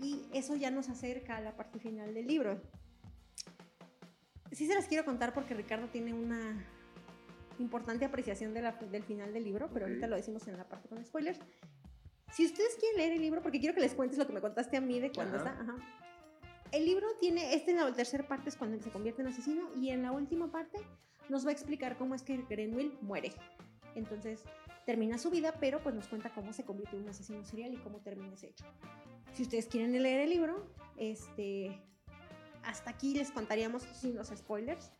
Y 0.00 0.26
eso 0.32 0.56
ya 0.56 0.70
nos 0.70 0.88
acerca 0.88 1.36
a 1.36 1.40
la 1.40 1.56
parte 1.56 1.78
final 1.78 2.14
del 2.14 2.26
libro. 2.26 2.60
Sí 4.52 4.66
se 4.66 4.74
las 4.74 4.86
quiero 4.86 5.04
contar 5.04 5.34
porque 5.34 5.54
Ricardo 5.54 5.88
tiene 5.88 6.14
una, 6.14 6.64
importante 7.58 8.04
apreciación 8.04 8.54
de 8.54 8.62
la- 8.62 8.72
del 8.72 9.02
final 9.04 9.32
del 9.32 9.44
libro, 9.44 9.68
pero 9.72 9.86
Ok. 9.86 9.90
ahorita 9.90 10.06
lo 10.06 10.16
decimos 10.16 10.46
en 10.48 10.56
la 10.56 10.68
parte 10.68 10.88
con 10.88 11.04
spoilers. 11.04 11.38
Si 12.32 12.44
ustedes 12.44 12.76
quieren 12.76 12.98
leer 12.98 13.12
el 13.12 13.20
libro, 13.20 13.42
porque 13.42 13.60
quiero 13.60 13.74
que 13.74 13.80
les 13.80 13.94
cuentes 13.94 14.18
lo 14.18 14.26
que 14.26 14.32
me 14.32 14.40
contaste 14.40 14.76
a 14.76 14.80
mí 14.80 14.98
de 15.00 15.10
cuando 15.12 15.38
Ajá. 15.38 15.50
está. 15.50 15.62
ajá. 15.62 15.76
El 16.72 16.84
libro 16.84 17.06
tiene, 17.20 17.54
este 17.54 17.70
en 17.70 17.76
la 17.78 17.92
tercera 17.92 18.26
parte 18.26 18.48
es 18.48 18.56
cuando 18.56 18.82
se 18.82 18.90
convierte 18.90 19.22
en 19.22 19.28
asesino 19.28 19.68
y 19.76 19.90
en 19.90 20.02
la 20.02 20.10
última 20.12 20.50
parte 20.50 20.78
nos 21.28 21.44
va 21.46 21.50
a 21.50 21.52
explicar 21.52 21.96
cómo 21.96 22.14
es 22.14 22.22
que 22.22 22.36
Grenville 22.48 22.98
muere. 23.00 23.32
Entonces 23.94 24.42
termina 24.84 25.16
su 25.16 25.30
vida, 25.30 25.54
pero 25.60 25.80
pues 25.82 25.94
nos 25.94 26.08
cuenta 26.08 26.30
cómo 26.34 26.52
se 26.52 26.64
convirtió 26.64 26.98
en 26.98 27.04
un 27.04 27.10
asesino 27.10 27.44
serial 27.44 27.72
y 27.72 27.76
cómo 27.78 28.00
termina 28.00 28.34
ese 28.34 28.48
hecho. 28.48 28.64
Si 29.32 29.42
ustedes 29.44 29.66
quieren 29.66 29.92
leer 30.02 30.20
el 30.20 30.30
libro, 30.30 30.66
este, 30.96 31.80
hasta 32.64 32.90
aquí 32.90 33.14
les 33.14 33.30
contaríamos 33.30 33.82
sin 33.82 34.16
los 34.16 34.28
spoilers. 34.28 34.90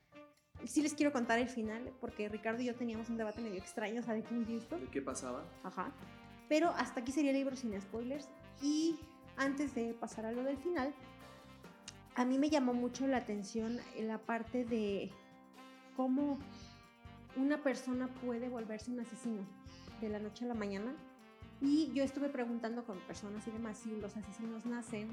Sí 0.65 0.83
les 0.83 0.95
quiero 0.95 1.13
contar 1.13 1.39
el 1.39 1.49
final, 1.49 1.93
porque 2.01 2.29
Ricardo 2.29 2.61
y 2.63 2.67
yo 2.67 2.75
teníamos 2.75 3.09
un 3.09 3.17
debate 3.17 3.41
medio 3.41 3.59
extraño, 3.59 4.03
¿sabe 4.03 4.23
qué 4.23 4.57
esto? 4.57 4.79
¿De 4.79 4.87
qué 4.87 5.03
pasaba? 5.03 5.45
Ajá. 5.63 5.93
Pero 6.49 6.71
hasta 6.71 7.01
aquí 7.01 7.13
sería 7.13 7.31
el 7.31 7.37
libro 7.37 7.57
sin 7.57 7.81
spoilers. 7.81 8.29
Y 8.63 8.99
antes 9.37 9.75
de 9.75 9.95
pasar 9.95 10.27
a 10.27 10.33
lo 10.33 10.43
del 10.43 10.57
final, 10.57 10.95
a 12.15 12.25
mí 12.25 12.39
me 12.39 12.49
llamó 12.49 12.73
mucho 12.73 13.07
la 13.07 13.19
atención 13.19 13.79
en 13.97 14.09
la 14.09 14.19
parte 14.19 14.65
de 14.65 15.11
cómo 15.97 16.39
una 17.37 17.63
persona 17.63 18.09
puede 18.09 18.49
volverse 18.49 18.91
un 18.91 19.01
asesino 19.01 19.43
de 20.01 20.09
la 20.09 20.19
noche 20.19 20.45
a 20.45 20.49
la 20.49 20.55
mañana. 20.55 20.95
Y 21.61 21.93
yo 21.93 22.05
estuve 22.05 22.29
preguntando 22.29 22.85
con 22.85 22.99
personas 23.01 23.47
y 23.47 23.51
demás 23.51 23.79
si 23.79 23.95
los 23.97 24.17
asesinos 24.17 24.67
nacen 24.67 25.09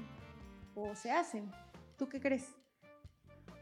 o 0.74 0.94
se 0.94 1.10
hacen. 1.10 1.50
¿Tú 1.96 2.08
qué 2.08 2.20
crees? 2.20 2.54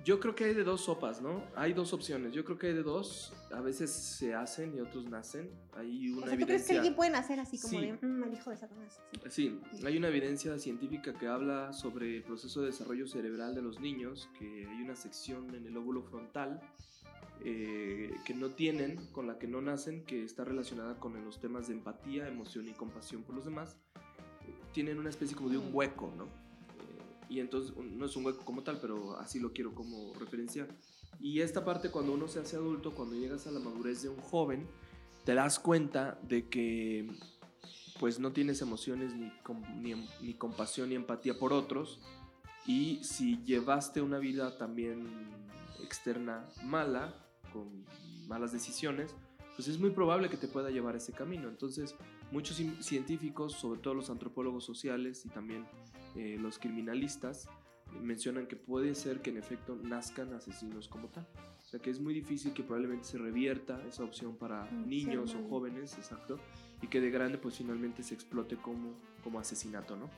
Yo 0.04 0.18
creo 0.18 0.34
que 0.34 0.44
hay 0.44 0.54
de 0.54 0.64
dos 0.64 0.80
sopas, 0.80 1.22
¿no? 1.22 1.44
Hay 1.54 1.74
dos 1.74 1.92
opciones. 1.92 2.32
Yo 2.32 2.44
creo 2.44 2.58
que 2.58 2.66
hay 2.68 2.74
de 2.74 2.82
dos. 2.82 3.32
A 3.52 3.60
veces 3.60 3.90
se 3.92 4.34
hacen 4.34 4.74
y 4.76 4.80
otros 4.80 5.04
nacen. 5.08 5.48
Hay 5.76 6.08
una 6.10 6.26
O 6.26 6.28
sea, 6.28 6.38
¿tú 6.38 6.44
crees 6.44 6.46
que 6.46 6.52
evidencia. 6.72 6.76
alguien 6.76 6.94
puede 6.96 7.10
nacer 7.10 7.38
así 7.38 7.56
como 7.58 7.78
Sí. 7.80 7.86
de 7.86 7.92
"Mm, 8.04 8.24
el 8.24 8.32
hijo 8.34 8.50
de 8.50 8.56
Satanás? 8.56 9.00
Sí. 9.30 9.60
Sí, 9.72 9.86
hay 9.86 9.96
una 9.96 10.08
evidencia 10.08 10.58
científica 10.58 11.12
que 11.12 11.28
habla 11.28 11.72
sobre 11.72 12.16
el 12.16 12.22
proceso 12.24 12.62
de 12.62 12.66
desarrollo 12.68 13.06
cerebral 13.06 13.54
de 13.54 13.62
los 13.62 13.78
niños, 13.80 14.28
que 14.38 14.66
hay 14.66 14.82
una 14.82 14.96
sección 14.96 15.54
en 15.54 15.66
el 15.66 15.76
óvulo 15.76 16.02
frontal 16.02 16.60
eh, 17.44 18.14
que 18.24 18.34
no 18.34 18.50
tienen, 18.50 18.96
con 19.12 19.26
la 19.26 19.36
que 19.38 19.48
no 19.48 19.60
nacen, 19.60 20.04
que 20.04 20.22
está 20.24 20.44
relacionada 20.44 20.98
con 21.00 21.24
los 21.24 21.40
temas 21.40 21.66
de 21.68 21.74
empatía, 21.74 22.28
emoción 22.28 22.68
y 22.68 22.72
compasión 22.72 23.24
por 23.24 23.34
los 23.34 23.44
demás. 23.44 23.76
Tienen 24.72 24.98
una 24.98 25.10
especie 25.10 25.36
como 25.36 25.48
de 25.50 25.58
un 25.58 25.70
Mm. 25.70 25.74
hueco, 25.74 26.12
¿no? 26.16 26.26
Y 27.32 27.40
entonces 27.40 27.74
no 27.76 28.04
es 28.04 28.14
un 28.14 28.26
hueco 28.26 28.44
como 28.44 28.62
tal, 28.62 28.78
pero 28.80 29.16
así 29.18 29.40
lo 29.40 29.52
quiero 29.52 29.74
como 29.74 30.12
referencia. 30.20 30.68
Y 31.18 31.40
esta 31.40 31.64
parte 31.64 31.90
cuando 31.90 32.12
uno 32.12 32.28
se 32.28 32.40
hace 32.40 32.56
adulto, 32.56 32.92
cuando 32.94 33.14
llegas 33.16 33.46
a 33.46 33.50
la 33.52 33.60
madurez 33.60 34.02
de 34.02 34.10
un 34.10 34.18
joven, 34.20 34.66
te 35.24 35.34
das 35.34 35.58
cuenta 35.58 36.18
de 36.28 36.48
que 36.48 37.08
pues 38.00 38.18
no 38.18 38.32
tienes 38.32 38.60
emociones 38.60 39.14
ni, 39.14 39.30
em- 39.92 40.06
ni 40.20 40.34
compasión 40.34 40.88
ni 40.90 40.96
empatía 40.96 41.38
por 41.38 41.52
otros 41.52 42.00
y 42.66 42.98
si 43.04 43.42
llevaste 43.44 44.02
una 44.02 44.18
vida 44.18 44.58
también 44.58 45.08
externa 45.82 46.48
mala, 46.64 47.14
con 47.52 47.84
malas 48.26 48.52
decisiones, 48.52 49.14
pues 49.56 49.68
es 49.68 49.78
muy 49.78 49.90
probable 49.90 50.28
que 50.28 50.36
te 50.36 50.48
pueda 50.48 50.70
llevar 50.70 50.96
ese 50.96 51.12
camino. 51.12 51.48
Entonces, 51.48 51.94
muchos 52.32 52.58
cien- 52.58 52.80
científicos, 52.82 53.52
sobre 53.52 53.80
todo 53.80 53.94
los 53.94 54.10
antropólogos 54.10 54.64
sociales 54.64 55.24
y 55.24 55.28
también 55.28 55.64
eh, 56.16 56.36
los 56.40 56.58
criminalistas, 56.58 57.48
mencionan 58.00 58.46
que 58.46 58.56
puede 58.56 58.94
ser 58.94 59.20
que 59.20 59.30
en 59.30 59.36
efecto 59.38 59.76
nazcan 59.76 60.32
asesinos 60.34 60.88
como 60.88 61.08
tal. 61.08 61.26
O 61.64 61.68
sea 61.68 61.80
que 61.80 61.90
es 61.90 62.00
muy 62.00 62.14
difícil 62.14 62.52
que 62.52 62.62
probablemente 62.62 63.04
se 63.04 63.18
revierta 63.18 63.82
esa 63.86 64.04
opción 64.04 64.36
para 64.36 64.64
Mm, 64.70 64.88
niños 64.88 65.30
ser 65.30 65.40
o 65.42 65.48
jóvenes, 65.48 65.94
exacto, 65.98 66.38
y 66.82 66.86
que 66.88 67.00
de 67.00 67.10
grande 67.10 67.38
pues 67.38 67.56
finalmente 67.58 68.02
se 68.02 68.14
explote 68.14 68.56
como, 68.56 68.94
como 69.22 69.38
asesinato, 69.38 69.96
¿no? 69.96 70.08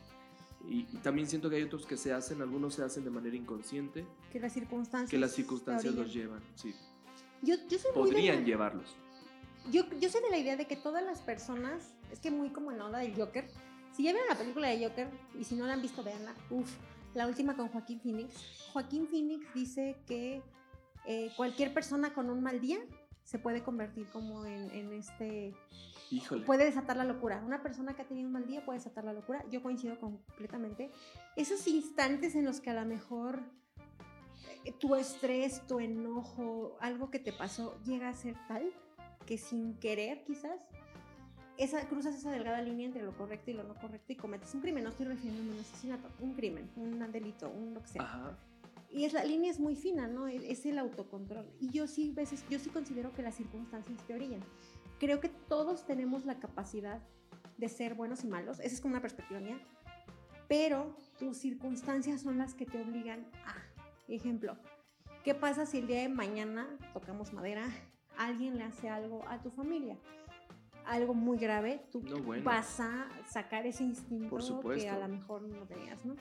Y, 0.68 0.86
y 0.92 0.97
también 1.03 1.28
siento 1.28 1.51
que 1.51 1.57
hay 1.57 1.62
otros 1.62 1.84
que 1.84 1.97
se 1.97 2.12
hacen, 2.12 2.40
algunos 2.40 2.74
se 2.74 2.82
hacen 2.82 3.05
de 3.05 3.11
manera 3.11 3.36
inconsciente, 3.36 4.07
Que 4.32 4.40
las 4.40 4.53
circunstancias. 4.53 5.11
que 5.11 5.18
las 5.18 5.32
circunstancias 5.32 5.95
los 5.95 6.12
llevan, 6.14 6.40
sí. 6.55 6.74
Yo, 7.42 7.57
yo 7.68 7.78
soy 7.78 7.90
muy 7.95 8.05
de 8.05 8.11
Podrían 8.14 8.36
la- 8.38 8.45
llevarlos. 8.45 8.97
Yo, 9.70 9.82
yo 10.01 10.09
soy 10.09 10.22
de 10.22 10.30
la 10.30 10.38
idea 10.38 10.57
de 10.57 10.66
que 10.66 10.76
todas 10.76 11.05
las 11.05 11.20
personas, 11.20 11.92
es 12.12 12.18
que 12.20 12.30
muy 12.30 12.51
como 12.51 12.70
en 12.72 12.78
la 12.78 12.86
onda 12.86 12.99
del 13.01 13.14
Joker, 13.14 13.47
si 13.95 14.03
ya 14.03 14.12
vieron 14.12 14.28
la 14.28 14.36
película 14.36 14.68
de 14.68 14.86
Joker 14.86 15.09
y 15.38 15.45
si 15.45 15.55
no 15.55 15.66
la 15.66 15.74
han 15.74 15.82
visto, 15.82 16.03
véanla, 16.03 16.34
uff, 16.51 16.70
la 17.14 17.26
última 17.26 17.57
con 17.57 17.68
Joaquín 17.68 18.01
Phoenix. 18.01 18.34
Joaquín 18.72 19.07
Phoenix 19.07 19.47
dice 19.55 19.97
que 20.07 20.42
eh, 21.07 21.30
cualquier 21.36 21.72
persona 21.72 22.12
con 22.12 22.28
un 22.28 22.42
mal 22.42 22.61
día 22.61 22.78
se 23.22 23.38
puede 23.38 23.62
convertir 23.62 24.07
como 24.09 24.45
en, 24.45 24.70
en 24.70 24.92
este, 24.92 25.55
Híjole. 26.11 26.45
puede 26.45 26.64
desatar 26.64 26.97
la 26.97 27.05
locura. 27.05 27.42
Una 27.47 27.62
persona 27.62 27.95
que 27.95 28.03
ha 28.03 28.09
tenido 28.09 28.26
un 28.26 28.32
mal 28.32 28.47
día 28.47 28.64
puede 28.64 28.78
desatar 28.78 29.05
la 29.05 29.12
locura. 29.12 29.45
Yo 29.51 29.62
coincido 29.62 29.99
completamente. 29.99 30.90
Esos 31.36 31.66
instantes 31.66 32.34
en 32.34 32.45
los 32.45 32.61
que 32.61 32.70
a 32.70 32.74
lo 32.74 32.84
mejor 32.84 33.42
eh, 34.64 34.72
tu 34.72 34.95
estrés, 34.95 35.66
tu 35.66 35.78
enojo, 35.78 36.76
algo 36.80 37.11
que 37.11 37.18
te 37.18 37.32
pasó 37.32 37.78
llega 37.84 38.09
a 38.09 38.14
ser 38.14 38.36
tal 38.49 38.70
que 39.24 39.38
sin 39.38 39.78
querer 39.78 40.24
quizás 40.24 40.61
esa, 41.59 41.87
cruzas 41.89 42.15
esa 42.15 42.31
delgada 42.31 42.61
línea 42.63 42.87
entre 42.87 43.03
lo 43.03 43.17
correcto 43.17 43.51
y 43.51 43.55
lo 43.55 43.63
no 43.65 43.75
correcto 43.75 44.13
y 44.13 44.17
cometes 44.17 44.55
un 44.55 44.61
crimen. 44.61 44.85
No 44.85 44.91
estoy 44.91 45.07
refiriéndome 45.07 45.51
a 45.51 45.55
un 45.55 45.61
asesinato, 45.61 46.09
un 46.21 46.35
crimen, 46.35 46.71
un 46.77 47.13
delito, 47.13 47.51
un 47.51 47.75
lo 47.75 47.83
que 47.83 47.89
sea. 47.89 48.03
Ajá. 48.03 48.39
Y 48.91 49.05
es, 49.05 49.13
la 49.13 49.25
línea 49.25 49.51
es 49.51 49.59
muy 49.59 49.75
fina, 49.75 50.07
¿no? 50.07 50.29
Es, 50.29 50.43
es 50.45 50.67
el 50.67 50.79
autocontrol. 50.79 51.47
Y 51.61 51.71
yo 51.71 51.89
sí, 51.89 52.13
veces, 52.13 52.45
yo 52.49 52.61
sí 52.61 52.71
considero 52.71 53.13
que 53.13 53.23
las 53.23 53.35
circunstancias 53.35 53.99
te 54.07 54.15
orillan. 54.15 54.41
Creo 55.01 55.21
que 55.21 55.29
todos 55.29 55.85
tenemos 55.85 56.25
la 56.25 56.39
capacidad 56.39 57.03
de 57.59 57.69
ser 57.69 57.95
buenos 57.95 58.23
y 58.23 58.29
malos. 58.29 58.61
Esa 58.61 58.75
es 58.75 58.81
como 58.81 58.93
una 58.93 59.03
perspectiva 59.03 59.41
mía. 59.41 59.59
Pero 60.49 60.97
tus 61.19 61.39
circunstancias 61.39 62.21
son 62.21 62.39
las 62.39 62.55
que 62.55 62.67
te 62.67 62.81
obligan 62.81 63.27
a. 63.47 63.57
Ejemplo, 64.07 64.57
¿qué 65.25 65.35
pasa 65.35 65.67
si 65.67 65.79
el 65.79 65.87
día 65.87 66.01
de 66.01 66.09
mañana, 66.09 66.69
tocamos 66.93 67.33
madera, 67.33 67.67
alguien 68.17 68.59
le 68.59 68.65
hace 68.65 68.89
algo 68.89 69.27
a 69.29 69.43
tu 69.43 69.51
familia? 69.51 69.97
Algo 70.87 71.14
muy 71.14 71.39
grave, 71.39 71.82
tú 71.91 72.03
No, 72.03 72.18
bueno. 72.18 72.45
vas 72.45 72.78
a 72.80 73.09
sacar 73.28 73.66
ese 73.66 73.85
instinto 73.85 74.37
que 74.74 74.89
a 74.89 74.99
lo 74.99 75.09
mejor 75.09 75.43
no 75.43 75.64
tenías, 75.66 76.05
¿no? 76.05 76.14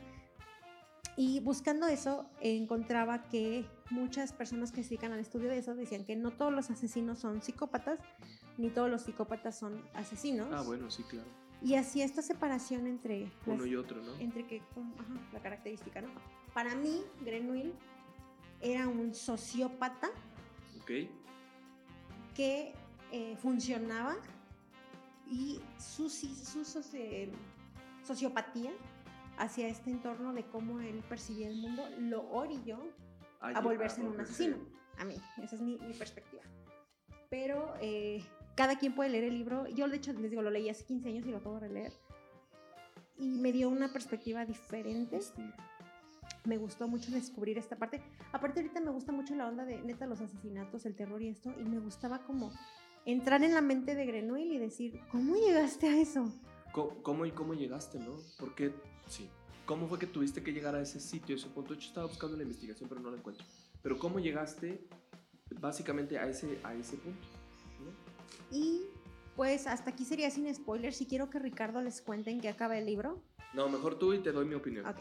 Y 1.16 1.42
buscando 1.42 1.86
eso, 1.88 2.26
encontraba 2.42 3.24
que 3.30 3.66
muchas 3.92 4.32
personas 4.34 4.72
que 4.72 4.82
se 4.82 4.90
dedican 4.90 5.12
al 5.12 5.20
estudio 5.20 5.50
de 5.50 5.58
eso 5.60 5.76
decían 5.76 6.06
que 6.06 6.16
no 6.16 6.32
todos 6.32 6.52
los 6.52 6.72
asesinos 6.72 7.20
son 7.20 7.42
psicópatas, 7.42 8.00
ni 8.58 8.70
todos 8.70 8.90
los 8.90 9.04
psicópatas 9.04 9.58
son 9.60 9.84
asesinos. 9.94 10.48
Ah, 10.52 10.64
bueno, 10.66 10.90
sí, 10.90 11.04
claro. 11.04 11.28
Y 11.62 11.76
hacía 11.76 12.04
esta 12.04 12.22
separación 12.22 12.88
entre, 12.88 13.32
Uno 13.46 13.58
las- 13.58 13.68
y 13.68 13.76
otro, 13.76 14.02
¿no? 14.02 14.16
entre 14.20 14.48
que, 14.48 14.58
ajá, 14.60 15.14
la 15.34 15.40
característica, 15.42 16.02
¿no? 16.02 16.10
Para 16.54 16.74
mí, 16.76 17.04
Grenouille 17.24 17.74
era 18.62 18.88
un 18.88 19.14
sociópata 19.14 20.10
Ok. 20.82 20.92
que 22.36 22.74
eh, 23.12 23.38
funcionaba 23.38 24.16
y 25.30 25.60
su, 25.78 26.10
su 26.10 26.28
soci- 26.64 27.32
sociopatía 28.04 28.72
hacia 29.38 29.68
este 29.68 29.90
entorno 29.90 30.34
de 30.34 30.44
cómo 30.46 30.80
él 30.80 31.04
percibía 31.10 31.48
el 31.48 31.56
mundo 31.58 31.84
lo 32.00 32.30
orilló 32.30 32.80
a 33.40 33.62
volverse 33.62 34.02
en 34.02 34.08
un 34.08 34.20
asesino. 34.22 34.58
A 35.00 35.06
mí, 35.06 35.16
esa 35.42 35.56
es 35.56 35.62
mi, 35.62 35.78
mi 35.80 35.94
perspectiva. 35.94 36.44
Pero 37.30 37.74
eh, 37.82 38.24
cada 38.56 38.78
quien 38.78 38.94
puede 38.94 39.10
leer 39.10 39.24
el 39.24 39.38
libro. 39.38 39.68
Yo, 39.68 39.88
de 39.90 39.98
hecho, 39.98 40.14
les 40.14 40.30
digo, 40.30 40.44
lo 40.44 40.52
leí 40.52 40.70
hace 40.70 40.86
15 40.86 41.10
años 41.10 41.26
y 41.26 41.32
lo 41.32 41.38
acabo 41.38 41.56
de 41.56 41.68
releer. 41.68 41.94
Y 43.18 43.40
me 43.40 43.52
dio 43.52 43.70
una 43.70 43.92
perspectiva 43.92 44.46
diferente. 44.46 45.20
Me 46.46 46.58
gustó 46.58 46.88
mucho 46.88 47.10
descubrir 47.12 47.58
esta 47.58 47.76
parte. 47.76 48.04
Aparte, 48.34 48.60
ahorita 48.60 48.82
me 48.82 48.92
gusta 48.92 49.12
mucho 49.12 49.34
la 49.36 49.48
onda 49.48 49.66
de 49.66 49.82
neta 49.82 50.06
los 50.06 50.22
asesinatos, 50.22 50.86
el 50.86 50.96
terror 50.96 51.22
y 51.22 51.30
esto. 51.30 51.52
Y 51.60 51.64
me 51.64 51.80
gustaba 51.80 52.20
como 52.24 52.52
entrar 53.06 53.44
en 53.44 53.54
la 53.54 53.62
mente 53.62 53.96
de 53.96 54.06
Grenouille 54.06 54.56
y 54.56 54.60
decir, 54.60 55.00
¿cómo 55.12 55.36
llegaste 55.36 55.88
a 55.88 55.98
eso? 55.98 56.32
¿Cómo, 56.72 57.26
y 57.26 57.32
cómo 57.32 57.54
llegaste, 57.54 58.00
no? 58.00 58.18
Porque, 58.40 58.74
sí. 59.08 59.30
¿Cómo 59.66 59.88
fue 59.88 59.98
que 60.00 60.08
tuviste 60.08 60.44
que 60.44 60.52
llegar 60.52 60.76
a 60.76 60.82
ese 60.82 61.00
sitio, 61.00 61.36
ese 61.36 61.48
punto? 61.48 61.74
Yo 61.74 61.88
estaba 61.88 62.08
buscando 62.08 62.36
la 62.36 62.44
investigación, 62.44 62.90
pero 62.90 63.00
no 63.00 63.12
la 63.12 63.18
encuentro. 63.18 63.46
Pero 63.82 63.98
¿cómo 63.98 64.20
llegaste 64.20 64.88
básicamente 65.60 66.18
a 66.18 66.28
ese, 66.28 66.60
a 66.64 66.74
ese 66.74 66.98
punto? 66.98 67.26
¿no? 67.80 68.58
Y 68.58 68.82
pues 69.36 69.68
hasta 69.68 69.92
aquí 69.92 70.04
sería 70.04 70.30
sin 70.32 70.54
spoilers. 70.54 70.98
Si 70.98 71.06
quiero 71.06 71.30
que 71.30 71.40
Ricardo 71.40 71.82
les 71.82 72.02
cuente 72.02 72.32
en 72.32 72.42
qué 72.42 72.50
acaba 72.50 72.78
el 72.78 72.86
libro. 72.86 73.22
No, 73.54 73.70
mejor 73.70 73.98
tú 73.98 74.14
y 74.14 74.20
te 74.20 74.32
doy 74.32 74.46
mi 74.46 74.56
opinión. 74.56 74.86
Ok. 74.86 75.00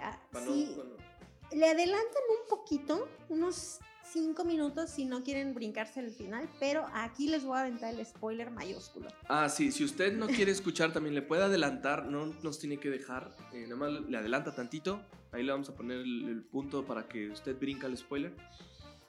Ah, 0.00 0.18
no- 0.34 0.40
sí, 0.40 0.76
no- 0.76 1.56
le 1.56 1.66
adelantan 1.66 2.22
un 2.42 2.48
poquito, 2.48 3.08
unos 3.30 3.80
cinco 4.12 4.44
minutos 4.44 4.90
si 4.90 5.04
no 5.04 5.22
quieren 5.22 5.54
brincarse 5.54 6.00
el 6.00 6.10
final, 6.10 6.48
pero 6.58 6.86
aquí 6.92 7.28
les 7.28 7.44
voy 7.44 7.56
a 7.56 7.60
aventar 7.60 7.94
el 7.94 8.04
spoiler 8.04 8.50
mayúsculo. 8.50 9.08
Ah, 9.28 9.48
sí, 9.48 9.70
si 9.70 9.84
usted 9.84 10.16
no 10.16 10.26
quiere 10.26 10.52
escuchar, 10.52 10.92
también 10.92 11.14
le 11.14 11.22
puede 11.22 11.44
adelantar, 11.44 12.06
no 12.06 12.26
nos 12.42 12.58
tiene 12.58 12.78
que 12.78 12.90
dejar, 12.90 13.34
eh, 13.52 13.62
nada 13.62 13.76
más 13.76 13.92
le 13.92 14.16
adelanta 14.16 14.54
tantito, 14.54 15.00
ahí 15.32 15.42
le 15.42 15.52
vamos 15.52 15.68
a 15.68 15.74
poner 15.74 15.98
el, 15.98 16.28
el 16.28 16.42
punto 16.42 16.84
para 16.84 17.08
que 17.08 17.30
usted 17.30 17.58
brinca 17.58 17.86
el 17.86 17.96
spoiler 17.96 18.34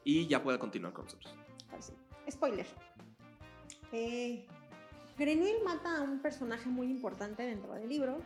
y 0.04 0.28
ya 0.28 0.44
pueda 0.44 0.60
continuar 0.60 0.94
con 0.94 1.06
nosotros. 1.06 1.34
Ok. 1.72 2.32
spoiler. 2.32 2.66
Eh, 3.92 4.46
Grenouille 5.18 5.64
mata 5.64 5.98
a 5.98 6.02
un 6.02 6.20
personaje 6.20 6.70
muy 6.70 6.88
importante 6.88 7.44
dentro 7.44 7.74
del 7.74 7.90
libro, 7.90 8.22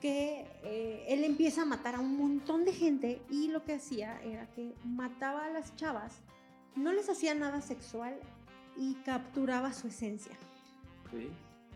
que 0.00 0.46
eh, 0.64 1.04
él 1.08 1.24
empieza 1.24 1.62
a 1.62 1.66
matar 1.66 1.94
a 1.94 2.00
un 2.00 2.16
montón 2.16 2.64
de 2.64 2.72
gente 2.72 3.20
y 3.30 3.48
lo 3.48 3.64
que 3.64 3.74
hacía 3.74 4.20
era 4.22 4.46
que 4.50 4.74
mataba 4.84 5.44
a 5.44 5.50
las 5.50 5.76
chavas, 5.76 6.22
no 6.76 6.92
les 6.92 7.08
hacía 7.08 7.34
nada 7.34 7.60
sexual 7.60 8.18
y 8.76 8.94
capturaba 9.04 9.72
su 9.72 9.88
esencia. 9.88 10.32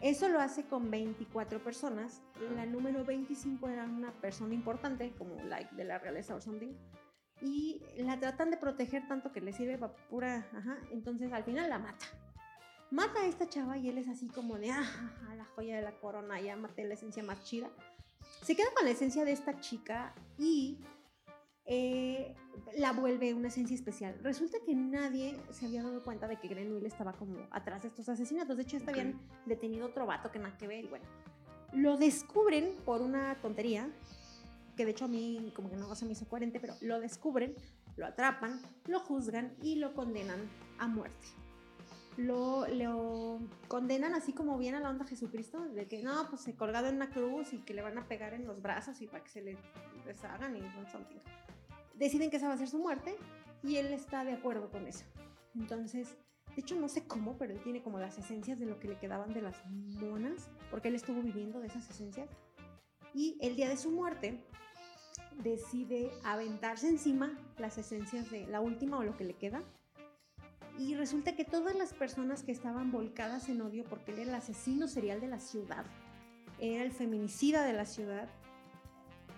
Eso 0.00 0.28
lo 0.28 0.40
hace 0.40 0.64
con 0.64 0.90
24 0.90 1.62
personas. 1.62 2.22
La 2.54 2.66
número 2.66 3.04
25 3.04 3.68
era 3.68 3.84
una 3.84 4.12
persona 4.12 4.54
importante, 4.54 5.12
como 5.16 5.36
like 5.44 5.74
de 5.74 5.84
la 5.84 5.98
realeza 5.98 6.34
o 6.34 6.40
something. 6.40 6.74
Y 7.40 7.82
la 7.96 8.18
tratan 8.18 8.50
de 8.50 8.56
proteger 8.56 9.06
tanto 9.08 9.32
que 9.32 9.40
le 9.40 9.52
sirve 9.52 9.78
para 9.78 9.94
pura. 10.08 10.46
Ajá. 10.54 10.78
Entonces 10.90 11.32
al 11.32 11.44
final 11.44 11.68
la 11.68 11.78
mata. 11.78 12.06
Mata 12.90 13.20
a 13.20 13.26
esta 13.26 13.48
chava 13.48 13.76
y 13.76 13.88
él 13.88 13.98
es 13.98 14.08
así 14.08 14.28
como 14.28 14.58
de. 14.58 14.70
Ah, 14.70 15.34
la 15.36 15.44
joya 15.56 15.76
de 15.76 15.82
la 15.82 15.92
corona, 15.92 16.40
ya 16.40 16.56
maté 16.56 16.84
la 16.84 16.94
esencia 16.94 17.22
más 17.22 17.42
chida. 17.42 17.70
Se 18.44 18.54
queda 18.54 18.66
con 18.76 18.84
la 18.84 18.90
esencia 18.90 19.24
de 19.24 19.32
esta 19.32 19.58
chica 19.58 20.14
y 20.36 20.76
eh, 21.64 22.34
la 22.76 22.92
vuelve 22.92 23.32
una 23.32 23.48
esencia 23.48 23.74
especial. 23.74 24.18
Resulta 24.22 24.58
que 24.66 24.74
nadie 24.74 25.34
se 25.50 25.64
había 25.64 25.82
dado 25.82 26.04
cuenta 26.04 26.28
de 26.28 26.36
que 26.36 26.48
Grenouille 26.48 26.86
estaba 26.86 27.14
como 27.14 27.38
atrás 27.50 27.80
de 27.80 27.88
estos 27.88 28.06
asesinatos. 28.06 28.58
De 28.58 28.64
hecho, 28.64 28.76
hasta 28.76 28.90
habían 28.90 29.18
detenido 29.46 29.86
otro 29.86 30.04
vato 30.04 30.30
que 30.30 30.38
nada 30.38 30.58
que 30.58 30.68
ver. 30.68 30.84
Y 30.84 30.88
bueno, 30.88 31.06
lo 31.72 31.96
descubren 31.96 32.76
por 32.84 33.00
una 33.00 33.34
tontería, 33.36 33.88
que 34.76 34.84
de 34.84 34.90
hecho 34.90 35.06
a 35.06 35.08
mí 35.08 35.50
como 35.56 35.70
que 35.70 35.76
no 35.76 35.94
se 35.94 36.04
me 36.04 36.12
hizo 36.12 36.28
coherente, 36.28 36.60
pero 36.60 36.74
lo 36.82 37.00
descubren, 37.00 37.54
lo 37.96 38.04
atrapan, 38.04 38.60
lo 38.84 39.00
juzgan 39.00 39.56
y 39.62 39.76
lo 39.76 39.94
condenan 39.94 40.50
a 40.78 40.86
muerte. 40.86 41.28
Lo, 42.16 43.40
condenan 43.66 44.14
así 44.14 44.32
como 44.32 44.56
viene 44.56 44.76
a 44.76 44.80
la 44.80 44.90
onda 44.90 45.04
Jesucristo, 45.04 45.60
de 45.64 45.88
que 45.88 46.02
no, 46.02 46.28
pues 46.30 46.42
se 46.42 46.54
colgado 46.54 46.86
en 46.86 46.96
una 46.96 47.10
cruz 47.10 47.52
y 47.52 47.58
que 47.58 47.74
le 47.74 47.82
van 47.82 47.98
a 47.98 48.06
pegar 48.06 48.34
en 48.34 48.46
los 48.46 48.62
brazos 48.62 49.00
y 49.00 49.06
para 49.06 49.24
que 49.24 49.30
se 49.30 49.42
le 49.42 49.58
deshagan 50.06 50.56
y 50.56 50.60
something 50.90 51.18
deciden 51.94 52.30
que 52.30 52.36
esa 52.36 52.48
va 52.48 52.54
a 52.54 52.58
ser 52.58 52.68
su 52.68 52.78
muerte 52.78 53.16
y 53.62 53.76
él 53.76 53.86
está 53.86 54.24
de 54.24 54.32
acuerdo 54.32 54.70
con 54.70 54.86
eso. 54.86 55.04
Entonces, 55.54 56.16
de 56.54 56.60
hecho 56.60 56.76
no 56.76 56.88
sé 56.88 57.06
cómo, 57.06 57.38
pero 57.38 57.52
él 57.52 57.60
tiene 57.62 57.82
como 57.82 57.98
las 57.98 58.18
esencias 58.18 58.58
de 58.58 58.66
lo 58.66 58.78
que 58.78 58.88
le 58.88 58.98
quedaban 58.98 59.32
de 59.32 59.42
las 59.42 59.64
monas, 59.66 60.50
porque 60.70 60.88
él 60.88 60.94
estuvo 60.94 61.22
viviendo 61.22 61.60
de 61.60 61.68
esas 61.68 61.88
esencias. 61.88 62.28
Y 63.14 63.38
el 63.40 63.56
día 63.56 63.68
de 63.68 63.76
su 63.76 63.90
muerte 63.90 64.44
decide 65.42 66.10
aventarse 66.24 66.88
encima 66.88 67.38
las 67.58 67.78
esencias 67.78 68.30
de 68.30 68.46
la 68.46 68.60
última 68.60 68.98
o 68.98 69.04
lo 69.04 69.16
que 69.16 69.24
le 69.24 69.34
queda. 69.34 69.62
Y 70.78 70.94
resulta 70.96 71.36
que 71.36 71.44
todas 71.44 71.76
las 71.76 71.92
personas 71.92 72.42
que 72.42 72.52
estaban 72.52 72.90
volcadas 72.90 73.48
en 73.48 73.62
odio 73.62 73.84
porque 73.84 74.12
él 74.12 74.18
era 74.20 74.30
el 74.30 74.34
asesino 74.34 74.88
serial 74.88 75.20
de 75.20 75.28
la 75.28 75.38
ciudad, 75.38 75.84
era 76.58 76.82
el 76.82 76.92
feminicida 76.92 77.64
de 77.64 77.72
la 77.72 77.86
ciudad, 77.86 78.28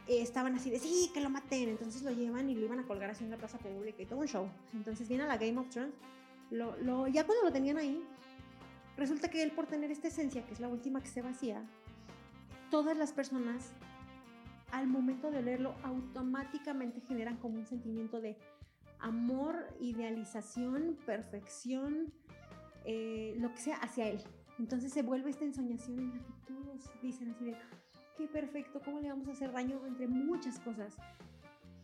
estaban 0.08 0.54
así 0.54 0.70
de 0.70 0.78
sí, 0.78 1.10
que 1.12 1.20
lo 1.20 1.28
maten. 1.28 1.68
Entonces 1.68 2.02
lo 2.02 2.10
llevan 2.10 2.48
y 2.48 2.54
lo 2.54 2.64
iban 2.64 2.78
a 2.78 2.86
colgar 2.86 3.10
así 3.10 3.24
en 3.24 3.30
la 3.30 3.36
plaza 3.36 3.58
pública 3.58 4.02
y 4.02 4.06
todo 4.06 4.20
un 4.20 4.28
show. 4.28 4.48
Entonces 4.72 5.08
viene 5.08 5.24
a 5.24 5.26
la 5.26 5.36
Game 5.36 5.58
of 5.58 5.68
Thrones. 5.68 5.94
Ya 6.50 7.26
cuando 7.26 7.44
lo 7.44 7.52
tenían 7.52 7.76
ahí, 7.76 8.02
resulta 8.96 9.28
que 9.28 9.42
él, 9.42 9.50
por 9.50 9.66
tener 9.66 9.90
esta 9.90 10.08
esencia, 10.08 10.46
que 10.46 10.54
es 10.54 10.60
la 10.60 10.68
última 10.68 11.02
que 11.02 11.08
se 11.08 11.20
vacía, 11.20 11.62
todas 12.70 12.96
las 12.96 13.12
personas, 13.12 13.72
al 14.70 14.86
momento 14.86 15.30
de 15.30 15.42
leerlo, 15.42 15.74
automáticamente 15.82 17.00
generan 17.00 17.36
como 17.36 17.58
un 17.58 17.66
sentimiento 17.66 18.20
de 18.20 18.36
amor, 19.00 19.56
idealización, 19.80 20.96
perfección, 21.06 22.12
eh, 22.84 23.34
lo 23.38 23.52
que 23.52 23.58
sea, 23.58 23.76
hacia 23.76 24.08
él. 24.08 24.22
Entonces 24.58 24.92
se 24.92 25.02
vuelve 25.02 25.30
esta 25.30 25.44
ensoñación 25.44 25.98
en 25.98 26.10
la 26.10 26.18
que 26.18 26.32
todos 26.46 26.90
dicen 27.02 27.30
así 27.30 27.44
de 27.44 27.56
qué 28.16 28.26
perfecto, 28.26 28.80
cómo 28.84 29.00
le 29.00 29.10
vamos 29.10 29.28
a 29.28 29.32
hacer 29.32 29.52
daño 29.52 29.84
entre 29.86 30.08
muchas 30.08 30.58
cosas. 30.60 30.96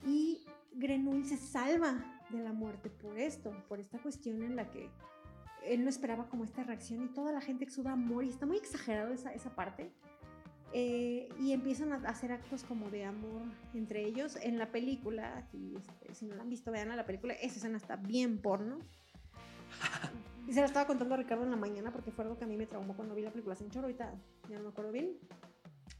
Y 0.06 0.44
Grenouille 0.74 1.24
se 1.24 1.36
salva 1.36 2.22
de 2.30 2.42
la 2.42 2.52
muerte 2.52 2.90
por 2.90 3.18
esto, 3.18 3.52
por 3.68 3.78
esta 3.78 3.98
cuestión 3.98 4.42
en 4.42 4.56
la 4.56 4.70
que 4.70 4.88
él 5.64 5.84
no 5.84 5.90
esperaba 5.90 6.28
como 6.28 6.44
esta 6.44 6.64
reacción 6.64 7.02
y 7.04 7.08
toda 7.08 7.32
la 7.32 7.40
gente 7.40 7.64
exuda 7.64 7.92
amor 7.92 8.24
y 8.24 8.28
está 8.28 8.46
muy 8.46 8.56
exagerado 8.56 9.12
esa, 9.12 9.32
esa 9.32 9.54
parte. 9.54 9.92
Eh, 10.74 11.28
y 11.38 11.52
empiezan 11.52 11.92
a 11.92 11.96
hacer 12.08 12.32
actos 12.32 12.64
como 12.64 12.90
de 12.90 13.04
amor 13.04 13.42
entre 13.74 14.04
ellos. 14.06 14.36
En 14.40 14.58
la 14.58 14.72
película, 14.72 15.46
este, 15.74 16.14
si 16.14 16.24
no 16.24 16.34
la 16.34 16.42
han 16.42 16.48
visto, 16.48 16.72
vean 16.72 16.88
la 16.96 17.04
película, 17.04 17.34
esa 17.34 17.56
escena 17.56 17.76
está 17.76 17.96
bien 17.96 18.38
porno. 18.40 18.78
Y 20.46 20.52
se 20.54 20.60
la 20.60 20.66
estaba 20.66 20.86
contando 20.86 21.14
a 21.14 21.18
Ricardo 21.18 21.44
en 21.44 21.50
la 21.50 21.56
mañana 21.56 21.92
porque 21.92 22.10
fue 22.10 22.24
algo 22.24 22.38
que 22.38 22.44
a 22.44 22.46
mí 22.46 22.56
me 22.56 22.66
traumó 22.66 22.96
cuando 22.96 23.14
vi 23.14 23.22
la 23.22 23.30
película 23.30 23.54
Sin 23.54 23.70
Choro, 23.70 23.86
ahorita 23.86 24.14
ya 24.48 24.56
no 24.56 24.64
me 24.64 24.68
acuerdo 24.70 24.92
bien. 24.92 25.18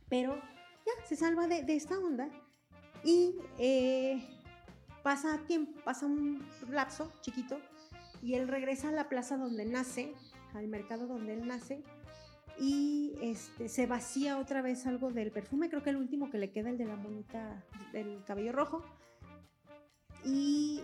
Pero 0.08 0.36
ya, 0.36 1.06
se 1.06 1.16
salva 1.16 1.46
de, 1.46 1.64
esta 1.68 1.98
onda 1.98 2.28
y 3.04 3.34
eh, 3.58 4.26
pasa, 5.02 5.38
tiempo, 5.46 5.80
pasa 5.84 6.06
un 6.06 6.46
lapso 6.70 7.12
chiquito 7.20 7.58
y 8.22 8.34
él 8.34 8.48
regresa 8.48 8.88
a 8.88 8.92
la 8.92 9.08
plaza 9.08 9.36
donde 9.36 9.66
nace, 9.66 10.14
al 10.54 10.68
mercado 10.68 11.06
donde 11.06 11.34
él 11.34 11.46
nace 11.46 11.82
y 12.59 13.14
este, 13.20 13.68
se 13.68 13.86
vacía 13.86 14.38
otra 14.38 14.62
vez 14.62 14.86
algo 14.86 15.11
del 15.11 15.30
perfume, 15.30 15.68
creo 15.68 15.82
que 15.82 15.90
el 15.90 15.96
último 15.96 16.30
que 16.30 16.38
le 16.38 16.50
queda, 16.50 16.70
el 16.70 16.78
de 16.78 16.84
la 16.84 16.96
monita 16.96 17.64
del 17.92 18.22
cabello 18.24 18.53
rojo. 18.53 18.84
Y 20.24 20.80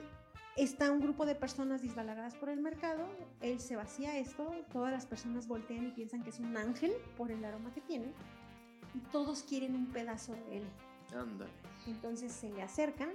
está 0.56 0.90
un 0.90 1.00
grupo 1.00 1.26
de 1.26 1.34
personas 1.34 1.82
disbalagadas 1.82 2.34
por 2.34 2.48
el 2.48 2.60
mercado, 2.60 3.06
él 3.40 3.60
se 3.60 3.76
vacía 3.76 4.18
esto, 4.18 4.50
todas 4.72 4.92
las 4.92 5.06
personas 5.06 5.46
voltean 5.46 5.86
y 5.86 5.90
piensan 5.92 6.22
que 6.22 6.30
es 6.30 6.40
un 6.40 6.56
ángel 6.56 6.92
por 7.16 7.30
el 7.30 7.44
aroma 7.44 7.72
que 7.72 7.80
tiene 7.80 8.12
y 8.94 8.98
todos 9.12 9.42
quieren 9.42 9.74
un 9.74 9.86
pedazo 9.86 10.32
de 10.32 10.58
él. 10.58 10.64
Ándale. 11.14 11.50
Entonces 11.86 12.32
se 12.32 12.50
le 12.50 12.62
acercan 12.62 13.10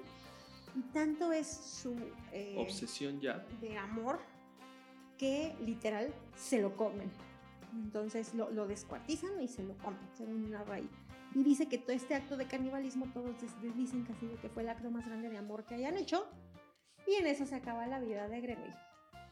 y 0.76 0.82
tanto 0.94 1.32
es 1.32 1.48
su 1.48 1.96
eh, 2.32 2.56
obsesión 2.58 3.20
ya 3.20 3.46
de 3.62 3.78
amor 3.78 4.20
que 5.18 5.56
literal 5.62 6.14
se 6.36 6.62
lo 6.62 6.76
comen. 6.76 7.12
Entonces 7.74 8.34
lo, 8.34 8.50
lo 8.52 8.68
descuartizan 8.68 9.42
y 9.42 9.48
se 9.48 9.64
lo 9.64 9.78
comen, 9.78 10.00
según 10.16 10.46
una 10.46 10.64
raíz. 10.64 10.90
Y 11.36 11.44
dice 11.44 11.68
que 11.68 11.78
todo 11.78 11.94
este 11.94 12.16
acto 12.16 12.38
de 12.38 12.48
canibalismo 12.48 13.08
todos 13.14 13.36
dicen 13.76 14.06
que, 14.06 14.14
que 14.40 14.50
fue 14.50 14.64
el 14.64 14.70
acto 14.70 14.92
más 14.92 15.06
grande 15.06 15.30
de 15.30 15.38
amor 15.38 15.66
que 15.66 15.76
hayan 15.76 15.98
hecho. 15.98 16.28
Y 17.08 17.16
en 17.16 17.28
eso 17.28 17.46
se 17.46 17.56
acaba 17.56 17.88
la 17.88 18.00
vida 18.00 18.28
de 18.28 18.42
Gremlin. 18.42 18.74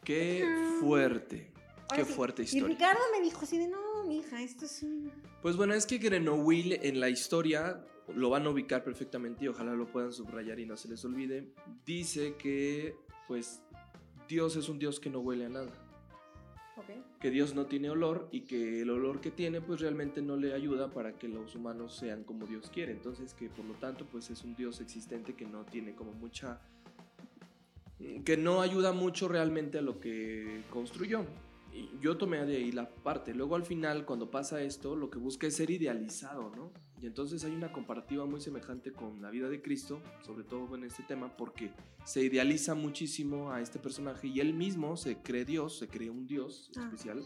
Qué 0.04 0.46
fuerte. 0.80 1.54
Qué 1.94 2.06
fuerte 2.06 2.44
historia. 2.44 2.66
Y 2.66 2.70
Ricardo 2.70 3.02
me 3.12 3.22
dijo 3.22 3.42
así 3.44 3.58
de, 3.58 3.68
no, 3.68 4.04
mi 4.06 4.20
hija, 4.20 4.42
esto 4.42 4.66
es 4.66 4.82
un... 4.82 5.12
Pues 5.42 5.58
bueno, 5.58 5.74
es 5.74 5.86
que 5.86 5.98
Will 5.98 6.74
en 6.82 7.00
la 7.00 7.10
historia 7.10 7.86
lo 8.08 8.30
van 8.30 8.46
a 8.46 8.50
ubicar 8.50 8.84
perfectamente 8.84 9.46
y 9.46 9.48
ojalá 9.48 9.74
lo 9.74 9.92
puedan 9.92 10.12
subrayar 10.12 10.60
y 10.60 10.66
no 10.66 10.78
se 10.78 10.88
les 10.88 11.04
olvide. 11.06 11.54
Dice 11.86 12.36
que, 12.38 12.96
pues, 13.28 13.62
Dios 14.28 14.56
es 14.56 14.70
un 14.70 14.80
Dios 14.80 15.00
que 15.00 15.10
no 15.10 15.20
huele 15.20 15.46
a 15.46 15.50
nada. 15.50 15.91
Que 17.20 17.30
Dios 17.30 17.56
no 17.56 17.66
tiene 17.66 17.90
olor 17.90 18.28
y 18.32 18.42
que 18.42 18.82
el 18.82 18.90
olor 18.90 19.22
que 19.22 19.32
tiene 19.32 19.62
pues 19.62 19.82
realmente 19.82 20.22
no 20.22 20.36
le 20.36 20.54
ayuda 20.54 20.92
para 20.92 21.18
que 21.18 21.28
los 21.28 21.56
humanos 21.56 21.96
sean 21.96 22.24
como 22.24 22.46
Dios 22.46 22.70
quiere. 22.70 22.92
Entonces 22.92 23.34
que 23.34 23.50
por 23.50 23.66
lo 23.66 23.74
tanto 23.76 24.06
pues 24.06 24.30
es 24.30 24.44
un 24.44 24.56
Dios 24.56 24.82
existente 24.82 25.34
que 25.36 25.46
no 25.46 25.64
tiene 25.66 25.96
como 25.96 26.12
mucha... 26.14 26.60
que 28.26 28.38
no 28.38 28.62
ayuda 28.62 28.92
mucho 28.92 29.28
realmente 29.28 29.78
a 29.80 29.82
lo 29.82 30.00
que 30.00 30.64
construyó 30.70 31.26
yo 32.02 32.18
tomé 32.18 32.46
de 32.46 32.58
ahí 32.58 32.72
la 32.72 32.90
parte. 32.90 33.34
Luego 33.34 33.56
al 33.56 33.64
final, 33.64 34.06
cuando 34.06 34.30
pasa 34.30 34.62
esto, 34.62 34.96
lo 34.96 35.10
que 35.10 35.20
busca 35.20 35.48
es 35.48 35.56
ser 35.56 35.70
idealizado, 35.70 36.52
¿no? 36.56 36.72
Y 37.02 37.08
entonces 37.08 37.44
hay 37.44 37.56
una 37.56 37.72
comparativa 37.72 38.26
muy 38.26 38.42
semejante 38.42 38.92
con 38.92 39.22
la 39.24 39.32
vida 39.32 39.50
de 39.50 39.62
Cristo, 39.62 40.02
sobre 40.22 40.44
todo 40.44 40.76
en 40.76 40.84
este 40.84 41.02
tema, 41.02 41.36
porque 41.36 41.72
se 42.06 42.24
idealiza 42.24 42.76
muchísimo 42.76 43.52
a 43.52 43.60
este 43.60 43.80
personaje 43.80 44.28
y 44.28 44.40
él 44.40 44.54
mismo 44.54 44.96
se 44.96 45.18
cree 45.18 45.44
Dios, 45.44 45.80
se 45.80 45.88
cree 45.88 46.12
un 46.12 46.28
Dios 46.28 46.72
ah. 46.78 46.82
especial, 46.84 47.24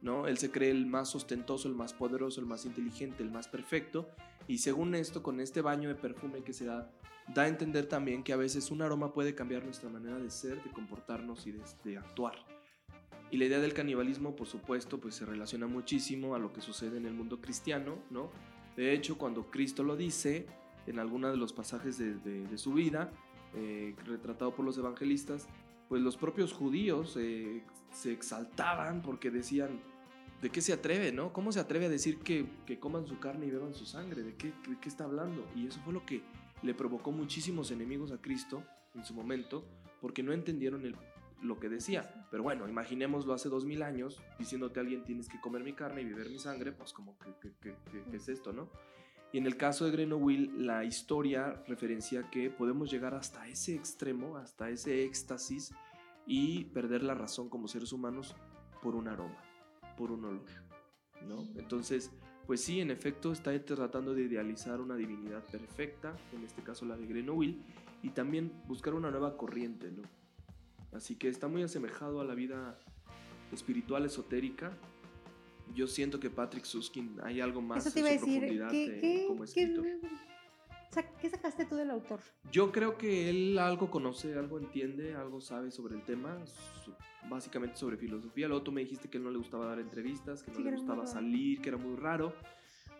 ¿no? 0.00 0.26
Él 0.26 0.38
se 0.38 0.50
cree 0.50 0.72
el 0.72 0.86
más 0.86 1.14
ostentoso, 1.14 1.68
el 1.68 1.76
más 1.76 1.92
poderoso, 1.92 2.40
el 2.40 2.46
más 2.46 2.66
inteligente, 2.66 3.22
el 3.22 3.30
más 3.30 3.46
perfecto. 3.46 4.08
Y 4.48 4.58
según 4.58 4.96
esto, 4.96 5.22
con 5.22 5.38
este 5.38 5.60
baño 5.60 5.88
de 5.88 5.94
perfume 5.94 6.42
que 6.42 6.52
se 6.52 6.64
da, 6.64 6.90
da 7.32 7.42
a 7.42 7.48
entender 7.48 7.86
también 7.86 8.24
que 8.24 8.32
a 8.32 8.36
veces 8.36 8.72
un 8.72 8.82
aroma 8.82 9.12
puede 9.12 9.36
cambiar 9.36 9.64
nuestra 9.64 9.88
manera 9.88 10.18
de 10.18 10.30
ser, 10.30 10.60
de 10.64 10.70
comportarnos 10.72 11.46
y 11.46 11.52
de, 11.52 11.62
de 11.84 11.96
actuar. 11.96 12.44
Y 13.30 13.36
la 13.36 13.44
idea 13.44 13.60
del 13.60 13.72
canibalismo, 13.72 14.34
por 14.34 14.48
supuesto, 14.48 15.00
pues 15.00 15.14
se 15.14 15.24
relaciona 15.24 15.68
muchísimo 15.68 16.34
a 16.34 16.40
lo 16.40 16.52
que 16.52 16.60
sucede 16.60 16.96
en 16.98 17.06
el 17.06 17.14
mundo 17.14 17.40
cristiano, 17.40 18.02
¿no? 18.10 18.30
De 18.76 18.92
hecho, 18.92 19.18
cuando 19.18 19.50
Cristo 19.50 19.82
lo 19.82 19.96
dice 19.96 20.46
en 20.86 20.98
alguno 20.98 21.30
de 21.30 21.36
los 21.36 21.52
pasajes 21.52 21.98
de, 21.98 22.58
su 22.58 22.72
vida, 22.72 23.10
eh, 23.54 23.94
retratado 24.04 24.54
por 24.54 24.64
los 24.64 24.78
evangelistas, 24.78 25.48
pues 25.88 26.02
los 26.02 26.16
propios 26.16 26.52
judíos 26.52 27.16
eh, 27.18 27.62
se 27.92 28.12
exaltaban 28.12 29.02
porque 29.02 29.30
decían, 29.30 29.80
¿de 30.40 30.50
qué 30.50 30.60
se 30.60 30.72
atreve, 30.72 31.12
no? 31.12 31.32
¿Cómo 31.32 31.52
se 31.52 31.60
atreve 31.60 31.86
a 31.86 31.88
decir 31.90 32.18
que, 32.18 32.46
coman 32.80 33.06
su 33.06 33.18
carne 33.18 33.46
y 33.46 33.50
beban 33.50 33.74
su 33.74 33.84
sangre? 33.84 34.22
¿De 34.22 34.34
qué, 34.34 34.52
¿De 34.68 34.78
qué 34.80 34.88
está 34.88 35.04
hablando? 35.04 35.46
Y 35.54 35.66
eso 35.66 35.80
fue 35.84 35.92
lo 35.92 36.04
que 36.06 36.22
le 36.62 36.74
provocó 36.74 37.12
muchísimos 37.12 37.70
enemigos 37.70 38.10
a 38.10 38.20
Cristo 38.20 38.62
en 38.94 39.04
su 39.04 39.14
momento, 39.14 39.64
porque 40.00 40.22
no 40.22 40.32
entendieron 40.32 40.84
el 40.84 40.94
lo 41.42 41.58
que 41.58 41.68
decía. 41.68 42.26
Pero 42.30 42.42
bueno, 42.42 42.68
imaginémoslo 42.68 43.34
hace 43.34 43.48
dos 43.48 43.64
mil 43.64 43.82
años, 43.82 44.20
diciéndote 44.38 44.80
a 44.80 44.82
alguien 44.82 45.04
tienes 45.04 45.28
que 45.28 45.40
comer 45.40 45.62
mi 45.62 45.74
carne 45.74 46.02
y 46.02 46.04
beber 46.04 46.30
mi 46.30 46.38
sangre, 46.38 46.72
pues 46.72 46.92
como 46.92 47.18
que, 47.18 47.52
¿qué 47.60 47.76
es 48.12 48.28
esto, 48.28 48.52
¿no? 48.52 48.70
Y 49.32 49.38
en 49.38 49.46
el 49.46 49.56
caso 49.56 49.86
de 49.86 49.92
Greno 49.92 50.16
Will, 50.16 50.66
la 50.66 50.84
historia 50.84 51.62
referencia 51.66 52.28
que 52.30 52.50
podemos 52.50 52.90
llegar 52.90 53.14
hasta 53.14 53.48
ese 53.48 53.74
extremo, 53.74 54.36
hasta 54.36 54.68
ese 54.68 55.04
éxtasis 55.04 55.72
y 56.26 56.64
perder 56.64 57.02
la 57.02 57.14
razón 57.14 57.48
como 57.48 57.66
seres 57.66 57.92
humanos 57.92 58.36
por 58.82 58.94
un 58.94 59.08
aroma, 59.08 59.42
por 59.96 60.12
un 60.12 60.26
olor, 60.26 60.50
¿no? 61.26 61.48
Entonces, 61.56 62.10
pues 62.46 62.62
sí, 62.62 62.80
en 62.80 62.90
efecto 62.90 63.32
está 63.32 63.58
tratando 63.64 64.12
de 64.12 64.24
idealizar 64.24 64.80
una 64.82 64.96
divinidad 64.96 65.42
perfecta, 65.44 66.14
en 66.34 66.44
este 66.44 66.62
caso 66.62 66.84
la 66.84 66.96
de 66.96 67.30
Will, 67.30 67.64
y 68.02 68.10
también 68.10 68.52
buscar 68.66 68.92
una 68.92 69.10
nueva 69.10 69.38
corriente, 69.38 69.90
¿no? 69.90 70.02
Así 70.92 71.16
que 71.16 71.28
está 71.28 71.48
muy 71.48 71.62
asemejado 71.62 72.20
a 72.20 72.24
la 72.24 72.34
vida 72.34 72.78
espiritual 73.52 74.04
esotérica. 74.04 74.76
Yo 75.74 75.86
siento 75.86 76.20
que 76.20 76.30
Patrick 76.30 76.64
Suskin 76.64 77.18
hay 77.22 77.40
algo 77.40 77.62
más 77.62 77.86
en 77.86 77.92
su 77.92 78.00
profundidad 78.00 78.70
¿qué, 78.70 79.24
como 79.26 79.44
escritor. 79.44 79.86
¿Qué 81.20 81.30
sacaste 81.30 81.64
tú 81.64 81.76
del 81.76 81.90
autor? 81.90 82.20
Yo 82.50 82.70
creo 82.70 82.98
que 82.98 83.30
él 83.30 83.58
algo 83.58 83.90
conoce, 83.90 84.34
algo 84.34 84.58
entiende, 84.58 85.14
algo 85.14 85.40
sabe 85.40 85.70
sobre 85.70 85.94
el 85.94 86.04
tema, 86.04 86.38
básicamente 87.30 87.76
sobre 87.76 87.96
filosofía. 87.96 88.46
Luego 88.46 88.62
tú 88.62 88.72
me 88.72 88.82
dijiste 88.82 89.08
que 89.08 89.16
él 89.16 89.24
no 89.24 89.30
le 89.30 89.38
gustaba 89.38 89.64
dar 89.66 89.78
entrevistas, 89.78 90.42
que 90.42 90.50
no 90.50 90.60
le 90.60 90.72
gustaba 90.72 91.06
salir, 91.06 91.62
que 91.62 91.70
era 91.70 91.78
muy 91.78 91.96
raro. 91.96 92.34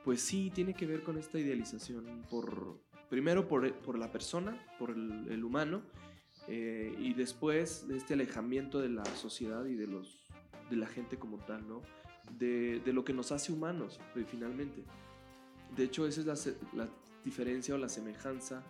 Pues 0.04 0.22
sí, 0.22 0.50
tiene 0.54 0.74
que 0.74 0.86
ver 0.86 1.02
con 1.02 1.18
esta 1.18 1.38
idealización, 1.38 2.24
por, 2.30 2.80
primero 3.10 3.46
por, 3.46 3.72
por 3.80 3.98
la 3.98 4.10
persona, 4.10 4.58
por 4.78 4.90
el, 4.90 5.44
humano, 5.44 5.82
eh, 6.48 6.94
y 6.98 7.14
después 7.14 7.86
de 7.88 7.96
este 7.96 8.14
alejamiento 8.14 8.80
de 8.80 8.88
la 8.88 9.04
sociedad 9.16 9.64
y 9.66 9.74
de, 9.74 9.86
los, 9.86 10.18
de 10.70 10.76
la 10.76 10.86
gente 10.86 11.18
como 11.18 11.38
tal, 11.38 11.66
¿no? 11.68 11.82
De, 12.38 12.80
de 12.80 12.92
lo 12.92 13.04
que 13.04 13.12
nos 13.12 13.32
hace 13.32 13.52
humanos, 13.52 14.00
pues, 14.12 14.26
finalmente. 14.28 14.84
De 15.76 15.84
hecho, 15.84 16.06
esa 16.06 16.20
es 16.20 16.26
la, 16.26 16.84
la 16.84 16.90
diferencia 17.24 17.74
o 17.74 17.78
la 17.78 17.88
semejanza 17.88 18.62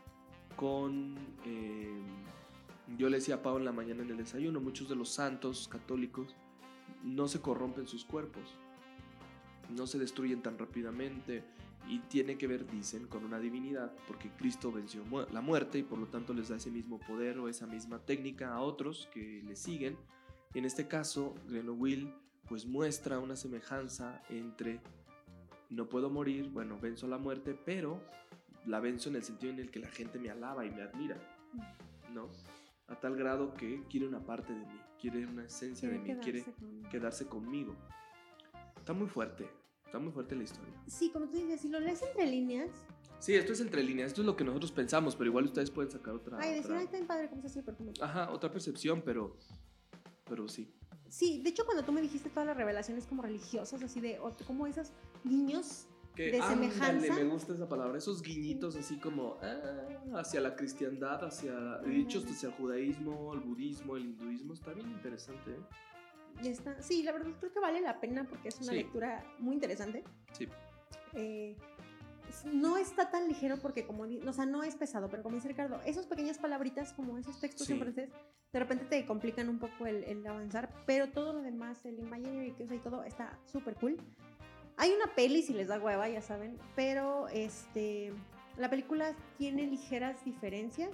con... 0.57 1.17
Eh, 1.45 2.03
yo 2.99 3.09
le 3.09 3.17
decía 3.19 3.37
a 3.37 3.43
Pau 3.43 3.57
en 3.57 3.65
la 3.65 3.73
mañana 3.73 4.03
en 4.03 4.11
el 4.11 4.17
desayuno, 4.19 4.61
muchos 4.61 4.89
de 4.89 4.97
los 4.97 5.09
santos 5.09 5.69
católicos 5.69 6.35
no 7.03 7.27
se 7.27 7.41
corrompen 7.41 7.87
sus 7.87 8.05
cuerpos, 8.05 8.43
no 9.71 9.87
se 9.87 9.99
destruyen 9.99 10.43
tan 10.43 10.59
rápidamente 10.59 11.45
y 11.89 11.99
tiene 12.01 12.39
que 12.39 12.47
ver, 12.47 12.71
dicen, 12.71 13.07
con 13.07 13.25
una 13.25 13.39
divinidad, 13.39 13.93
porque 14.07 14.31
Cristo 14.31 14.71
venció 14.73 15.05
la 15.33 15.41
muerte 15.41 15.79
y 15.79 15.83
por 15.83 15.99
lo 15.99 16.07
tanto 16.07 16.33
les 16.33 16.49
da 16.49 16.57
ese 16.57 16.71
mismo 16.71 16.99
poder 17.01 17.39
o 17.39 17.49
esa 17.49 17.67
misma 17.67 17.99
técnica 17.99 18.55
a 18.55 18.61
otros 18.61 19.09
que 19.13 19.43
le 19.45 19.57
siguen. 19.57 19.97
En 20.55 20.65
este 20.65 20.87
caso, 20.87 21.35
Will 21.51 22.13
pues 22.49 22.67
muestra 22.67 23.19
una 23.19 23.37
semejanza 23.37 24.23
entre 24.29 24.81
no 25.71 25.89
puedo 25.89 26.11
morir, 26.11 26.51
bueno, 26.51 26.79
venzo 26.79 27.07
la 27.07 27.19
muerte, 27.19 27.59
pero 27.65 28.01
la 28.67 28.79
venzo 28.81 29.09
en 29.09 29.17
el 29.17 29.23
sentido 29.23 29.53
en 29.53 29.59
el 29.59 29.71
que 29.71 29.81
la 29.81 29.89
gente 29.89 30.19
me 30.19 30.31
alaba 30.31 30.67
y 30.67 30.71
me 30.71 30.83
admira, 30.83 31.17
¿no? 32.13 32.29
A 32.89 33.01
tal 33.01 33.17
grado 33.17 33.55
que 33.55 33.83
quiere 33.89 34.07
una 34.07 34.21
parte 34.21 34.53
de 34.53 34.61
mí, 34.61 34.81
quiere 35.01 35.25
una 35.27 35.45
esencia 35.45 35.89
de 35.89 35.99
mí, 35.99 36.15
quiere 36.23 36.45
quedarse 36.91 37.27
conmigo. 37.27 37.75
Está 38.77 38.93
muy 38.93 39.09
fuerte, 39.09 39.49
está 39.93 39.99
muy 39.99 40.11
fuerte 40.11 40.35
la 40.35 40.45
historia. 40.45 40.73
Sí, 40.87 41.11
como 41.11 41.27
tú 41.29 41.37
dices, 41.37 41.61
si 41.61 41.69
lo 41.69 41.79
lees 41.79 42.01
entre 42.01 42.25
líneas. 42.25 42.71
Sí, 43.19 43.35
esto 43.35 43.53
es 43.53 43.61
entre 43.61 43.83
líneas, 43.83 44.09
esto 44.09 44.23
es 44.23 44.27
lo 44.27 44.35
que 44.35 44.43
nosotros 44.43 44.73
pensamos, 44.73 45.15
pero 45.15 45.29
igual 45.29 45.45
ustedes 45.45 45.71
pueden 45.71 45.91
sacar 45.91 46.15
otra. 46.15 46.39
Ay, 46.41 46.55
decir, 46.55 46.73
ay, 46.73 46.87
tan 46.87 47.07
padre, 47.07 47.29
¿cómo 47.29 47.43
se 47.43 47.49
hace 47.49 47.59
el 47.59 47.67
perfume? 47.67 47.93
Ajá, 48.01 48.31
otra 48.31 48.51
percepción, 48.51 49.03
pero. 49.03 49.37
Pero 50.25 50.49
sí. 50.49 50.73
Sí, 51.11 51.43
de 51.43 51.51
hecho, 51.51 51.67
cuando 51.67 51.85
tú 51.85 51.93
me 51.93 52.01
dijiste 52.01 52.31
todas 52.31 52.47
las 52.47 52.57
revelaciones 52.57 53.07
como 53.07 53.21
religiosas, 53.21 53.83
así 53.83 54.01
de, 54.01 54.19
como 54.47 54.67
esos 54.67 54.93
niños 55.25 55.89
de 56.17 56.41
semejanza. 56.41 57.15
me 57.15 57.25
gusta 57.25 57.53
esa 57.53 57.69
palabra, 57.69 57.99
esos 57.99 58.23
guiñitos 58.23 58.77
así 58.77 58.99
como 58.99 59.37
ah, 59.43 60.21
hacia 60.21 60.41
la 60.41 60.57
cristiandad, 60.57 61.23
hacia, 61.23 61.81
dichos 61.81 62.25
hacia 62.25 62.49
el 62.49 62.55
judaísmo, 62.55 63.35
el 63.35 63.41
budismo, 63.41 63.97
el 63.97 64.07
hinduismo, 64.07 64.55
está 64.55 64.73
bien 64.73 64.91
interesante. 64.91 65.51
¿eh? 65.51 65.61
Está. 66.43 66.81
Sí, 66.83 67.03
la 67.03 67.13
verdad 67.13 67.31
creo 67.39 67.53
que 67.53 67.61
vale 67.61 67.81
la 67.81 68.01
pena 68.01 68.25
porque 68.25 68.49
es 68.49 68.61
una 68.61 68.73
lectura 68.73 69.25
muy 69.39 69.55
interesante. 69.55 70.05
Sí. 70.33 70.49
Eh, 71.15 71.57
no 72.45 72.77
está 72.77 73.11
tan 73.11 73.29
ligero 73.29 73.59
porque 73.59 73.87
como, 73.87 74.05
o 74.05 74.33
sea, 74.33 74.47
no 74.47 74.63
es 74.63 74.75
pesado, 74.75 75.09
pero 75.09 75.23
como 75.23 75.37
dice 75.37 75.49
Ricardo, 75.49 75.81
esas 75.85 76.07
pequeñas 76.07 76.39
palabritas 76.39 76.93
como 76.93 77.19
esos 77.19 77.39
textos 77.41 77.69
en 77.71 77.79
francés, 77.79 78.11
de 78.53 78.59
repente 78.59 78.85
te 78.87 79.05
complican 79.07 79.49
un 79.49 79.59
poco 79.59 79.87
el, 79.87 80.27
avanzar, 80.27 80.73
pero 80.87 81.11
todo 81.11 81.33
lo 81.35 81.43
demás, 81.43 81.85
el 81.85 81.99
imaginary 81.99 82.55
y 82.59 82.79
todo 82.79 83.05
está 83.05 83.39
súper 83.47 83.75
cool. 83.77 83.99
Hay 84.77 84.91
una 84.93 85.15
peli 85.15 85.43
si 85.43 85.53
les 85.53 85.69
da 85.69 85.79
hueva, 85.79 86.09
ya 86.09 86.23
saben, 86.23 86.59
pero 86.75 87.29
este, 87.29 88.13
la 88.57 88.71
película 88.71 89.15
tiene 89.37 89.67
ligeras 89.67 90.25
diferencias. 90.25 90.91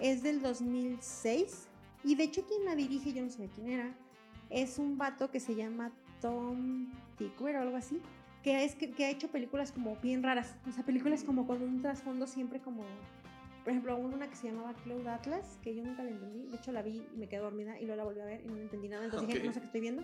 Es 0.00 0.22
del 0.24 0.42
2006 0.42 1.68
y 2.02 2.16
de 2.16 2.24
hecho 2.24 2.44
quien 2.46 2.64
la 2.64 2.74
dirige, 2.74 3.12
yo 3.12 3.22
no 3.22 3.30
sé 3.30 3.48
quién 3.54 3.70
era, 3.70 3.94
es 4.50 4.78
un 4.78 4.98
vato 4.98 5.30
que 5.30 5.40
se 5.40 5.54
llama 5.54 5.92
Tom 6.20 6.92
Tickwer 7.16 7.56
o 7.56 7.60
algo 7.60 7.76
así, 7.76 8.00
que, 8.42 8.64
es, 8.64 8.74
que, 8.74 9.04
ha 9.04 9.10
hecho 9.10 9.28
películas 9.28 9.72
como 9.72 9.96
bien 9.96 10.22
raras, 10.22 10.54
o 10.68 10.72
sea, 10.72 10.84
películas 10.84 11.24
como 11.24 11.46
con 11.46 11.62
un 11.62 11.80
trasfondo 11.80 12.26
siempre 12.26 12.60
como, 12.60 12.84
por 13.62 13.70
ejemplo, 13.70 13.96
una 13.96 14.28
que 14.28 14.36
se 14.36 14.48
llamaba 14.48 14.74
Cloud 14.84 15.06
Atlas, 15.06 15.58
que 15.62 15.74
yo 15.74 15.82
nunca 15.82 16.02
la 16.02 16.10
entendí, 16.10 16.46
de 16.46 16.56
hecho 16.56 16.72
la 16.72 16.82
vi 16.82 17.06
y 17.14 17.16
me 17.16 17.28
quedé 17.28 17.40
dormida 17.40 17.80
y 17.80 17.86
luego 17.86 17.96
la 17.96 18.04
volví 18.04 18.20
a 18.20 18.26
ver 18.26 18.42
y 18.44 18.48
no 18.48 18.56
entendí 18.58 18.88
nada, 18.88 19.04
entonces 19.04 19.28
dije, 19.28 19.46
no 19.46 19.52
sé 19.52 19.60
qué 19.60 19.66
estoy 19.66 19.80
viendo. 19.80 20.02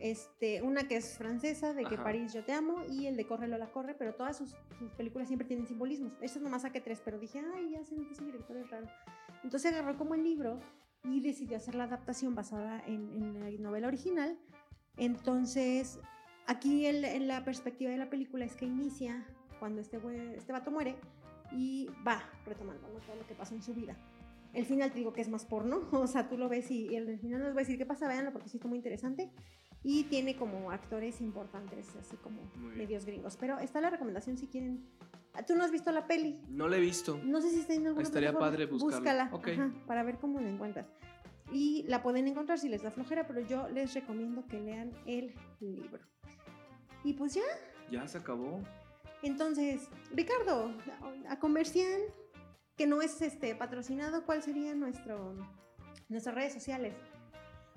Este, 0.00 0.60
una 0.62 0.88
que 0.88 0.96
es 0.96 1.16
francesa, 1.16 1.72
de 1.72 1.84
que 1.84 1.96
París 1.96 2.32
yo 2.32 2.44
te 2.44 2.52
amo, 2.52 2.82
y 2.90 3.06
el 3.06 3.16
de 3.16 3.26
Corre 3.26 3.48
Lola 3.48 3.70
Corre, 3.70 3.94
pero 3.94 4.14
todas 4.14 4.36
sus, 4.36 4.54
películas 4.96 5.28
siempre 5.28 5.46
tienen 5.46 5.66
simbolismos. 5.66 6.12
Estas 6.20 6.42
nomás 6.42 6.62
saqué 6.62 6.80
tres, 6.80 7.00
pero 7.04 7.18
dije, 7.18 7.42
ay, 7.54 7.70
ya 7.70 7.84
sé, 7.84 7.96
ese 8.10 8.24
director 8.24 8.56
es 8.56 8.68
raro. 8.70 8.86
Entonces 9.42 9.72
agarró 9.72 9.96
como 9.96 10.14
el 10.14 10.24
libro 10.24 10.58
y 11.04 11.20
decidió 11.20 11.56
hacer 11.56 11.74
la 11.74 11.84
adaptación 11.84 12.34
basada 12.34 12.82
en, 12.86 13.40
la 13.40 13.50
novela 13.60 13.88
original. 13.88 14.38
Entonces, 14.96 15.98
aquí 16.46 16.86
en 16.86 17.28
la 17.28 17.44
perspectiva 17.44 17.90
de 17.90 17.98
la 17.98 18.10
película 18.10 18.44
es 18.44 18.56
que 18.56 18.64
inicia 18.64 19.26
cuando 19.58 19.80
este, 19.80 19.98
este 20.36 20.52
vato 20.52 20.70
muere 20.70 20.96
y 21.52 21.88
va 22.06 22.22
retomando 22.46 22.86
todo 23.06 23.16
lo 23.16 23.26
que 23.26 23.34
pasó 23.34 23.54
en 23.54 23.62
su 23.62 23.74
vida. 23.74 23.96
El 24.52 24.64
final 24.64 24.92
te 24.92 24.98
digo 24.98 25.12
que 25.12 25.20
es 25.20 25.28
más 25.28 25.44
porno, 25.44 25.88
o 25.92 26.06
sea, 26.06 26.28
tú 26.28 26.38
lo 26.38 26.48
ves 26.48 26.70
y, 26.70 26.94
el 26.94 27.18
final 27.18 27.40
no 27.40 27.46
les 27.46 27.54
voy 27.54 27.62
a 27.62 27.64
decir 27.64 27.78
qué 27.78 27.86
pasa, 27.86 28.08
véanlo 28.08 28.32
porque 28.32 28.48
sí 28.48 28.56
está 28.56 28.68
muy 28.68 28.78
interesante 28.78 29.30
y 29.82 30.04
tiene 30.04 30.36
como 30.36 30.70
actores 30.70 31.20
importantes, 31.20 31.94
así 31.96 32.16
como 32.16 32.40
medios 32.76 33.04
gringos. 33.04 33.36
Pero 33.36 33.58
está 33.58 33.80
la 33.80 33.90
recomendación 33.90 34.38
si 34.38 34.46
quieren. 34.46 34.88
¿Tú 35.42 35.56
no 35.56 35.64
has 35.64 35.72
visto 35.72 35.90
la 35.90 36.06
peli? 36.06 36.40
No 36.48 36.68
la 36.68 36.76
he 36.76 36.80
visto. 36.80 37.20
No 37.24 37.40
sé 37.40 37.50
si 37.50 37.60
está 37.60 37.74
en 37.74 37.88
alguna 37.88 38.04
Estaría 38.04 38.32
padre 38.32 38.66
buscarla. 38.66 39.28
Búscala 39.30 39.72
para 39.86 40.02
ver 40.04 40.18
cómo 40.18 40.40
la 40.40 40.48
encuentras. 40.48 40.86
Y 41.52 41.84
la 41.88 42.02
pueden 42.02 42.26
encontrar 42.28 42.58
si 42.58 42.68
les 42.68 42.82
da 42.82 42.90
flojera, 42.90 43.26
pero 43.26 43.40
yo 43.40 43.68
les 43.68 43.92
recomiendo 43.94 44.46
que 44.46 44.60
lean 44.60 44.92
el 45.06 45.34
libro. 45.60 46.02
Y 47.02 47.14
pues 47.14 47.34
ya. 47.34 47.42
Ya 47.90 48.06
se 48.08 48.18
acabó. 48.18 48.60
Entonces, 49.22 49.88
Ricardo, 50.12 50.72
a 51.28 51.38
comercial 51.38 52.00
que 52.76 52.86
no 52.86 53.02
es 53.02 53.20
este 53.20 53.54
patrocinado, 53.54 54.24
¿cuál 54.24 54.42
sería 54.42 54.74
nuestro 54.74 55.34
nuestras 56.08 56.34
redes 56.34 56.52
sociales? 56.52 56.94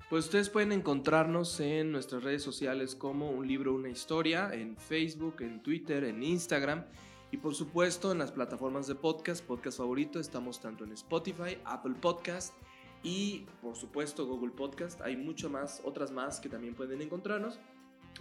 Pues 0.08 0.26
ustedes 0.26 0.48
pueden 0.48 0.72
encontrarnos 0.72 1.60
en 1.60 1.92
nuestras 1.92 2.22
redes 2.22 2.42
sociales 2.42 2.94
como 2.94 3.30
Un 3.30 3.46
libro, 3.46 3.74
una 3.74 3.90
historia, 3.90 4.50
en 4.54 4.76
Facebook, 4.76 5.36
en 5.40 5.62
Twitter, 5.62 6.04
en 6.04 6.22
Instagram 6.22 6.84
y 7.30 7.36
por 7.36 7.54
supuesto 7.54 8.10
en 8.12 8.18
las 8.18 8.32
plataformas 8.32 8.86
de 8.86 8.94
podcast, 8.94 9.44
podcast 9.44 9.78
favorito, 9.78 10.18
estamos 10.18 10.60
tanto 10.60 10.84
en 10.84 10.92
Spotify, 10.92 11.58
Apple 11.64 11.94
Podcast 12.00 12.54
y 13.02 13.46
por 13.60 13.76
supuesto 13.76 14.26
Google 14.26 14.52
Podcast. 14.52 15.00
Hay 15.02 15.16
mucho 15.16 15.50
más, 15.50 15.82
otras 15.84 16.10
más 16.10 16.40
que 16.40 16.48
también 16.48 16.74
pueden 16.74 17.02
encontrarnos. 17.02 17.60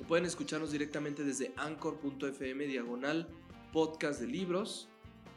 Pueden 0.07 0.25
escucharnos 0.25 0.71
directamente 0.71 1.23
desde 1.23 1.53
anchor.fm 1.55 2.67
diagonal 2.67 3.29
podcast 3.71 4.19
de 4.19 4.27
libros 4.27 4.89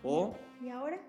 o... 0.02 0.36
¿Y 0.62 0.68
ahora? 0.68 1.01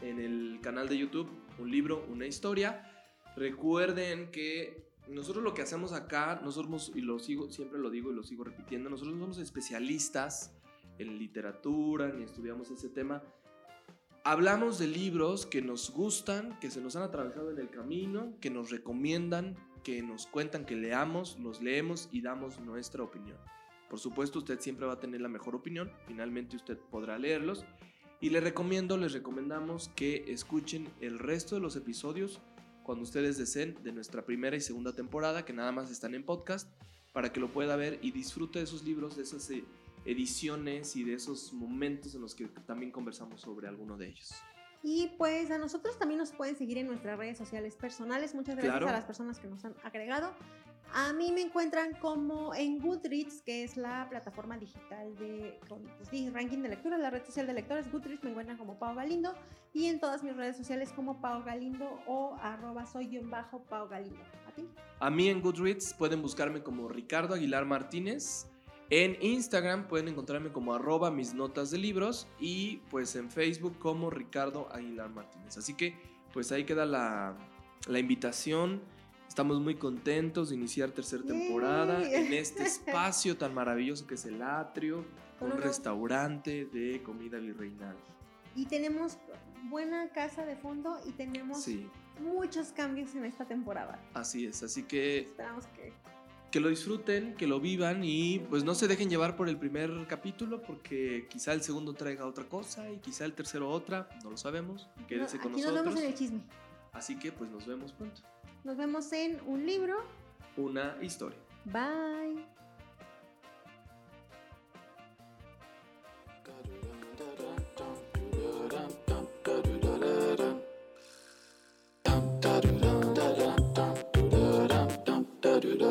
En 0.00 0.20
el 0.20 0.60
canal 0.62 0.88
de 0.88 0.98
YouTube, 0.98 1.28
un 1.58 1.70
libro, 1.70 2.06
una 2.08 2.26
historia. 2.26 2.88
Recuerden 3.36 4.30
que 4.30 4.86
nosotros 5.08 5.42
lo 5.42 5.54
que 5.54 5.62
hacemos 5.62 5.92
acá, 5.92 6.40
nosotros, 6.42 6.92
y 6.94 7.00
lo 7.00 7.18
sigo, 7.18 7.50
siempre 7.50 7.78
lo 7.78 7.90
digo 7.90 8.12
y 8.12 8.14
lo 8.14 8.22
sigo 8.22 8.44
repitiendo, 8.44 8.88
nosotros 8.88 9.16
no 9.16 9.22
somos 9.22 9.38
especialistas 9.38 10.55
en 10.98 11.18
literatura 11.18 12.08
ni 12.08 12.24
estudiamos 12.24 12.70
ese 12.70 12.88
tema. 12.88 13.22
Hablamos 14.24 14.78
de 14.78 14.88
libros 14.88 15.46
que 15.46 15.62
nos 15.62 15.90
gustan, 15.90 16.58
que 16.58 16.70
se 16.70 16.80
nos 16.80 16.96
han 16.96 17.04
atravesado 17.04 17.50
en 17.50 17.58
el 17.58 17.70
camino, 17.70 18.34
que 18.40 18.50
nos 18.50 18.70
recomiendan, 18.70 19.56
que 19.84 20.02
nos 20.02 20.26
cuentan 20.26 20.66
que 20.66 20.74
leamos, 20.74 21.38
los 21.38 21.62
leemos 21.62 22.08
y 22.10 22.22
damos 22.22 22.58
nuestra 22.58 23.04
opinión. 23.04 23.38
Por 23.88 24.00
supuesto, 24.00 24.40
usted 24.40 24.58
siempre 24.58 24.86
va 24.86 24.94
a 24.94 25.00
tener 25.00 25.20
la 25.20 25.28
mejor 25.28 25.54
opinión, 25.54 25.92
finalmente 26.08 26.56
usted 26.56 26.76
podrá 26.76 27.18
leerlos. 27.18 27.64
Y 28.20 28.30
le 28.30 28.40
recomiendo, 28.40 28.96
les 28.96 29.12
recomendamos 29.12 29.90
que 29.94 30.24
escuchen 30.26 30.88
el 31.00 31.18
resto 31.20 31.54
de 31.54 31.60
los 31.60 31.76
episodios 31.76 32.40
cuando 32.82 33.04
ustedes 33.04 33.36
deseen 33.36 33.76
de 33.82 33.92
nuestra 33.92 34.24
primera 34.24 34.56
y 34.56 34.60
segunda 34.60 34.92
temporada, 34.92 35.44
que 35.44 35.52
nada 35.52 35.70
más 35.70 35.90
están 35.90 36.14
en 36.14 36.24
podcast, 36.24 36.68
para 37.12 37.32
que 37.32 37.40
lo 37.40 37.52
pueda 37.52 37.76
ver 37.76 37.98
y 38.02 38.10
disfrute 38.10 38.58
de 38.58 38.64
esos 38.64 38.84
libros, 38.84 39.16
de 39.16 39.22
esas 39.22 39.50
eh, 39.50 39.64
ediciones 40.06 40.96
y 40.96 41.04
de 41.04 41.14
esos 41.14 41.52
momentos 41.52 42.14
en 42.14 42.22
los 42.22 42.34
que 42.34 42.46
también 42.46 42.90
conversamos 42.90 43.40
sobre 43.40 43.68
alguno 43.68 43.96
de 43.96 44.08
ellos. 44.08 44.34
Y 44.82 45.08
pues 45.18 45.50
a 45.50 45.58
nosotros 45.58 45.98
también 45.98 46.18
nos 46.18 46.32
pueden 46.32 46.56
seguir 46.56 46.78
en 46.78 46.86
nuestras 46.86 47.18
redes 47.18 47.36
sociales 47.36 47.74
personales. 47.76 48.34
Muchas 48.34 48.56
gracias 48.56 48.82
a 48.82 48.92
las 48.92 49.04
personas 49.04 49.38
que 49.38 49.48
nos 49.48 49.64
han 49.64 49.74
agregado. 49.82 50.32
A 50.92 51.12
mí 51.12 51.32
me 51.32 51.40
encuentran 51.40 51.94
como 51.94 52.54
en 52.54 52.78
Goodreads, 52.78 53.42
que 53.42 53.64
es 53.64 53.76
la 53.76 54.08
plataforma 54.08 54.56
digital 54.56 55.16
de 55.16 55.58
con, 55.68 55.82
pues, 55.82 56.32
ranking 56.32 56.58
de 56.58 56.68
lectura, 56.68 56.96
la 56.96 57.10
red 57.10 57.24
social 57.24 57.46
de 57.46 57.54
lectores. 57.54 57.90
Goodreads 57.90 58.22
me 58.22 58.30
encuentran 58.30 58.56
como 58.56 58.78
Pau 58.78 58.94
Galindo 58.94 59.34
y 59.72 59.86
en 59.86 59.98
todas 59.98 60.22
mis 60.22 60.36
redes 60.36 60.56
sociales 60.56 60.92
como 60.92 61.20
Pau 61.20 61.42
Galindo 61.42 61.98
o 62.06 62.36
arroba 62.40 62.86
soy 62.86 63.18
bajo 63.18 63.62
Pau 63.64 63.88
Galindo. 63.88 64.22
¿A 64.48 64.52
ti? 64.52 64.68
A 65.00 65.10
mí 65.10 65.28
en 65.28 65.42
Goodreads 65.42 65.94
pueden 65.94 66.22
buscarme 66.22 66.62
como 66.62 66.88
Ricardo 66.88 67.34
Aguilar 67.34 67.64
Martínez. 67.64 68.46
En 68.88 69.16
Instagram 69.20 69.88
pueden 69.88 70.08
encontrarme 70.08 70.52
como 70.52 70.72
arroba 70.72 71.10
mis 71.10 71.34
notas 71.34 71.70
de 71.72 71.78
libros 71.78 72.28
y 72.38 72.76
pues 72.90 73.16
en 73.16 73.30
Facebook 73.30 73.78
como 73.78 74.10
Ricardo 74.10 74.68
Aguilar 74.72 75.10
Martínez. 75.10 75.58
Así 75.58 75.74
que 75.74 75.96
pues 76.32 76.52
ahí 76.52 76.64
queda 76.64 76.86
la, 76.86 77.36
la 77.88 77.98
invitación. 77.98 78.80
Estamos 79.26 79.60
muy 79.60 79.74
contentos 79.74 80.50
de 80.50 80.54
iniciar 80.54 80.92
tercera 80.92 81.24
temporada 81.24 82.08
en 82.08 82.32
este 82.32 82.62
espacio 82.64 83.36
tan 83.36 83.54
maravilloso 83.54 84.06
que 84.06 84.14
es 84.14 84.24
el 84.24 84.40
atrio, 84.40 85.04
un 85.40 85.50
restaurante 85.56 86.66
de 86.66 87.02
comida 87.02 87.38
virreinal. 87.38 87.96
Y 88.54 88.66
tenemos 88.66 89.18
buena 89.64 90.10
casa 90.10 90.46
de 90.46 90.56
fondo 90.56 90.98
y 91.06 91.10
tenemos 91.10 91.66
muchos 92.20 92.68
cambios 92.68 93.14
en 93.16 93.24
esta 93.24 93.44
temporada. 93.44 94.00
Así 94.14 94.46
es, 94.46 94.62
así 94.62 94.84
que 94.84 95.18
esperamos 95.18 95.66
que 95.68 95.92
que 96.50 96.60
lo 96.60 96.68
disfruten, 96.68 97.34
que 97.34 97.46
lo 97.46 97.60
vivan 97.60 98.02
y 98.04 98.38
pues 98.38 98.64
no 98.64 98.74
se 98.74 98.88
dejen 98.88 99.10
llevar 99.10 99.36
por 99.36 99.48
el 99.48 99.56
primer 99.56 100.06
capítulo 100.06 100.62
porque 100.62 101.26
quizá 101.28 101.52
el 101.52 101.62
segundo 101.62 101.94
traiga 101.94 102.26
otra 102.26 102.44
cosa 102.44 102.90
y 102.90 102.98
quédese 102.98 103.24
el 103.24 103.34
tercero 103.34 103.68
otra, 103.68 104.08
no 104.22 104.30
lo 104.30 104.36
sabemos. 104.36 104.88
Quédese 105.08 105.38
con 105.38 105.52
nosotros. 105.52 105.74
Nos 105.74 105.84
vemos 105.84 106.00
en 106.00 106.06
el 106.06 106.14
chisme. 106.14 106.40
Así 106.92 107.18
que 107.18 107.32
pues 107.32 107.50
nos 107.50 107.66
vemos 107.66 107.92
pronto. 107.92 108.22
Nos 108.64 108.76
vemos 108.76 109.12
en 109.12 109.38
un 109.46 109.66
libro. 109.66 109.96
Una 110.56 110.96
historia. 111.02 111.38
Bye. 111.66 112.55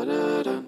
da 0.06 0.44
da 0.44 0.65